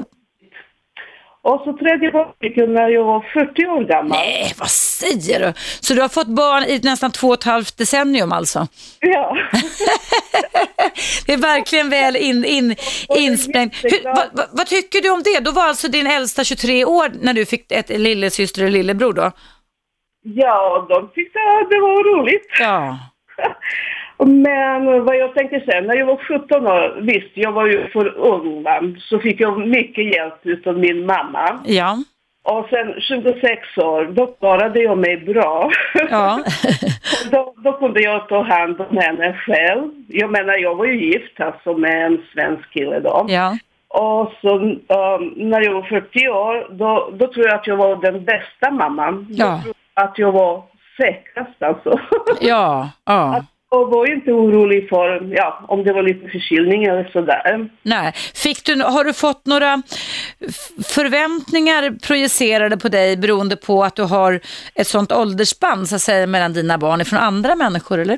Och 1.50 1.62
så 1.64 1.74
tredje 1.74 2.12
barn 2.12 2.34
fick 2.42 2.58
jag 2.58 2.70
när 2.70 2.90
jag 2.90 3.04
var 3.04 3.22
40 3.34 3.66
år 3.66 3.84
gammal. 3.84 4.18
Nej, 4.18 4.54
vad 4.58 4.70
säger 4.70 5.40
du? 5.40 5.54
Så 5.80 5.94
du 5.94 6.02
har 6.02 6.10
fått 6.10 6.28
barn 6.28 6.64
i 6.64 6.80
nästan 6.84 7.12
två 7.12 7.28
och 7.28 7.34
ett 7.34 7.44
halvt 7.44 7.78
decennium 7.78 8.32
alltså? 8.32 8.68
Ja. 9.00 9.38
det 11.26 11.34
är 11.34 11.38
verkligen 11.38 11.90
väl 11.90 12.16
in, 12.16 12.46
in, 12.46 12.76
insprängt. 13.10 13.76
Vad, 14.04 14.30
vad, 14.32 14.46
vad 14.52 14.68
tycker 14.68 15.02
du 15.02 15.10
om 15.10 15.24
det? 15.24 15.40
Då 15.40 15.52
var 15.52 15.64
alltså 15.64 15.88
din 15.88 16.08
äldsta 16.08 16.44
23 16.44 16.86
år 16.86 17.12
när 17.22 17.34
du 17.34 17.46
fick 17.46 17.72
ett 17.72 17.90
lillasyster 17.90 18.64
och 18.64 18.70
lillebror 18.70 19.14
då? 19.14 19.32
Ja, 20.24 20.86
de 20.90 21.10
tyckte 21.16 21.40
att 21.40 21.70
det 21.70 21.80
var 21.80 22.18
roligt. 22.18 22.48
Ja. 22.60 23.00
Men 24.26 25.06
vad 25.06 25.18
jag 25.18 25.34
tänker 25.34 25.60
sen, 25.72 25.88
när 25.88 25.96
jag 25.96 26.06
var 26.06 26.18
17 26.18 26.68
år, 26.68 27.02
visst 27.02 27.32
jag 27.34 27.52
var 27.52 27.68
ju 27.68 27.88
för 27.88 28.18
ung 28.18 28.64
va, 28.64 28.82
så 29.00 29.20
fick 29.20 29.40
jag 29.40 29.68
mycket 29.68 30.16
hjälp 30.16 30.68
av 30.68 30.80
min 30.80 31.06
mamma. 31.06 31.60
Ja. 31.66 31.98
Och 32.44 32.68
sen 32.70 33.02
26 33.02 33.78
år, 33.78 34.06
då 34.06 34.28
klarade 34.28 34.80
jag 34.80 34.98
mig 34.98 35.18
bra. 35.18 35.72
Ja. 36.10 36.44
då, 37.32 37.54
då 37.58 37.74
kunde 37.74 38.02
jag 38.02 38.30
ta 38.30 38.44
hand 38.44 38.82
om 38.82 38.98
henne 38.98 39.34
själv. 39.34 39.92
Jag 40.08 40.32
menar, 40.32 40.54
jag 40.54 40.76
var 40.76 40.86
ju 40.86 41.06
gift 41.06 41.40
alltså 41.40 41.74
med 41.74 42.06
en 42.06 42.22
svensk 42.34 42.74
kille 42.74 43.00
då. 43.00 43.26
Ja. 43.28 43.58
Och 43.88 44.32
så 44.42 44.56
um, 44.58 45.34
när 45.36 45.62
jag 45.62 45.74
var 45.74 45.82
40 45.82 46.28
år, 46.30 46.68
då, 46.78 47.10
då 47.14 47.34
tror 47.34 47.46
jag 47.46 47.56
att 47.56 47.68
jag 47.68 47.78
var 47.78 47.96
den 47.96 48.26
bästa 48.26 48.72
mamman. 48.72 49.28
Ja. 49.30 49.46
Jag 49.46 49.64
tror 49.64 49.74
att 49.94 50.18
jag 50.18 50.32
var 50.32 50.64
säkrast 51.02 51.64
alltså. 51.64 52.00
Ja. 52.42 52.90
ja. 53.06 53.44
Och 53.70 53.90
var 53.90 54.12
inte 54.12 54.32
orolig 54.32 54.90
för, 54.90 55.34
ja, 55.36 55.66
om 55.68 55.84
det 55.84 55.94
var 55.94 56.04
lite 56.04 56.30
förkylning 56.30 56.84
eller 56.84 57.10
sådär. 57.14 57.70
Nej. 57.82 58.12
Fick 58.36 58.66
du, 58.66 58.84
har 58.84 59.04
du 59.04 59.14
fått 59.14 59.46
några 59.46 59.82
förväntningar 60.96 62.08
projicerade 62.08 62.78
på 62.78 62.88
dig 62.88 63.18
beroende 63.18 63.56
på 63.56 63.84
att 63.84 63.96
du 63.96 64.04
har 64.04 64.40
ett 64.76 64.88
sånt 64.88 65.12
åldersspann 65.12 65.88
så 65.88 65.96
att 65.96 66.02
säga, 66.02 66.28
mellan 66.28 66.54
dina 66.54 66.78
barn 66.78 67.06
från 67.06 67.20
andra 67.20 67.56
människor 67.56 68.00
eller? 68.00 68.18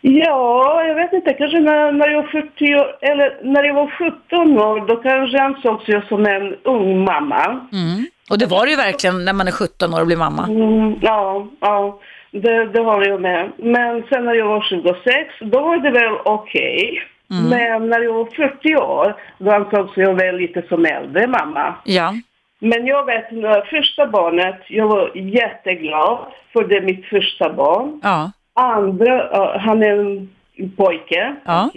Ja, 0.00 0.84
jag 0.84 0.94
vet 0.94 1.12
inte, 1.12 1.32
kanske 1.32 1.60
när, 1.60 1.92
när 1.92 2.08
jag 2.08 2.22
var 2.22 2.28
40 2.28 2.74
år, 2.74 2.98
eller 3.00 3.40
när 3.44 3.64
jag 3.64 3.74
var 3.74 3.90
17 4.30 4.58
år, 4.58 4.86
då 4.86 4.96
kanske 4.96 5.42
ansågs 5.42 5.88
jag 5.88 6.04
som 6.04 6.26
en 6.26 6.54
ung 6.64 7.04
mamma. 7.04 7.44
Mm. 7.72 8.06
Och 8.30 8.38
det 8.38 8.46
var 8.46 8.64
det 8.66 8.70
ju 8.70 8.76
verkligen 8.76 9.24
när 9.24 9.32
man 9.32 9.48
är 9.48 9.52
17 9.52 9.94
år 9.94 10.00
och 10.00 10.06
blir 10.06 10.16
mamma. 10.16 10.44
Mm, 10.44 10.98
ja, 11.02 11.48
ja, 11.60 12.00
det, 12.30 12.64
det 12.64 12.82
har 12.82 13.06
jag 13.06 13.20
med. 13.20 13.52
Men 13.56 14.02
sen 14.08 14.24
när 14.24 14.34
jag 14.34 14.46
var 14.46 14.60
26, 14.60 15.34
då 15.40 15.60
var 15.60 15.76
det 15.76 15.90
väl 15.90 16.14
okej. 16.24 17.02
Mm. 17.30 17.48
Men 17.48 17.88
när 17.88 18.00
jag 18.00 18.12
var 18.12 18.24
40 18.24 18.76
år, 18.76 19.14
då 19.38 19.50
ansågs 19.50 19.96
jag 19.96 20.14
väl 20.14 20.36
lite 20.36 20.62
som 20.68 20.84
äldre 20.84 21.26
mamma. 21.26 21.74
Ja. 21.84 22.14
Men 22.58 22.86
jag 22.86 23.06
vet, 23.06 23.30
när 23.30 23.60
första 23.60 24.06
barnet, 24.06 24.60
jag 24.68 24.88
var 24.88 25.10
jätteglad 25.14 26.18
för 26.52 26.64
det 26.64 26.76
är 26.76 26.82
mitt 26.82 27.06
första 27.06 27.52
barn. 27.52 28.00
Ja. 28.02 28.32
Andra, 28.54 29.30
han 29.58 29.82
är 29.82 29.98
en 29.98 30.30
pojke, 30.76 31.34
Ja. 31.44 31.70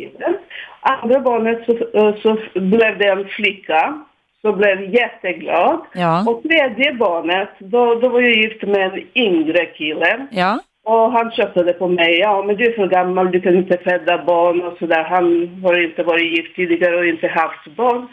Andra 0.81 1.19
barnet 1.19 1.65
så, 1.65 1.99
eh, 1.99 2.15
så 2.21 2.37
blev 2.59 2.97
det 2.97 3.07
en 3.07 3.25
flicka. 3.25 4.03
Så 4.45 4.53
blev 4.53 4.81
jag 4.81 4.93
jätteglad. 4.93 5.79
Ja. 5.93 6.25
Och 6.27 6.43
tredje 6.43 6.93
barnet, 6.93 7.49
då, 7.59 7.95
då 7.95 8.09
var 8.09 8.21
jag 8.21 8.31
gift 8.35 8.61
med 8.63 8.93
en 8.93 9.01
yngre 9.15 9.65
kille. 9.65 10.27
Ja. 10.31 10.59
Och 10.85 11.11
han 11.11 11.31
tjötade 11.31 11.73
på 11.73 11.87
mig. 11.87 12.19
Ja, 12.19 12.43
men 12.47 12.55
du 12.55 12.65
är 12.65 12.75
för 12.75 12.87
gammal, 12.87 13.31
du 13.31 13.41
kan 13.41 13.55
inte 13.55 13.77
föda 13.77 14.23
barn 14.23 14.61
och 14.61 14.77
sådär. 14.79 15.03
Han 15.03 15.47
har 15.63 15.83
inte 15.83 16.03
varit 16.03 16.37
gift 16.37 16.55
tidigare 16.55 16.95
och 16.95 17.05
inte 17.05 17.27
haft 17.27 17.75
barn. 17.75 18.07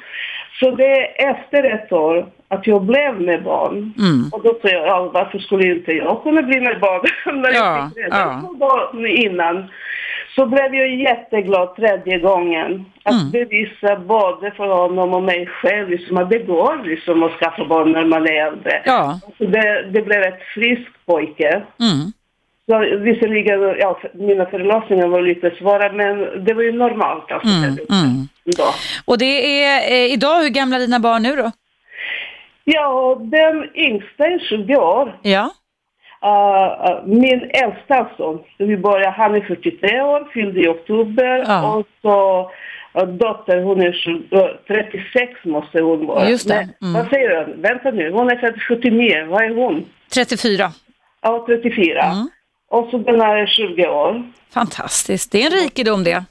Så 0.61 0.71
det 0.71 1.23
är 1.23 1.31
efter 1.31 1.65
ett 1.65 1.93
år 1.93 2.27
att 2.49 2.67
jag 2.67 2.83
blev 2.83 3.21
med 3.21 3.43
barn. 3.43 3.95
Mm. 3.99 4.29
Och 4.33 4.43
då 4.43 4.59
sa 4.63 4.69
jag, 4.69 4.87
ja, 4.87 5.11
varför 5.15 5.39
skulle 5.39 5.75
inte 5.75 5.93
jag 5.93 6.23
kunna 6.23 6.43
bli 6.43 6.61
med 6.61 6.81
barn? 6.81 7.03
När 7.43 7.53
Ja, 7.55 7.77
jag 7.77 7.89
fick 7.89 8.05
redan 8.05 8.21
ja. 8.21 8.41
två 8.41 8.55
barn 8.55 9.07
innan. 9.07 9.69
Så 10.35 10.47
blev 10.47 10.75
jag 10.75 10.95
jätteglad 10.95 11.77
tredje 11.77 12.19
gången. 12.19 12.85
Att 13.03 13.13
Mm. 13.15 13.31
bevisa 13.31 13.97
både 13.97 14.51
för 14.51 14.67
honom 14.69 15.15
och 15.15 15.23
mig 15.23 15.47
själv 15.47 15.89
liksom, 15.91 16.17
att 16.19 16.31
det 16.31 16.39
går 16.39 16.85
liksom 16.85 17.23
att 17.23 17.33
skaffa 17.33 17.65
barn 17.65 17.93
när 17.93 18.05
man 18.05 18.27
är 18.27 18.47
äldre. 18.47 18.83
Ja. 18.85 19.21
Så 19.39 19.45
det, 19.45 19.83
det 19.93 20.03
blev 20.03 20.23
ett 20.23 20.43
frisk 20.55 20.91
pojke. 21.07 21.63
Mm. 21.81 22.13
Så 22.67 22.79
visserligen, 22.99 23.61
ja, 23.79 24.01
mina 24.15 24.47
förlossningar 24.47 25.07
var 25.07 25.23
lite 25.23 25.51
svåra, 25.59 25.93
men 25.93 26.45
det 26.45 26.55
var 26.55 26.63
ju 26.63 26.73
normalt 26.73 27.33
alltså. 27.33 27.49
Mm. 27.49 27.69
Mm. 27.69 28.29
Då. 28.45 28.65
Och 29.05 29.19
det 29.19 29.63
är 29.65 29.93
eh, 29.93 30.13
idag, 30.13 30.41
hur 30.43 30.49
gamla 30.49 30.77
är 30.77 30.81
dina 30.81 30.99
barn 31.01 31.23
nu 31.23 31.37
då? 31.37 31.51
Ja, 32.65 33.19
den 33.21 33.71
yngsta 33.75 34.27
är 34.27 34.39
20 34.39 34.77
år. 34.77 35.19
Ja. 35.23 35.51
Uh, 36.25 36.31
uh, 36.31 37.07
min 37.07 37.51
äldsta 37.51 38.11
son, 38.17 38.39
vi 38.59 38.77
börjar, 38.77 39.11
han 39.11 39.35
är 39.35 39.41
43 39.41 40.01
år, 40.01 40.29
fyllde 40.35 40.61
i 40.61 40.69
oktober. 40.69 41.45
Ja. 41.47 41.75
Och 41.75 41.87
så 42.03 42.43
uh, 43.01 43.09
dotter, 43.09 43.63
hon 43.63 43.81
är 43.81 43.93
20, 43.93 44.37
uh, 44.37 44.47
36 44.67 45.45
måste 45.45 45.81
hon 45.81 46.07
vara. 46.07 46.31
Just 46.31 46.49
det. 46.49 46.69
Mm. 46.83 46.93
Vad 46.93 47.09
säger 47.09 47.47
du? 47.47 47.63
Vänta 47.63 47.91
nu, 47.91 48.11
hon 48.11 48.31
är 48.31 48.37
född 48.37 48.63
79, 48.69 49.27
vad 49.27 49.43
är 49.43 49.55
hon? 49.55 49.85
34. 50.15 50.73
Ja, 51.23 51.45
34. 51.47 52.03
Mm. 52.03 52.29
Och 52.71 52.89
så 52.91 52.99
den 52.99 53.21
här 53.21 53.37
är 53.37 53.47
20 53.47 53.89
år. 53.89 54.23
Fantastiskt. 54.51 55.33
Det 55.33 55.43
är 55.43 55.47
en 55.47 55.63
rikedom 55.63 56.05
det. 56.05 56.25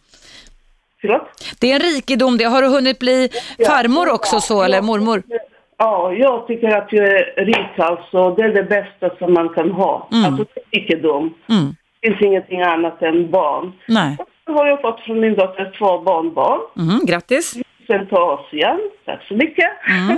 Förlåt? 1.01 1.55
Det 1.59 1.71
är 1.71 1.75
en 1.75 1.81
rikedom 1.81 2.37
det. 2.37 2.43
Har 2.43 2.61
du 2.61 2.67
hunnit 2.67 2.99
bli 2.99 3.29
farmor 3.65 4.09
också 4.13 4.39
så, 4.39 4.63
eller 4.63 4.81
mormor? 4.81 5.23
Ja, 5.80 6.13
jag 6.13 6.47
tycker 6.47 6.77
att 6.77 6.93
jag 6.93 7.07
är 7.07 7.45
rik 7.45 7.80
alltså. 7.80 8.36
Det 8.36 8.43
är 8.43 8.53
det 8.53 8.63
bästa 8.63 9.17
som 9.17 9.34
man 9.34 9.49
kan 9.49 9.71
ha. 9.71 10.09
Mm. 10.11 10.25
Alltså 10.25 10.45
rikedom. 10.71 11.34
Mm. 11.49 11.75
Det 12.01 12.07
finns 12.07 12.21
ingenting 12.21 12.61
annat 12.61 13.01
än 13.01 13.32
barn. 13.32 13.71
Nej. 13.88 14.17
Så 14.45 14.53
har 14.53 14.67
jag 14.67 14.82
fått 14.82 14.99
från 14.99 15.19
min 15.19 15.36
dotter 15.36 15.73
två 15.77 16.01
barnbarn. 16.01 16.59
Mm, 16.77 17.05
grattis. 17.05 17.53
Sen 17.88 18.07
till 18.07 18.17
Asien. 18.17 18.80
Tack 19.05 19.23
så 19.27 19.34
mycket. 19.34 19.69
Mm. 19.89 20.07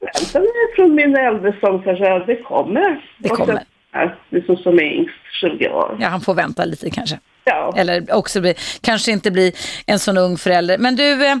Väntar 0.00 0.40
ni 0.40 0.74
från 0.76 0.94
min 0.94 1.16
äldre 1.16 1.56
son 1.60 1.82
kanske 1.82 2.18
det 2.26 2.42
kommer. 2.42 3.04
Det 3.18 3.30
Och 3.30 3.36
sen 3.36 3.46
kommer. 3.46 4.16
Liksom 4.30 4.56
som 4.56 4.78
är 4.78 4.82
yngst, 4.82 5.14
20 5.40 5.68
år. 5.68 5.96
Ja, 6.00 6.08
han 6.08 6.20
får 6.20 6.34
vänta 6.34 6.64
lite 6.64 6.90
kanske. 6.90 7.18
Ja. 7.50 7.72
Eller 7.76 8.14
också 8.14 8.40
bli, 8.40 8.54
kanske 8.80 9.12
inte 9.12 9.30
bli 9.30 9.52
en 9.86 9.98
sån 9.98 10.16
ung 10.16 10.38
förälder. 10.38 10.78
Men 10.78 10.96
du, 10.96 11.24
eh, 11.26 11.32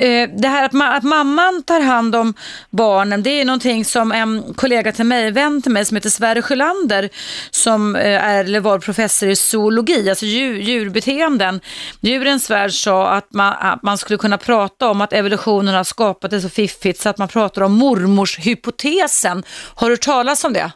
eh, 0.00 0.30
det 0.36 0.48
här 0.48 0.64
att, 0.64 0.72
ma- 0.72 0.96
att 0.96 1.02
mamman 1.02 1.62
tar 1.62 1.80
hand 1.80 2.16
om 2.16 2.34
barnen, 2.70 3.22
det 3.22 3.30
är 3.40 3.44
någonting 3.44 3.84
som 3.84 4.12
en 4.12 4.54
kollega 4.54 4.92
till 4.92 5.04
mig, 5.04 5.30
vän 5.30 5.62
till 5.62 5.72
mig 5.72 5.84
som 5.84 5.96
heter 5.96 6.10
Sverre 6.10 6.42
Sjölander, 6.42 7.08
som 7.50 7.96
eh, 7.96 8.24
är 8.24 8.44
eller 8.44 8.60
var 8.60 8.78
professor 8.78 9.28
i 9.28 9.36
zoologi, 9.36 10.10
alltså 10.10 10.26
djur, 10.26 10.56
djurbeteenden. 10.56 11.60
Djurens 12.00 12.50
värld 12.50 12.72
sa 12.72 13.08
att 13.10 13.32
man, 13.32 13.54
att 13.60 13.82
man 13.82 13.98
skulle 13.98 14.18
kunna 14.18 14.38
prata 14.38 14.90
om 14.90 15.00
att 15.00 15.12
evolutionen 15.12 15.74
har 15.74 15.84
skapat 15.84 16.30
det 16.30 16.40
så 16.40 16.48
fiffigt 16.48 17.00
så 17.00 17.08
att 17.08 17.18
man 17.18 17.28
pratar 17.28 17.62
om 17.62 17.72
mormorshypotesen. 17.72 19.42
Har 19.74 19.88
du 19.88 19.92
hört 19.92 20.00
talas 20.00 20.44
om 20.44 20.52
det? 20.52 20.70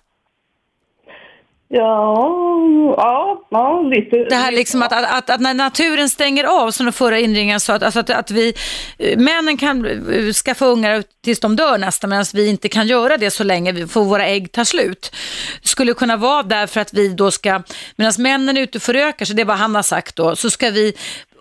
Ja, 1.76 2.28
ja, 2.96 3.46
ja, 3.50 3.82
lite. 3.82 4.16
Det 4.16 4.34
här 4.34 4.52
liksom 4.52 4.82
att, 4.82 4.92
att, 4.92 5.18
att, 5.18 5.30
att 5.30 5.40
när 5.40 5.54
naturen 5.54 6.08
stänger 6.08 6.44
av, 6.44 6.70
som 6.70 6.86
den 6.86 6.92
förra 6.92 7.18
inringaren 7.18 7.60
sa, 7.60 7.74
att, 7.74 7.82
alltså 7.82 8.00
att, 8.00 8.10
att 8.10 8.30
vi, 8.30 8.54
eh, 8.98 9.18
männen 9.18 9.56
kan 9.56 9.86
eh, 9.86 10.32
skaffa 10.32 10.66
ungar 10.66 11.04
tills 11.24 11.40
de 11.40 11.56
dör 11.56 11.78
nästan, 11.78 12.10
medan 12.10 12.24
vi 12.34 12.48
inte 12.48 12.68
kan 12.68 12.86
göra 12.86 13.16
det 13.16 13.30
så 13.30 13.44
länge 13.44 13.72
vi 13.72 13.86
får 13.86 14.04
våra 14.04 14.26
ägg 14.26 14.52
tar 14.52 14.64
slut. 14.64 15.14
Skulle 15.62 15.94
kunna 15.94 16.16
vara 16.16 16.42
därför 16.42 16.80
att 16.80 16.94
vi 16.94 17.08
då 17.08 17.30
ska, 17.30 17.62
medan 17.96 18.12
männen 18.18 18.56
är 18.56 18.60
ute 18.60 18.78
och 18.78 18.82
förökar 18.82 19.24
sig, 19.24 19.36
det 19.36 19.42
är 19.42 19.46
vad 19.46 19.58
han 19.58 19.74
har 19.74 19.82
sagt 19.82 20.16
då, 20.16 20.36
så 20.36 20.50
ska 20.50 20.70
vi 20.70 20.92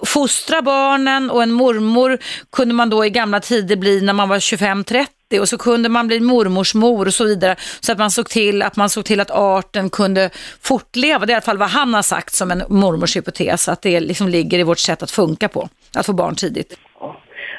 fostra 0.06 0.62
barnen 0.62 1.30
och 1.30 1.44
en 1.44 1.52
mormor 1.52 2.18
kunde 2.52 2.74
man 2.74 2.90
då 2.90 3.06
i 3.06 3.10
gamla 3.10 3.40
tider 3.40 3.76
bli 3.76 4.02
när 4.02 4.14
man 4.14 4.30
var 4.30 4.40
25-30 4.40 5.08
och 5.40 5.50
så 5.50 5.58
kunde 5.58 5.90
man 5.90 6.08
bli 6.08 6.20
mormors 6.20 6.74
mor 6.76 7.06
och 7.08 7.14
så 7.14 7.24
vidare. 7.24 7.56
Så 7.80 7.92
att 7.92 7.98
man 7.98 8.12
såg 8.12 8.30
till 8.30 8.62
att 8.62 8.76
man 8.76 8.90
såg 8.90 9.06
till 9.06 9.20
att 9.20 9.32
arten 9.32 9.90
kunde 9.90 10.30
fortleva. 10.62 11.26
Det 11.26 11.32
är 11.32 11.34
i 11.34 11.36
alla 11.36 11.42
fall 11.42 11.58
vad 11.58 11.70
han 11.70 11.94
har 11.94 12.02
sagt 12.02 12.34
som 12.34 12.52
en 12.52 12.64
mormors 12.70 13.16
hypotes, 13.18 13.70
att 13.70 13.82
det 13.82 14.00
liksom 14.00 14.28
ligger 14.28 14.60
i 14.60 14.64
vårt 14.64 14.80
sätt 14.80 15.04
att 15.04 15.12
funka 15.12 15.48
på, 15.48 15.70
att 15.96 16.06
få 16.06 16.14
barn 16.14 16.36
tidigt. 16.36 16.78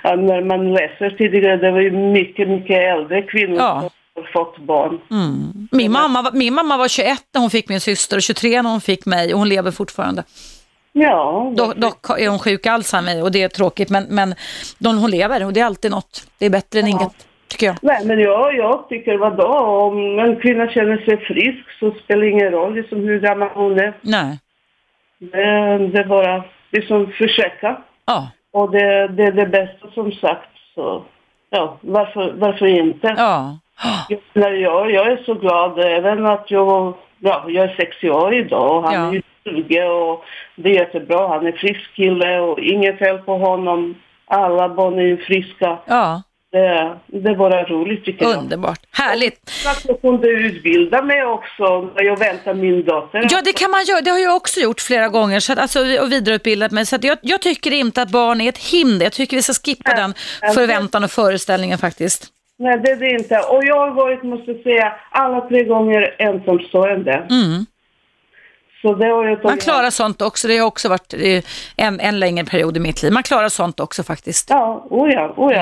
Ja, 0.03 0.17
när 0.17 0.45
man 0.45 0.73
läser 0.73 1.11
tidigare, 1.19 1.57
det 1.57 1.71
var 1.73 1.81
ju 1.81 1.91
mycket, 1.91 2.49
mycket 2.49 2.77
äldre 2.77 3.23
kvinnor 3.23 3.57
Ja. 3.59 3.91
som 4.15 4.25
fått 4.33 4.59
barn. 4.67 5.01
Mm. 5.11 5.69
Min, 5.73 5.93
mamma, 5.93 6.31
min 6.35 6.55
mamma 6.55 6.77
var 6.77 6.89
21 6.89 7.19
när 7.35 7.41
hon 7.41 7.51
fick 7.51 7.69
min 7.69 7.81
syster 7.81 8.17
och 8.17 8.23
23 8.23 8.63
när 8.63 8.71
hon 8.71 8.81
fick 8.81 9.07
mig 9.07 9.33
och 9.33 9.39
hon 9.39 9.49
lever 9.49 9.71
fortfarande. 9.71 10.23
Ja. 10.93 11.53
Dock, 11.57 11.77
dock 11.77 12.11
är 12.21 12.29
hon 12.29 12.39
sjuk 12.39 12.67
i 12.67 12.69
Alzheimer 12.69 13.23
och 13.23 13.33
det 13.33 13.43
är 13.43 13.49
tråkigt 13.49 13.91
men, 13.91 14.05
men 14.09 14.35
hon 14.79 15.11
lever 15.11 15.45
och 15.45 15.53
det 15.53 15.61
är 15.61 15.65
alltid 15.65 15.91
något. 15.91 16.27
Det 16.39 16.47
är 16.47 16.51
bättre 16.51 16.81
än 16.81 16.89
inget 16.89 17.13
tycker 17.55 17.67
jag. 17.67 17.77
Nej, 17.83 18.07
men 18.07 18.21
jag, 18.21 18.57
jag 18.57 18.89
tycker 18.89 19.19
vadå, 19.19 19.49
om 19.59 20.19
en 20.19 20.37
kvinna 20.37 20.69
känner 20.69 20.97
sig 20.97 21.17
frisk 21.17 21.79
så 21.79 21.91
spelar 21.91 22.23
det 22.23 22.29
ingen 22.31 22.51
roll 22.51 22.75
liksom 22.75 22.99
hur 22.99 23.21
gammal 23.21 23.49
hon 23.55 23.79
är. 23.81 23.93
Nej. 24.01 24.39
Det, 25.19 25.79
det 25.89 25.99
är 26.01 26.05
bara 26.05 26.45
liksom 26.73 27.13
försöka. 27.13 27.77
Ja. 28.07 28.29
Och 28.53 28.71
det, 28.71 29.09
det 29.09 29.23
är 29.23 29.33
det 29.33 29.47
bästa 29.47 29.91
som 29.95 30.13
sagt. 30.13 30.49
Så 30.75 31.03
ja, 31.51 31.79
varför, 31.81 32.33
varför 32.37 32.67
inte? 32.67 33.15
Ja. 33.17 33.59
Jag, 34.33 34.91
jag 34.91 35.07
är 35.13 35.23
så 35.25 35.35
glad 35.35 35.79
även 35.79 36.27
att 36.27 36.51
jag, 36.51 36.95
ja, 37.19 37.45
jag 37.49 37.65
är 37.65 37.75
60 37.77 38.11
år 38.11 38.35
idag 38.35 38.77
och 38.77 38.83
han 38.83 38.95
Ja. 38.95 39.09
är 39.09 39.13
ju 39.13 39.23
20 39.45 39.83
och 39.85 40.25
det 40.57 40.71
är 40.71 40.75
jättebra. 40.75 41.29
Han 41.29 41.47
är 41.47 41.53
frisk 41.53 41.95
kille 41.95 42.41
och 42.41 42.59
inget 42.59 42.99
fel 42.99 43.19
på 43.19 43.39
honom. 43.39 43.95
Alla 44.27 44.69
barn 44.69 44.99
är 44.99 45.03
ju 45.03 45.17
friska. 45.17 45.79
Ja. 45.87 46.23
Det, 46.55 46.99
det 47.07 47.35
bara 47.35 47.65
roligt 47.65 48.05
tycker 48.05 48.25
jag. 48.25 48.39
Underbart. 48.39 48.81
Härligt. 48.91 49.51
Jag 49.87 50.01
kunde 50.01 50.29
utbilda 50.29 51.03
mig 51.03 51.25
också 51.25 51.91
när 51.97 52.03
jag 52.03 52.19
väntar 52.19 52.55
min 52.55 52.85
dotter. 52.85 53.29
Ja, 53.31 53.41
det 53.45 53.53
kan 53.53 53.71
man 53.71 53.85
göra. 53.85 54.01
Det 54.01 54.11
har 54.11 54.19
jag 54.19 54.37
också 54.37 54.61
gjort 54.61 54.81
flera 54.81 55.09
gånger 55.09 55.41
så 55.41 55.53
att, 55.53 55.59
alltså, 55.59 55.79
och 55.79 56.13
vidareutbildat 56.13 56.73
mig. 56.73 56.87
Så 56.87 56.97
jag, 57.03 57.19
jag 57.23 57.41
tycker 57.41 57.71
inte 57.71 58.03
att 58.03 58.11
barn 58.11 58.41
är 58.41 58.49
ett 58.49 58.59
hinder. 58.59 59.07
Jag 59.07 59.13
tycker 59.13 59.37
vi 59.37 59.43
ska 59.43 59.53
skippa 59.53 59.95
den 59.95 60.15
förväntan 60.55 61.05
och 61.05 61.11
föreställningen 61.11 61.79
faktiskt. 61.79 62.27
Nej, 62.59 62.81
det 62.85 62.91
är 62.91 62.97
det 62.97 63.11
inte. 63.11 63.39
Och 63.39 63.65
jag 63.65 63.79
har 63.79 63.91
varit, 63.91 64.23
måste 64.23 64.55
säga, 64.55 64.93
alla 65.11 65.41
tre 65.41 65.65
gånger 65.65 66.15
ensamstående. 66.19 67.13
Mm. 67.31 67.67
Så 68.83 68.95
det 68.95 69.07
har 69.07 69.25
jag 69.25 69.45
Man 69.45 69.59
klarar 69.59 69.91
sånt 69.91 70.23
också. 70.23 70.49
Det 70.49 70.59
har 70.59 70.67
också 70.67 70.89
varit 70.89 71.15
eh, 71.15 71.43
en, 71.77 72.01
en 72.01 72.21
längre 72.21 72.45
period 72.45 72.77
i 72.77 72.81
mitt 72.81 73.03
liv. 73.03 73.13
Man 73.13 73.23
klarar 73.23 73.49
sånt 73.49 73.81
också 73.81 74.03
faktiskt. 74.03 74.51
Ja, 74.51 74.87
oh 74.91 75.13
ja, 75.13 75.35
oh 75.37 75.53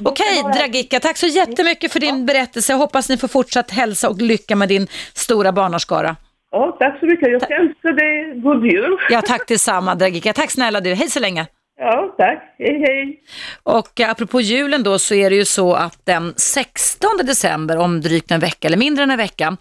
ja. 0.00 0.10
Okej, 0.10 0.42
Dragika, 0.54 1.00
tack 1.00 1.16
så 1.16 1.26
jättemycket 1.26 1.92
för 1.92 2.00
din 2.00 2.26
berättelse. 2.26 2.72
Jag 2.72 2.78
hoppas 2.78 3.08
ni 3.08 3.16
får 3.16 3.28
fortsatt 3.28 3.70
hälsa 3.70 4.08
och 4.08 4.22
lycka 4.22 4.56
med 4.56 4.68
din 4.68 4.86
stora 5.14 5.52
barnaskara. 5.52 6.16
Ja, 6.50 6.76
tack 6.80 7.00
så 7.00 7.06
mycket. 7.06 7.32
Jag 7.32 7.42
ska 7.42 7.54
önska 7.54 7.92
dig 7.92 8.40
god 8.40 8.66
jul. 8.66 8.96
Ja, 9.10 9.22
tack 9.22 9.48
detsamma 9.48 9.94
Dragika. 9.94 10.32
Tack 10.32 10.50
snälla 10.50 10.80
du. 10.80 10.94
Hej 10.94 11.10
så 11.10 11.20
länge. 11.20 11.46
Ja, 11.78 12.14
tack. 12.18 12.54
Hej, 12.58 12.80
hej. 12.86 13.20
Och 13.66 14.00
apropå 14.00 14.40
julen 14.40 14.82
då 14.82 14.98
så 14.98 15.14
är 15.14 15.30
det 15.30 15.36
ju 15.36 15.44
så 15.44 15.74
att 15.74 15.98
den 16.04 16.34
16 16.36 17.10
december, 17.24 17.76
om 17.76 18.00
drygt 18.00 18.30
en 18.30 18.40
vecka 18.40 18.68
eller 18.68 18.76
mindre 18.76 19.04
än 19.04 19.10
en 19.10 19.18
vecka, 19.18 19.56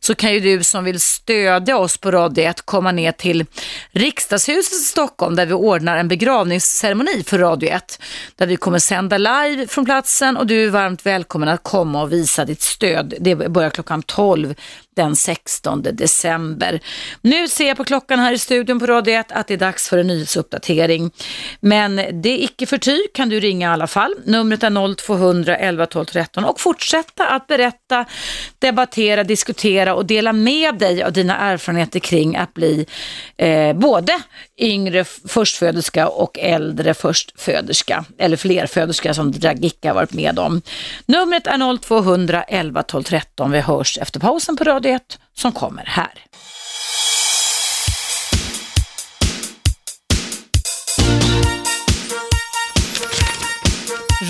så 0.00 0.14
kan 0.14 0.32
ju 0.32 0.40
du 0.40 0.64
som 0.64 0.84
vill 0.84 1.00
stödja 1.00 1.78
oss 1.78 1.96
på 1.98 2.10
Radio 2.10 2.44
1 2.44 2.62
komma 2.62 2.92
ner 2.92 3.12
till 3.12 3.46
Riksdagshuset 3.90 4.72
i 4.72 4.76
Stockholm 4.76 5.36
där 5.36 5.46
vi 5.46 5.52
ordnar 5.52 5.96
en 5.96 6.08
begravningsceremoni 6.08 7.22
för 7.26 7.38
Radio 7.38 7.70
1. 7.70 8.02
Där 8.36 8.46
vi 8.46 8.56
kommer 8.56 8.78
sända 8.78 9.18
live 9.18 9.66
från 9.66 9.84
platsen 9.84 10.36
och 10.36 10.46
du 10.46 10.64
är 10.64 10.70
varmt 10.70 11.06
välkommen 11.06 11.48
att 11.48 11.62
komma 11.62 12.02
och 12.02 12.12
visa 12.12 12.44
ditt 12.44 12.62
stöd. 12.62 13.14
Det 13.20 13.34
börjar 13.34 13.70
klockan 13.70 14.02
12 14.02 14.54
den 14.98 15.16
16 15.16 15.82
december. 15.82 16.80
Nu 17.22 17.48
ser 17.48 17.68
jag 17.68 17.76
på 17.76 17.84
klockan 17.84 18.18
här 18.18 18.32
i 18.32 18.38
studion 18.38 18.80
på 18.80 18.86
Radio 18.86 19.14
1 19.14 19.32
att 19.32 19.46
det 19.46 19.54
är 19.54 19.58
dags 19.58 19.88
för 19.88 19.98
en 19.98 20.06
nyhetsuppdatering. 20.06 21.10
Men 21.60 21.96
det 21.96 22.28
är 22.28 22.44
icke 22.44 22.66
förty 22.66 22.98
kan 23.14 23.28
du 23.28 23.40
ringa 23.40 23.68
i 23.68 23.72
alla 23.72 23.86
fall. 23.86 24.14
Numret 24.24 24.62
är 24.62 24.94
0200 24.94 25.56
11 25.56 25.86
12 25.86 26.04
13 26.04 26.44
och 26.44 26.60
fortsätta 26.60 27.26
att 27.28 27.46
berätta, 27.46 28.04
debattera, 28.58 29.24
diskutera 29.24 29.94
och 29.94 30.06
dela 30.06 30.32
med 30.32 30.74
dig 30.78 31.02
av 31.02 31.12
dina 31.12 31.36
erfarenheter 31.36 32.00
kring 32.00 32.36
att 32.36 32.54
bli 32.54 32.86
eh, 33.36 33.72
både 33.72 34.12
yngre 34.56 35.04
förstföderska 35.04 36.08
och 36.08 36.38
äldre 36.38 36.94
förstföderska 36.94 38.04
eller 38.18 38.36
flerföderska 38.36 39.14
som 39.14 39.32
Dragicka 39.32 39.94
varit 39.94 40.12
med 40.12 40.38
om. 40.38 40.62
Numret 41.06 41.46
är 41.46 41.78
0200 41.78 42.42
11 42.42 42.82
12 42.82 43.02
13. 43.02 43.50
Vi 43.50 43.60
hörs 43.60 43.98
efter 43.98 44.20
pausen 44.20 44.56
på 44.56 44.64
Radio 44.64 44.87
1 44.88 45.18
som 45.34 45.52
kommer 45.52 45.84
här. 45.86 46.12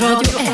Radio 0.00 0.40
1. 0.40 0.48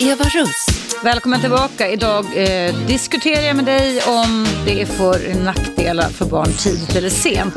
Eva 0.00 0.24
Russ. 0.24 0.66
Välkommen 1.04 1.40
tillbaka. 1.40 1.88
Idag 1.88 2.24
eh, 2.34 2.74
diskuterar 2.86 3.42
jag 3.42 3.56
med 3.56 3.64
dig 3.64 4.02
om 4.02 4.46
det 4.66 4.82
är 4.82 4.86
för 4.86 5.44
nackdelar 5.44 6.08
för 6.08 6.24
barn 6.24 6.52
tidigt 6.58 6.96
eller 6.96 7.10
sent. 7.10 7.54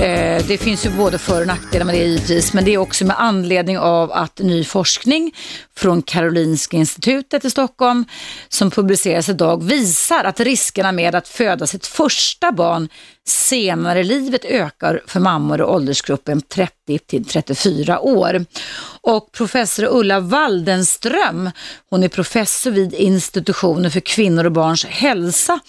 Eh, 0.00 0.46
det 0.46 0.58
finns 0.58 0.86
ju 0.86 0.90
både 0.90 1.18
för 1.18 1.40
och 1.40 1.46
nackdelar 1.46 1.84
med 1.86 1.94
det 1.94 1.98
givetvis, 1.98 2.52
men 2.52 2.64
det 2.64 2.74
är 2.74 2.78
också 2.78 3.04
med 3.04 3.20
anledning 3.20 3.78
av 3.78 4.12
att 4.12 4.38
ny 4.38 4.64
forskning 4.64 5.34
från 5.76 6.02
Karolinska 6.02 6.76
institutet 6.76 7.44
i 7.44 7.50
Stockholm 7.50 8.04
som 8.48 8.70
publiceras 8.70 9.28
idag 9.28 9.62
visar 9.62 10.24
att 10.24 10.40
riskerna 10.40 10.92
med 10.92 11.14
att 11.14 11.28
föda 11.28 11.66
sitt 11.66 11.86
första 11.86 12.52
barn 12.52 12.88
senare 13.26 14.00
i 14.00 14.04
livet 14.04 14.44
ökar 14.44 15.02
för 15.06 15.20
mammor 15.20 15.60
i 15.60 15.62
åldersgruppen 15.62 16.40
30 16.40 16.98
till 16.98 17.24
34 17.24 18.00
år. 18.00 18.44
Och 19.00 19.32
professor 19.32 19.84
Ulla 19.90 20.20
Waldenström, 20.20 21.50
hon 21.90 22.02
är 22.02 22.08
professor 22.08 22.70
vid 22.70 22.94
institutionen 22.94 23.90
för 23.90 24.00
kvinnor 24.00 24.44
och 24.44 24.52
barns 24.52 24.84
hälsa 24.84 25.60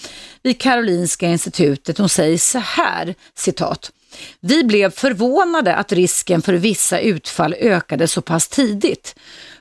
vid 0.44 0.62
Karolinska 0.62 1.28
institutet. 1.28 1.98
Hon 1.98 2.10
säger 2.10 2.38
så 2.38 2.60
här, 2.60 3.16
citat. 3.36 3.92
Vi 4.40 4.64
blev 4.64 4.92
förvånade 4.92 5.76
att 5.76 5.92
risken 5.92 6.42
för 6.42 6.54
vissa 6.54 7.00
utfall 7.00 7.54
ökade 7.54 8.08
så 8.08 8.22
pass 8.22 8.48
tidigt. 8.48 9.16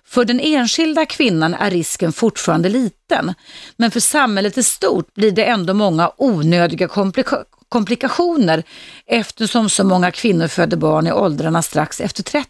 För 0.04 0.24
den 0.24 0.40
enskilda 0.40 1.06
kvinnan 1.06 1.54
är 1.54 1.70
risken 1.70 2.12
fortfarande 2.12 2.68
liten, 2.68 3.34
men 3.76 3.90
för 3.90 4.00
samhället 4.00 4.58
i 4.58 4.62
stort 4.62 5.14
blir 5.14 5.32
det 5.32 5.44
ändå 5.44 5.74
många 5.74 6.10
onödiga 6.16 6.88
komplika 6.88 7.44
komplikationer 7.68 8.62
eftersom 9.06 9.70
så 9.70 9.84
många 9.84 10.10
kvinnor 10.10 10.48
föder 10.48 10.76
barn 10.76 11.06
i 11.06 11.12
åldrarna 11.12 11.62
strax 11.62 12.00
efter 12.00 12.22
30. 12.22 12.48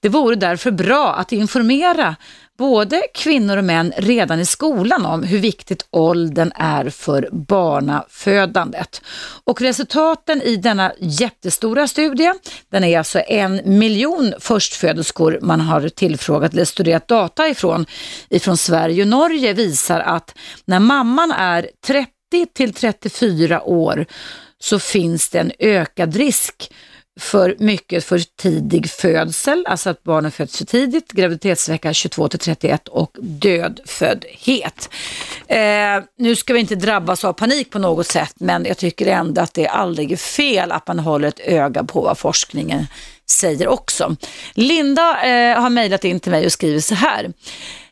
Det 0.00 0.08
vore 0.08 0.36
därför 0.36 0.70
bra 0.70 1.14
att 1.14 1.32
informera 1.32 2.16
både 2.58 3.02
kvinnor 3.14 3.56
och 3.56 3.64
män 3.64 3.92
redan 3.96 4.40
i 4.40 4.46
skolan 4.46 5.06
om 5.06 5.22
hur 5.22 5.38
viktigt 5.38 5.86
åldern 5.90 6.52
är 6.54 6.90
för 6.90 7.28
barnafödandet. 7.32 9.02
Och 9.44 9.60
resultaten 9.60 10.42
i 10.42 10.56
denna 10.56 10.92
jättestora 10.98 11.88
studie, 11.88 12.32
den 12.70 12.84
är 12.84 12.98
alltså 12.98 13.20
en 13.20 13.78
miljon 13.78 14.34
förstföderskor 14.40 15.38
man 15.42 15.60
har 15.60 15.88
tillfrågat 15.88 16.52
eller 16.52 16.64
studerat 16.64 17.08
data 17.08 17.48
ifrån, 17.48 17.86
ifrån 18.28 18.56
Sverige 18.56 19.02
och 19.02 19.08
Norge 19.08 19.52
visar 19.52 20.00
att 20.00 20.38
när 20.64 20.80
mamman 20.80 21.32
är 21.32 21.68
30 21.86 22.10
till 22.54 22.74
34 22.74 23.62
år 23.62 24.06
så 24.58 24.78
finns 24.78 25.28
det 25.28 25.38
en 25.38 25.52
ökad 25.58 26.16
risk 26.16 26.70
för 27.20 27.56
mycket 27.58 28.04
för 28.04 28.18
tidig 28.18 28.90
födsel, 28.90 29.66
alltså 29.68 29.90
att 29.90 30.02
barnen 30.02 30.30
föds 30.30 30.58
för 30.58 30.64
tidigt, 30.64 31.12
graviditetsvecka 31.12 31.92
22 31.92 32.28
till 32.28 32.38
31 32.38 32.88
och 32.88 33.16
dödföddhet. 33.20 34.90
Eh, 35.46 35.58
nu 36.18 36.36
ska 36.36 36.54
vi 36.54 36.60
inte 36.60 36.74
drabbas 36.74 37.24
av 37.24 37.32
panik 37.32 37.70
på 37.70 37.78
något 37.78 38.06
sätt, 38.06 38.34
men 38.36 38.64
jag 38.64 38.78
tycker 38.78 39.06
ändå 39.06 39.40
att 39.40 39.54
det 39.54 39.66
aldrig 39.66 40.12
är 40.12 40.16
fel 40.16 40.72
att 40.72 40.86
man 40.86 40.98
håller 40.98 41.28
ett 41.28 41.40
öga 41.40 41.84
på 41.84 42.00
vad 42.00 42.18
forskningen 42.18 42.86
säger 43.30 43.68
också. 43.68 44.16
Linda 44.54 45.24
eh, 45.24 45.60
har 45.60 45.70
mejlat 45.70 46.04
in 46.04 46.20
till 46.20 46.30
mig 46.32 46.46
och 46.46 46.52
skriver 46.52 46.80
så 46.80 46.94
här. 46.94 47.32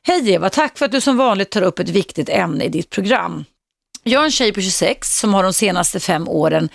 Hej 0.03 0.31
Eva, 0.31 0.51
tack 0.51 0.79
för 0.79 0.85
att 0.85 0.93
du 0.93 1.01
som 1.01 1.17
vanligt 1.17 1.51
tar 1.51 1.63
upp 1.63 1.79
ett 1.79 1.89
viktigt 1.89 2.29
ämne 2.29 2.65
i 2.65 2.69
ditt 2.69 2.91
program. 2.91 3.45
Jag 4.03 4.21
är 4.21 4.25
en 4.25 4.31
tjej 4.31 4.53
på 4.53 4.61
26 4.61 5.19
som 5.19 5.35
har 5.35 5.43
de 5.43 5.53
senaste 5.53 6.01
fem 6.01 6.29
åren 6.29 6.69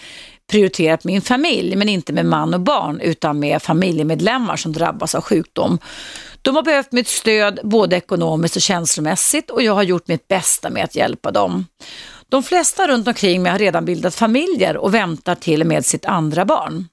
prioriterat 0.52 1.04
min 1.04 1.22
familj, 1.22 1.76
men 1.76 1.90
inte 1.90 2.14
med 2.14 2.26
man 2.26 2.54
och 2.54 2.62
barn, 2.62 3.00
utan 3.00 3.40
med 3.40 3.62
familjemedlemmar 3.62 4.56
som 4.56 4.74
drabbas 4.74 5.16
av 5.16 5.22
sjukdom. 5.22 5.80
De 6.42 6.56
har 6.56 6.64
behövt 6.64 6.92
mitt 6.92 7.08
stöd 7.08 7.60
både 7.64 7.96
ekonomiskt 7.96 8.56
och 8.56 8.62
känslomässigt 8.62 9.50
och 9.50 9.62
jag 9.62 9.74
har 9.74 9.84
gjort 9.84 10.08
mitt 10.08 10.28
bästa 10.28 10.70
med 10.70 10.84
att 10.84 10.96
hjälpa 10.96 11.32
dem. 11.32 11.66
De 12.30 12.44
flesta 12.44 12.88
runt 12.88 13.08
omkring 13.08 13.44
mig 13.44 13.52
har 13.52 13.60
redan 13.60 13.86
bildat 13.86 14.16
familjer 14.16 14.78
och 14.78 14.94
väntar 14.94 15.36
till 15.36 15.62
och 15.62 15.68
med 15.68 15.86
sitt 15.86 16.06
andra 16.06 16.46
barn. 16.46 16.88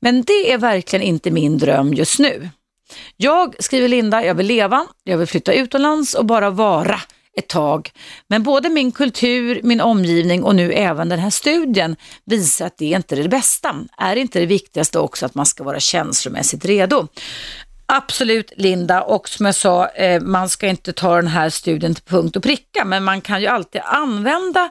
Men 0.00 0.22
det 0.22 0.52
är 0.52 0.58
verkligen 0.58 1.02
inte 1.02 1.30
min 1.30 1.58
dröm 1.58 1.94
just 1.94 2.18
nu. 2.18 2.48
Jag, 3.16 3.54
skriver 3.58 3.88
Linda, 3.88 4.24
jag 4.24 4.34
vill 4.34 4.46
leva, 4.46 4.86
jag 5.04 5.18
vill 5.18 5.26
flytta 5.26 5.52
utomlands 5.52 6.14
och 6.14 6.24
bara 6.24 6.50
vara 6.50 7.00
ett 7.38 7.48
tag. 7.48 7.90
Men 8.28 8.42
både 8.42 8.68
min 8.68 8.92
kultur, 8.92 9.60
min 9.62 9.80
omgivning 9.80 10.44
och 10.44 10.54
nu 10.54 10.72
även 10.72 11.08
den 11.08 11.18
här 11.18 11.30
studien 11.30 11.96
visar 12.24 12.66
att 12.66 12.78
det 12.78 12.84
inte 12.84 13.14
är 13.14 13.22
det 13.22 13.28
bästa. 13.28 13.76
Är 13.98 14.16
inte 14.16 14.40
det 14.40 14.46
viktigaste 14.46 14.98
också 14.98 15.26
att 15.26 15.34
man 15.34 15.46
ska 15.46 15.64
vara 15.64 15.80
känslomässigt 15.80 16.64
redo? 16.64 17.08
Absolut 17.92 18.52
Linda 18.56 19.02
och 19.02 19.28
som 19.28 19.46
jag 19.46 19.54
sa, 19.54 19.88
eh, 19.88 20.22
man 20.22 20.48
ska 20.48 20.66
inte 20.66 20.92
ta 20.92 21.16
den 21.16 21.26
här 21.26 21.50
studien 21.50 21.94
till 21.94 22.04
punkt 22.04 22.36
och 22.36 22.42
pricka 22.42 22.84
men 22.84 23.04
man 23.04 23.20
kan 23.20 23.40
ju 23.40 23.46
alltid 23.46 23.80
använda 23.84 24.70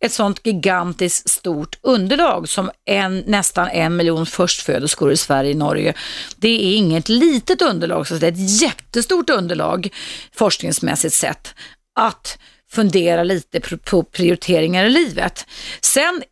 ett 0.00 0.12
sånt 0.12 0.40
gigantiskt 0.46 1.30
stort 1.30 1.78
underlag 1.82 2.48
som 2.48 2.70
en, 2.84 3.18
nästan 3.26 3.68
en 3.68 3.96
miljon 3.96 4.26
förstföderskor 4.26 5.12
i 5.12 5.16
Sverige 5.16 5.50
och 5.50 5.58
Norge. 5.58 5.94
Det 6.36 6.48
är 6.48 6.76
inget 6.76 7.08
litet 7.08 7.62
underlag, 7.62 8.06
så 8.06 8.14
det 8.14 8.26
är 8.26 8.32
ett 8.32 8.62
jättestort 8.62 9.30
underlag 9.30 9.88
forskningsmässigt 10.32 11.14
sett 11.14 11.54
att 12.00 12.38
fundera 12.70 13.22
lite 13.22 13.60
på 13.60 14.02
prioriteringar 14.02 14.84
i 14.84 14.90
livet. 14.90 15.46
Sen 15.80 16.22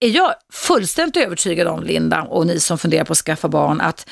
är 0.00 0.08
jag 0.08 0.34
fullständigt 0.52 1.16
övertygad 1.16 1.68
om, 1.68 1.82
Linda, 1.82 2.22
och 2.22 2.46
ni 2.46 2.60
som 2.60 2.78
funderar 2.78 3.04
på 3.04 3.12
att 3.12 3.18
skaffa 3.18 3.48
barn, 3.48 3.80
att 3.80 4.08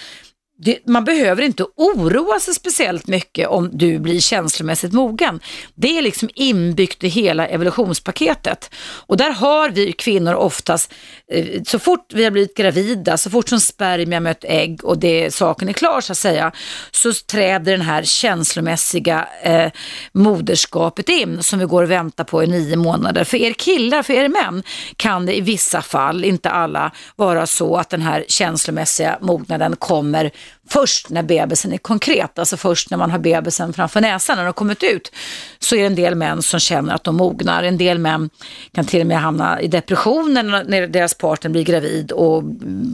det, 0.60 0.86
man 0.86 1.04
behöver 1.04 1.42
inte 1.42 1.64
oroa 1.76 2.40
sig 2.40 2.54
speciellt 2.54 3.06
mycket 3.06 3.48
om 3.48 3.70
du 3.72 3.98
blir 3.98 4.20
känslomässigt 4.20 4.92
mogen. 4.92 5.40
Det 5.74 5.98
är 5.98 6.02
liksom 6.02 6.30
inbyggt 6.34 7.04
i 7.04 7.08
hela 7.08 7.46
evolutionspaketet. 7.46 8.70
Och 9.06 9.16
där 9.16 9.30
har 9.30 9.70
vi 9.70 9.92
kvinnor 9.92 10.34
oftast, 10.34 10.94
eh, 11.32 11.62
så 11.66 11.78
fort 11.78 12.12
vi 12.12 12.24
har 12.24 12.30
blivit 12.30 12.56
gravida, 12.56 13.16
så 13.16 13.30
fort 13.30 13.48
som 13.48 13.60
spermier 13.60 14.20
mött 14.20 14.44
ägg 14.44 14.84
och 14.84 14.98
det, 14.98 15.34
saken 15.34 15.68
är 15.68 15.72
klar 15.72 16.00
så 16.00 16.12
att 16.12 16.18
säga, 16.18 16.52
så 16.90 17.12
träder 17.12 17.72
den 17.72 17.80
här 17.80 18.02
känslomässiga 18.02 19.28
eh, 19.42 19.70
moderskapet 20.12 21.08
in 21.08 21.42
som 21.42 21.58
vi 21.58 21.64
går 21.64 21.82
och 21.82 21.90
väntar 21.90 22.24
på 22.24 22.44
i 22.44 22.46
nio 22.46 22.76
månader. 22.76 23.24
För 23.24 23.36
er 23.36 23.52
killar, 23.52 24.02
för 24.02 24.12
er 24.12 24.28
män, 24.28 24.62
kan 24.96 25.26
det 25.26 25.36
i 25.36 25.40
vissa 25.40 25.82
fall, 25.82 26.24
inte 26.24 26.50
alla, 26.50 26.92
vara 27.16 27.46
så 27.46 27.76
att 27.76 27.90
den 27.90 28.02
här 28.02 28.24
känslomässiga 28.28 29.18
mognaden 29.20 29.76
kommer 29.76 30.30
först 30.68 31.10
när 31.10 31.22
bebisen 31.22 31.72
är 31.72 31.78
konkret, 31.78 32.38
alltså 32.38 32.56
först 32.56 32.90
när 32.90 32.98
man 32.98 33.10
har 33.10 33.18
bebisen 33.18 33.72
framför 33.72 34.00
näsan, 34.00 34.36
när 34.36 34.42
den 34.42 34.46
har 34.46 34.52
kommit 34.52 34.82
ut, 34.82 35.12
så 35.58 35.74
är 35.74 35.80
det 35.80 35.86
en 35.86 35.94
del 35.94 36.14
män 36.14 36.42
som 36.42 36.60
känner 36.60 36.94
att 36.94 37.04
de 37.04 37.16
mognar. 37.16 37.62
En 37.62 37.78
del 37.78 37.98
män 37.98 38.30
kan 38.72 38.84
till 38.84 39.00
och 39.00 39.06
med 39.06 39.20
hamna 39.20 39.60
i 39.60 39.68
depressioner 39.68 40.42
när 40.42 40.86
deras 40.86 41.14
partner 41.14 41.50
blir 41.50 41.64
gravid 41.64 42.12
och 42.12 42.42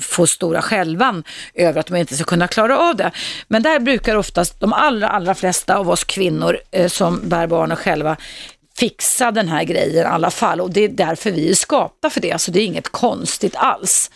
får 0.03 0.27
stora 0.27 0.63
skälvan 0.63 1.25
över 1.55 1.81
att 1.81 1.87
de 1.87 1.97
inte 1.97 2.15
ska 2.15 2.25
kunna 2.25 2.49
klara 2.49 2.79
av 2.79 2.97
det. 2.97 3.11
Men 3.49 3.63
där 3.63 3.79
brukar 3.79 4.17
oftast 4.17 4.61
de 4.61 4.73
allra, 4.73 5.09
allra 5.09 5.35
flesta 5.35 5.77
av 5.77 5.91
oss 5.91 6.05
kvinnor 6.05 6.59
eh, 6.71 6.89
som 6.89 7.29
bär 7.29 7.47
barnen 7.47 7.77
själva 7.77 8.17
fixa 8.79 9.31
den 9.31 9.49
här 9.49 9.65
grejen 9.65 10.07
i 10.07 10.09
alla 10.09 10.31
fall 10.31 10.61
och 10.61 10.71
det 10.71 10.85
är 10.85 10.89
därför 10.89 11.31
vi 11.31 11.51
är 11.51 11.55
skapta 11.55 12.11
för 12.11 12.21
det, 12.21 12.33
alltså 12.33 12.51
det 12.51 12.61
är 12.61 12.65
inget 12.65 12.89
konstigt 12.89 13.57
alls. 13.57 14.11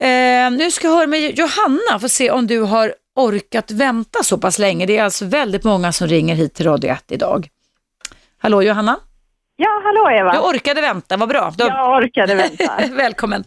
Eh, 0.00 0.50
nu 0.50 0.70
ska 0.70 0.86
jag 0.88 0.94
höra 0.96 1.06
med 1.06 1.38
Johanna 1.38 1.98
för 2.00 2.08
se 2.08 2.30
om 2.30 2.46
du 2.46 2.60
har 2.60 2.94
orkat 3.16 3.70
vänta 3.70 4.22
så 4.22 4.38
pass 4.38 4.58
länge. 4.58 4.86
Det 4.86 4.98
är 4.98 5.04
alltså 5.04 5.24
väldigt 5.24 5.64
många 5.64 5.92
som 5.92 6.06
ringer 6.08 6.34
hit 6.34 6.54
till 6.54 6.66
Radio 6.66 6.90
1 6.90 7.04
idag. 7.12 7.48
Hallå 8.38 8.62
Johanna? 8.62 8.96
Ja, 9.56 9.80
hallå 9.84 10.10
Eva. 10.20 10.32
Du 10.32 10.38
orkade 10.38 10.80
vänta, 10.80 11.16
vad 11.16 11.28
bra. 11.28 11.52
Du... 11.58 11.64
Jag 11.64 11.96
orkade 11.98 12.34
vänta. 12.34 12.72
Välkommen. 12.96 13.44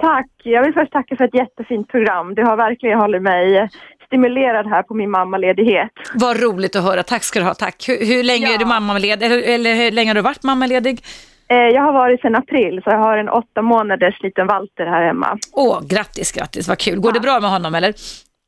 Tack. 0.00 0.26
Jag 0.44 0.64
vill 0.64 0.74
först 0.74 0.92
tacka 0.92 1.16
för 1.16 1.24
ett 1.24 1.34
jättefint 1.34 1.88
program. 1.88 2.34
Du 2.34 2.42
har 2.42 2.56
verkligen 2.56 2.98
hållit 2.98 3.22
mig 3.22 3.68
stimulerad 4.06 4.66
här 4.66 4.82
på 4.82 4.94
min 4.94 5.10
mammaledighet. 5.10 5.90
Vad 6.14 6.40
roligt 6.42 6.76
att 6.76 6.82
höra. 6.82 7.02
Tack 7.02 7.24
ska 7.24 7.38
du 7.38 7.44
ha. 7.44 7.54
Tack. 7.54 7.88
Hur, 7.88 8.06
hur 8.06 8.22
länge 8.22 8.46
Ja. 8.46 8.54
är 8.54 8.58
du 8.58 8.64
mammaledig? 8.64 9.26
Eller, 9.26 9.42
eller 9.42 9.74
hur 9.74 9.90
länge 9.90 10.10
har 10.10 10.14
du 10.14 10.20
varit 10.20 10.42
mammaledig? 10.42 11.04
Eh, 11.48 11.56
Jag 11.56 11.82
har 11.82 11.92
varit 11.92 12.20
sedan 12.20 12.34
april 12.34 12.80
så 12.84 12.90
jag 12.90 12.98
har 12.98 13.18
en 13.18 13.28
åtta 13.28 13.62
månaders 13.62 14.22
liten 14.22 14.46
Walter 14.46 14.86
här 14.86 15.06
hemma. 15.06 15.38
Åh, 15.52 15.80
grattis, 15.88 16.32
grattis. 16.32 16.68
Vad 16.68 16.78
kul. 16.78 17.00
Går 17.00 17.12
det 17.12 17.20
bra 17.20 17.40
med 17.40 17.50
honom 17.50 17.74
eller? 17.74 17.94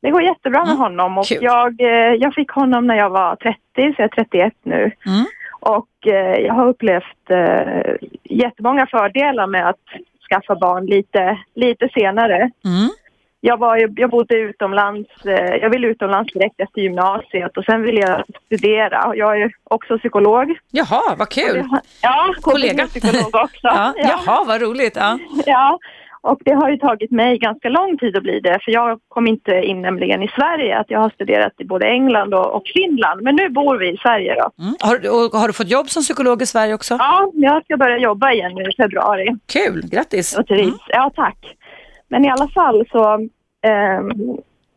Det 0.01 0.11
går 0.11 0.21
jättebra 0.23 0.65
med 0.65 0.77
honom 0.77 1.17
och 1.17 1.25
kul. 1.25 1.37
jag, 1.41 1.81
eh, 1.81 2.13
jag 2.19 2.33
fick 2.33 2.51
honom 2.51 2.87
när 2.87 2.95
jag 2.95 3.09
var 3.09 3.35
30 3.35 3.57
så 3.75 4.01
jag 4.01 4.03
är 4.03 4.07
31 4.23 4.53
nu. 4.63 4.91
Mm. 5.05 5.25
Och 5.61 6.07
eh, 6.07 6.39
jag 6.39 6.53
har 6.53 6.67
upplevt 6.67 7.29
eh, 7.29 7.93
jättemånga 8.23 8.87
fördelar 8.87 9.47
med 9.47 9.69
att 9.69 9.85
skaffa 10.29 10.55
barn 10.55 10.85
lite, 10.85 11.37
lite 11.55 11.89
senare. 11.93 12.35
Mm. 12.65 12.89
Jag, 13.41 13.57
var, 13.57 13.89
jag 13.95 14.09
bodde 14.09 14.35
utomlands, 14.35 15.25
eh, 15.25 15.55
jag 15.55 15.69
ville 15.69 15.87
utomlands 15.87 16.33
direkt 16.33 16.59
efter 16.59 16.81
gymnasiet 16.81 17.57
och 17.57 17.63
sen 17.63 17.81
ville 17.81 18.01
jag 18.01 18.23
studera. 18.45 19.15
Jag 19.15 19.41
är 19.41 19.51
också 19.63 19.97
psykolog. 19.97 20.57
Jaha, 20.71 21.15
vad 21.17 21.29
kul. 21.29 21.63
Ja, 22.01 22.33
Kollega. 22.41 22.87
psykolog 22.87 23.35
också. 23.35 23.57
ja, 23.61 23.93
Jaha, 23.97 24.43
vad 24.47 24.61
roligt. 24.61 24.95
Ja. 24.95 25.19
Ja, 25.45 25.79
och 26.21 26.39
det 26.45 26.53
har 26.53 26.69
ju 26.69 26.77
tagit 26.77 27.11
mig 27.11 27.37
ganska 27.37 27.69
lång 27.69 27.97
tid 27.97 28.17
att 28.17 28.23
bli 28.23 28.39
det, 28.39 28.59
för 28.65 28.71
jag 28.71 28.99
kom 29.07 29.27
inte 29.27 29.51
in 29.51 29.81
nämligen 29.81 30.23
i 30.23 30.27
Sverige. 30.27 30.79
Att 30.79 30.89
jag 30.89 30.99
har 30.99 31.09
studerat 31.09 31.53
i 31.57 31.65
både 31.65 31.85
England 31.85 32.33
och, 32.33 32.55
och 32.55 32.63
Finland, 32.73 33.21
men 33.21 33.35
nu 33.35 33.49
bor 33.49 33.77
vi 33.77 33.89
i 33.89 33.97
Sverige 33.97 34.35
då. 34.35 34.63
Mm. 34.63 34.75
Har, 34.79 35.37
har 35.39 35.47
du 35.47 35.53
fått 35.53 35.69
jobb 35.69 35.89
som 35.89 36.03
psykolog 36.03 36.41
i 36.41 36.45
Sverige 36.45 36.73
också? 36.73 36.95
Ja, 36.99 37.31
jag 37.33 37.63
ska 37.63 37.77
börja 37.77 37.97
jobba 37.97 38.31
igen 38.31 38.51
nu 38.55 38.63
i 38.63 38.75
februari. 38.77 39.35
Kul, 39.53 39.81
grattis. 39.91 40.37
Och 40.37 40.47
trivs. 40.47 40.79
Ja, 40.87 41.11
tack. 41.15 41.37
Men 42.09 42.25
i 42.25 42.29
alla 42.29 42.47
fall 42.47 42.85
så, 42.91 43.13
ehm, 43.61 44.11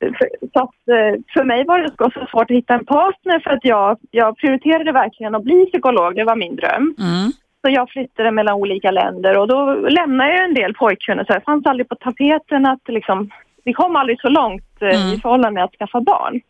för, 0.01 0.29
så 0.53 0.61
att, 0.63 0.89
eh, 0.89 1.21
för 1.35 1.45
mig 1.45 1.65
var 1.65 1.79
det 1.79 1.91
så 1.99 2.27
svårt 2.31 2.51
att 2.51 2.57
hitta 2.57 2.75
en 2.75 2.85
partner 2.85 3.41
för 3.41 3.51
att 3.51 3.65
jag, 3.65 3.99
jag 4.11 4.37
prioriterade 4.37 4.93
verkligen 4.93 5.35
att 5.35 5.45
bli 5.45 5.67
psykolog, 5.67 6.15
det 6.15 6.25
var 6.25 6.37
min 6.37 6.57
dröm. 6.57 6.95
Mm. 6.99 7.33
Så 7.65 7.71
jag 7.71 7.91
flyttade 7.91 8.31
mellan 8.31 8.55
olika 8.55 8.91
länder 8.91 9.39
och 9.39 9.49
då 9.49 9.75
lämnade 9.75 10.31
jag 10.31 10.45
en 10.45 10.55
del 10.55 10.75
pojkvänner. 10.75 11.25
Så 11.25 11.33
det 11.33 11.41
fanns 11.41 11.67
aldrig 11.67 11.89
på 11.89 11.95
tapeten 11.95 12.67
att 12.67 12.89
liksom, 12.89 13.31
vi 13.65 13.73
kom 13.73 13.97
aldrig 13.97 14.21
så 14.21 14.29
långt 14.29 14.83
eh, 14.83 15.15
i 15.15 15.21
förhållande 15.23 15.63
att 15.63 15.75
skaffa 15.79 16.01
barn. 16.01 16.41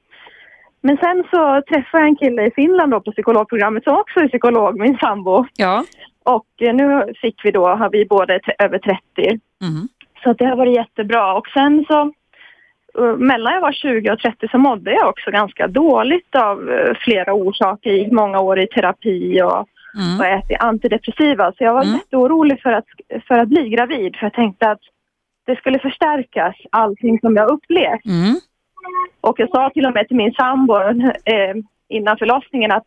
Men 0.81 0.97
sen 0.97 1.25
så 1.31 1.63
träffade 1.69 2.03
jag 2.03 2.09
en 2.09 2.17
kille 2.17 2.47
i 2.47 2.51
Finland 2.51 2.93
då 2.93 3.01
på 3.01 3.13
psykologprogrammet 3.13 3.85
som 3.85 3.97
också 3.97 4.21
är 4.21 4.29
psykolog, 4.29 4.81
min 4.81 4.99
sambo. 4.99 5.47
Ja. 5.57 5.85
Och 6.25 6.47
eh, 6.61 6.75
nu 6.75 7.13
fick 7.21 7.45
vi 7.45 7.51
då, 7.51 7.69
har 7.69 7.91
vi 7.91 8.07
båda 8.07 8.39
över 8.59 8.79
30. 8.79 9.41
Mm. 9.63 9.89
Så 10.23 10.33
det 10.33 10.45
har 10.45 10.57
varit 10.57 10.77
jättebra. 10.77 11.35
Och 11.35 11.49
sen 11.49 11.85
så 11.89 12.13
eh, 12.99 13.17
mellan 13.17 13.53
jag 13.55 13.61
var 13.61 13.73
20 13.73 14.11
och 14.11 14.19
30 14.19 14.49
så 14.49 14.59
mådde 14.59 14.93
jag 14.93 15.09
också 15.09 15.31
ganska 15.31 15.67
dåligt 15.69 16.35
av 16.35 16.71
eh, 16.71 16.95
flera 16.95 17.33
orsaker. 17.33 17.91
I 17.91 18.13
många 18.13 18.41
år 18.41 18.61
i 18.61 18.67
terapi 18.67 19.43
och, 19.43 19.69
Mm. 19.95 20.21
och 20.21 20.27
ätit 20.27 20.61
antidepressiva. 20.61 21.53
Så 21.53 21.65
jag 21.65 21.75
var 21.75 21.85
jätteorolig 21.85 22.63
för 22.63 22.73
att, 22.73 22.85
för 23.29 23.39
att 23.39 23.49
bli 23.49 23.69
gravid. 23.69 24.17
För 24.17 24.27
jag 24.27 24.33
tänkte 24.33 24.71
att 24.71 24.81
det 25.47 25.57
skulle 25.57 25.79
förstärkas, 25.79 26.55
allting 26.71 27.21
som 27.21 27.37
jag 27.37 27.51
upplevt. 27.51 28.05
Mm. 28.05 28.35
Och 29.21 29.41
jag 29.41 29.51
sa 29.51 29.71
till 29.71 29.87
och 29.87 29.95
med 29.95 30.09
till 30.09 30.17
min 30.17 30.33
sambo 30.33 30.75
eh, 31.25 31.55
innan 31.89 32.17
förlossningen 32.19 32.73
att 32.73 32.87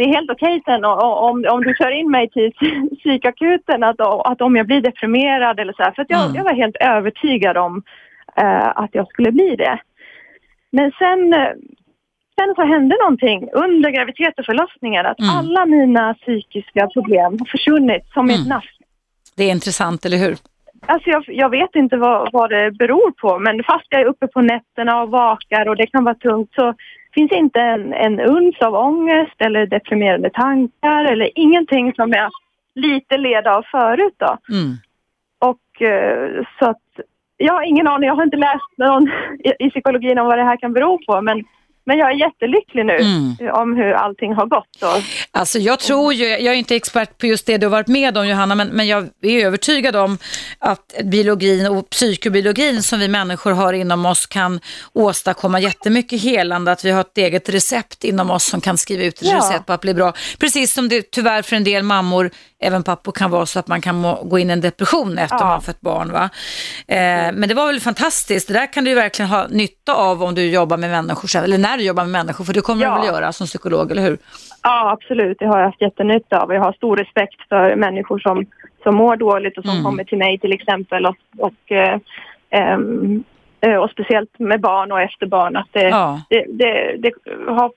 det 0.00 0.04
är 0.04 0.14
helt 0.18 0.30
okej 0.30 0.62
sen 0.64 0.84
och, 0.84 1.04
och, 1.04 1.30
om, 1.30 1.44
om 1.50 1.64
du 1.64 1.74
kör 1.74 1.90
in 1.90 2.10
mig 2.10 2.30
till 2.30 2.52
psykakuten 3.00 3.84
att, 3.84 4.00
att 4.00 4.40
om 4.40 4.56
jag 4.56 4.66
blir 4.66 4.80
deprimerad 4.80 5.60
eller 5.60 5.72
så 5.72 5.82
här. 5.82 5.92
För 5.92 6.06
jag, 6.08 6.36
jag 6.36 6.44
var 6.44 6.54
helt 6.54 6.76
övertygad 6.80 7.56
om 7.56 7.82
eh, 8.36 8.68
att 8.68 8.90
jag 8.92 9.08
skulle 9.08 9.32
bli 9.32 9.56
det. 9.56 9.80
Men 10.70 10.92
sen, 10.98 11.34
eh, 11.34 11.52
sen 12.38 12.54
så 12.56 12.62
hände 12.64 12.96
någonting 13.00 13.48
under 13.52 13.90
graviditet 13.90 14.38
och 14.38 14.44
förlossningen 14.44 15.06
att 15.06 15.20
Mm. 15.20 15.36
alla 15.36 15.66
mina 15.66 16.14
psykiska 16.14 16.86
problem 16.86 17.36
har 17.38 17.46
försvunnit 17.46 18.06
som 18.14 18.30
i 18.30 18.34
ett 18.34 18.48
nafs. 18.48 18.78
Det 19.36 19.44
är 19.44 19.50
intressant, 19.50 20.04
eller 20.04 20.16
hur? 20.16 20.36
Alltså 20.86 21.10
jag, 21.10 21.24
jag 21.26 21.50
vet 21.50 21.74
inte 21.74 21.96
vad, 21.96 22.32
vad 22.32 22.50
det 22.50 22.70
beror 22.70 23.10
på, 23.10 23.38
men 23.38 23.64
fast 23.64 23.86
jag 23.88 24.00
är 24.00 24.06
uppe 24.06 24.26
på 24.26 24.40
nätterna 24.40 25.02
och 25.02 25.10
vakar 25.10 25.68
och 25.68 25.76
det 25.76 25.86
kan 25.86 26.04
vara 26.04 26.14
tungt 26.14 26.50
så 26.54 26.74
finns 27.14 27.32
inte 27.32 27.60
en, 27.60 27.92
en 27.92 28.20
uns 28.20 28.58
av 28.60 28.74
ångest 28.74 29.34
eller 29.38 29.66
deprimerande 29.66 30.30
tankar 30.30 31.04
eller 31.04 31.30
ingenting 31.34 31.94
som 31.94 32.10
jag 32.10 32.30
lite 32.74 33.16
led 33.16 33.46
av 33.46 33.62
förut 33.70 34.14
då. 34.16 34.36
Mm. 34.48 34.76
Och 35.38 35.82
eh, 35.82 36.44
så 36.58 36.70
att, 36.70 36.82
jag 37.36 37.54
har 37.54 37.62
ingen 37.62 37.86
aning, 37.86 38.06
jag 38.06 38.14
har 38.14 38.22
inte 38.22 38.36
läst 38.36 38.72
någon 38.76 39.08
i, 39.44 39.66
i 39.66 39.70
psykologin 39.70 40.18
om 40.18 40.26
vad 40.26 40.38
det 40.38 40.44
här 40.44 40.56
kan 40.56 40.72
bero 40.72 40.98
på, 41.06 41.20
men, 41.20 41.44
men 41.86 41.98
jag 41.98 42.10
är 42.10 42.14
jättelycklig 42.14 42.86
nu 42.86 42.96
Mm. 42.96 43.54
om 43.54 43.76
hur 43.76 43.92
allting 43.92 44.32
har 44.34 44.46
gått. 44.46 44.82
Och, 44.82 45.02
Alltså 45.30 45.58
jag 45.58 45.78
tror 45.80 46.12
ju, 46.14 46.24
jag 46.24 46.42
är 46.54 46.58
inte 46.58 46.76
expert 46.76 47.18
på 47.18 47.26
just 47.26 47.46
det 47.46 47.58
du 47.58 47.66
har 47.66 47.70
varit 47.70 47.86
med 47.88 48.18
om 48.18 48.28
Johanna, 48.28 48.54
men, 48.54 48.68
men 48.68 48.86
jag 48.86 49.08
är 49.22 49.46
övertygad 49.46 49.96
om 49.96 50.18
att 50.58 50.94
biologin 51.04 51.66
och 51.66 51.90
psykobiologin 51.90 52.82
som 52.82 52.98
vi 53.00 53.08
människor 53.08 53.52
har 53.52 53.72
inom 53.72 54.06
oss 54.06 54.26
kan 54.26 54.60
åstadkomma 54.92 55.60
jättemycket 55.60 56.22
helande, 56.22 56.72
att 56.72 56.84
vi 56.84 56.90
har 56.90 57.00
ett 57.00 57.18
eget 57.18 57.48
recept 57.48 58.04
inom 58.04 58.30
oss 58.30 58.44
som 58.44 58.60
kan 58.60 58.78
skriva 58.78 59.02
ut 59.04 59.22
ett 59.22 59.28
Ja. 59.28 59.36
recept 59.36 59.66
på 59.66 59.72
att 59.72 59.80
bli 59.80 59.94
bra. 59.94 60.12
Precis 60.38 60.72
som 60.72 60.88
det 60.88 61.10
tyvärr 61.10 61.42
för 61.42 61.56
en 61.56 61.64
del 61.64 61.82
mammor, 61.82 62.30
även 62.62 62.82
pappor 62.82 63.12
kan 63.12 63.30
vara 63.30 63.46
så 63.46 63.58
att 63.58 63.68
man 63.68 63.80
kan 63.80 64.02
gå 64.22 64.38
in 64.38 64.50
i 64.50 64.52
en 64.52 64.60
depression 64.60 65.18
efter 65.18 65.36
Ja. 65.40 65.44
man 65.46 65.62
fått 65.62 65.80
barn. 65.80 66.12
Va? 66.12 66.24
Eh, 66.88 67.32
men 67.34 67.48
det 67.48 67.54
var 67.54 67.66
väl 67.66 67.80
fantastiskt, 67.80 68.48
det 68.48 68.54
där 68.54 68.72
kan 68.72 68.84
du 68.84 68.94
verkligen 68.94 69.30
ha 69.30 69.46
nytta 69.48 69.94
av 69.94 70.22
om 70.22 70.34
du 70.34 70.50
jobbar 70.50 70.76
med 70.76 70.90
människor 70.90 71.42
eller 71.44 71.58
när 71.58 71.76
du 71.78 71.84
jobbar 71.84 72.02
med 72.04 72.12
människor, 72.12 72.44
för 72.44 72.52
det 72.52 72.60
kommer 72.60 72.82
Ja. 72.84 72.94
du 72.94 73.00
väl 73.00 73.06
göra 73.14 73.32
som 73.32 73.46
psykolog, 73.46 73.90
eller 73.90 74.02
hur? 74.02 74.18
Ja, 74.62 74.90
absolut. 74.90 75.36
Det 75.38 75.46
har 75.46 75.58
jag 75.58 75.66
haft 75.66 75.80
jättenytta 75.82 76.40
av. 76.40 76.52
Jag 76.54 76.60
har 76.60 76.72
stor 76.72 76.96
respekt 76.96 77.48
för 77.48 77.76
människor 77.76 78.18
som, 78.18 78.46
som 78.82 78.94
mår 78.94 79.16
dåligt 79.16 79.58
och 79.58 79.64
som 79.64 79.72
Mm. 79.72 79.84
kommer 79.84 80.04
till 80.04 80.18
mig 80.18 80.38
till 80.38 80.52
exempel. 80.52 81.06
Och, 81.06 81.16
och, 81.38 81.72
eh, 81.72 81.98
ehm, 82.50 83.24
eh, 83.60 83.74
och 83.76 83.90
speciellt 83.90 84.38
med 84.38 84.60
barn 84.60 84.92
och 84.92 85.00
efter 85.00 85.26
barn. 85.26 85.56
Att 85.56 85.68
det, 85.72 85.88
Ja. 85.88 86.20
det, 86.30 86.44
det, 86.48 86.96
det 86.98 87.10
har, 87.48 87.70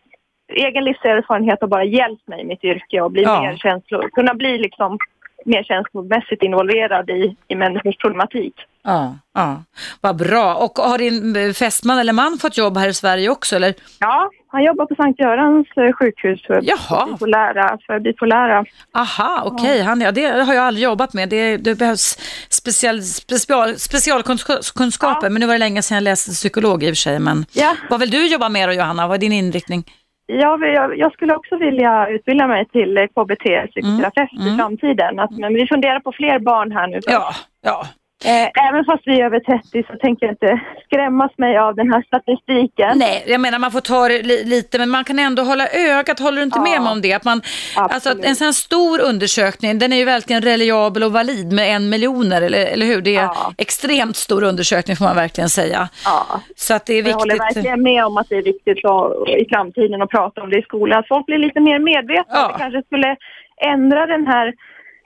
egen 0.54 0.84
livserfarenhet 0.84 1.58
har 1.62 1.68
bara 1.68 1.84
hjälpt 1.84 2.28
mig 2.28 2.42
i 2.42 2.46
mitt 2.46 2.64
yrke 2.64 3.02
och 3.02 3.12
bli 3.12 3.24
Ja. 3.24 3.42
mer 3.42 3.58
känslo, 3.58 4.10
kunna 4.14 4.34
bli 4.34 4.58
liksom 4.58 4.98
mer 5.46 5.64
känslomässigt 5.64 6.44
involverad 6.44 7.10
i, 7.10 7.36
i 7.48 7.56
människors 7.56 7.98
problematik. 7.98 8.54
Ja, 8.84 9.16
ja. 9.34 9.64
Vad 10.02 10.16
bra. 10.18 10.56
Och 10.56 10.78
har 10.78 10.98
din 10.98 11.36
eh, 11.36 11.52
fästman 11.54 11.98
eller 12.00 12.14
man 12.14 12.38
fått 12.42 12.58
jobb 12.58 12.78
här 12.78 12.88
i 12.90 12.94
Sverige 12.94 13.30
också? 13.30 13.56
Eller? 13.56 13.74
Ja, 14.00 14.30
han 14.48 14.64
jobbar 14.64 14.86
på 14.86 14.96
Sankt 14.96 15.20
Görans 15.20 15.68
eh, 15.76 15.92
sjukhus 15.94 16.46
för 16.48 16.60
Jaha. 16.64 17.06
bipolära. 17.06 17.78
För 17.88 18.00
bipolära. 18.00 18.66
Aha, 18.96 19.42
okej. 19.46 19.82
Han, 19.82 20.02
ja, 20.02 20.12
det 20.12 20.26
har 20.26 20.54
jag 20.54 20.64
aldrig 20.64 20.84
jobbat 20.84 21.14
med. 21.14 21.30
Det, 21.30 21.58
det 21.58 21.76
behövs 21.76 22.18
special, 22.50 23.02
special, 23.02 23.76
specialkunskaper, 23.80 25.30
men 25.30 25.40
nu 25.40 25.46
var 25.46 25.54
det 25.54 25.60
länge 25.60 25.82
sedan 25.82 25.96
jag 25.96 26.04
läste 26.04 26.32
psykolog 26.32 26.84
i 26.84 26.86
och 26.88 26.90
för 26.90 26.96
sig. 26.96 27.20
Men 27.20 27.46
Ja. 27.54 27.76
vad 27.90 28.00
vill 28.00 28.10
du 28.12 28.28
jobba 28.28 28.50
med 28.50 28.70
då, 28.70 28.74
Johanna? 28.74 29.08
Vad 29.08 29.16
är 29.16 29.20
din 29.20 29.32
inriktning? 29.34 29.84
Ja, 30.26 30.56
vi- 30.58 30.74
jag, 30.74 30.98
jag 30.98 31.14
skulle 31.14 31.36
också 31.36 31.58
vilja 31.58 32.08
utbilda 32.08 32.48
mig 32.48 32.66
till 32.66 33.08
KBT, 33.16 33.68
psykoterapeut 33.68 34.32
Mm. 34.42 34.54
i 34.54 34.58
framtiden. 34.58 35.20
Att, 35.20 35.32
men 35.38 35.54
vi 35.54 35.68
funderar 35.68 36.00
på 36.00 36.12
fler 36.12 36.40
barn 36.40 36.72
här 36.72 36.88
nu. 36.88 37.00
Ja, 37.06 37.30
ja. 37.62 37.86
Eh, 38.26 38.68
även 38.68 38.86
fast 38.86 39.04
vi 39.06 39.20
är 39.22 39.26
över 39.26 39.40
30 39.40 39.84
så 39.88 39.98
tänker 39.98 40.26
jag 40.26 40.34
inte 40.34 40.62
skrämmas 40.86 41.32
mig 41.38 41.58
av 41.58 41.76
den 41.76 41.94
här 41.94 42.02
statistiken. 42.02 42.98
Nej, 42.98 43.24
jag 43.28 43.42
menar 43.42 43.60
man 43.60 43.72
får 43.72 43.80
ta 43.82 44.08
det 44.08 44.22
li, 44.24 44.44
lite, 44.44 44.80
men 44.80 44.90
man 44.90 45.04
kan 45.04 45.20
ändå 45.20 45.44
hålla 45.44 45.68
ögat. 45.68 46.20
Håller 46.20 46.38
du 46.38 46.44
inte 46.44 46.60
med 46.60 46.82
mig 46.82 46.92
om 46.92 47.02
det? 47.02 47.14
Att 47.14 47.24
man, 47.24 47.42
alltså 47.76 48.10
att 48.10 48.26
en 48.26 48.36
sån 48.36 48.46
här 48.46 48.52
stor 48.52 49.02
undersökning, 49.02 49.80
den 49.80 49.94
är 49.94 49.98
ju 49.98 50.06
verkligen 50.06 50.42
reliabel 50.42 51.04
och 51.04 51.12
valid 51.12 51.52
med 51.54 51.76
en 51.76 51.90
miljoner, 51.90 52.42
eller, 52.42 52.66
eller 52.66 52.86
hur? 52.86 53.02
Det 53.02 53.16
är 53.16 53.30
extremt 53.58 54.16
stor 54.16 54.44
undersökning 54.44 54.96
får 54.98 55.06
man 55.06 55.16
verkligen 55.16 55.50
säga. 55.50 55.90
Ja. 56.06 56.42
Så 56.56 56.74
att 56.74 56.86
det 56.86 56.94
är 56.94 57.08
Jag 57.08 57.14
håller 57.16 57.34
viktigt. 57.34 57.58
verkligen 57.58 57.84
med 57.84 58.06
om 58.06 58.18
att 58.18 58.30
det 58.30 58.36
är 58.36 58.44
viktigt 58.44 58.86
att, 58.86 59.30
i 59.30 59.46
framtiden 59.50 60.02
att 60.02 60.10
prata 60.10 60.42
om 60.42 60.50
det 60.50 60.60
i 60.60 60.62
skolan. 60.62 61.00
Att 61.00 61.08
folk 61.08 61.26
blir 61.26 61.38
lite 61.38 61.60
mer 61.60 61.80
medvetna. 61.80 62.40
Att 62.40 62.54
det 62.54 62.60
kanske 62.60 62.84
skulle 62.84 63.16
ändra 63.74 64.06
den 64.06 64.28
här 64.28 64.54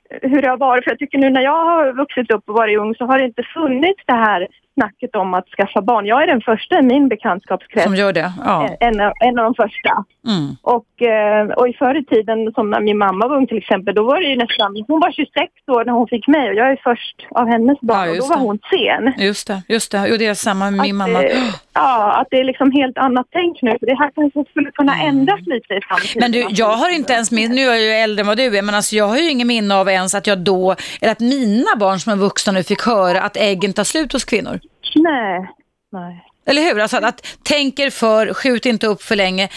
hur 0.10 0.42
det 0.42 0.50
har 0.50 0.58
varit. 0.58 0.84
För 0.84 0.92
jag 0.92 1.00
tycker 1.00 1.18
nu 1.18 1.30
när 1.30 1.42
jag 1.42 1.66
har 1.66 1.94
vuxit 1.94 2.32
upp 2.32 2.50
och 2.50 2.56
varit 2.56 2.80
ung 2.80 2.96
så 2.96 3.06
har 3.06 3.20
det 3.20 3.26
inte 3.26 3.44
funnits 3.44 4.04
det 4.06 4.14
här 4.14 4.48
snacket 4.78 5.16
om 5.16 5.34
att 5.34 5.48
skaffa 5.58 5.82
barn. 5.82 6.06
Jag 6.06 6.24
är 6.24 6.28
den 6.28 6.42
första 6.42 6.80
i 6.80 6.82
min 6.82 7.08
bekantskapskrets. 7.08 7.84
Som 7.84 7.96
gör 7.96 8.14
det? 8.14 8.32
Ja. 8.46 8.70
En, 8.80 9.02
av- 9.02 9.14
en 9.20 9.40
av 9.40 9.44
de 9.46 9.54
första. 9.64 9.94
Mm. 10.28 10.48
Och, 10.62 11.02
eh, 11.02 11.48
och 11.58 11.68
i 11.70 11.74
förr 11.74 11.96
i 12.02 12.06
tiden, 12.06 12.52
som 12.56 12.70
när 12.70 12.82
min 12.82 12.98
mamma 12.98 13.28
var 13.28 13.36
ung 13.38 13.48
till 13.48 13.58
exempel, 13.58 13.96
då 13.96 14.04
var 14.04 14.22
det 14.22 14.28
ju 14.28 14.36
nästan, 14.36 14.84
hon 14.88 15.00
var 15.00 15.12
26 15.12 15.34
år 15.72 15.86
när 15.86 15.94
hon 15.94 16.08
fick 16.08 16.28
mig 16.28 16.50
och 16.50 16.56
jag 16.56 16.72
är 16.72 16.80
först 16.84 17.16
av 17.32 17.48
hennes 17.48 17.80
barn 17.82 18.10
och 18.10 18.16
då 18.18 18.26
var 18.28 18.36
det. 18.36 18.42
hon 18.42 18.60
sen. 18.70 19.14
Just 19.26 19.48
det, 19.48 19.62
just 19.68 19.92
det. 19.92 20.08
Jo, 20.10 20.18
det 20.18 20.26
är 20.26 20.34
samma 20.34 20.72
med 20.72 20.82
min 20.82 20.96
mamma. 20.96 21.24
Eh, 21.24 21.38
ja, 21.74 22.14
att 22.22 22.28
det 22.32 22.38
är 22.40 22.44
liksom 22.44 22.72
helt 22.72 22.98
annat 22.98 23.26
tänk 23.32 23.62
nu. 23.62 23.78
Det 23.82 23.96
här 23.96 24.12
kanske 24.16 24.44
skulle 24.50 24.72
kunna 24.72 24.94
ändras 25.04 25.40
lite 25.46 25.74
i 25.74 25.82
framtiden. 25.88 26.20
Men 26.22 26.32
du, 26.32 26.46
jag 26.50 26.72
har 26.82 26.96
inte 26.96 27.14
ens 27.14 27.32
min, 27.32 27.52
nu 27.52 27.62
är 27.62 27.66
jag 27.66 27.82
ju 27.82 27.90
äldre 27.92 28.22
än 28.22 28.28
vad 28.28 28.38
du 28.38 28.58
är, 28.58 28.62
men 28.62 28.76
alltså 28.76 28.96
jag 28.96 29.08
har 29.08 29.18
ju 29.18 29.30
ingen 29.30 29.48
minne 29.48 29.76
av 29.76 29.90
ens 29.90 30.16
att 30.16 30.28
jag 30.28 30.38
då, 30.40 30.76
eller 31.02 31.12
att 31.12 31.20
mina 31.20 31.76
barn 31.80 32.00
som 32.00 32.14
är 32.14 32.18
vuxna 32.18 32.54
nu 32.54 32.64
fick 32.64 32.82
höra 32.82 33.22
att 33.22 33.38
äggen 33.38 33.74
tar 33.74 33.84
slut 33.84 34.14
hos 34.14 34.26
kvinnor. 34.26 34.60
Nej, 34.96 35.50
nej. 35.92 36.24
Eller 36.46 36.62
hur? 36.62 36.80
Alltså 36.80 36.98
att, 36.98 37.26
tänker 37.44 37.90
för, 37.90 38.34
skjut 38.34 38.66
inte 38.66 38.88
upp 38.88 39.04
för 39.04 39.16
länge. 39.16 39.50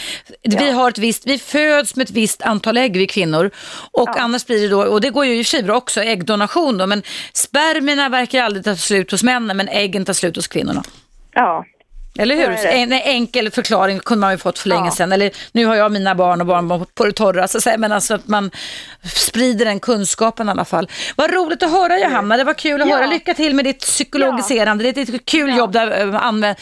Vi, 0.43 0.71
har 0.71 0.89
ett 0.89 0.97
visst, 0.97 1.27
vi 1.27 1.37
föds 1.37 1.95
med 1.95 2.03
ett 2.03 2.11
visst 2.11 2.41
antal 2.41 2.77
ägg, 2.77 2.97
vi 2.97 3.07
kvinnor. 3.07 3.51
Och 3.91 4.19
annars 4.19 4.45
blir 4.45 4.61
det 4.61 4.67
då, 4.67 4.83
och 4.83 5.01
det 5.01 5.09
går 5.09 5.25
ju 5.25 5.39
i 5.39 5.41
och 5.41 5.45
för 5.45 5.49
sig 5.49 5.63
bra 5.63 5.77
också, 5.77 6.01
äggdonation 6.01 6.77
då, 6.77 6.87
men 6.87 7.03
spermierna 7.33 8.09
verkar 8.09 8.43
aldrig 8.43 8.65
ta 8.65 8.75
slut 8.75 9.11
hos 9.11 9.23
männen, 9.23 9.57
men 9.57 9.67
äggen 9.67 10.05
tar 10.05 10.13
slut 10.13 10.35
hos 10.35 10.47
kvinnorna. 10.47 10.83
Ja. 11.33 11.65
Eller 12.19 12.35
hur? 12.35 12.65
En 12.65 12.91
enkel 12.93 13.51
förklaring 13.51 13.99
kunde 13.99 14.21
man 14.21 14.31
ju 14.31 14.37
fått 14.37 14.59
för 14.59 14.69
länge 14.69 14.85
Ja. 14.85 14.91
sedan. 14.91 15.11
Eller 15.11 15.31
nu 15.51 15.65
har 15.65 15.75
jag 15.75 15.91
mina 15.91 16.15
barn 16.15 16.41
och 16.41 16.47
barnbarn 16.47 16.85
på 16.97 17.05
det 17.05 17.11
torra, 17.11 17.47
så 17.47 17.57
att 17.57 17.63
säga. 17.63 17.77
men 17.77 17.91
alltså 17.91 18.13
att 18.13 18.27
man 18.27 18.51
sprider 19.03 19.65
den 19.65 19.79
kunskapen 19.79 20.47
i 20.47 20.51
alla 20.51 20.65
fall. 20.65 20.87
Vad 21.17 21.33
roligt 21.33 21.63
att 21.63 21.71
höra 21.71 21.97
Johanna, 21.99 22.37
det 22.37 22.43
var 22.43 22.53
kul 22.53 22.81
att 22.81 22.89
Ja. 22.89 22.95
höra. 22.95 23.05
Lycka 23.07 23.33
till 23.33 23.55
med 23.55 23.65
ditt 23.65 23.79
psykologiserande. 23.79 24.91
Det 24.91 24.97
är 25.09 25.15
ett 25.15 25.25
kul 25.25 25.57
jobb 25.57 25.71
du 25.71 25.79
har 25.79 25.91
äh, 26.07 26.25
använt, 26.25 26.57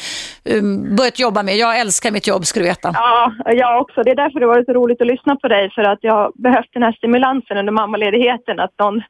um, 0.50 0.96
börjat 0.96 1.20
jobba 1.20 1.44
med. 1.44 1.58
Jag 1.58 1.80
älskar 1.80 2.12
mitt 2.12 2.28
jobb, 2.28 2.46
ska 2.46 2.60
du 2.60 2.66
veta. 2.66 2.92
Ja, 2.94 3.34
jag 3.46 3.82
också. 3.82 4.04
Det 4.04 4.12
är 4.12 4.16
därför 4.16 4.40
det 4.40 4.46
var 4.46 4.64
så 4.64 4.74
roligt 4.74 5.02
att 5.02 5.08
lyssna 5.08 5.36
på 5.36 5.48
dig 5.48 5.72
för 5.76 5.82
att 5.82 6.00
jag 6.02 6.14
har 6.14 6.32
behövt 6.44 6.70
den 6.74 6.84
här 6.84 6.92
stimulansen 6.92 7.58
under 7.58 7.74
mammaledigheten. 7.74 8.60
Att 8.60 8.72
någon 8.80 9.02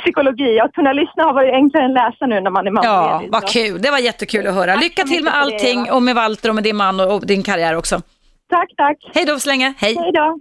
psykologi, 0.00 0.60
att 0.60 0.72
kunna 0.72 0.92
lyssna 0.92 1.22
har 1.24 1.32
varit 1.34 1.52
enklare 1.54 1.84
än 1.84 1.92
läsa 1.92 2.26
nu 2.26 2.40
när 2.40 2.50
man 2.50 2.66
är 2.66 2.70
Ja, 2.70 2.82
mammaledig. 2.82 3.32
vad 3.32 3.42
Så- 3.42 3.48
kul. 3.58 3.82
Det 3.82 3.90
var 3.90 3.98
jättekul 3.98 4.46
att 4.46 4.54
höra. 4.54 4.74
Lycka 4.74 5.02
till 5.04 5.24
med 5.24 5.34
allting 5.34 5.83
Och 5.90 6.02
med 6.02 6.14
Walter 6.14 6.48
och 6.48 6.54
med 6.54 6.64
din 6.64 6.76
man 6.76 7.00
och, 7.00 7.14
och 7.14 7.26
din 7.26 7.42
karriär 7.42 7.76
också. 7.76 8.02
Tack, 8.50 8.68
tack. 8.76 8.96
Hej 9.14 9.24
då 9.24 9.40
så 9.40 9.48
länge. 9.48 9.74
Hej. 9.78 9.96
Hej 9.96 10.12
då. 10.12 10.38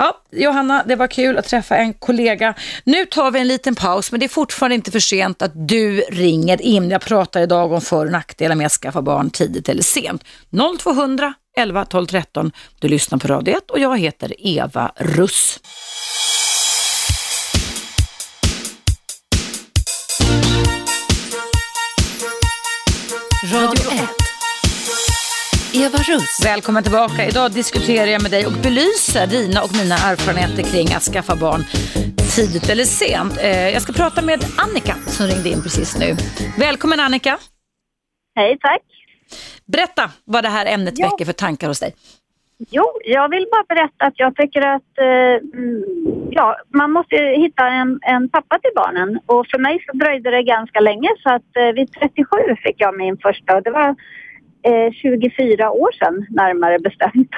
Ja, 0.00 0.22
Johanna, 0.30 0.84
det 0.86 0.96
var 0.96 1.06
kul 1.06 1.38
att 1.38 1.44
träffa 1.44 1.76
en 1.76 1.94
kollega. 1.94 2.54
Nu 2.84 3.04
tar 3.04 3.30
vi 3.30 3.40
en 3.40 3.48
liten 3.48 3.74
paus, 3.74 4.10
men 4.12 4.20
det 4.20 4.26
är 4.26 4.28
fortfarande 4.28 4.74
inte 4.74 4.90
för 4.90 5.00
sent 5.00 5.42
att 5.42 5.68
du 5.68 6.00
ringer 6.00 6.62
in. 6.62 6.90
Jag 6.90 7.00
pratar 7.00 7.40
idag 7.40 7.72
om 7.72 7.80
för 7.80 8.06
och 8.06 8.12
nackdelar 8.12 8.56
med 8.56 8.66
att 8.66 8.72
skaffa 8.72 9.02
barn 9.02 9.30
tidigt 9.30 9.68
eller 9.68 9.82
sent. 9.82 10.24
0200 10.80 11.34
11 11.56 11.84
12 11.84 12.06
13. 12.06 12.52
Du 12.78 12.88
lyssnar 12.88 13.18
på 13.18 13.28
Radio 13.28 13.56
1 13.56 13.70
och 13.70 13.78
jag 13.78 13.98
heter 13.98 14.34
Eva 14.38 14.92
Russ. 14.96 15.60
Radio 23.52 23.92
1. 23.92 24.27
Eva 25.84 25.98
Russ. 25.98 26.44
Välkommen 26.44 26.82
tillbaka. 26.82 27.26
Idag 27.30 27.50
diskuterar 27.52 28.06
jag 28.06 28.22
med 28.22 28.30
dig 28.30 28.46
och 28.46 28.52
belyser 28.62 29.26
dina 29.26 29.62
och 29.62 29.72
mina 29.80 29.94
erfarenheter 30.10 30.62
kring 30.72 30.86
att 30.96 31.02
skaffa 31.02 31.34
barn 31.36 31.62
tidigt 32.36 32.68
eller 32.72 32.84
sent. 32.84 33.38
Eh, 33.42 33.68
Jag 33.74 33.82
ska 33.82 33.92
prata 33.92 34.22
med 34.22 34.40
Annika 34.64 34.94
som 34.94 35.26
ringde 35.26 35.48
in 35.48 35.62
precis 35.62 35.98
nu. 36.02 36.08
Välkommen 36.58 37.00
Annika. 37.00 37.38
Hej, 38.36 38.58
tack. 38.60 38.82
Berätta 39.72 40.10
vad 40.24 40.44
det 40.44 40.48
här 40.48 40.66
ämnet 40.66 40.94
Ja. 40.96 41.06
väcker 41.06 41.24
för 41.24 41.32
tankar 41.32 41.68
hos 41.68 41.80
dig. 41.80 41.94
Jo, 42.70 42.84
jag 43.04 43.28
vill 43.28 43.46
bara 43.52 43.64
berätta 43.74 44.04
att 44.04 44.14
jag 44.16 44.36
tycker 44.36 44.60
att 44.76 44.92
eh, 45.08 45.34
mm, 45.58 45.84
ja, 46.30 46.56
man 46.74 46.90
måste 46.92 47.16
hitta 47.16 47.64
en, 47.68 47.98
en 48.02 48.28
pappa 48.28 48.58
till 48.58 48.70
barnen. 48.76 49.18
Och 49.26 49.46
för 49.50 49.58
mig 49.58 49.84
så 49.86 49.92
dröjde 49.98 50.30
det 50.30 50.42
ganska 50.42 50.80
länge 50.80 51.08
så 51.22 51.28
att 51.36 51.50
eh, 51.56 51.70
vid 51.74 51.88
37 51.92 52.26
fick 52.64 52.76
jag 52.78 52.96
min 52.96 53.16
första 53.26 53.56
och 53.56 53.62
det 53.62 53.70
var 53.70 53.96
24 54.92 55.70
år 55.70 55.92
sedan 55.92 56.26
närmare 56.30 56.78
bestämt. 56.78 57.30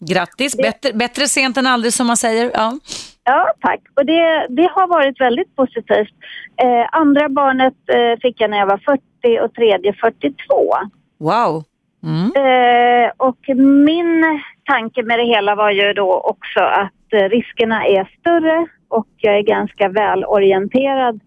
Grattis, 0.00 0.56
bättre, 0.56 0.92
bättre 0.92 1.26
sent 1.26 1.56
än 1.56 1.66
aldrig 1.66 1.92
som 1.92 2.06
man 2.06 2.16
säger. 2.16 2.50
Ja. 2.54 2.78
Ja, 3.24 3.52
tack. 3.60 3.80
Och 3.96 4.06
det, 4.06 4.46
det 4.48 4.70
har 4.74 4.86
varit 4.88 5.20
väldigt 5.20 5.56
positivt. 5.56 6.14
Eh, 6.62 6.86
andra 6.92 7.28
barnet 7.28 7.74
eh, 7.86 8.20
fick 8.22 8.40
jag 8.40 8.50
när 8.50 8.58
jag 8.58 8.66
var 8.66 8.78
40 9.22 9.40
och 9.44 9.54
tredje 9.54 9.92
42. 9.92 10.34
Wow. 11.18 11.64
Mm. 12.02 12.30
Eh, 12.36 13.10
och 13.16 13.38
min 13.56 14.40
tanke 14.64 15.02
med 15.02 15.18
det 15.18 15.26
hela 15.26 15.54
var 15.54 15.70
ju 15.70 15.92
då 15.92 16.20
också 16.20 16.60
att 16.60 17.12
eh, 17.12 17.28
riskerna 17.28 17.86
är 17.86 18.16
större 18.20 18.66
och 18.88 19.08
jag 19.16 19.38
är 19.38 19.42
ganska 19.42 19.88
välorienterad 19.88 21.20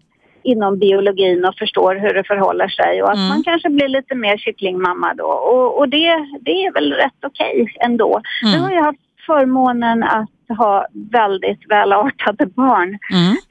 inom 0.44 0.78
biologin 0.78 1.44
och 1.44 1.54
förstår 1.58 1.94
hur 1.94 2.14
det 2.14 2.24
förhåller 2.24 2.68
sig 2.68 3.02
och 3.02 3.10
att 3.10 3.16
Mm. 3.16 3.28
man 3.28 3.42
kanske 3.42 3.70
blir 3.70 3.88
lite 3.88 4.14
mer 4.14 4.36
kycklingmamma 4.36 5.14
då. 5.14 5.24
Och, 5.26 5.78
och 5.78 5.88
det, 5.88 6.26
det 6.40 6.50
är 6.66 6.72
väl 6.72 6.92
rätt 6.92 7.20
okej 7.26 7.74
ändå. 7.80 8.20
Mm. 8.42 8.52
Nu 8.54 8.58
har 8.64 8.72
jag 8.72 8.82
haft 8.82 8.98
förmånen 9.26 10.02
att 10.02 10.28
ha 10.58 10.86
väldigt 11.12 11.70
välartade 11.70 12.46
barn. 12.46 12.98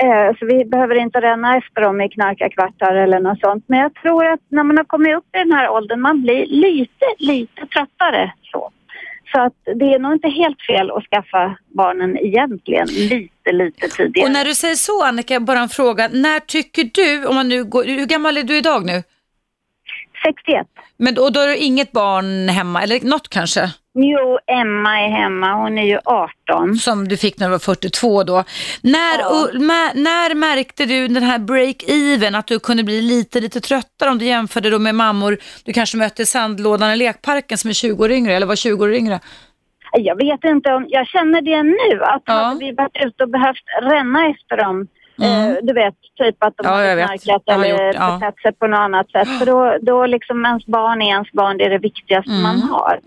Eh, 0.03 0.35
Så 0.39 0.45
vi 0.45 0.65
behöver 0.65 0.95
inte 0.95 1.21
ränna 1.21 1.57
efter 1.57 1.81
dem 1.81 2.01
i 2.01 2.09
knarkarkvartar 2.09 2.95
eller 2.95 3.19
något 3.19 3.39
sånt. 3.39 3.63
Men 3.67 3.79
jag 3.79 3.93
tror 3.95 4.25
att 4.25 4.39
när 4.49 4.63
man 4.63 4.77
har 4.77 4.83
kommit 4.83 5.15
upp 5.17 5.35
i 5.35 5.37
den 5.37 5.51
här 5.51 5.69
åldern, 5.69 6.01
man 6.01 6.21
blir 6.21 6.45
lite, 6.45 7.05
lite 7.19 7.61
tröttare. 7.67 8.33
Så, 8.51 8.69
så 9.31 9.41
att 9.41 9.53
det 9.79 9.93
är 9.93 9.99
nog 9.99 10.13
inte 10.13 10.29
helt 10.29 10.61
fel 10.61 10.91
att 10.91 11.03
skaffa 11.03 11.57
barnen 11.75 12.17
egentligen 12.17 12.87
lite, 12.87 13.51
lite 13.51 13.87
tidigare. 13.87 14.27
Och 14.27 14.31
när 14.31 14.45
du 14.45 14.55
säger 14.55 14.75
så 14.75 15.03
Annika, 15.03 15.39
bara 15.39 15.59
en 15.59 15.69
fråga. 15.69 16.09
När 16.11 16.39
tycker 16.39 16.83
du, 16.93 17.25
om 17.25 17.35
man 17.35 17.49
nu 17.49 17.63
går, 17.63 17.83
hur 17.83 18.05
gammal 18.05 18.37
är 18.37 18.43
du 18.43 18.57
idag 18.57 18.85
nu? 18.85 19.03
61. 20.25 20.67
Men 21.03 21.15
då, 21.15 21.29
då 21.29 21.39
är 21.39 21.47
det 21.47 21.57
inget 21.57 21.91
barn 21.91 22.49
hemma, 22.49 22.83
eller 22.83 22.99
något 23.09 23.29
kanske? 23.29 23.71
Jo, 23.95 24.39
Emma 24.47 24.99
är 24.99 25.09
hemma. 25.09 25.53
Hon 25.53 25.77
är 25.77 25.85
ju 25.85 25.99
18. 26.05 26.75
Som 26.75 27.07
du 27.07 27.17
fick 27.17 27.39
när 27.39 27.47
du 27.47 27.51
var 27.51 27.59
42 27.59 28.23
då. 28.23 28.43
När, 28.81 29.19
Ja. 29.19 29.29
och, 29.29 29.61
när 29.95 30.35
märkte 30.35 30.85
du 30.85 31.07
den 31.07 31.23
här 31.23 31.37
break-even, 31.39 32.37
att 32.39 32.47
du 32.47 32.59
kunde 32.59 32.83
bli 32.83 33.01
lite, 33.01 33.39
lite 33.39 33.61
tröttare 33.61 34.09
om 34.09 34.17
du 34.17 34.25
jämförde 34.25 34.69
då 34.69 34.79
med 34.79 34.95
mammor 34.95 35.37
du 35.65 35.73
kanske 35.73 35.97
mötte 35.97 36.21
i 36.21 36.25
sandlådan 36.25 36.91
i 36.93 36.95
lekparken 36.95 37.57
som 37.57 37.69
är 37.69 37.73
20 37.73 38.03
år 38.03 38.11
yngre, 38.11 38.33
eller 38.33 38.47
var 38.47 38.55
20 38.55 38.83
år 38.83 38.93
yngre? 38.93 39.19
Jag 39.93 40.15
vet 40.15 40.43
inte 40.43 40.73
om, 40.73 40.85
jag 40.89 41.07
känner 41.07 41.41
det 41.41 41.63
nu 41.63 42.03
att 42.03 42.23
hade 42.25 42.59
vi 42.59 42.71
varit 42.71 42.97
ute 43.05 43.23
och 43.23 43.29
behövt 43.29 43.65
ränna 43.81 44.19
efter 44.29 44.57
dem 44.57 44.87
Eh, 45.21 45.55
du 45.61 45.73
vet, 45.73 45.93
typ 46.17 46.43
att 46.43 46.53
de 46.57 46.67
Mm. 46.67 46.99
Ja, 46.99 47.07
har 47.07 47.17
knarkat 47.17 47.41
eller 47.55 47.67
gjort, 47.69 47.95
ja. 47.95 48.17
betett 48.21 48.41
sig 48.41 48.53
på 48.53 48.67
något 48.67 48.77
annat 48.79 49.11
sätt. 49.11 49.39
För 49.39 49.45
då, 49.45 49.77
då 49.81 50.05
liksom 50.05 50.45
ens 50.45 50.65
barn 50.65 51.01
är 51.01 51.05
ens 51.09 51.31
barn, 51.31 51.57
det 51.57 51.65
är 51.65 51.69
det 51.69 51.77
viktigaste 51.77 52.31
Mm. 52.31 52.43
man 52.43 52.61
har. 52.61 52.99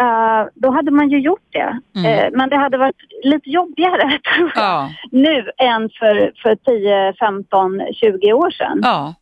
Eh, 0.00 0.46
då 0.54 0.70
hade 0.70 0.90
man 0.90 1.08
ju 1.08 1.18
gjort 1.20 1.46
det. 1.50 1.78
Mm. 1.96 2.06
Eh, 2.18 2.28
men 2.32 2.48
det 2.48 2.56
hade 2.56 2.78
varit 2.78 2.96
lite 3.24 3.50
jobbigare 3.50 4.18
tror 4.36 4.52
jag, 4.54 4.64
Ja. 4.64 4.90
nu 5.10 5.50
än 5.58 5.90
för, 5.98 6.32
för 6.42 6.54
10, 6.56 7.12
15, 7.20 7.80
20 7.94 8.32
år 8.32 8.50
sedan. 8.50 8.80
Ja. 8.82 9.14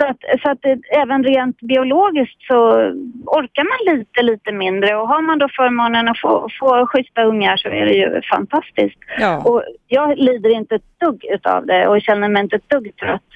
Så 0.00 0.06
att, 0.06 0.40
så 0.42 0.50
att 0.50 0.58
det, 0.62 0.78
även 0.90 1.24
rent 1.24 1.60
biologiskt 1.60 2.42
så 2.42 2.56
orkar 3.26 3.64
man 3.64 3.96
lite, 3.96 4.22
lite 4.22 4.52
mindre 4.52 4.96
och 4.96 5.08
har 5.08 5.22
man 5.22 5.38
då 5.38 5.48
förmånen 5.56 6.08
att 6.08 6.18
få, 6.18 6.48
få 6.60 6.86
schyssta 6.86 7.22
ungar 7.22 7.56
så 7.56 7.68
är 7.68 7.86
det 7.86 7.92
ju 7.92 8.20
fantastiskt. 8.22 8.98
Ja. 9.18 9.42
Och 9.44 9.62
jag 9.88 10.18
lider 10.18 10.50
inte 10.50 10.74
ett 10.74 11.00
dugg 11.00 11.24
utav 11.24 11.66
det 11.66 11.88
och 11.88 12.02
känner 12.02 12.28
mig 12.28 12.42
inte 12.42 12.56
ett 12.56 12.68
dugg 12.68 12.96
trött. 12.96 13.30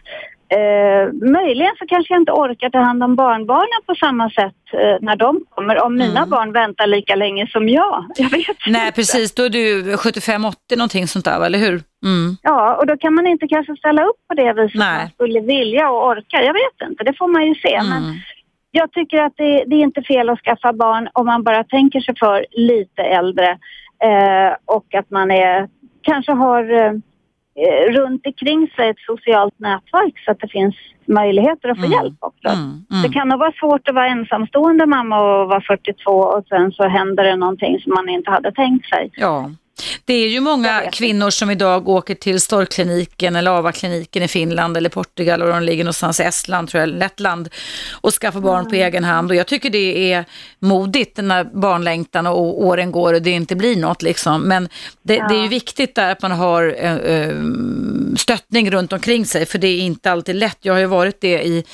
Eh, 0.48 1.12
möjligen 1.30 1.72
så 1.78 1.86
kanske 1.86 2.14
jag 2.14 2.20
inte 2.20 2.32
orkar 2.32 2.70
ta 2.70 2.78
hand 2.78 3.02
om 3.02 3.16
barnbarnen 3.16 3.80
på 3.86 3.94
samma 3.94 4.30
sätt 4.30 4.54
eh, 4.72 4.96
när 5.00 5.16
de 5.16 5.44
kommer. 5.50 5.82
Om 5.84 5.94
mina 5.96 6.18
Mm. 6.18 6.30
barn 6.30 6.52
väntar 6.52 6.86
lika 6.86 7.14
länge 7.14 7.46
som 7.46 7.68
jag. 7.68 8.04
Jag 8.16 8.30
vet 8.30 8.56
Nej, 8.66 8.86
inte. 8.86 8.92
precis. 8.96 9.34
Då 9.34 9.42
är 9.44 9.48
du 9.50 9.96
75-80 9.96 10.76
någonting 10.76 11.06
sånt 11.06 11.24
där, 11.24 11.46
eller 11.46 11.58
hur? 11.58 11.82
Mm. 12.04 12.36
Ja, 12.42 12.74
och 12.74 12.86
då 12.86 12.96
kan 12.96 13.14
man 13.14 13.26
inte 13.26 13.48
kanske 13.48 13.76
ställa 13.76 14.04
upp 14.04 14.16
på 14.28 14.34
det 14.34 14.52
viset 14.52 14.78
Nej. 14.78 14.98
man 14.98 15.08
skulle 15.10 15.40
vilja 15.40 15.90
och 15.90 16.06
orka. 16.06 16.42
Jag 16.42 16.52
vet 16.52 16.88
inte, 16.90 17.04
det 17.04 17.14
får 17.18 17.28
man 17.28 17.46
ju 17.46 17.54
se. 17.54 17.76
Men 17.82 18.02
Mm. 18.04 18.16
jag 18.70 18.92
tycker 18.92 19.18
att 19.22 19.32
det, 19.36 19.64
det 19.66 19.76
är 19.76 19.80
inte 19.82 20.02
fel 20.02 20.28
att 20.28 20.40
skaffa 20.40 20.72
barn 20.72 21.08
om 21.12 21.26
man 21.26 21.42
bara 21.42 21.64
tänker 21.64 22.00
sig 22.00 22.14
för 22.18 22.46
lite 22.50 23.02
äldre 23.02 23.48
eh, 24.04 24.52
och 24.64 24.94
att 24.94 25.10
man 25.10 25.30
är, 25.30 25.68
kanske 26.02 26.32
har 26.32 26.72
eh, 26.86 26.92
runt 27.88 28.26
omkring 28.26 28.70
sig 28.76 28.88
ett 28.88 28.98
socialt 29.06 29.58
nätverk 29.58 30.18
så 30.24 30.30
att 30.30 30.40
det 30.40 30.48
finns 30.48 30.74
möjligheter 31.06 31.68
att 31.68 31.80
få 31.80 31.86
hjälp 31.86 32.14
också. 32.20 32.48
Det 33.02 33.12
kan 33.12 33.28
nog 33.28 33.38
vara 33.38 33.52
svårt 33.52 33.88
att 33.88 33.94
vara 33.94 34.06
ensamstående 34.06 34.86
mamma 34.86 35.20
och 35.20 35.48
vara 35.48 35.60
42 35.60 36.10
och 36.12 36.44
sen 36.48 36.72
så 36.72 36.88
händer 36.88 37.24
det 37.24 37.36
någonting 37.36 37.80
som 37.80 37.94
man 37.94 38.08
inte 38.08 38.30
hade 38.30 38.52
tänkt 38.52 38.88
sig. 38.88 39.10
Ja. 39.16 39.50
Det 40.06 40.14
är 40.14 40.28
ju 40.28 40.40
många 40.40 40.82
kvinnor 40.92 41.30
som 41.30 41.50
idag 41.50 41.88
åker 41.88 42.14
till 42.14 42.40
Storkliniken 42.40 43.36
eller 43.36 43.50
AVA-kliniken 43.50 44.22
i 44.22 44.28
Finland 44.28 44.76
eller 44.76 44.88
Portugal 44.90 45.42
och 45.42 45.48
de 45.48 45.62
ligger 45.62 45.84
någonstans 45.84 46.20
i 46.20 46.22
Estland, 46.22 46.68
tror 46.68 46.80
jag, 46.80 46.88
Lettland 46.88 47.48
och 47.92 48.12
skaffar 48.12 48.40
barn 48.40 48.68
på 48.68 48.74
egen 48.74 49.04
hand. 49.04 49.30
Och 49.30 49.36
jag 49.36 49.46
tycker 49.46 49.70
det 49.70 50.12
är 50.12 50.24
modigt 50.58 51.16
när 51.16 51.44
barnlängtan 51.44 52.26
och 52.26 52.64
åren 52.64 52.92
går 52.92 53.14
och 53.14 53.22
det 53.22 53.30
inte 53.30 53.56
blir 53.56 53.76
något 53.76 54.02
liksom. 54.02 54.42
Men 54.42 54.68
det, 55.02 55.14
Ja. 55.14 55.28
det 55.28 55.34
är 55.34 55.42
ju 55.42 55.48
viktigt 55.48 55.94
där 55.94 56.10
att 56.12 56.22
man 56.22 56.30
har 56.30 56.76
eh, 56.78 57.34
stöttning 58.16 58.70
runt 58.70 58.92
omkring 58.92 59.26
sig 59.26 59.46
för 59.46 59.58
det 59.58 59.68
är 59.68 59.78
inte 59.78 60.10
alltid 60.12 60.36
lätt. 60.36 60.58
Jag 60.60 60.72
har 60.72 60.80
ju 60.80 60.86
varit 60.86 61.20
det 61.20 61.42
i 61.46 61.64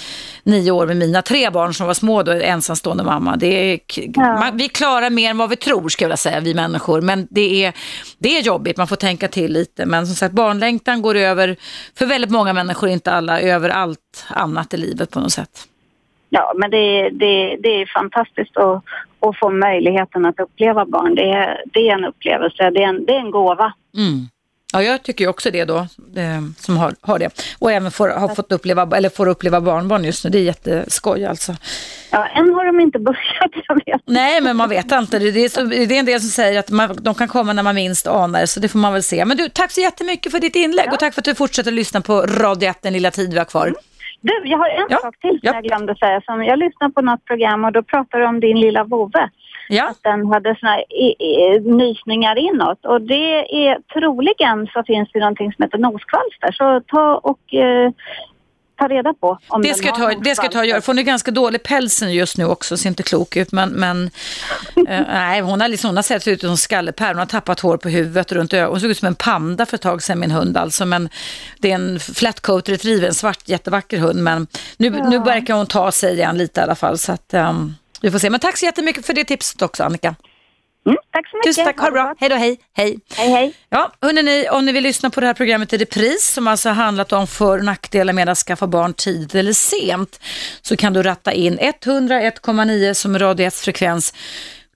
nio 0.43 0.71
år 0.71 0.87
med 0.87 0.97
mina 0.97 1.23
tre 1.23 1.51
barn 1.51 1.75
som 1.75 1.87
var 1.87 1.95
små 1.95 2.23
då, 2.23 2.33
ensamstående 2.33 3.05
mamma. 3.05 3.37
Det 3.37 3.47
är, 3.73 3.81
man, 4.17 4.57
vi 4.57 4.69
klarar 4.69 5.11
mer 5.11 5.31
än 5.31 5.39
vad 5.39 5.51
vi 5.51 5.57
tror, 5.57 5.89
ska 5.89 6.05
jag 6.05 6.09
vilja 6.09 6.17
säga, 6.17 6.41
vi 6.41 6.55
människor. 6.55 7.01
Men 7.01 7.27
det 7.31 7.65
är, 7.65 7.73
det 8.23 8.39
är 8.39 8.43
jobbigt, 8.43 8.77
man 8.77 8.87
får 8.87 8.97
tänka 8.97 9.29
till 9.29 9.53
lite. 9.53 9.87
Men 9.87 10.07
som 10.07 10.15
sagt, 10.15 10.35
barnlängtan 10.35 11.03
går 11.03 11.15
över, 11.15 11.57
för 11.99 12.07
väldigt 12.07 12.31
många 12.31 12.53
människor, 12.53 12.89
inte 12.89 13.13
alla, 13.13 13.41
över 13.41 13.69
allt 13.69 14.27
annat 14.29 14.75
i 14.75 14.77
livet 14.77 15.11
på 15.11 15.21
något 15.21 15.33
sätt. 15.33 15.67
Ja, 16.29 16.53
men 16.57 16.71
det, 16.71 17.11
det, 17.11 17.57
det 17.63 17.83
är 17.83 17.93
fantastiskt 17.95 18.57
att, 18.57 18.85
att 19.21 19.39
få 19.39 19.51
möjligheten 19.51 20.27
att 20.27 20.41
uppleva 20.41 20.85
barn. 20.85 21.15
Det 21.15 21.31
är, 21.31 21.63
det 21.73 21.89
är 21.89 21.95
en 21.95 22.05
upplevelse, 22.05 22.71
det 22.71 22.83
är 22.83 22.89
en, 22.89 23.05
det 23.05 23.13
är 23.13 23.21
en 23.21 23.31
gåva. 23.31 23.73
Mm. 23.97 24.29
Ja, 24.73 24.83
jag 24.83 25.03
tycker 25.03 25.29
också 25.29 25.51
det 25.51 25.65
då, 25.65 25.77
eh, 25.77 26.41
som 26.57 26.77
har, 26.77 26.95
har 27.01 27.19
det. 27.19 27.55
Och 27.59 27.73
även 27.73 27.91
får, 27.91 28.09
har 28.09 28.35
fått 28.35 28.53
uppleva, 28.53 28.97
eller 28.97 29.09
får 29.09 29.29
uppleva 29.29 29.61
barnbarn 29.61 30.05
just 30.05 30.25
nu. 30.25 30.31
Det 30.31 30.39
är 30.39 30.43
jätteskoj 30.43 31.25
alltså. 31.25 31.53
Ja, 32.11 32.27
än 32.27 32.55
har 32.55 32.67
de 32.67 32.81
inte 32.81 32.99
börjat, 32.99 33.51
jag 33.69 33.75
vet. 33.87 34.03
Nej, 34.05 34.41
men 34.41 34.57
man 34.57 34.69
vet 34.69 34.93
inte. 34.93 35.19
Det 35.19 35.45
är, 35.45 35.49
så, 35.49 35.65
det 35.65 35.77
är 35.77 35.93
en 35.93 36.07
del 36.07 36.21
som 36.21 36.31
säger 36.31 36.59
att 36.59 36.71
man, 36.71 36.97
de 37.01 37.15
kan 37.15 37.29
komma 37.29 37.53
när 37.53 37.63
man 37.63 37.75
minst 37.75 38.07
anar, 38.07 38.47
så 38.47 38.61
det 38.61 38.69
får 38.69 38.79
man 38.79 38.93
väl 38.93 39.03
se. 39.03 39.25
Men 39.25 39.37
du, 39.37 39.49
tack 39.49 39.71
så 39.71 39.81
jättemycket 39.81 40.33
för 40.33 40.39
ditt 40.41 40.57
inlägg 40.57 40.93
och 40.93 40.99
tack 40.99 41.15
för 41.15 41.21
att 41.21 41.25
du 41.25 41.35
fortsätter 41.35 41.71
lyssna 41.71 42.01
på 42.01 42.23
Radio 42.23 42.71
1 42.71 42.83
den 42.83 42.93
lilla 42.93 43.11
tid 43.11 43.33
vi 43.33 43.39
har 43.39 43.45
kvar. 43.45 43.75
Du, 44.21 44.41
jag 44.45 44.59
har 44.59 44.69
en 44.69 44.89
sak 44.89 45.21
till 45.21 45.41
som 45.43 45.55
jag 45.55 45.65
glömde 45.65 45.95
säga. 45.97 46.21
Som 46.21 46.45
jag 46.45 46.59
lyssnade 46.59 46.93
på 46.93 47.01
något 47.01 47.25
program 47.25 47.65
och 47.65 47.73
då 47.73 47.83
pratade 47.83 48.23
de 48.23 48.29
om 48.29 48.41
din 48.41 48.61
lilla 48.61 48.85
vovve. 48.85 49.31
Att 49.79 50.03
den 50.03 50.27
hade 50.27 50.57
såna 50.61 50.73
här 50.73 50.85
i, 50.93 51.07
i, 51.25 51.61
nysningar 51.61 52.39
inåt. 52.39 52.87
Och 52.87 53.01
det 53.01 53.67
är 53.67 53.79
troligen 54.01 54.67
så 54.73 54.83
finns 54.87 55.09
det 55.13 55.19
någonting 55.19 55.53
som 55.53 55.63
heter 55.63 55.79
noskvalster. 55.79 56.53
Så 56.53 56.81
ta 56.89 57.21
och 57.23 57.55
eh, 57.55 57.91
ta 58.81 58.89
reda 58.89 59.15
på 59.15 59.39
om 59.49 59.63
Det 59.63 59.75
ska, 59.75 59.93
ta, 59.93 60.09
det 60.09 60.35
ska 60.35 60.45
jag 60.45 60.53
ta 60.53 60.59
och 60.59 60.67
göra. 60.67 60.81
för 60.81 60.87
Hon 60.93 60.99
är 60.99 61.03
ganska 61.03 61.31
dålig 61.31 61.63
pälsen 61.63 62.13
just 62.13 62.39
nu 62.39 62.45
också, 62.45 62.77
ser 62.77 62.89
inte 62.89 63.03
klok 63.03 63.37
ut. 63.37 63.53
Men, 63.53 63.71
men 63.71 64.11
eh, 64.77 65.01
nej, 65.09 65.41
hon 65.41 65.61
har, 65.61 65.69
liksom, 65.69 65.89
hon 65.89 65.97
har 65.97 66.03
sett 66.03 66.29
ut 66.29 66.41
som 66.41 66.57
skallepär. 66.57 67.09
Hon 67.09 67.19
har 67.19 67.27
tappat 67.27 67.61
hår 67.61 67.77
på 67.77 67.89
huvudet 67.89 68.31
och 68.31 68.37
runt 68.37 68.53
ögonen. 68.53 68.71
Hon 68.71 68.81
såg 68.81 68.91
ut 68.91 68.99
som 68.99 69.07
en 69.07 69.15
panda 69.15 69.67
för 69.67 69.75
ett 69.75 69.83
tag 69.83 70.03
sedan, 70.03 70.19
min 70.21 70.31
hund 70.31 70.57
alltså. 70.57 70.87
Men 70.87 71.09
det 71.59 71.71
är 71.71 71.75
en 71.75 72.01
flat 72.01 72.41
coat 72.41 72.69
retriever, 72.69 73.07
en 73.09 73.15
svart 73.15 73.49
jättevacker 73.49 73.99
hund. 73.99 74.23
Men 74.23 74.47
nu, 74.77 74.97
Ja. 74.99 75.09
nu 75.09 75.19
verkar 75.19 75.55
hon 75.55 75.67
ta 75.67 75.93
sig 75.93 76.15
igen 76.15 76.39
lite 76.39 76.61
i 76.61 76.63
alla 76.63 76.75
fall. 76.75 76.99
Så 76.99 77.13
att, 77.13 77.35
ehm, 77.35 77.75
vi 78.01 78.11
får 78.11 78.19
se. 78.19 78.31
Men 78.31 78.41
tack 78.41 78.59
så 78.59 78.65
jättemycket 78.65 79.07
för 79.07 79.13
det 79.13 79.25
tipset 79.25 79.63
också, 79.63 79.85
Annika. 79.85 80.15
tack 81.13 81.31
så 81.31 81.37
mycket. 81.37 81.49
Tusen 81.49 81.65
tack, 81.65 81.79
ha 81.79 81.87
det 81.87 81.93
bra. 81.93 82.15
Hej 82.19 82.29
då, 82.29 82.37
hej. 82.37 82.59
Hej, 82.73 82.99
hej. 83.17 83.31
hej. 83.31 83.53
Ja, 83.69 83.93
hörni, 84.01 84.49
om 84.49 84.67
ni 84.67 84.73
vill 84.73 84.83
lyssna 84.83 85.11
på 85.11 85.21
det 85.21 85.27
här 85.27 85.35
programmet 85.35 85.73
i 85.73 85.77
repris 85.77 86.33
som 86.33 86.49
alltså 86.49 86.69
handlat 86.69 87.13
om 87.13 87.27
för 87.27 87.59
och 87.59 87.65
nackdelar 87.65 88.13
med 88.13 88.29
att 88.29 88.39
skaffa 88.39 88.67
barn 88.67 88.95
tidigt 88.95 89.35
eller 89.35 89.53
sent 89.53 90.21
så 90.63 90.77
kan 90.77 90.93
du 90.93 91.03
ratta 91.03 91.33
in 91.33 91.59
101,9 91.59 92.95
som 92.95 93.19
Radio 93.19 93.47
1 93.47 93.55
frekvens 93.55 94.15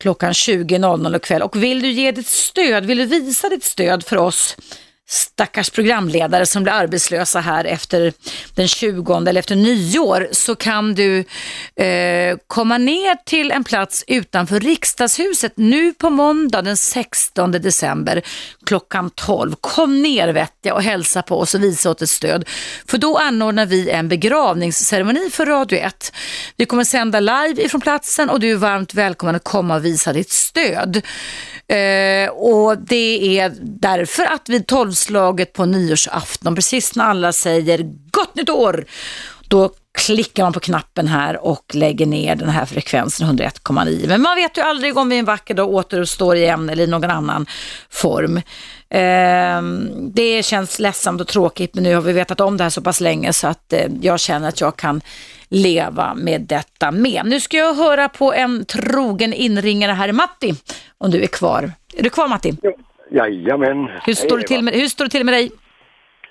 klockan 0.01 0.33
20.00 0.33 1.17
ikväll. 1.17 1.43
Och 1.43 1.63
vill 1.63 1.83
du 1.83 1.91
ge 1.91 2.13
ditt 2.13 2.27
stöd, 2.27 2.87
vill 2.87 2.99
du 2.99 3.05
visa 3.05 3.49
ditt 3.49 3.65
stöd 3.65 4.05
för 4.05 4.17
oss 4.17 4.57
stackars 5.07 5.71
programledare 5.71 6.47
som 6.47 6.63
blir 6.63 6.73
arbetslösa 6.73 7.41
här 7.41 7.65
efter 7.65 8.13
den 8.55 8.69
20 8.69 9.17
eller 9.29 9.39
efter 9.39 9.57
nyår 9.57 10.29
så 10.33 10.55
kan 10.55 10.95
du 10.95 11.19
eh, 11.77 12.37
komma 12.47 12.79
ner 12.79 13.25
till 13.25 13.51
en 13.51 13.65
plats 13.65 14.05
utanför 14.07 14.61
riksdagshuset 14.61 15.53
nu 15.57 15.93
på 15.95 16.11
måndag 16.11 16.63
den 16.63 16.77
16 16.77 17.53
december 17.53 18.23
klockan 18.67 19.11
12. 19.11 19.55
Kom 19.61 20.03
ner 20.03 20.29
vet 20.29 20.53
jag 20.63 20.77
och 20.77 20.83
hälsa 20.83 21.23
på 21.23 21.39
oss 21.39 21.55
och 21.55 21.63
visa 21.63 21.91
åt 21.91 22.03
ett 22.03 22.11
stöd. 22.11 22.49
För 22.87 22.99
då 22.99 23.19
anordnar 23.19 23.67
vi 23.67 23.91
en 23.91 24.09
begravningsceremoni 24.09 25.31
för 25.31 25.47
Radio 25.47 25.79
1. 25.79 26.13
Vi 26.57 26.67
kommer 26.67 26.85
sända 26.85 27.21
live 27.21 27.63
ifrån 27.63 27.81
platsen 27.81 28.31
och 28.31 28.41
du 28.41 28.51
är 28.51 28.57
varmt 28.57 28.95
välkommen 28.95 29.35
att 29.35 29.45
komma 29.45 29.75
och 29.75 29.85
visa 29.85 30.13
ditt 30.13 30.31
stöd. 30.31 31.03
Eh, 31.69 32.29
och 32.31 32.79
det 32.79 33.39
är 33.39 33.53
därför 33.61 34.25
att 34.25 34.49
vid 34.49 34.67
tolvslaget 34.67 35.53
på 35.53 35.65
nyårsafton, 35.65 36.55
precis 36.55 36.97
när 36.97 37.05
alla 37.05 37.33
säger 37.33 37.79
gott 38.11 38.35
nytt 38.35 38.51
år, 38.51 38.85
då 39.49 39.71
klickar 39.99 40.43
man 40.43 40.53
på 40.53 40.61
knappen 40.61 41.09
här 41.09 41.45
och 41.45 41.75
lägger 41.75 42.07
ner 42.07 42.37
den 42.37 42.49
här 42.49 42.65
frekvensen 42.65 43.39
101,9. 43.39 44.09
Men 44.09 44.23
man 44.23 44.37
vet 44.37 44.59
ju 44.59 44.63
aldrig 44.63 44.99
om 44.99 45.09
vi 45.09 45.19
en 45.19 45.25
vacker 45.25 45.55
dag 45.55 45.69
återuppstår 45.69 46.37
igen 46.37 46.71
eller 46.71 46.85
i 46.85 46.87
någon 46.87 47.11
annan 47.11 47.47
form. 47.91 48.37
Eh, 48.89 49.63
det 50.15 50.45
känns 50.45 50.79
ledsamt 50.79 51.21
och 51.21 51.29
tråkigt 51.29 51.75
men 51.75 51.83
nu 51.83 51.95
har 51.95 52.03
vi 52.03 52.13
vetat 52.13 52.41
om 52.41 52.57
det 52.57 52.63
här 52.63 52.71
så 52.71 52.83
pass 52.83 53.01
länge 53.01 53.33
så 53.33 53.47
att 53.47 53.73
eh, 53.73 53.87
jag 54.01 54.21
känner 54.21 54.49
att 54.49 54.61
jag 54.61 54.77
kan 54.77 55.01
leva 55.55 56.15
med 56.15 56.41
detta 56.41 56.91
med. 56.91 57.23
Nu 57.25 57.41
ska 57.41 57.57
jag 57.57 57.75
höra 57.75 58.09
på 58.09 58.33
en 58.33 58.65
trogen 58.65 59.33
inringare 59.33 59.93
här, 59.93 60.13
Matti, 60.13 60.53
om 60.99 61.11
du 61.11 61.23
är 61.23 61.27
kvar. 61.27 61.71
Är 61.97 62.03
du 62.03 62.11
kvar 62.11 62.29
Matti? 62.29 62.53
Jajamän. 63.11 63.91
Hur 64.07 64.15
står, 64.15 64.39
det 64.39 64.45
till 64.45 64.63
med, 64.63 64.75
hur 64.75 64.87
står 64.87 65.05
det 65.05 65.11
till 65.11 65.25
med 65.25 65.35
dig? 65.35 65.51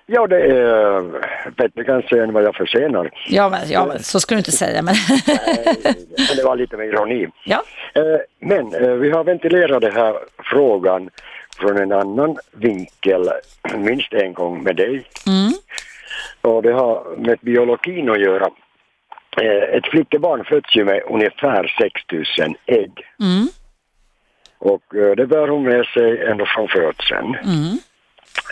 Ja, 0.05 0.27
det 0.27 0.41
är 0.41 1.01
bättre 1.51 1.83
kanske 1.83 2.23
än 2.23 2.33
vad 2.33 2.43
jag 2.43 2.55
förtjänar. 2.55 3.11
Ja, 3.27 3.49
men, 3.49 3.69
ja 3.69 3.85
men, 3.85 4.03
så 4.03 4.19
ska 4.19 4.35
du 4.35 4.39
inte 4.39 4.51
säga. 4.51 4.81
Men... 4.81 4.95
Men 6.27 6.37
det 6.37 6.43
var 6.43 6.55
lite 6.55 6.77
med 6.77 6.87
ironi. 6.87 7.27
Ja. 7.45 7.63
Eh, 7.95 8.19
Men 8.39 8.73
eh, 8.73 8.91
vi 8.91 9.11
har 9.11 9.23
ventilerat 9.23 9.81
den 9.81 9.93
här 9.93 10.15
frågan 10.43 11.09
från 11.59 11.77
en 11.77 11.91
annan 11.91 12.37
vinkel 12.51 13.29
minst 13.77 14.13
en 14.13 14.33
gång 14.33 14.63
med 14.63 14.75
dig. 14.75 15.03
Mm. 15.27 15.53
Och 16.41 16.63
det 16.63 16.73
har 16.73 17.17
med 17.17 17.39
biologin 17.41 18.09
att 18.09 18.21
göra. 18.21 18.49
Eh, 19.41 19.75
Ett 19.77 19.87
flickebarn 19.87 20.43
föds 20.45 20.75
ju 20.75 20.85
med 20.85 21.01
ungefär 21.09 21.75
6000 21.81 22.55
ägg. 22.65 22.91
Mm. 23.19 23.47
Och 24.57 24.95
eh, 24.95 25.15
det 25.15 25.27
bär 25.27 25.47
hon 25.47 25.63
med 25.63 25.85
sig 25.85 26.21
ända 26.25 26.45
från 26.45 26.67
födseln. 26.67 27.35
Mm. 27.35 27.77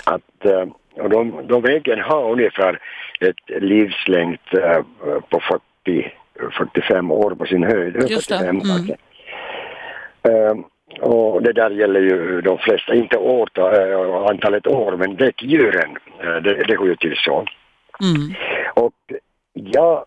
Att, 0.06 0.45
eh, 0.45 0.66
och 1.03 1.10
de, 1.10 1.48
de 1.48 1.66
äggen 1.66 1.99
har 1.99 2.32
ungefär 2.32 2.80
ett 3.20 3.62
livslängd 3.62 4.38
på 5.30 5.40
40, 5.40 6.14
45 6.58 7.12
år 7.12 7.32
på 7.36 7.45
sin 7.45 7.64
höjd. 7.64 7.95
Just 8.10 8.30
det. 8.30 8.38
45 8.38 8.49
Mm. 8.49 8.62
kanske. 8.62 8.95
Eh, 10.24 10.53
och 11.10 11.41
det 11.44 11.53
där 11.53 11.70
gäller 11.70 11.99
ju 12.02 12.41
de 12.41 12.58
flesta, 12.58 12.95
inte 12.95 13.18
år, 13.18 13.49
eh, 13.58 14.16
antalet 14.30 14.68
år, 14.68 14.98
men 14.98 15.16
däggdjuren, 15.16 15.98
eh, 16.24 16.36
det, 16.36 16.53
det 16.68 16.76
går 16.76 16.88
ju 16.88 16.95
till 16.95 17.16
så. 17.18 17.45
Mm. 18.02 18.34
Och 18.74 18.94
jag, 19.53 20.06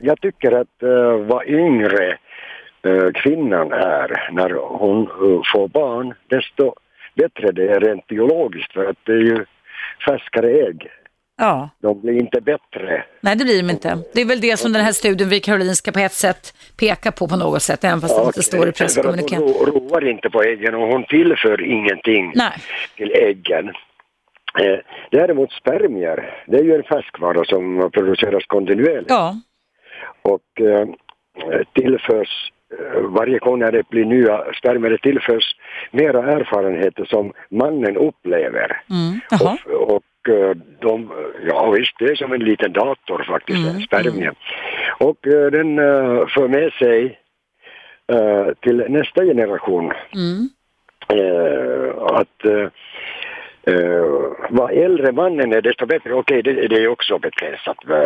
jag 0.00 0.20
tycker 0.20 0.52
att 0.52 0.82
uh, 0.82 1.16
vad 1.16 1.46
yngre 1.46 2.18
eh, 2.82 3.10
kvinnan 3.14 3.72
är 3.72 4.28
när 4.32 4.50
hon 4.78 5.02
eh, 5.02 5.40
får 5.52 5.68
barn, 5.68 6.14
desto 6.28 6.74
bättre 7.14 7.52
det 7.52 7.68
är 7.68 7.80
rent 7.80 8.06
biologiskt 8.06 8.72
för 8.72 8.84
att 8.84 8.96
det 9.04 9.12
är 9.12 9.16
ju 9.22 9.44
färskare 10.06 10.50
ägg. 10.50 10.88
Ja. 11.38 11.68
De 11.82 12.00
blir 12.00 12.12
inte 12.12 12.40
bättre. 12.40 13.04
Nej, 13.20 13.36
det 13.36 13.44
blir 13.44 13.62
de 13.62 13.70
inte. 13.70 13.98
Det 14.14 14.20
är 14.20 14.24
väl 14.24 14.40
det 14.40 14.56
som 14.56 14.72
den 14.72 14.82
här 14.84 14.92
studien 14.92 15.28
vid 15.28 15.44
Karolinska 15.44 15.92
på 15.92 15.98
ett 15.98 16.12
sätt 16.12 16.54
pekar 16.78 17.10
på 17.10 17.28
på 17.28 17.36
något 17.36 17.62
sätt, 17.62 17.84
även 17.84 18.00
fast 18.00 18.16
det 18.16 18.26
inte 18.26 18.42
står 18.42 18.68
i 18.68 18.72
presskommunikén. 18.72 19.42
hon 19.42 19.52
ro- 19.52 19.64
roar 19.66 20.08
inte 20.08 20.30
på 20.30 20.42
äggen 20.42 20.74
och 20.74 20.86
hon 20.88 21.04
tillför 21.04 21.62
ingenting 21.62 22.32
Nej. 22.34 22.52
till 22.96 23.12
äggen. 23.12 23.70
Eh, 24.60 24.78
däremot 25.10 25.52
spermier, 25.52 26.44
det 26.46 26.56
är 26.56 26.64
ju 26.64 26.74
en 26.74 26.82
färskvara 26.82 27.44
som 27.44 27.90
produceras 27.92 28.44
kontinuerligt. 28.46 29.10
Ja. 29.10 29.34
Och 30.22 30.60
eh, 30.60 30.88
tillförs 31.72 32.52
eh, 32.78 33.00
varje 33.02 33.38
gång 33.38 33.58
när 33.58 33.72
det 33.72 33.88
blir 33.88 34.04
nya 34.04 34.44
spermier, 34.54 34.96
tillförs 34.96 35.56
mera 35.90 36.32
erfarenheter 36.32 37.04
som 37.04 37.32
mannen 37.50 37.96
upplever. 37.96 38.82
Mm. 38.90 39.20
Och 39.86 40.28
eh, 40.28 40.56
de, 40.80 41.10
ja 41.48 41.70
visst, 41.70 41.98
det 41.98 42.04
är 42.04 42.14
som 42.14 42.32
en 42.32 42.44
liten 42.44 42.72
dator 42.72 43.24
faktiskt, 43.28 43.58
Mm, 43.58 43.74
en 43.76 43.80
spermie. 43.82 44.32
Och 44.98 45.18
den 45.52 45.76
för 46.28 46.48
med 46.48 46.72
sig 46.72 47.18
till 48.60 48.84
nästa 48.88 49.24
generation 49.24 49.92
Mm. 50.14 50.48
att 52.06 52.44
eh, 53.66 54.04
vad 54.50 54.70
äldre 54.72 55.12
mannen 55.12 55.52
är 55.52 55.60
desto 55.62 55.86
bättre. 55.86 56.14
Okej, 56.14 56.42
det, 56.42 56.52
det 56.68 56.76
är 56.82 56.88
också 56.88 57.18
begränsat. 57.18 57.76
Eh, 57.88 57.96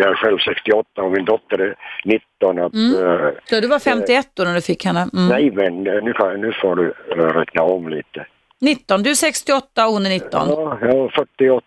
Jag 0.00 0.10
är 0.10 0.14
själv 0.14 0.38
68 0.38 1.02
och 1.02 1.12
min 1.12 1.24
dotter 1.24 1.58
är 1.60 1.74
19. 2.04 2.58
Att, 2.58 2.72
Mm. 2.74 3.04
eh, 3.24 3.30
Så 3.44 3.60
du 3.60 3.68
var 3.68 3.78
51 3.78 4.28
då 4.34 4.44
när 4.44 4.54
du 4.54 4.60
fick 4.60 4.84
henne? 4.84 5.00
Mm. 5.12 5.28
Nej, 5.28 5.50
men 5.50 5.82
nu, 6.04 6.12
kan, 6.12 6.40
nu 6.40 6.52
får 6.52 6.76
du 6.76 6.94
räkna 7.16 7.62
om 7.62 7.88
lite. 7.88 8.26
19. 8.60 9.02
Du 9.02 9.10
är 9.10 9.14
68 9.14 9.86
och 9.86 9.92
hon 9.92 10.06
är 10.06 10.10
19. 10.10 10.30
Ja, 10.48 10.78
jag 10.80 10.94
var 10.96 11.08
48, 11.08 11.64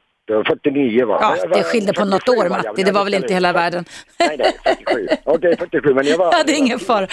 49 0.47 1.05
var 1.05 1.17
Ja, 1.21 1.35
det 1.53 1.63
skilde 1.63 1.93
på 1.93 2.05
något 2.05 2.23
47 2.25 2.39
år 2.39 2.49
var 2.49 2.57
Matti, 2.57 2.83
det 2.83 2.91
var 2.91 2.99
jag 2.99 3.05
väl 3.05 3.13
inte 3.13 3.33
hela 3.33 3.53
världen. 3.53 3.85
Nej, 4.19 4.35
nej, 4.39 4.75
47. 4.85 5.07
Okej, 5.23 5.55
47, 5.59 5.93
men 5.93 6.05
jag 6.05 6.17
var... 6.17 6.25
Ja, 6.31 6.43
det 6.45 6.51
är 6.53 6.57
ingen 6.57 6.79
fara. 6.79 7.07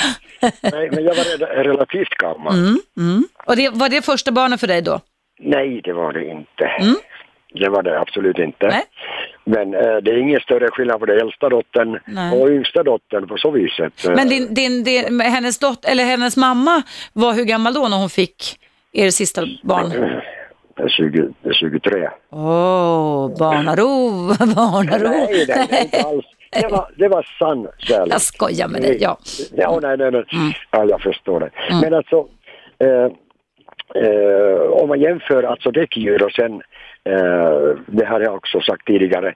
Nej, 0.63 0.91
men 0.93 1.05
jag 1.05 1.15
var 1.15 1.25
re- 1.25 1.63
relativt 1.63 2.09
gammal. 2.09 2.55
Mm, 2.55 2.79
mm. 2.97 3.25
Och 3.47 3.57
det, 3.57 3.71
var 3.71 3.89
det 3.89 4.03
första 4.05 4.33
barnet 4.33 4.61
för 4.61 4.67
dig 4.67 4.83
då? 4.83 5.01
Nej, 5.39 5.81
det 5.85 5.93
var 5.93 6.13
det 6.13 6.25
inte. 6.25 6.65
Mm. 6.65 6.95
Det 7.53 7.69
var 7.69 7.83
det 7.83 8.01
absolut 8.01 8.39
inte. 8.39 8.67
Nej. 8.67 8.83
Men 9.45 9.75
eh, 9.75 9.97
det 10.03 10.11
är 10.11 10.17
ingen 10.19 10.41
större 10.41 10.69
skillnad 10.71 11.01
på 11.01 11.07
den 11.07 11.21
äldsta 11.21 11.49
dottern 11.49 11.99
Nej. 12.07 12.41
och 12.41 12.49
yngsta 12.49 12.83
dottern 12.83 13.29
på 13.29 13.37
så 13.37 13.51
viset. 13.51 14.05
Eh, 14.07 14.15
Men 14.15 14.29
din, 14.29 14.55
din, 14.55 14.85
din, 14.85 15.21
hennes, 15.21 15.59
dot, 15.59 15.85
eller 15.85 16.05
hennes 16.05 16.37
mamma 16.37 16.83
var 17.13 17.33
hur 17.33 17.45
gammal 17.45 17.75
då 17.75 17.89
när 17.89 17.97
hon 17.97 18.11
fick 18.11 18.59
er 18.93 19.11
sista 19.11 19.43
barn? 19.63 19.91
det 20.77 20.83
är 20.83 20.89
20, 20.89 21.29
det 21.43 21.49
är 21.49 21.53
23. 21.53 22.09
Åh, 22.31 22.41
oh, 22.41 23.39
barnaro, 23.39 24.29
barnaro. 24.55 25.09
Nej, 25.09 25.45
nej, 25.49 25.67
nej, 25.71 25.85
inte 25.85 26.09
alls. 26.09 26.25
Det 26.53 26.69
var, 26.69 26.91
det 26.97 27.09
var 27.09 27.27
sann 27.39 27.69
kärlek. 27.79 28.13
Jag 28.15 28.21
skojar 28.21 28.69
med 28.69 28.83
dig, 28.83 28.99
ja. 29.01 29.19
Ja, 29.53 29.79
nej, 29.83 29.97
nej, 29.97 30.11
nej. 30.11 30.25
Mm. 30.33 30.53
Ja, 30.71 30.85
jag 30.85 31.01
förstår 31.01 31.41
det. 31.41 31.51
Men 31.83 31.95
alltså, 31.95 32.17
eh, 32.79 33.13
eh, 33.95 34.61
om 34.71 34.89
man 34.89 35.01
jämför 35.01 35.43
alltså 35.43 35.71
däckdjur 35.71 36.23
och 36.25 36.33
sen, 36.33 36.53
eh, 37.05 37.77
det 37.87 38.07
har 38.07 38.21
jag 38.21 38.35
också 38.35 38.61
sagt 38.61 38.87
tidigare, 38.87 39.35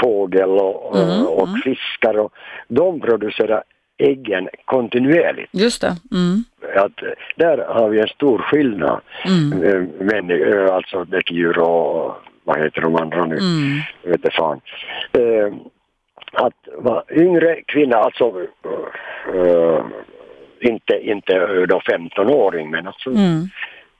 fågel 0.00 0.50
och, 0.50 0.96
Mm, 0.96 1.26
och 1.26 1.48
fiskar 1.64 2.18
och 2.18 2.32
de 2.68 3.00
producerar 3.00 3.62
äggen 3.98 4.48
kontinuerligt. 4.64 5.48
Just 5.52 5.80
det. 5.80 5.96
Mm. 6.12 6.44
Att, 6.76 7.02
eh, 7.02 7.08
där 7.36 7.58
har 7.58 7.88
vi 7.88 8.00
en 8.00 8.08
stor 8.08 8.38
skillnad. 8.38 9.00
Mm. 9.26 9.62
Eh, 9.62 9.82
Men, 10.00 10.30
eh, 10.30 10.74
alltså 10.74 11.04
däckdjur 11.04 11.58
och 11.58 12.14
vad 12.44 12.58
heter 12.60 12.80
de 12.80 12.96
andra 12.96 13.24
nu? 13.24 13.36
Mm. 13.38 13.80
Vet 14.02 14.34
fan. 14.34 14.60
Eh, 15.12 15.52
att 16.32 16.68
vara 16.78 17.02
yngre 17.10 17.62
kvinna, 17.66 17.96
alltså 17.96 18.32
eh, 19.34 19.84
inte, 20.60 20.94
inte 21.02 21.66
då 21.66 21.80
15-åring 21.80 22.70
men 22.70 22.86
alltså 22.86 23.10
Mm. 23.10 23.42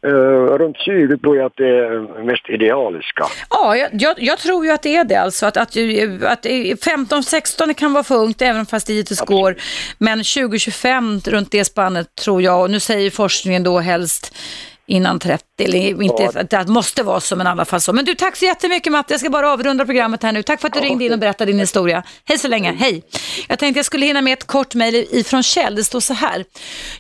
Eh, 0.07 0.11
runt 0.59 0.77
20 0.77 1.19
tror 1.19 1.37
jag 1.37 1.47
att 1.47 1.57
det 1.57 1.69
är 1.69 2.25
mest 2.25 2.49
idealiska. 2.49 3.25
Ja, 3.51 3.77
jag, 3.77 3.89
jag, 3.93 4.15
jag 4.23 4.39
tror 4.39 4.65
ju 4.67 4.73
att 4.73 4.83
det 4.83 4.97
är 4.97 5.05
det 5.05 5.17
alltså. 5.17 5.47
Att, 5.47 5.57
att, 5.57 5.77
att 6.23 6.45
15-16 6.45 7.75
kan 7.75 7.93
vara 7.93 8.05
för 8.05 8.15
ungt 8.17 8.43
även 8.43 8.67
fast 8.67 8.87
det 8.87 8.93
givetvis 8.93 9.21
går. 9.21 9.57
Men 9.99 10.23
20-25 10.23 11.31
runt 11.31 11.51
det 11.51 11.65
spannet 11.65 12.15
tror 12.15 12.43
jag, 12.43 12.63
och 12.63 12.71
nu 12.71 12.81
säger 12.81 13.11
forskningen 13.11 13.63
då 13.63 13.79
helst 13.79 14.35
innan 14.89 15.19
30, 15.19 15.45
eller 15.59 16.03
inte 16.03 16.31
Ja. 16.51 16.65
det 16.65 16.69
måste 16.69 17.03
vara 17.03 17.21
så, 17.21 17.37
men 17.37 17.47
i 17.47 17.51
alla 17.51 17.65
fall 17.65 17.81
så. 17.81 17.93
Men 17.93 18.05
du, 18.05 18.15
tack 18.15 18.37
så 18.37 18.45
jättemycket 18.45 18.93
Matte, 18.93 19.13
jag 19.13 19.21
ska 19.21 19.31
bara 19.31 19.53
avrunda 19.53 19.85
programmet 19.85 20.23
här 20.23 20.33
nu. 20.33 20.43
Tack 20.43 20.61
för 20.61 20.69
att 20.69 20.75
du 20.75 20.81
ringde 20.81 21.05
in 21.05 21.13
och 21.13 21.19
berättade 21.19 21.53
din 21.53 21.61
historia. 21.61 22.03
Hej 22.25 22.39
så 22.39 22.49
länge, 22.49 22.73
hej. 22.73 23.03
Jag 23.49 23.59
tänkte 23.59 23.79
jag 23.79 23.87
skulle 23.87 24.07
hinna 24.07 24.23
med 24.23 24.33
ett 24.33 24.47
kort 24.47 24.75
mejl 24.75 25.07
ifrån 25.11 25.43
Kjell, 25.43 25.75
det 25.75 25.85
står 25.85 26.01
så 26.01 26.15
här. 26.15 26.45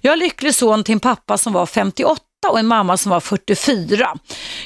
Jag 0.01 0.13
är 0.13 0.17
lycklig 0.17 0.55
son 0.55 0.85
till 0.85 0.93
en 0.93 1.01
pappa 1.01 1.39
som 1.39 1.53
var 1.53 1.67
58 1.67 2.23
och 2.47 2.59
en 2.59 2.67
mamma 2.67 2.97
som 2.97 3.11
var 3.11 3.21
44. 3.21 4.15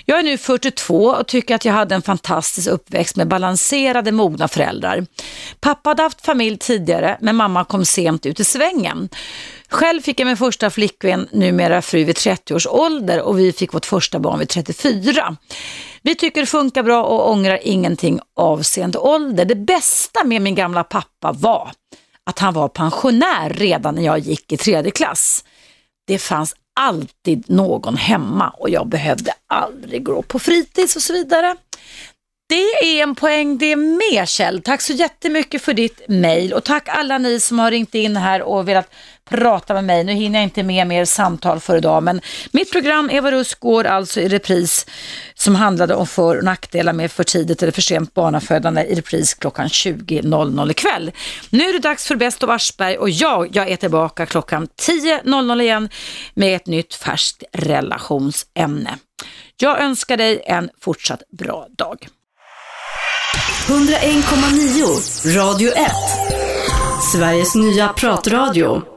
Jag 0.05 0.19
är 0.19 0.23
nu 0.23 0.39
42 0.39 1.07
och 1.07 1.27
tycker 1.27 1.55
att 1.55 1.65
jag 1.65 1.73
hade 1.73 1.95
en 1.95 2.03
fantastisk 2.03 2.69
uppväxt 2.69 3.17
med 3.17 3.29
balanserade, 3.29 4.13
mogna 4.13 4.49
föräldrar. 4.49 5.07
Pappa 5.61 5.91
hade 5.91 6.03
haft 6.03 6.25
familj 6.25 6.59
tidigare, 6.59 7.19
men 7.21 7.37
mamma 7.37 7.65
kom 7.65 7.85
sent 7.85 8.27
ut 8.27 8.41
i 8.41 8.45
svängen. 8.45 9.09
Själv 9.69 10.01
fick 10.01 10.21
jag 10.21 10.27
min 10.27 10.37
första 10.37 10.71
flickvän, 10.71 11.29
numera 11.33 11.83
fru, 11.83 12.05
vid 12.05 12.17
30 12.17 12.55
års 12.55 12.67
ålder 12.67 13.21
och 13.23 13.39
vi 13.39 13.53
fick 13.53 13.75
vårt 13.75 13.87
första 13.87 14.19
barn 14.19 14.39
vid 14.39 14.49
34. 14.49 15.37
Vi 16.03 16.15
tycker 16.15 16.41
det 16.41 16.47
funkar 16.47 16.83
bra 16.83 17.05
och 17.05 17.31
ångrar 17.31 17.59
ingenting 17.63 18.21
avseende 18.37 18.99
ålder. 18.99 19.45
Det 19.45 19.57
bästa 19.57 20.25
med 20.25 20.43
min 20.43 20.55
gamla 20.55 20.85
pappa 20.85 21.33
var 21.33 21.71
att 22.25 22.39
han 22.39 22.55
var 22.55 22.69
pensionär 22.69 23.51
redan 23.51 23.95
när 23.95 24.03
jag 24.03 24.19
gick 24.19 24.53
i 24.53 24.57
tredje 24.57 24.91
klass. 24.91 25.45
Det 26.07 26.19
fanns 26.19 26.55
alltid 26.81 27.51
någon 27.51 27.97
hemma 27.97 28.51
och 28.51 28.71
jag 28.71 28.87
behövde 28.87 29.33
aldrig 29.47 30.05
gå 30.05 30.23
på 30.23 30.39
fritids 30.39 30.97
och 30.97 31.03
så 31.03 31.13
vidare. 31.13 31.57
Det 32.49 32.99
är 32.99 33.03
en 33.03 33.15
poäng 33.15 33.59
det 33.59 33.77
med 33.77 34.29
Kjell. 34.29 34.63
Tack 34.63 34.81
så 34.81 34.93
jättemycket 34.93 35.63
för 35.63 35.75
ditt 35.75 36.01
mejl 36.09 36.53
och 36.53 36.65
tack 36.65 36.89
alla 36.89 37.19
ni 37.19 37.41
som 37.41 37.59
har 37.59 37.71
ringt 37.71 37.95
in 37.95 38.17
här 38.17 38.43
och 38.43 38.69
velat 38.69 38.95
prata 39.31 39.75
med 39.75 39.85
mig. 39.85 40.05
Nu 40.05 40.13
hinner 40.13 40.39
jag 40.39 40.47
inte 40.47 40.63
med 40.63 40.87
mer 40.87 41.05
samtal 41.05 41.61
för 41.61 41.77
idag 41.77 42.03
men 42.03 42.21
mitt 42.51 42.73
program 42.73 43.11
Eva 43.11 43.31
Rusk 43.31 43.61
går 43.61 43.85
alltså 43.85 44.21
i 44.21 44.29
repris 44.29 44.87
som 45.35 45.55
handlade 45.55 45.95
om 45.95 46.07
för 46.07 46.37
och 46.37 46.45
nackdelar 46.45 46.93
med 46.93 47.13
för 47.13 47.25
tidigt 47.25 47.63
eller 47.63 47.73
för 47.73 47.83
sent 47.83 48.15
barnafödande 48.15 48.83
i 48.83 48.95
repris 48.95 49.35
klockan 49.35 49.69
20.00 49.69 50.71
ikväll. 50.71 51.13
Nu 51.51 51.69
är 51.69 51.73
det 51.73 51.79
dags 51.79 52.07
för 52.07 52.17
Bäst 52.17 52.43
av 52.43 52.51
Aschberg 52.51 52.97
och 52.97 53.11
jag, 53.11 53.57
jag 53.57 53.69
är 53.69 53.77
tillbaka 53.77 54.27
klockan 54.27 54.69
10.00 54.81 55.63
igen 55.63 55.89
med 56.35 56.57
ett 56.57 56.67
nytt 56.67 56.95
färskt 56.95 57.43
relationsämne. 57.53 58.99
Jag 59.57 59.81
önskar 59.81 60.17
dig 60.17 60.43
en 60.47 60.71
fortsatt 60.81 61.23
bra 61.39 61.67
dag. 61.79 62.09
101,9 63.67 65.37
Radio 65.37 65.71
1. 65.71 65.77
Sveriges 67.13 67.55
nya 67.55 67.89
pratradio. 67.89 68.92